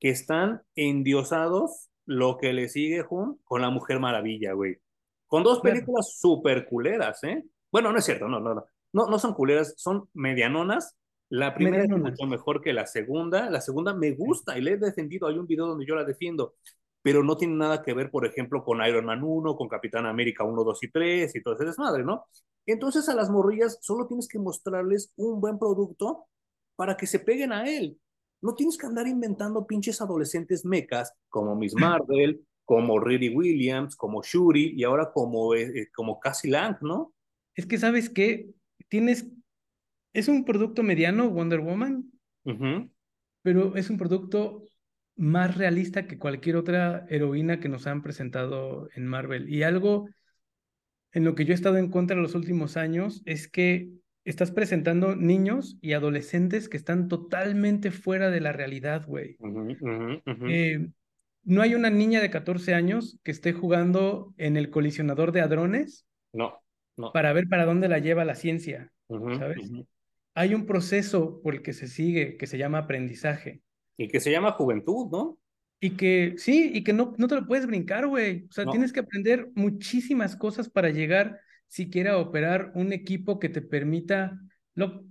que 0.00 0.08
están 0.10 0.62
endiosados 0.74 1.90
lo 2.06 2.38
que 2.38 2.52
le 2.52 2.68
sigue 2.68 3.02
Jun 3.02 3.38
con 3.44 3.60
la 3.60 3.70
Mujer 3.70 4.00
Maravilla, 4.00 4.54
güey. 4.54 4.78
Con 5.26 5.44
dos 5.44 5.60
películas 5.60 6.18
súper 6.18 6.66
culeras, 6.66 7.22
¿eh? 7.22 7.44
Bueno, 7.70 7.92
no 7.92 7.98
es 7.98 8.04
cierto, 8.04 8.26
no, 8.26 8.40
no, 8.40 8.54
no. 8.54 8.64
No, 8.92 9.06
no 9.06 9.18
son 9.20 9.34
culeras, 9.34 9.74
son 9.76 10.08
medianonas. 10.14 10.96
La 11.28 11.54
primera 11.54 11.84
es 11.84 11.90
mucho 11.90 12.26
mejor 12.26 12.60
que 12.60 12.72
la 12.72 12.86
segunda. 12.86 13.48
La 13.48 13.60
segunda 13.60 13.94
me 13.94 14.10
gusta 14.10 14.58
y 14.58 14.62
le 14.62 14.72
he 14.72 14.76
defendido. 14.76 15.28
Hay 15.28 15.38
un 15.38 15.46
video 15.46 15.66
donde 15.66 15.86
yo 15.86 15.94
la 15.94 16.02
defiendo, 16.02 16.54
pero 17.02 17.22
no 17.22 17.36
tiene 17.36 17.54
nada 17.54 17.82
que 17.82 17.94
ver, 17.94 18.10
por 18.10 18.26
ejemplo, 18.26 18.64
con 18.64 18.84
Iron 18.84 19.04
Man 19.04 19.22
1, 19.22 19.54
con 19.54 19.68
Capitán 19.68 20.06
América 20.06 20.42
1, 20.42 20.64
2 20.64 20.82
y 20.82 20.90
3 20.90 21.36
y 21.36 21.42
todo 21.42 21.54
ese 21.54 21.66
desmadre, 21.66 22.02
¿no? 22.02 22.26
Entonces 22.66 23.08
a 23.08 23.14
las 23.14 23.30
morrillas 23.30 23.78
solo 23.80 24.08
tienes 24.08 24.26
que 24.26 24.40
mostrarles 24.40 25.12
un 25.16 25.40
buen 25.40 25.58
producto 25.58 26.26
para 26.74 26.96
que 26.96 27.06
se 27.06 27.20
peguen 27.20 27.52
a 27.52 27.68
él. 27.70 27.96
No 28.42 28.54
tienes 28.54 28.78
que 28.78 28.86
andar 28.86 29.06
inventando 29.06 29.66
pinches 29.66 30.00
adolescentes 30.00 30.64
mecas 30.64 31.12
como 31.28 31.56
Miss 31.56 31.74
Marvel, 31.74 32.40
como 32.64 33.00
Riri 33.00 33.28
Williams, 33.34 33.96
como 33.96 34.22
Shuri 34.22 34.74
y 34.76 34.84
ahora 34.84 35.10
como, 35.12 35.54
eh, 35.54 35.72
eh, 35.74 35.88
como 35.94 36.20
Cassie 36.20 36.50
Lang, 36.50 36.76
¿no? 36.80 37.12
Es 37.54 37.66
que 37.66 37.78
sabes 37.78 38.08
que 38.08 38.50
tienes, 38.88 39.26
es 40.12 40.28
un 40.28 40.44
producto 40.44 40.82
mediano 40.82 41.28
Wonder 41.30 41.60
Woman, 41.60 42.10
pero 43.42 43.76
es 43.76 43.90
un 43.90 43.98
producto 43.98 44.62
más 45.16 45.56
realista 45.56 46.06
que 46.06 46.18
cualquier 46.18 46.56
otra 46.56 47.06
heroína 47.10 47.60
que 47.60 47.68
nos 47.68 47.86
han 47.86 48.02
presentado 48.02 48.88
en 48.94 49.06
Marvel. 49.06 49.52
Y 49.52 49.62
algo 49.62 50.08
en 51.12 51.24
lo 51.24 51.34
que 51.34 51.44
yo 51.44 51.52
he 51.52 51.54
estado 51.54 51.76
en 51.76 51.90
contra 51.90 52.16
en 52.16 52.22
los 52.22 52.34
últimos 52.34 52.76
años 52.76 53.22
es 53.26 53.48
que 53.48 53.90
estás 54.24 54.50
presentando 54.50 55.16
niños 55.16 55.78
y 55.80 55.92
adolescentes 55.92 56.68
que 56.68 56.76
están 56.76 57.08
totalmente 57.08 57.90
fuera 57.90 58.30
de 58.30 58.40
la 58.40 58.52
realidad, 58.52 59.06
güey. 59.06 59.36
Eh, 60.48 60.88
no 61.44 61.62
hay 61.62 61.74
una 61.74 61.90
niña 61.90 62.20
de 62.20 62.30
14 62.30 62.74
años 62.74 63.18
que 63.22 63.30
esté 63.30 63.52
jugando 63.52 64.34
en 64.36 64.56
el 64.56 64.70
colisionador 64.70 65.32
de 65.32 65.40
hadrones. 65.40 66.06
No, 66.32 66.60
no. 66.96 67.12
Para 67.12 67.32
ver 67.32 67.48
para 67.48 67.64
dónde 67.64 67.88
la 67.88 67.98
lleva 67.98 68.24
la 68.24 68.34
ciencia, 68.34 68.92
¿sabes? 69.08 69.70
Hay 70.34 70.54
un 70.54 70.66
proceso 70.66 71.40
por 71.42 71.54
el 71.54 71.62
que 71.62 71.72
se 71.72 71.88
sigue 71.88 72.36
que 72.36 72.46
se 72.46 72.58
llama 72.58 72.78
aprendizaje. 72.78 73.62
Y 73.96 74.08
que 74.08 74.20
se 74.20 74.30
llama 74.30 74.52
juventud, 74.52 75.08
¿no? 75.10 75.38
Y 75.80 75.90
que 75.96 76.34
sí, 76.36 76.70
y 76.74 76.84
que 76.84 76.92
no, 76.92 77.14
no 77.16 77.26
te 77.26 77.34
lo 77.34 77.46
puedes 77.46 77.66
brincar, 77.66 78.06
güey. 78.06 78.46
O 78.50 78.52
sea, 78.52 78.66
tienes 78.66 78.92
que 78.92 79.00
aprender 79.00 79.50
muchísimas 79.54 80.36
cosas 80.36 80.68
para 80.68 80.90
llegar 80.90 81.40
siquiera 81.70 82.18
operar 82.18 82.72
un 82.74 82.92
equipo 82.92 83.38
que 83.38 83.48
te 83.48 83.62
permita 83.62 84.38
lo, 84.74 85.06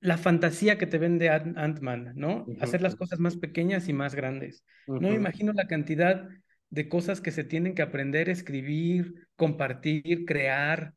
la 0.00 0.16
fantasía 0.16 0.78
que 0.78 0.86
te 0.86 0.98
vende 0.98 1.28
Ant-Man, 1.28 2.12
¿no? 2.14 2.46
Hacer 2.60 2.80
las 2.80 2.94
cosas 2.94 3.18
más 3.18 3.36
pequeñas 3.36 3.88
y 3.88 3.92
más 3.92 4.14
grandes. 4.14 4.64
No 4.86 5.00
me 5.00 5.14
imagino 5.14 5.52
la 5.52 5.66
cantidad 5.66 6.28
de 6.70 6.88
cosas 6.88 7.20
que 7.20 7.32
se 7.32 7.42
tienen 7.42 7.74
que 7.74 7.82
aprender, 7.82 8.28
escribir, 8.28 9.28
compartir, 9.34 10.24
crear. 10.24 10.94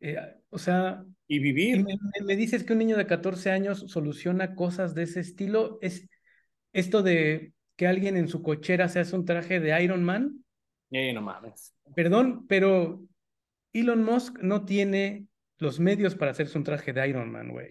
Eh, 0.00 0.18
o 0.50 0.58
sea... 0.58 1.02
Y 1.26 1.38
vivir. 1.38 1.82
me, 1.82 1.96
me, 2.22 2.36
dices 2.36 2.64
que 2.64 2.74
un 2.74 2.80
niño 2.80 2.98
de 2.98 3.06
14 3.06 3.50
años 3.50 3.86
soluciona 3.88 4.54
cosas 4.54 4.94
de 4.94 5.04
ese 5.04 5.20
estilo. 5.20 5.78
Es 5.80 6.06
esto 6.74 7.02
de 7.02 7.54
que 7.76 7.86
alguien 7.86 8.18
en 8.18 8.28
su 8.28 8.42
cochera 8.42 8.88
se 8.88 9.00
hace 9.00 9.16
un 9.16 9.24
traje 9.24 9.58
de 9.58 9.82
Iron 9.82 10.04
Man. 10.04 10.44
Eh, 10.90 11.14
no 11.14 11.22
mames. 11.22 11.74
Perdón, 11.96 12.46
pero 12.46 13.00
Elon 13.74 14.02
Musk 14.02 14.38
no 14.40 14.64
tiene 14.64 15.26
los 15.58 15.78
medios 15.80 16.14
para 16.14 16.30
hacerse 16.30 16.56
un 16.56 16.64
traje 16.64 16.92
de 16.92 17.08
Iron 17.08 17.30
Man, 17.30 17.50
güey. 17.50 17.68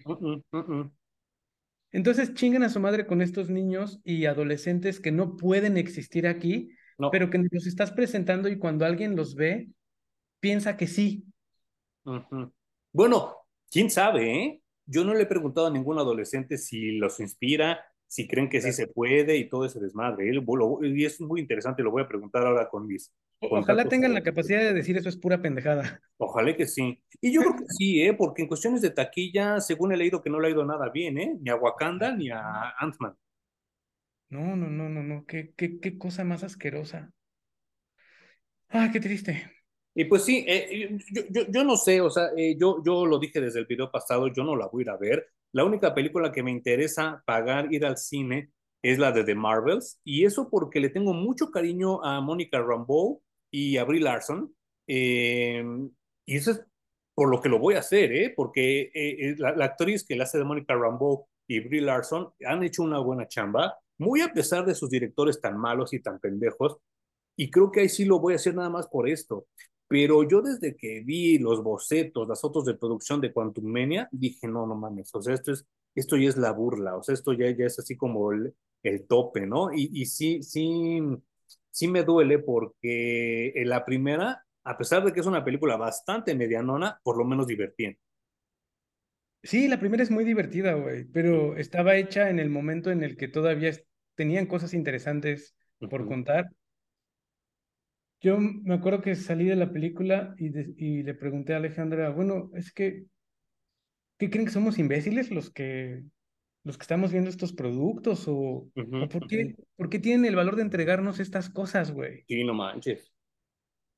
Entonces 1.90 2.34
chingan 2.34 2.62
a 2.62 2.68
su 2.68 2.78
madre 2.78 3.06
con 3.06 3.22
estos 3.22 3.50
niños 3.50 4.00
y 4.04 4.26
adolescentes 4.26 5.00
que 5.00 5.12
no 5.12 5.36
pueden 5.36 5.76
existir 5.76 6.26
aquí, 6.26 6.70
pero 7.10 7.30
que 7.30 7.38
los 7.50 7.66
estás 7.66 7.90
presentando 7.90 8.48
y 8.48 8.58
cuando 8.58 8.84
alguien 8.84 9.16
los 9.16 9.34
ve, 9.34 9.68
piensa 10.40 10.76
que 10.76 10.86
sí. 10.86 11.24
Bueno, 12.92 13.36
quién 13.70 13.90
sabe, 13.90 14.44
¿eh? 14.44 14.60
Yo 14.86 15.04
no 15.04 15.14
le 15.14 15.22
he 15.22 15.26
preguntado 15.26 15.68
a 15.68 15.70
ningún 15.70 15.98
adolescente 15.98 16.58
si 16.58 16.98
los 16.98 17.18
inspira, 17.18 17.80
si 18.06 18.28
creen 18.28 18.50
que 18.50 18.60
sí 18.60 18.72
se 18.72 18.86
puede 18.86 19.38
y 19.38 19.48
todo 19.48 19.64
ese 19.64 19.80
desmadre. 19.80 20.30
Y 20.82 21.04
es 21.04 21.20
muy 21.20 21.40
interesante, 21.40 21.82
lo 21.82 21.90
voy 21.90 22.02
a 22.02 22.08
preguntar 22.08 22.46
ahora 22.46 22.68
con 22.68 22.86
mis... 22.86 23.10
Ojalá 23.50 23.84
tengan 23.86 24.14
la 24.14 24.22
capacidad 24.22 24.60
de 24.60 24.72
decir 24.72 24.96
eso 24.96 25.08
es 25.08 25.16
pura 25.16 25.40
pendejada. 25.40 26.00
Ojalá 26.16 26.56
que 26.56 26.66
sí. 26.66 27.02
Y 27.20 27.32
yo 27.32 27.40
creo 27.40 27.56
que 27.56 27.64
sí, 27.68 28.02
¿eh? 28.02 28.14
porque 28.14 28.42
en 28.42 28.48
cuestiones 28.48 28.82
de 28.82 28.90
taquilla, 28.90 29.60
según 29.60 29.92
he 29.92 29.96
leído 29.96 30.22
que 30.22 30.30
no 30.30 30.40
le 30.40 30.48
ha 30.48 30.50
ido 30.50 30.64
nada 30.64 30.90
bien, 30.90 31.18
¿eh? 31.18 31.36
ni 31.40 31.50
a 31.50 31.56
Wakanda 31.56 32.14
ni 32.14 32.30
a 32.30 32.74
Ant-Man. 32.78 33.14
No, 34.30 34.56
no, 34.56 34.68
no, 34.68 34.88
no, 34.88 35.02
no, 35.02 35.24
qué, 35.26 35.52
qué, 35.56 35.78
qué 35.80 35.98
cosa 35.98 36.24
más 36.24 36.42
asquerosa. 36.42 37.12
Ah, 38.68 38.90
qué 38.92 39.00
triste. 39.00 39.50
Y 39.94 40.06
pues 40.06 40.24
sí, 40.24 40.44
eh, 40.48 40.98
yo, 41.12 41.22
yo, 41.30 41.42
yo, 41.48 41.64
no 41.64 41.76
sé, 41.76 42.00
o 42.00 42.10
sea, 42.10 42.30
eh, 42.36 42.56
yo, 42.58 42.82
yo 42.84 43.06
lo 43.06 43.18
dije 43.20 43.40
desde 43.40 43.60
el 43.60 43.66
video 43.66 43.90
pasado, 43.92 44.26
yo 44.26 44.42
no 44.42 44.56
la 44.56 44.66
voy 44.66 44.82
a 44.82 44.84
ir 44.84 44.90
a 44.90 44.96
ver. 44.96 45.28
La 45.52 45.64
única 45.64 45.94
película 45.94 46.32
que 46.32 46.42
me 46.42 46.50
interesa 46.50 47.22
pagar 47.24 47.72
ir 47.72 47.86
al 47.86 47.96
cine 47.96 48.50
es 48.82 48.98
la 48.98 49.12
de 49.12 49.22
The 49.22 49.36
Marvels, 49.36 50.00
y 50.04 50.24
eso 50.24 50.50
porque 50.50 50.80
le 50.80 50.90
tengo 50.90 51.14
mucho 51.14 51.50
cariño 51.50 52.04
a 52.04 52.20
Mónica 52.20 52.60
Rambeau 52.60 53.22
y 53.54 53.76
a 53.76 53.84
Brie 53.84 54.00
Larson, 54.00 54.52
eh, 54.88 55.64
y 56.26 56.36
eso 56.36 56.50
es 56.50 56.64
por 57.14 57.30
lo 57.30 57.40
que 57.40 57.48
lo 57.48 57.60
voy 57.60 57.74
a 57.74 57.78
hacer, 57.78 58.12
¿eh? 58.12 58.32
porque 58.34 58.90
eh, 58.92 59.36
la, 59.38 59.54
la, 59.54 59.66
actriz 59.66 60.04
que 60.04 60.16
la 60.16 60.24
hace 60.24 60.38
de 60.38 60.44
Mónica 60.44 60.74
Rambeau 60.74 61.28
y 61.46 61.60
Brie 61.60 61.80
Larson 61.80 62.32
han 62.44 62.64
hecho 62.64 62.82
una 62.82 62.98
buena 62.98 63.28
chamba, 63.28 63.78
muy 63.96 64.22
a 64.22 64.32
pesar 64.32 64.66
de 64.66 64.74
sus 64.74 64.90
directores 64.90 65.40
tan 65.40 65.56
malos 65.56 65.92
y 65.92 66.00
tan 66.00 66.18
pendejos, 66.18 66.78
y 67.36 67.48
creo 67.48 67.70
que 67.70 67.82
ahí 67.82 67.88
sí 67.88 68.04
lo 68.04 68.18
voy 68.18 68.32
a 68.32 68.36
hacer 68.36 68.56
nada 68.56 68.70
más 68.70 68.88
por 68.88 69.08
esto. 69.08 69.46
Pero 69.86 70.28
yo 70.28 70.42
desde 70.42 70.76
que 70.76 71.02
vi 71.04 71.38
los 71.38 71.62
bocetos, 71.62 72.26
las 72.26 72.40
fotos 72.40 72.64
de 72.64 72.74
producción 72.74 73.20
de 73.20 73.32
Quantum 73.32 73.66
Mania, 73.66 74.08
dije, 74.10 74.48
no, 74.48 74.66
no 74.66 74.74
mames, 74.74 75.14
o 75.14 75.22
sea, 75.22 75.32
esto, 75.34 75.52
es, 75.52 75.64
esto 75.94 76.16
ya 76.16 76.28
es 76.28 76.36
la 76.36 76.50
burla, 76.50 76.96
o 76.96 77.04
sea, 77.04 77.12
esto 77.12 77.32
ya, 77.34 77.48
ya 77.50 77.66
es 77.66 77.78
así 77.78 77.96
como 77.96 78.32
el, 78.32 78.52
el 78.82 79.06
tope, 79.06 79.46
¿no? 79.46 79.72
Y, 79.72 79.90
y 79.92 80.06
sí, 80.06 80.42
sí, 80.42 81.00
sí 81.74 81.88
me 81.88 82.04
duele 82.04 82.38
porque 82.38 83.52
en 83.56 83.68
la 83.68 83.84
primera, 83.84 84.44
a 84.64 84.78
pesar 84.78 85.04
de 85.04 85.12
que 85.12 85.20
es 85.20 85.26
una 85.26 85.44
película 85.44 85.76
bastante 85.76 86.34
medianona, 86.34 87.00
por 87.02 87.18
lo 87.18 87.24
menos 87.24 87.46
divertida. 87.48 87.94
Sí, 89.42 89.68
la 89.68 89.78
primera 89.78 90.02
es 90.02 90.10
muy 90.10 90.24
divertida, 90.24 90.72
güey, 90.74 91.04
pero 91.04 91.56
estaba 91.56 91.96
hecha 91.96 92.30
en 92.30 92.38
el 92.38 92.48
momento 92.48 92.90
en 92.90 93.02
el 93.02 93.16
que 93.16 93.28
todavía 93.28 93.72
tenían 94.14 94.46
cosas 94.46 94.72
interesantes 94.74 95.54
por 95.90 96.06
contar. 96.06 96.46
Yo 98.20 98.38
me 98.40 98.74
acuerdo 98.74 99.02
que 99.02 99.14
salí 99.14 99.44
de 99.44 99.54
la 99.56 99.70
película 99.70 100.34
y, 100.38 100.48
y 100.84 101.02
le 101.04 101.14
pregunté 101.14 101.54
a 101.54 101.58
Alejandra, 101.58 102.10
bueno, 102.10 102.50
es 102.54 102.72
que, 102.72 103.04
¿qué 104.18 104.30
creen 104.30 104.46
que 104.46 104.52
somos 104.52 104.78
imbéciles 104.78 105.30
los 105.30 105.50
que, 105.50 106.02
los 106.64 106.78
que 106.78 106.82
estamos 106.82 107.12
viendo 107.12 107.30
estos 107.30 107.52
productos? 107.52 108.24
¿O, 108.26 108.70
por, 109.10 109.26
qué, 109.28 109.54
por, 109.76 109.90
qué, 109.90 109.98
tienen 109.98 110.24
el 110.24 110.34
valor 110.34 110.56
de 110.56 110.62
entregarnos 110.62 111.20
estas 111.20 111.50
cosas, 111.50 111.92
güey? 111.92 112.24
Sí, 112.26 112.42
no 112.42 112.54
manches. 112.54 113.12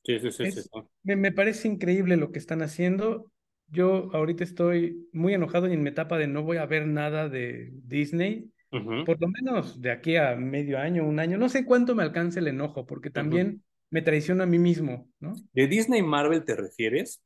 Sí, 0.04 0.18
sí, 0.18 0.30
sí, 0.30 0.50
sí. 0.50 0.68
Me, 1.02 1.16
me, 1.16 1.32
parece 1.32 1.68
increíble 1.68 2.16
lo 2.16 2.32
que 2.32 2.38
están 2.38 2.62
haciendo. 2.62 3.32
Yo 3.68 4.10
ahorita 4.12 4.44
estoy 4.44 5.08
muy 5.12 5.34
enojado 5.34 5.68
y 5.68 5.72
en 5.72 5.82
mi 5.82 5.88
etapa 5.88 6.18
de 6.18 6.26
no 6.26 6.42
voy 6.42 6.58
a 6.58 6.66
ver 6.66 6.86
nada 6.86 7.28
de 7.28 7.70
Disney. 7.72 8.50
Por 8.70 9.20
lo 9.20 9.28
menos 9.28 9.80
de 9.80 9.90
aquí 9.90 10.16
a 10.16 10.36
medio 10.36 10.78
año, 10.78 11.06
un 11.06 11.18
año. 11.18 11.38
No 11.38 11.48
sé 11.48 11.64
cuánto 11.64 11.94
me 11.94 12.02
alcance 12.02 12.40
el 12.40 12.48
enojo, 12.48 12.84
porque 12.84 13.10
también 13.10 13.62
me 13.90 14.02
traiciono 14.02 14.42
a 14.42 14.46
mí 14.46 14.58
mismo, 14.58 15.08
¿no? 15.18 15.34
¿De 15.52 15.66
Disney 15.66 16.02
Marvel 16.02 16.44
te 16.44 16.56
refieres? 16.56 17.22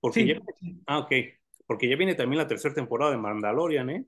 Porque 0.00 0.26
ya... 0.26 0.40
Ah, 0.86 0.98
ok. 0.98 1.12
Porque 1.66 1.88
ya 1.88 1.96
viene 1.96 2.14
también 2.14 2.38
la 2.38 2.48
tercera 2.48 2.74
temporada 2.74 3.12
de 3.12 3.18
Mandalorian, 3.18 3.90
¿eh? 3.90 4.06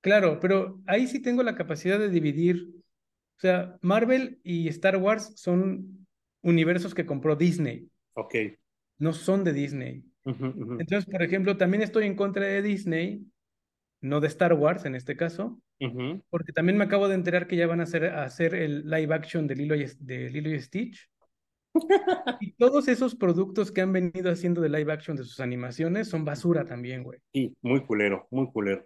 Claro, 0.00 0.40
pero 0.40 0.80
ahí 0.86 1.06
sí 1.06 1.20
tengo 1.20 1.42
la 1.42 1.54
capacidad 1.54 1.98
de 1.98 2.08
dividir. 2.08 2.70
O 3.36 3.40
sea, 3.40 3.76
Marvel 3.82 4.40
y 4.42 4.68
Star 4.68 4.96
Wars 4.96 5.32
son 5.36 6.06
universos 6.42 6.94
que 6.94 7.06
compró 7.06 7.36
Disney. 7.36 7.88
Ok. 8.14 8.34
No 8.98 9.12
son 9.12 9.44
de 9.44 9.52
Disney. 9.52 10.04
Entonces, 10.24 11.06
por 11.06 11.22
ejemplo, 11.22 11.56
también 11.56 11.82
estoy 11.82 12.04
en 12.04 12.14
contra 12.14 12.44
de 12.44 12.60
Disney, 12.62 13.26
no 14.02 14.20
de 14.20 14.28
Star 14.28 14.52
Wars 14.52 14.84
en 14.84 14.94
este 14.94 15.16
caso, 15.16 15.60
porque 16.28 16.52
también 16.52 16.76
me 16.76 16.84
acabo 16.84 17.08
de 17.08 17.14
enterar 17.14 17.46
que 17.46 17.56
ya 17.56 17.66
van 17.66 17.80
a 17.80 17.84
hacer, 17.84 18.04
hacer 18.04 18.54
el 18.54 18.88
live 18.88 19.14
action 19.14 19.46
de 19.46 19.56
Lilo, 19.56 19.74
y, 19.76 19.86
de 19.98 20.30
Lilo 20.30 20.50
y 20.50 20.60
Stitch. 20.60 21.10
y 22.40 22.52
todos 22.52 22.88
esos 22.88 23.14
productos 23.14 23.72
que 23.72 23.80
han 23.80 23.92
venido 23.92 24.30
haciendo 24.30 24.60
de 24.60 24.68
live 24.68 24.92
action 24.92 25.16
de 25.16 25.24
sus 25.24 25.40
animaciones 25.40 26.08
son 26.08 26.24
basura 26.24 26.64
también, 26.64 27.02
güey. 27.02 27.20
Sí, 27.32 27.56
muy 27.62 27.80
culero, 27.84 28.26
muy 28.30 28.50
culero. 28.50 28.84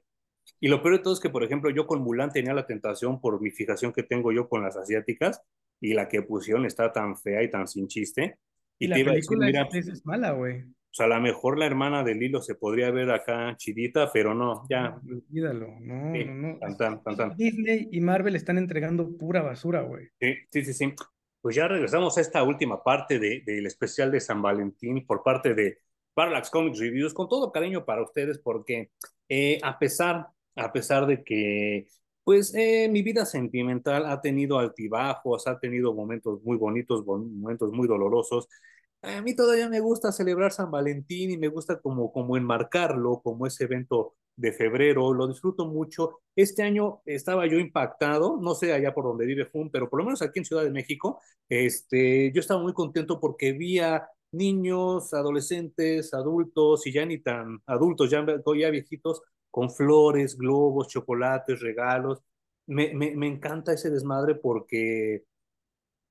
Y 0.60 0.68
lo 0.68 0.82
peor 0.82 0.96
de 0.96 1.02
todo 1.02 1.14
es 1.14 1.20
que, 1.20 1.30
por 1.30 1.44
ejemplo, 1.44 1.70
yo 1.70 1.86
con 1.86 2.02
Mulan 2.02 2.30
tenía 2.30 2.54
la 2.54 2.66
tentación 2.66 3.20
por 3.20 3.40
mi 3.40 3.50
fijación 3.50 3.92
que 3.92 4.02
tengo 4.02 4.32
yo 4.32 4.48
con 4.48 4.62
las 4.62 4.76
asiáticas 4.76 5.42
y 5.80 5.94
la 5.94 6.08
que 6.08 6.22
pusieron 6.22 6.64
está 6.64 6.92
tan 6.92 7.16
fea 7.16 7.42
y 7.42 7.50
tan 7.50 7.68
sin 7.68 7.88
chiste. 7.88 8.38
Y, 8.78 8.88
la 8.88 8.96
película 8.96 9.68
es, 9.72 10.04
mala, 10.04 10.32
güey. 10.32 10.62
O 10.62 10.96
sea, 10.96 11.06
a 11.06 11.08
lo 11.08 11.20
mejor 11.20 11.58
la 11.58 11.66
hermana 11.66 12.04
de 12.04 12.14
Lilo 12.14 12.40
se 12.40 12.54
podría 12.54 12.90
ver 12.90 13.10
acá 13.10 13.56
chidita, 13.56 14.10
pero 14.12 14.32
no, 14.32 14.64
ya. 14.70 14.96
Olvídalo, 15.04 15.68
no, 15.80 16.12
no, 16.12 16.58
no. 16.58 17.34
Disney 17.34 17.88
y 17.90 18.00
Marvel 18.00 18.36
están 18.36 18.58
entregando 18.58 19.16
pura 19.16 19.42
basura, 19.42 19.82
güey. 19.82 20.08
Sí, 20.20 20.34
sí, 20.50 20.64
sí, 20.64 20.72
sí. 20.72 20.94
Pues 21.40 21.56
ya 21.56 21.68
regresamos 21.68 22.16
a 22.16 22.20
esta 22.20 22.42
última 22.42 22.82
parte 22.82 23.18
del 23.18 23.44
de, 23.44 23.58
especial 23.66 24.10
de 24.10 24.20
San 24.20 24.40
Valentín 24.40 25.04
por 25.04 25.22
parte 25.22 25.54
de 25.54 25.78
Parallax 26.14 26.48
Comics 26.48 26.78
Reviews, 26.78 27.12
con 27.12 27.28
todo 27.28 27.52
cariño 27.52 27.84
para 27.84 28.02
ustedes, 28.02 28.38
porque 28.38 28.92
eh, 29.28 29.58
a 29.62 29.78
pesar, 29.78 30.28
a 30.56 30.72
pesar 30.72 31.06
de 31.06 31.22
que 31.24 31.86
pues 32.24 32.54
eh, 32.54 32.88
mi 32.90 33.02
vida 33.02 33.26
sentimental 33.26 34.06
ha 34.06 34.20
tenido 34.20 34.58
altibajos, 34.58 35.46
ha 35.46 35.58
tenido 35.58 35.92
momentos 35.94 36.42
muy 36.42 36.56
bonitos, 36.56 37.04
momentos 37.04 37.70
muy 37.72 37.86
dolorosos, 37.86 38.48
a 39.04 39.20
mí 39.22 39.34
todavía 39.36 39.68
me 39.68 39.80
gusta 39.80 40.12
celebrar 40.12 40.52
San 40.52 40.70
Valentín 40.70 41.30
y 41.30 41.36
me 41.36 41.48
gusta 41.48 41.78
como, 41.80 42.10
como 42.12 42.36
enmarcarlo, 42.36 43.20
como 43.22 43.46
ese 43.46 43.64
evento 43.64 44.14
de 44.36 44.52
febrero, 44.52 45.12
lo 45.12 45.28
disfruto 45.28 45.66
mucho. 45.66 46.20
Este 46.34 46.62
año 46.62 47.02
estaba 47.04 47.46
yo 47.46 47.58
impactado, 47.58 48.38
no 48.40 48.54
sé 48.54 48.72
allá 48.72 48.94
por 48.94 49.04
donde 49.04 49.26
vive 49.26 49.48
Jun, 49.52 49.70
pero 49.70 49.90
por 49.90 49.98
lo 50.00 50.06
menos 50.06 50.22
aquí 50.22 50.38
en 50.38 50.44
Ciudad 50.46 50.64
de 50.64 50.70
México, 50.70 51.20
este, 51.48 52.32
yo 52.32 52.40
estaba 52.40 52.62
muy 52.62 52.72
contento 52.72 53.20
porque 53.20 53.52
vi 53.52 53.78
a 53.78 54.08
niños, 54.32 55.12
adolescentes, 55.14 56.14
adultos 56.14 56.86
y 56.86 56.92
ya 56.92 57.04
ni 57.06 57.18
tan 57.18 57.60
adultos, 57.66 58.10
ya, 58.10 58.24
ya 58.26 58.70
viejitos, 58.70 59.22
con 59.54 59.70
flores, 59.70 60.36
globos, 60.36 60.88
chocolates, 60.88 61.60
regalos. 61.60 62.20
Me, 62.66 62.92
me, 62.92 63.14
me 63.14 63.28
encanta 63.28 63.72
ese 63.72 63.88
desmadre 63.88 64.34
porque 64.34 65.22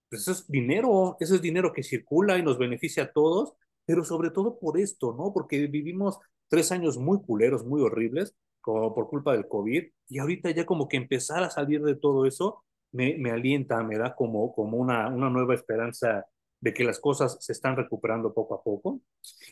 pues 0.09 0.21
eso 0.21 0.31
es 0.31 0.47
dinero, 0.47 1.17
eso 1.19 1.35
es 1.35 1.41
dinero 1.41 1.73
que 1.73 1.83
circula 1.83 2.37
y 2.37 2.41
nos 2.41 2.57
beneficia 2.57 3.03
a 3.03 3.11
todos, 3.11 3.53
pero 3.83 4.05
sobre 4.05 4.29
todo 4.29 4.57
por 4.59 4.79
esto, 4.79 5.13
¿no? 5.17 5.33
Porque 5.33 5.67
vivimos 5.67 6.19
tres 6.47 6.71
años 6.71 6.97
muy 6.97 7.21
culeros, 7.21 7.65
muy 7.65 7.81
horribles, 7.81 8.33
como 8.61 8.95
por 8.95 9.09
culpa 9.09 9.33
del 9.33 9.49
COVID, 9.49 9.91
y 10.07 10.19
ahorita 10.19 10.51
ya 10.51 10.65
como 10.65 10.87
que 10.87 10.95
empezar 10.95 11.43
a 11.43 11.49
salir 11.49 11.81
de 11.83 11.95
todo 11.95 12.25
eso 12.25 12.63
me, 12.93 13.17
me 13.17 13.31
alienta, 13.31 13.83
me 13.83 13.97
da 13.97 14.15
como, 14.15 14.55
como 14.55 14.77
una, 14.77 15.09
una 15.09 15.29
nueva 15.29 15.53
esperanza 15.53 16.25
de 16.61 16.73
que 16.73 16.85
las 16.85 17.01
cosas 17.01 17.37
se 17.41 17.51
están 17.51 17.75
recuperando 17.75 18.33
poco 18.33 18.55
a 18.55 18.63
poco. 18.63 19.01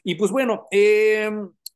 Y 0.02 0.16
pues 0.16 0.32
bueno, 0.32 0.68
eh, 0.72 1.30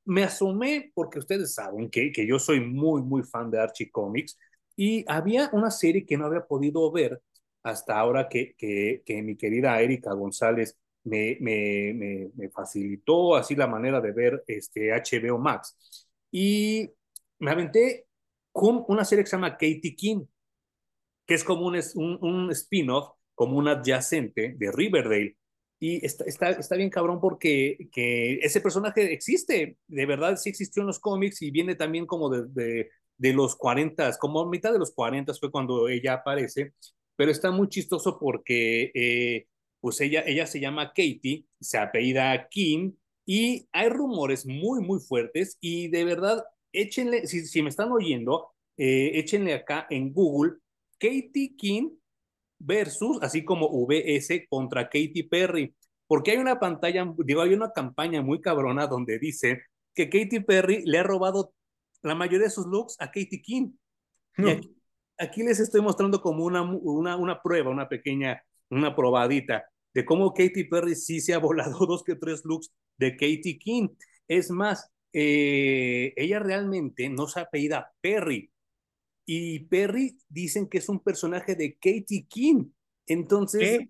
me 0.06 0.24
asomé 0.24 0.92
porque 0.94 1.20
ustedes 1.20 1.54
saben 1.54 1.90
que, 1.90 2.12
que 2.12 2.28
yo 2.28 2.40
soy 2.40 2.62
muy, 2.62 3.02
muy 3.02 3.24
fan 3.24 3.52
de 3.52 3.60
Archie 3.60 3.92
Comics 3.92 4.38
y 4.76 5.06
había 5.08 5.50
una 5.54 5.72
serie 5.72 6.06
que 6.06 6.18
no 6.18 6.26
había 6.26 6.46
podido 6.46 6.92
ver 6.92 7.22
hasta 7.64 7.98
ahora 8.00 8.30
que, 8.30 8.54
que, 8.58 9.02
que 9.06 9.22
mi 9.24 9.36
querida 9.36 9.80
Erika 9.82 10.14
González 10.14 10.78
me, 11.04 11.38
me, 11.40 12.32
me, 12.36 12.50
facilitó 12.50 13.36
así 13.36 13.56
la 13.56 13.68
manera 13.68 14.02
de 14.02 14.12
ver 14.12 14.44
este 14.48 14.92
HBO 14.94 15.38
Max. 15.40 16.08
Y 16.32 16.92
me 17.40 17.52
aventé 17.52 18.08
con 18.52 18.84
una 18.88 19.06
serie 19.06 19.24
que 19.24 19.30
se 19.30 19.36
llama 19.38 19.54
Katie 19.54 19.96
King, 19.96 20.26
que 21.26 21.36
es 21.36 21.44
como 21.44 21.66
un, 21.68 21.80
un, 21.96 22.18
un 22.22 22.52
spin-off, 22.52 23.16
como 23.34 23.58
un 23.58 23.68
adyacente 23.68 24.56
de 24.58 24.72
Riverdale. 24.72 25.38
Y 25.86 26.04
está, 26.04 26.24
está, 26.24 26.50
está, 26.50 26.76
bien 26.76 26.90
cabrón 26.90 27.20
porque 27.22 27.90
que 27.92 28.40
ese 28.42 28.60
personaje 28.60 29.14
existe, 29.14 29.78
de 29.86 30.06
verdad 30.08 30.36
sí 30.36 30.50
existió 30.50 30.82
en 30.82 30.88
los 30.88 30.98
cómics 30.98 31.44
y 31.44 31.52
viene 31.52 31.76
también 31.76 32.08
como 32.08 32.28
de, 32.28 32.90
de, 33.18 33.34
los 33.34 33.56
40, 33.56 34.18
como 34.18 34.48
mitad 34.48 34.74
de 34.74 34.80
los 34.80 34.92
40 34.96 35.32
fue 35.36 35.52
cuando 35.52 35.88
ella 35.88 36.14
aparece. 36.14 36.74
Pero 37.16 37.30
está 37.30 37.52
muy 37.52 37.70
chistoso 37.70 38.18
porque 38.20 38.92
eh, 38.96 39.46
pues 39.80 40.02
ella, 40.02 40.24
ella 40.26 40.48
se 40.48 40.60
llama 40.60 40.88
Katie, 40.88 41.46
se 41.60 41.78
apellida 41.78 42.48
Kim 42.50 42.96
y 43.24 43.68
hay 43.72 43.90
rumores 43.90 44.48
muy, 44.48 44.82
muy 44.82 45.00
fuertes. 45.00 45.56
Y 45.62 45.90
de 45.90 46.04
verdad, 46.04 46.46
échenle, 46.72 47.28
si, 47.28 47.46
si 47.46 47.62
me 47.62 47.70
están 47.70 47.92
oyendo, 47.92 48.56
eh, 48.76 49.12
échenle 49.20 49.54
acá 49.54 49.86
en 49.92 50.12
Google 50.12 50.54
Katie 50.98 51.56
Kim 51.56 51.92
versus, 52.60 53.20
así 53.22 53.44
como 53.44 53.68
VS 53.70 54.48
contra 54.50 54.86
Katy 54.86 55.24
Perry, 55.24 55.76
porque 56.08 56.32
hay 56.32 56.38
una 56.38 56.60
pantalla, 56.60 57.12
digo, 57.26 57.42
hay 57.42 57.54
una 57.54 57.72
campaña 57.72 58.22
muy 58.22 58.42
cabrona 58.42 58.88
donde 58.88 59.20
dice 59.20 59.64
que 59.94 60.10
Katy 60.10 60.42
Perry 60.42 60.84
le 60.86 61.00
ha 61.00 61.04
robado 61.04 61.54
la 62.02 62.16
mayoría 62.16 62.48
de 62.48 62.52
sus 62.52 62.68
looks 62.68 62.96
a 63.00 63.08
Katie 63.08 63.42
King. 63.42 63.72
Y 64.38 64.50
aquí, 64.50 64.76
aquí 65.18 65.44
les 65.44 65.60
estoy 65.60 65.82
mostrando 65.82 66.22
como 66.22 66.46
una, 66.46 66.62
una, 66.62 67.16
una 67.16 67.42
prueba, 67.42 67.72
una 67.72 67.88
pequeña, 67.88 68.44
una 68.70 68.96
probadita 68.96 69.66
de 69.94 70.06
cómo 70.06 70.34
Katy 70.34 70.66
Perry 70.66 70.94
sí 70.96 71.22
se 71.22 71.34
ha 71.34 71.40
volado 71.40 71.80
dos 71.88 72.04
que 72.04 72.16
tres 72.16 72.44
looks 72.44 72.72
de 72.98 73.12
Katie 73.12 73.58
King. 73.58 73.88
Es 74.28 74.52
más, 74.52 74.92
eh, 75.14 76.14
ella 76.18 76.40
realmente 76.40 77.10
no 77.10 77.28
se 77.28 77.40
apellida 77.40 77.94
Perry. 78.02 78.52
Y 79.26 79.60
Perry 79.66 80.18
dicen 80.30 80.70
que 80.70 80.78
es 80.78 80.90
un 80.90 81.00
personaje 81.00 81.56
de 81.56 81.74
Katie 81.74 82.28
King. 82.28 82.70
Entonces, 83.08 83.88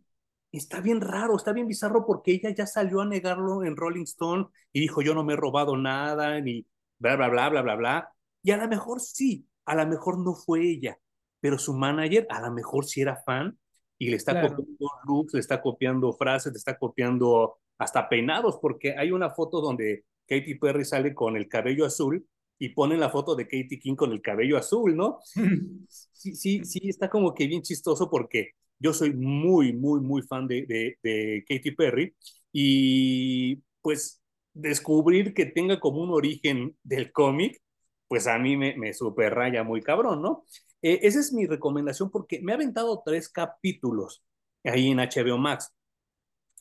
está 0.51 0.79
bien 0.79 1.01
raro, 1.01 1.35
está 1.35 1.51
bien 1.53 1.67
bizarro 1.67 2.05
porque 2.05 2.31
ella 2.31 2.49
ya 2.51 2.65
salió 2.65 3.01
a 3.01 3.05
negarlo 3.05 3.63
en 3.63 3.75
Rolling 3.75 4.03
Stone 4.03 4.47
y 4.71 4.79
dijo, 4.79 5.01
yo 5.01 5.13
no 5.13 5.23
me 5.23 5.33
he 5.33 5.37
robado 5.37 5.75
nada, 5.77 6.39
ni 6.39 6.65
bla, 6.99 7.15
bla, 7.15 7.29
bla, 7.29 7.49
bla, 7.49 7.61
bla, 7.61 7.75
bla. 7.75 8.09
Y 8.41 8.51
a 8.51 8.57
lo 8.57 8.67
mejor 8.67 9.01
sí, 9.01 9.47
a 9.65 9.75
lo 9.75 9.85
mejor 9.87 10.17
no 10.19 10.33
fue 10.33 10.61
ella, 10.61 10.97
pero 11.39 11.57
su 11.57 11.73
manager 11.73 12.27
a 12.29 12.41
lo 12.41 12.51
mejor 12.51 12.85
sí 12.85 13.01
era 13.01 13.17
fan 13.23 13.57
y 13.97 14.09
le 14.09 14.17
está 14.17 14.41
copiando 14.41 14.91
looks, 15.05 15.33
le 15.33 15.39
está 15.39 15.61
copiando 15.61 16.13
frases, 16.13 16.51
le 16.53 16.57
está 16.57 16.77
copiando 16.77 17.57
hasta 17.77 18.07
peinados, 18.07 18.59
porque 18.61 18.95
hay 18.97 19.11
una 19.11 19.29
foto 19.29 19.61
donde 19.61 20.05
Katy 20.27 20.55
Perry 20.55 20.85
sale 20.85 21.13
con 21.13 21.35
el 21.35 21.47
cabello 21.47 21.85
azul 21.85 22.25
y 22.59 22.69
ponen 22.69 22.99
la 22.99 23.09
foto 23.09 23.35
de 23.35 23.45
Katy 23.47 23.79
King 23.79 23.95
con 23.95 24.11
el 24.11 24.21
cabello 24.21 24.57
azul, 24.57 24.95
¿no? 24.95 25.19
Sí, 25.89 26.35
sí, 26.35 26.65
sí, 26.65 26.79
está 26.89 27.07
como 27.09 27.35
que 27.35 27.45
bien 27.47 27.61
chistoso 27.61 28.09
porque 28.09 28.51
yo 28.79 28.93
soy 28.93 29.13
muy, 29.13 29.73
muy, 29.73 29.99
muy 30.01 30.23
fan 30.23 30.47
de, 30.47 30.65
de, 30.65 30.97
de 31.03 31.45
Katy 31.47 31.71
Perry 31.71 32.15
y 32.51 33.57
pues 33.81 34.21
descubrir 34.53 35.33
que 35.35 35.45
tenga 35.45 35.79
como 35.79 36.01
un 36.01 36.09
origen 36.11 36.75
del 36.83 37.11
cómic, 37.11 37.61
pues 38.07 38.27
a 38.27 38.37
mí 38.39 38.57
me, 38.57 38.75
me 38.77 38.93
super 38.93 39.33
raya 39.35 39.63
muy 39.63 39.81
cabrón, 39.81 40.21
¿no? 40.21 40.45
Eh, 40.81 40.99
esa 41.03 41.19
es 41.19 41.31
mi 41.33 41.45
recomendación 41.45 42.09
porque 42.11 42.41
me 42.41 42.51
ha 42.51 42.55
aventado 42.55 43.01
tres 43.05 43.29
capítulos 43.29 44.23
ahí 44.63 44.89
en 44.91 44.99
HBO 44.99 45.37
Max 45.37 45.71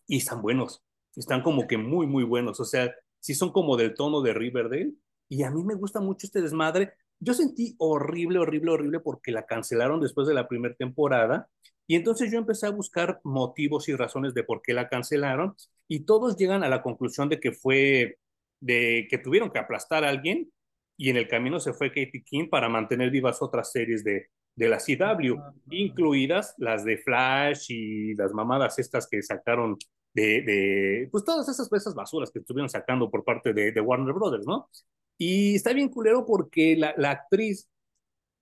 y 0.07 0.19
están 0.19 0.43
buenos, 0.43 0.83
están 1.17 1.43
como 1.43 1.67
que 1.67 1.79
muy, 1.79 2.07
muy 2.07 2.25
buenos, 2.25 2.61
o 2.61 2.65
sea, 2.65 2.93
sí 3.21 3.35
son 3.35 3.53
como 3.53 3.77
del 3.77 3.95
tono 3.95 4.21
de 4.23 4.35
Riverdale 4.35 4.93
y 5.29 5.43
a 5.43 5.51
mí 5.51 5.65
me 5.65 5.75
gusta 5.75 6.01
mucho 6.01 6.27
este 6.27 6.43
desmadre. 6.43 6.93
Yo 7.21 7.35
sentí 7.35 7.75
horrible, 7.79 8.39
horrible, 8.39 8.73
horrible 8.73 9.01
porque 9.01 9.33
la 9.33 9.47
cancelaron 9.47 10.01
después 10.01 10.27
de 10.29 10.35
la 10.35 10.49
primera 10.49 10.75
temporada 10.75 11.49
Y 11.87 11.97
entonces 11.97 12.31
yo 12.33 12.39
empecé 12.39 12.67
a 12.67 12.71
buscar 12.71 13.21
motivos 13.25 13.89
y 13.89 13.95
razones 13.95 14.35
de 14.35 14.45
por 14.45 14.63
qué 14.63 14.75
la 14.75 14.89
cancelaron 14.89 15.55
y 15.89 16.01
todos 16.07 16.37
llegan 16.37 16.65
a 16.65 16.69
la 16.69 16.83
conclusión 16.83 17.29
de 17.29 17.41
que 17.41 17.53
fue 17.53 18.19
de 18.61 19.07
que 19.11 19.19
tuvieron 19.19 19.51
que 19.51 19.59
aplastar 19.59 20.05
a 20.05 20.09
alguien 20.09 20.51
y 20.97 21.11
en 21.11 21.17
el 21.17 21.29
camino 21.29 21.61
se 21.61 21.73
fue 21.75 21.89
Katie 21.91 22.23
King 22.25 22.49
para 22.49 22.69
mantener 22.69 23.11
vivas 23.11 23.43
otras 23.43 23.73
series 23.73 24.05
de, 24.05 24.29
de 24.55 24.69
la 24.69 24.79
CW, 24.79 25.35
incluidas 25.71 26.55
las 26.59 26.85
de 26.85 26.99
Flash 26.99 27.67
y 27.71 28.15
las 28.15 28.33
mamadas 28.33 28.79
estas 28.79 29.09
que 29.09 29.23
sacaron 29.23 29.77
de, 30.15 30.43
de 30.43 31.09
pues 31.11 31.25
todas 31.25 31.49
esas, 31.49 31.71
esas 31.73 31.95
basuras 31.95 32.31
que 32.31 32.39
estuvieron 32.39 32.69
sacando 32.69 33.11
por 33.11 33.25
parte 33.25 33.53
de, 33.53 33.73
de 33.73 33.81
Warner 33.81 34.15
Brothers, 34.15 34.47
¿no? 34.47 34.69
Y 35.17 35.55
está 35.55 35.73
bien 35.73 35.89
culero 35.89 36.25
porque 36.27 36.77
la, 36.77 36.95
la 36.97 37.13
actriz 37.13 37.69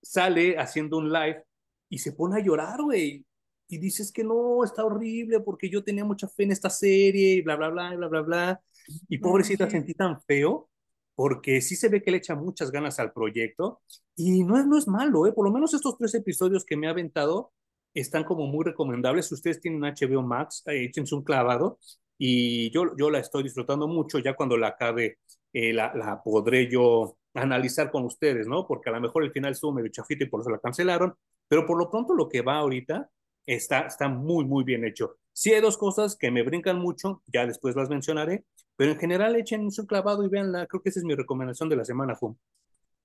sale 0.02 0.58
haciendo 0.58 0.98
un 0.98 1.12
live 1.12 1.44
y 1.88 1.98
se 1.98 2.12
pone 2.12 2.36
a 2.36 2.44
llorar, 2.44 2.82
güey. 2.82 3.24
Y 3.68 3.78
dices 3.78 4.12
que 4.12 4.24
no, 4.24 4.64
está 4.64 4.84
horrible 4.84 5.40
porque 5.40 5.70
yo 5.70 5.82
tenía 5.82 6.04
mucha 6.04 6.28
fe 6.28 6.44
en 6.44 6.52
esta 6.52 6.70
serie 6.70 7.34
y 7.34 7.42
bla, 7.42 7.56
bla, 7.56 7.70
bla, 7.70 7.94
bla, 7.96 8.08
bla, 8.08 8.20
bla. 8.20 8.62
Y 9.08 9.18
pobrecita, 9.18 9.68
sentí 9.70 9.94
tan 9.94 10.20
feo 10.22 10.68
porque 11.14 11.60
sí 11.60 11.76
se 11.76 11.88
ve 11.88 12.02
que 12.02 12.10
le 12.10 12.18
echa 12.18 12.34
muchas 12.34 12.70
ganas 12.70 12.98
al 12.98 13.12
proyecto 13.12 13.82
y 14.16 14.44
no 14.44 14.58
es, 14.58 14.66
no 14.66 14.78
es 14.78 14.88
malo, 14.88 15.26
¿eh? 15.26 15.32
Por 15.32 15.44
lo 15.44 15.52
menos 15.52 15.74
estos 15.74 15.96
tres 15.98 16.14
episodios 16.14 16.64
que 16.64 16.76
me 16.76 16.86
ha 16.86 16.90
aventado 16.90 17.52
están 17.94 18.24
como 18.24 18.46
muy 18.46 18.64
recomendables. 18.64 19.28
Si 19.28 19.34
ustedes 19.34 19.60
tienen 19.60 19.82
HBO 19.82 20.22
Max, 20.22 20.62
eh, 20.66 20.84
échense 20.84 21.14
un 21.14 21.22
clavado 21.22 21.78
y 22.18 22.70
yo, 22.70 22.96
yo 22.96 23.10
la 23.10 23.18
estoy 23.18 23.42
disfrutando 23.42 23.86
mucho. 23.88 24.18
Ya 24.18 24.34
cuando 24.34 24.56
la 24.56 24.68
acabe, 24.68 25.18
eh, 25.52 25.72
la, 25.72 25.92
la 25.94 26.22
podré 26.22 26.70
yo 26.70 27.16
analizar 27.34 27.90
con 27.90 28.04
ustedes, 28.04 28.46
¿no? 28.46 28.66
Porque 28.66 28.90
a 28.90 28.92
lo 28.92 29.00
mejor 29.00 29.24
el 29.24 29.32
final 29.32 29.52
estuvo 29.52 29.72
medio 29.72 29.90
chafito 29.90 30.24
y 30.24 30.28
por 30.28 30.40
eso 30.40 30.50
la 30.50 30.58
cancelaron, 30.58 31.14
pero 31.48 31.66
por 31.66 31.78
lo 31.78 31.90
pronto 31.90 32.14
lo 32.14 32.28
que 32.28 32.42
va 32.42 32.58
ahorita 32.58 33.10
está, 33.46 33.80
está 33.80 34.08
muy, 34.08 34.44
muy 34.44 34.64
bien 34.64 34.84
hecho. 34.84 35.16
Sí 35.32 35.52
hay 35.52 35.60
dos 35.60 35.78
cosas 35.78 36.16
que 36.16 36.30
me 36.30 36.42
brincan 36.42 36.78
mucho, 36.78 37.22
ya 37.26 37.46
después 37.46 37.74
las 37.74 37.88
mencionaré, 37.88 38.44
pero 38.76 38.92
en 38.92 38.98
general 38.98 39.36
echen 39.36 39.62
un 39.62 39.86
clavado 39.86 40.24
y 40.24 40.28
veanla. 40.28 40.66
Creo 40.66 40.82
que 40.82 40.90
esa 40.90 41.00
es 41.00 41.04
mi 41.04 41.14
recomendación 41.14 41.68
de 41.68 41.76
la 41.76 41.84
semana, 41.84 42.14
Fum. 42.14 42.36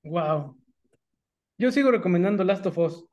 Wow. 0.03 0.57
Yo 1.57 1.71
sigo 1.71 1.91
recomendando 1.91 2.43
Last 2.43 2.65
of 2.65 2.77
Us. 2.77 3.05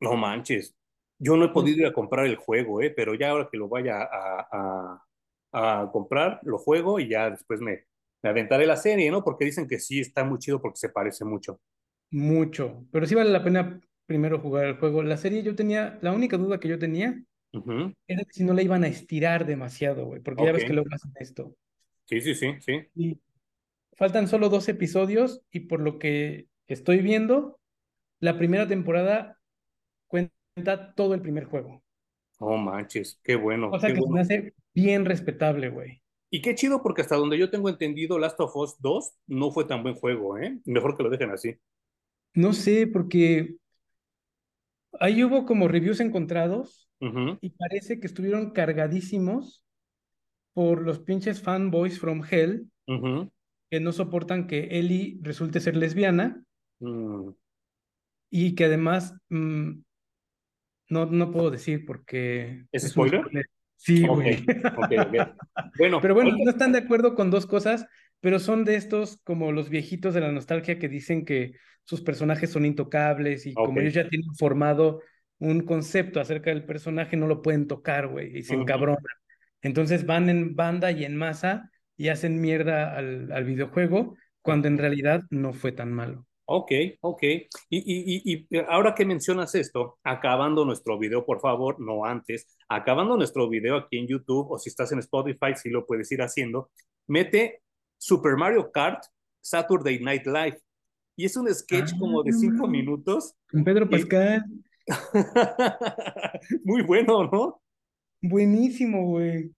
No 0.00 0.14
manches. 0.14 0.74
Yo 1.18 1.36
no 1.36 1.46
he 1.46 1.48
podido 1.48 1.78
ir 1.78 1.86
a 1.86 1.92
comprar 1.92 2.26
el 2.26 2.36
juego, 2.36 2.82
¿eh? 2.82 2.90
pero 2.90 3.14
ya 3.14 3.30
ahora 3.30 3.48
que 3.50 3.56
lo 3.56 3.68
vaya 3.68 4.02
a, 4.02 5.00
a, 5.52 5.80
a 5.82 5.90
comprar, 5.90 6.40
lo 6.42 6.58
juego 6.58 7.00
y 7.00 7.08
ya 7.08 7.30
después 7.30 7.60
me, 7.60 7.86
me 8.26 8.30
aventaré 8.30 8.66
la 8.66 8.76
serie, 8.76 9.08
¿no? 9.08 9.22
Porque 9.22 9.44
dicen 9.44 9.68
que 9.68 9.78
sí 9.78 10.00
está 10.00 10.24
muy 10.24 10.38
chido 10.38 10.60
porque 10.60 10.78
se 10.78 10.88
parece 10.88 11.24
mucho. 11.24 11.60
Mucho, 12.10 12.84
pero 12.90 13.06
sí 13.06 13.14
vale 13.14 13.30
la 13.30 13.44
pena 13.44 13.80
primero 14.04 14.40
jugar 14.40 14.66
el 14.66 14.78
juego. 14.78 15.04
La 15.04 15.16
serie 15.16 15.44
yo 15.44 15.54
tenía, 15.54 15.96
la 16.02 16.12
única 16.12 16.36
duda 16.36 16.58
que 16.58 16.66
yo 16.66 16.76
tenía 16.76 17.22
era 17.52 18.24
que 18.24 18.32
si 18.32 18.42
no 18.42 18.52
la 18.52 18.62
iban 18.62 18.82
a 18.82 18.88
estirar 18.88 19.46
demasiado, 19.46 20.06
güey, 20.06 20.20
porque 20.20 20.44
ya 20.44 20.52
ves 20.52 20.64
que 20.64 20.72
luego 20.72 20.88
hacen 20.92 21.12
esto. 21.20 21.54
Sí, 22.06 22.20
sí, 22.20 22.34
sí, 22.34 22.48
sí. 22.60 22.88
Y 22.96 23.20
faltan 23.96 24.26
solo 24.26 24.48
dos 24.48 24.68
episodios 24.68 25.42
y 25.52 25.60
por 25.60 25.80
lo 25.80 26.00
que 26.00 26.48
estoy 26.66 26.98
viendo, 26.98 27.60
la 28.18 28.36
primera 28.36 28.66
temporada 28.66 29.38
cuenta 30.08 30.94
todo 30.96 31.14
el 31.14 31.22
primer 31.22 31.44
juego. 31.44 31.84
Oh, 32.38 32.56
manches, 32.56 33.20
qué 33.22 33.36
bueno. 33.36 33.70
O 33.70 33.78
sea 33.78 33.94
que 33.94 34.00
se 34.00 34.10
me 34.10 34.20
hace 34.20 34.54
bien 34.74 35.04
respetable, 35.04 35.68
güey. 35.68 36.02
Y 36.30 36.42
qué 36.42 36.54
chido 36.54 36.82
porque 36.82 37.02
hasta 37.02 37.16
donde 37.16 37.38
yo 37.38 37.50
tengo 37.50 37.68
entendido, 37.68 38.18
Last 38.18 38.40
of 38.40 38.56
Us 38.56 38.76
2 38.80 39.14
no 39.28 39.50
fue 39.50 39.64
tan 39.64 39.82
buen 39.82 39.94
juego, 39.94 40.38
¿eh? 40.38 40.58
Mejor 40.64 40.96
que 40.96 41.02
lo 41.02 41.10
dejen 41.10 41.30
así. 41.30 41.56
No 42.34 42.52
sé, 42.52 42.86
porque 42.86 43.56
ahí 45.00 45.22
hubo 45.24 45.46
como 45.46 45.68
reviews 45.68 46.00
encontrados 46.00 46.88
y 47.40 47.50
parece 47.50 48.00
que 48.00 48.06
estuvieron 48.06 48.52
cargadísimos 48.52 49.64
por 50.54 50.82
los 50.82 50.98
pinches 51.00 51.42
fanboys 51.42 52.00
from 52.00 52.22
hell 52.28 52.70
que 53.70 53.80
no 53.80 53.92
soportan 53.92 54.46
que 54.46 54.68
Ellie 54.78 55.18
resulte 55.22 55.60
ser 55.60 55.76
lesbiana 55.76 56.42
mm. 56.80 57.30
y 58.30 58.54
que 58.54 58.64
además 58.64 59.14
mm, 59.28 59.80
no, 60.88 61.06
no 61.06 61.30
puedo 61.30 61.50
decir 61.50 61.84
porque... 61.84 62.64
¿Es, 62.72 62.88
spoiler? 62.88 63.22
Sí, 63.76 64.06
güey. 64.06 64.44
Bueno, 65.78 66.00
pero 66.00 66.14
bueno, 66.14 66.32
no 66.36 66.50
están 66.50 66.72
de 66.72 66.78
acuerdo 66.78 67.14
con 67.14 67.30
dos 67.30 67.46
cosas, 67.46 67.86
pero 68.20 68.38
son 68.38 68.64
de 68.64 68.76
estos 68.76 69.18
como 69.22 69.52
los 69.52 69.68
viejitos 69.68 70.14
de 70.14 70.20
la 70.20 70.32
nostalgia 70.32 70.78
que 70.78 70.88
dicen 70.88 71.24
que 71.24 71.52
sus 71.84 72.00
personajes 72.00 72.50
son 72.50 72.64
intocables 72.64 73.46
y 73.46 73.54
como 73.54 73.80
ellos 73.80 73.94
ya 73.94 74.08
tienen 74.08 74.34
formado 74.34 75.02
un 75.38 75.60
concepto 75.60 76.20
acerca 76.20 76.50
del 76.50 76.64
personaje, 76.64 77.16
no 77.16 77.26
lo 77.26 77.42
pueden 77.42 77.66
tocar, 77.68 78.08
güey, 78.08 78.38
y 78.38 78.42
se 78.42 78.54
encabronan. 78.54 79.02
Entonces 79.62 80.06
van 80.06 80.28
en 80.30 80.56
banda 80.56 80.90
y 80.90 81.04
en 81.04 81.16
masa 81.16 81.70
y 81.96 82.08
hacen 82.08 82.40
mierda 82.40 82.96
al, 82.96 83.30
al 83.32 83.44
videojuego 83.44 84.16
cuando 84.42 84.68
en 84.68 84.78
realidad 84.78 85.22
no 85.30 85.52
fue 85.52 85.72
tan 85.72 85.92
malo. 85.92 86.25
Ok, 86.48 86.72
ok. 87.00 87.22
Y, 87.22 87.48
y, 87.70 88.46
y, 88.50 88.56
ahora 88.68 88.94
que 88.94 89.04
mencionas 89.04 89.54
esto, 89.56 89.98
acabando 90.04 90.64
nuestro 90.64 90.96
video, 90.96 91.24
por 91.26 91.40
favor, 91.40 91.80
no 91.80 92.04
antes, 92.04 92.56
acabando 92.68 93.16
nuestro 93.16 93.48
video 93.48 93.76
aquí 93.76 93.98
en 93.98 94.06
YouTube 94.06 94.50
o 94.50 94.58
si 94.58 94.68
estás 94.68 94.92
en 94.92 95.00
Spotify, 95.00 95.56
si 95.56 95.70
lo 95.70 95.84
puedes 95.84 96.10
ir 96.12 96.22
haciendo, 96.22 96.70
mete 97.08 97.62
Super 97.98 98.36
Mario 98.36 98.70
Kart 98.70 99.02
Saturday 99.40 99.98
Night 100.00 100.26
Live. 100.26 100.60
Y 101.16 101.24
es 101.24 101.36
un 101.36 101.52
sketch 101.52 101.92
ah, 101.94 101.96
como 101.98 102.22
de 102.22 102.32
cinco 102.32 102.68
minutos. 102.68 103.34
Con 103.50 103.64
Pedro 103.64 103.88
Pascal. 103.88 104.44
Muy 106.64 106.82
bueno, 106.82 107.24
¿no? 107.24 107.60
Buenísimo, 108.22 109.04
güey. 109.06 109.50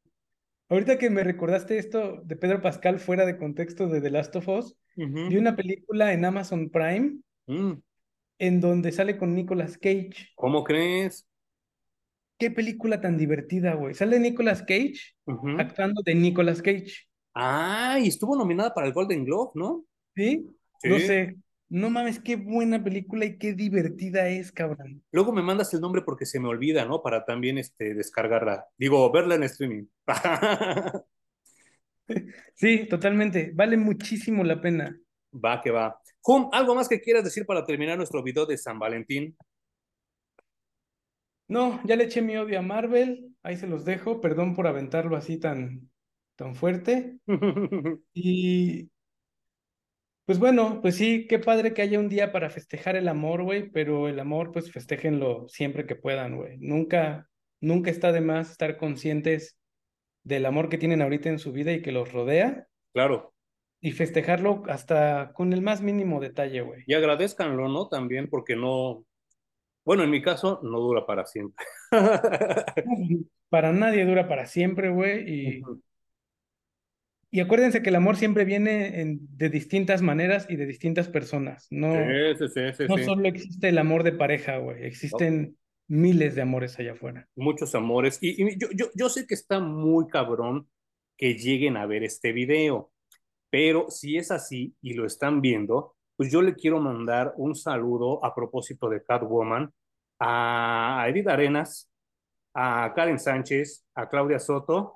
Ahorita 0.69 0.99
que 0.99 1.09
me 1.09 1.25
recordaste 1.25 1.79
esto 1.79 2.21
de 2.25 2.37
Pedro 2.37 2.61
Pascal 2.61 2.99
fuera 2.99 3.25
de 3.25 3.39
contexto 3.39 3.89
de 3.89 4.01
The 4.01 4.11
Last 4.11 4.37
of 4.37 4.49
Us, 4.49 4.77
vi 4.97 5.37
una 5.37 5.57
película 5.57 6.13
en 6.13 6.25
Amazon 6.25 6.69
Prime 6.71 7.19
mm. 7.47 7.73
en 8.39 8.61
donde 8.61 8.93
sale 8.93 9.17
con 9.17 9.35
Nicolas 9.35 9.79
Cage. 9.79 10.33
¿Cómo 10.35 10.65
crees? 10.65 11.27
Qué 12.39 12.51
película 12.51 13.01
tan 13.01 13.17
divertida, 13.17 13.75
güey. 13.75 13.95
Sale 13.95 14.21
Nicolas 14.21 14.63
Cage 14.63 15.15
actuando 15.59 16.03
de 16.03 16.15
Nicolas 16.15 16.61
Cage. 16.61 17.09
Ah, 17.35 17.99
y 18.01 18.09
estuvo 18.09 18.37
nominada 18.37 18.75
para 18.75 18.87
el 18.87 18.93
Golden 18.93 19.25
Globe, 19.25 19.53
¿no? 19.55 19.85
¿Sí? 20.15 20.47
sí. 20.83 20.89
No 20.89 20.99
sé. 20.99 21.37
No 21.71 21.91
mames, 21.91 22.19
qué 22.19 22.37
buena 22.37 22.83
película 22.83 23.27
y 23.27 23.37
qué 23.37 23.53
divertida 23.53 24.29
es, 24.29 24.51
cabrón. 24.53 25.03
Luego 25.13 25.33
me 25.33 25.43
mandas 25.43 25.73
el 25.75 25.81
nombre 25.81 26.01
porque 26.01 26.25
se 26.25 26.41
me 26.41 26.49
olvida, 26.49 26.87
¿no? 26.87 27.03
Para 27.03 27.27
también 27.27 27.59
este, 27.59 27.93
descargarla. 27.95 28.67
Digo, 28.79 29.11
verla 29.13 29.35
en 29.35 29.43
streaming. 29.43 29.85
sí, 32.55 32.87
totalmente. 32.89 33.53
Vale 33.55 33.77
muchísimo 33.77 34.45
la 34.45 34.61
pena. 34.61 34.99
Va, 35.33 35.61
que 35.61 35.71
va. 35.71 36.01
Hum, 36.25 36.49
¿algo 36.53 36.75
más 36.75 36.89
que 36.89 37.03
quieras 37.03 37.25
decir 37.25 37.45
para 37.45 37.67
terminar 37.67 37.99
nuestro 37.99 38.23
video 38.23 38.47
de 38.47 38.57
San 38.57 38.79
Valentín? 38.79 39.37
No, 41.49 41.81
ya 41.85 41.97
le 41.97 42.05
eché 42.05 42.23
mi 42.23 42.37
odio 42.39 42.59
a 42.59 42.63
Marvel. 42.63 43.35
Ahí 43.43 43.59
se 43.59 43.67
los 43.67 43.85
dejo. 43.85 44.23
Perdón 44.23 44.55
por 44.55 44.67
aventarlo 44.67 45.17
así 45.17 45.39
tan, 45.39 45.91
tan 46.35 46.55
fuerte. 46.55 47.19
y 48.15 48.91
pues 50.29 50.39
bueno, 50.39 50.81
pues 50.83 50.97
sí, 50.97 51.27
qué 51.27 51.39
padre 51.39 51.73
que 51.73 51.81
haya 51.81 51.99
un 51.99 52.11
día 52.11 52.33
para 52.33 52.51
festejar 52.51 52.97
el 52.97 53.09
amor, 53.09 53.45
güey, 53.45 53.71
pero 53.71 54.09
el 54.09 54.21
amor, 54.21 54.53
pues 54.53 54.71
festéjenlo 54.71 55.49
siempre 55.49 55.87
que 55.87 55.97
puedan, 55.97 56.37
güey. 56.37 56.59
Nunca, 56.59 57.31
nunca 57.63 57.91
está 57.91 58.13
de 58.13 58.21
más 58.21 58.51
estar 58.51 58.77
conscientes 58.77 59.59
del 60.25 60.45
amor 60.45 60.69
que 60.69 60.77
tienen 60.77 61.01
ahorita 61.01 61.31
en 61.31 61.39
su 61.39 61.51
vida 61.51 61.73
y 61.73 61.81
que 61.81 61.93
los 61.93 62.13
rodea. 62.13 62.67
Claro. 62.93 63.33
Y 63.81 63.93
festejarlo 63.93 64.65
hasta 64.69 65.33
con 65.33 65.55
el 65.55 65.63
más 65.63 65.81
mínimo 65.81 66.21
detalle, 66.21 66.61
güey. 66.61 66.85
Y 66.87 66.93
agradezcanlo, 66.93 67.67
¿no? 67.71 67.89
También 67.89 68.29
porque 68.29 68.55
no, 68.55 69.07
bueno, 69.83 70.03
en 70.03 70.11
mi 70.11 70.21
caso 70.21 70.61
no 70.63 70.79
dura 70.81 71.07
para 71.07 71.25
siempre. 71.25 71.65
para 73.49 73.73
nadie 73.73 74.05
dura 74.05 74.29
para 74.29 74.45
siempre, 74.45 74.91
güey, 74.91 75.25
y... 75.27 75.63
Y 77.31 77.41
acuérdense 77.41 77.83
que 77.83 77.91
el 77.91 77.97
amor 77.97 78.17
siempre 78.17 78.45
viene 78.45 79.01
en, 79.01 79.19
de 79.37 79.51
distintas 79.51 80.01
maneras 80.01 80.47
y 80.49 80.57
de 80.57 80.65
distintas 80.65 81.09
personas. 81.09 81.67
No, 81.71 81.95
no 81.95 82.99
solo 83.05 83.29
existe 83.29 83.69
el 83.69 83.79
amor 83.79 84.03
de 84.03 84.13
pareja, 84.13 84.57
güey. 84.57 84.85
Existen 84.85 85.59
miles 85.89 86.35
de 86.35 86.43
amores 86.43 86.79
allá 86.79 86.93
afuera. 86.93 87.29
Muchos 87.37 87.75
amores. 87.75 88.19
Y, 88.23 88.59
yo, 88.59 88.69
yo, 88.75 88.87
yo 88.95 89.09
sé 89.11 89.27
que 89.27 89.35
está 89.35 89.61
muy 89.61 90.07
cabrón 90.07 90.69
que 91.19 91.35
lleguen 91.35 91.77
a 91.77 91.85
ver 91.85 92.03
este 92.03 92.33
video. 92.33 92.93
Pero 93.51 93.91
si 93.91 94.17
es 94.17 94.31
así 94.31 94.75
y 94.81 94.95
lo 94.95 95.05
están 95.05 95.43
viendo, 95.43 95.97
pues 96.17 96.33
yo 96.33 96.41
le 96.41 96.55
quiero 96.55 96.81
mandar 96.81 97.35
un 97.37 97.55
saludo 97.55 98.25
a 98.25 98.35
propósito 98.35 98.89
de 98.89 99.03
Catwoman 99.03 99.71
a 100.19 101.07
Edith 101.09 101.29
Arenas, 101.29 101.91
a 102.55 102.93
Karen 102.95 103.19
Sánchez, 103.19 103.87
a 103.95 104.09
Claudia 104.09 104.39
Soto 104.39 104.95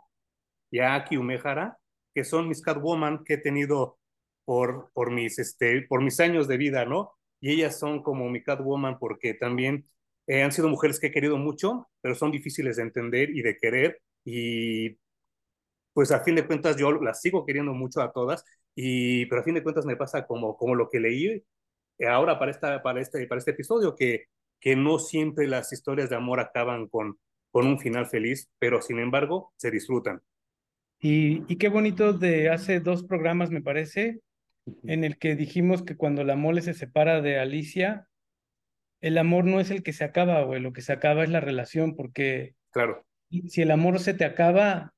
y 0.71 0.81
a 0.81 0.95
Aki 0.95 1.19
Umejara 1.19 1.79
que 2.15 2.25
son 2.25 2.49
mis 2.49 2.63
Catwoman 2.63 3.25
que 3.25 3.35
he 3.35 3.39
tenido 3.39 3.99
por, 4.45 4.91
por, 4.93 5.11
mis, 5.11 5.39
este, 5.39 5.83
por 5.83 6.03
mis 6.03 6.21
años 6.21 6.49
de 6.49 6.57
vida, 6.57 6.85
¿no? 6.85 7.13
Y 7.41 7.53
ellas 7.53 7.79
son 7.79 8.03
como 8.03 8.29
mi 8.31 8.43
Catwoman 8.43 8.99
porque 8.99 9.35
también 9.35 9.87
Eh, 10.29 10.43
han 10.45 10.53
sido 10.53 10.69
mujeres 10.69 11.01
que 11.01 11.09
he 11.09 11.11
querido 11.13 11.37
mucho, 11.37 11.89
pero 12.01 12.15
son 12.15 12.31
difíciles 12.31 12.77
de 12.77 12.83
entender 12.85 13.31
y 13.31 13.43
de 13.43 13.57
querer. 13.57 14.01
Y 14.25 14.97
pues 15.93 16.11
a 16.13 16.21
fin 16.25 16.35
de 16.37 16.47
cuentas 16.47 16.77
yo 16.77 16.93
las 16.93 17.21
sigo 17.21 17.45
queriendo 17.47 17.73
mucho 17.75 18.01
a 18.01 18.13
todas, 18.13 18.45
y, 18.75 19.27
pero 19.27 19.41
a 19.43 19.45
fin 19.45 19.55
de 19.55 19.63
cuentas 19.63 19.85
me 19.87 19.97
pasa 19.97 20.27
como, 20.27 20.57
como 20.57 20.75
lo 20.75 20.89
que 20.91 21.01
leí 21.01 21.45
ahora 22.09 22.39
para, 22.39 22.51
esta, 22.51 22.83
para, 22.83 23.01
este, 23.01 23.27
para 23.27 23.39
este 23.39 23.53
episodio, 23.53 23.95
que, 23.97 24.27
que 24.61 24.77
no 24.77 24.99
siempre 24.99 25.47
las 25.49 25.73
historias 25.73 26.11
de 26.11 26.17
amor 26.17 26.41
acaban 26.41 26.89
con, 26.89 27.19
con 27.51 27.67
un 27.67 27.79
final 27.81 28.07
feliz, 28.07 28.51
pero 28.59 28.83
sin 28.83 28.99
embargo 29.01 29.53
se 29.57 29.71
disfrutan. 29.71 30.23
Y, 31.03 31.43
y 31.53 31.57
qué 31.57 31.69
bonito 31.69 32.13
de 32.13 32.49
hace 32.49 32.79
dos 32.79 33.03
programas, 33.03 33.51
me 33.51 33.61
parece, 33.61 34.21
en 34.85 35.03
el 35.03 35.19
que 35.19 35.35
dijimos 35.35 35.83
que 35.83 35.97
cuando 35.97 36.23
la 36.23 36.37
mole 36.37 36.63
se 36.63 36.75
separa 36.75 37.21
de 37.21 37.41
Alicia, 37.41 38.07
el 39.01 39.19
amor 39.19 39.45
no 39.45 39.59
es 39.59 39.71
el 39.73 39.83
que 39.83 39.93
se 39.93 40.05
acaba, 40.05 40.43
güey, 40.45 40.61
lo 40.61 40.73
que 40.73 40.81
se 40.81 40.93
acaba 40.93 41.25
es 41.25 41.31
la 41.31 41.41
relación, 41.41 41.97
porque 41.97 42.55
claro. 42.71 43.05
si 43.49 43.63
el 43.63 43.73
amor 43.73 43.99
se 43.99 44.15
te 44.15 44.25
acaba, 44.25 44.95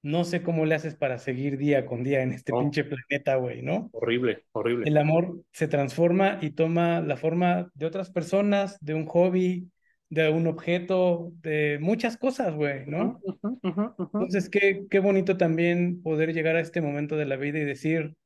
no 0.00 0.22
sé 0.22 0.42
cómo 0.42 0.64
le 0.64 0.76
haces 0.76 0.94
para 0.94 1.18
seguir 1.18 1.58
día 1.58 1.84
con 1.84 2.04
día 2.04 2.22
en 2.22 2.32
este 2.32 2.52
pinche 2.52 2.84
planeta, 2.84 3.34
güey, 3.34 3.62
¿no? 3.62 3.90
Horrible, 3.92 4.44
horrible. 4.52 4.88
El 4.88 4.96
amor 4.96 5.42
se 5.52 5.66
transforma 5.66 6.38
y 6.40 6.50
toma 6.50 7.00
la 7.00 7.16
forma 7.16 7.68
de 7.74 7.86
otras 7.86 8.10
personas, 8.10 8.78
de 8.80 8.94
un 8.94 9.06
hobby, 9.06 9.68
de 10.10 10.30
un 10.30 10.46
objeto, 10.46 11.32
de 11.42 11.78
muchas 11.80 12.16
cosas, 12.16 12.54
güey, 12.54 12.86
¿no? 12.86 13.20
Entonces, 13.62 14.48
qué, 14.48 14.86
qué 14.90 15.00
bonito 15.00 15.36
también 15.36 16.02
poder 16.02 16.32
llegar 16.32 16.56
a 16.56 16.60
este 16.60 16.80
momento 16.80 17.16
de 17.16 17.26
la 17.26 17.36
vida 17.36 17.58
y 17.58 17.64
decir, 17.64 18.16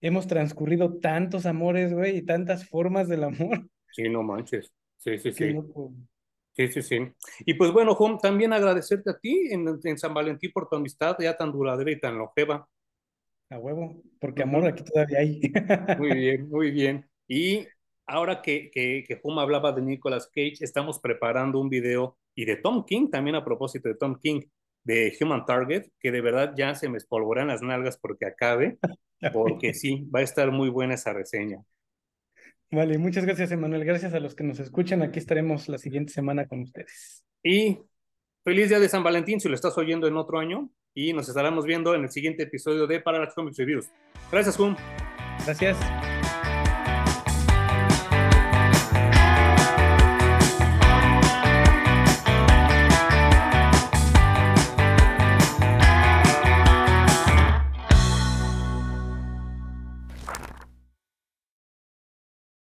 hemos 0.00 0.26
transcurrido 0.26 0.98
tantos 0.98 1.46
amores, 1.46 1.92
güey, 1.92 2.16
y 2.16 2.22
tantas 2.22 2.68
formas 2.68 3.08
del 3.08 3.24
amor. 3.24 3.68
Sí, 3.92 4.08
no 4.08 4.22
manches. 4.22 4.72
Sí, 4.98 5.18
sí, 5.18 5.32
sí. 5.32 5.52
Sí, 6.52 6.68
sí, 6.68 6.82
sí. 6.82 6.98
Y 7.40 7.54
pues 7.54 7.72
bueno, 7.72 7.96
Juan, 7.96 8.18
también 8.18 8.52
agradecerte 8.52 9.10
a 9.10 9.18
ti 9.18 9.48
en, 9.50 9.66
en, 9.82 9.98
San 9.98 10.14
Valentín 10.14 10.52
por 10.52 10.68
tu 10.68 10.76
amistad 10.76 11.16
ya 11.18 11.36
tan 11.36 11.50
duradera 11.50 11.90
y 11.90 11.98
tan 11.98 12.16
longeva. 12.16 12.68
A 13.50 13.58
huevo, 13.58 14.00
porque 14.20 14.44
amor 14.44 14.64
aquí 14.64 14.84
todavía 14.84 15.18
hay. 15.18 15.40
Muy 15.98 16.14
bien, 16.14 16.48
muy 16.48 16.70
bien. 16.70 17.10
Y 17.26 17.66
ahora 18.10 18.42
que, 18.42 18.70
que, 18.70 19.04
que 19.06 19.20
hablaba 19.38 19.72
de 19.72 19.82
Nicolas 19.82 20.26
Cage, 20.26 20.56
estamos 20.60 20.98
preparando 20.98 21.60
un 21.60 21.68
video 21.68 22.18
y 22.34 22.44
de 22.44 22.56
Tom 22.56 22.84
King, 22.84 23.08
también 23.10 23.36
a 23.36 23.44
propósito 23.44 23.88
de 23.88 23.94
Tom 23.94 24.18
King, 24.20 24.42
de 24.84 25.16
Human 25.20 25.44
Target, 25.44 25.86
que 25.98 26.10
de 26.10 26.20
verdad 26.20 26.54
ya 26.56 26.74
se 26.74 26.88
me 26.88 26.98
espolvorean 26.98 27.48
las 27.48 27.62
nalgas 27.62 27.98
porque 27.98 28.26
acabe, 28.26 28.78
porque 29.32 29.74
sí, 29.74 30.08
va 30.14 30.20
a 30.20 30.22
estar 30.24 30.50
muy 30.50 30.68
buena 30.68 30.94
esa 30.94 31.12
reseña. 31.12 31.62
Vale, 32.72 32.98
muchas 32.98 33.24
gracias, 33.24 33.50
Emanuel. 33.50 33.84
Gracias 33.84 34.14
a 34.14 34.20
los 34.20 34.34
que 34.34 34.44
nos 34.44 34.60
escuchan. 34.60 35.02
Aquí 35.02 35.18
estaremos 35.18 35.68
la 35.68 35.78
siguiente 35.78 36.12
semana 36.12 36.46
con 36.46 36.60
ustedes. 36.60 37.24
Y 37.42 37.78
feliz 38.44 38.68
día 38.68 38.78
de 38.78 38.88
San 38.88 39.02
Valentín 39.02 39.40
si 39.40 39.48
lo 39.48 39.56
estás 39.56 39.76
oyendo 39.76 40.06
en 40.06 40.16
otro 40.16 40.38
año. 40.38 40.70
Y 40.94 41.12
nos 41.12 41.28
estaremos 41.28 41.66
viendo 41.66 41.94
en 41.94 42.02
el 42.02 42.10
siguiente 42.10 42.44
episodio 42.44 42.86
de 42.86 43.00
Parallax 43.00 43.34
Comics 43.34 43.58
Reviews. 43.58 43.90
Gracias, 44.30 44.56
Juan. 44.56 44.76
Gracias. 45.44 46.19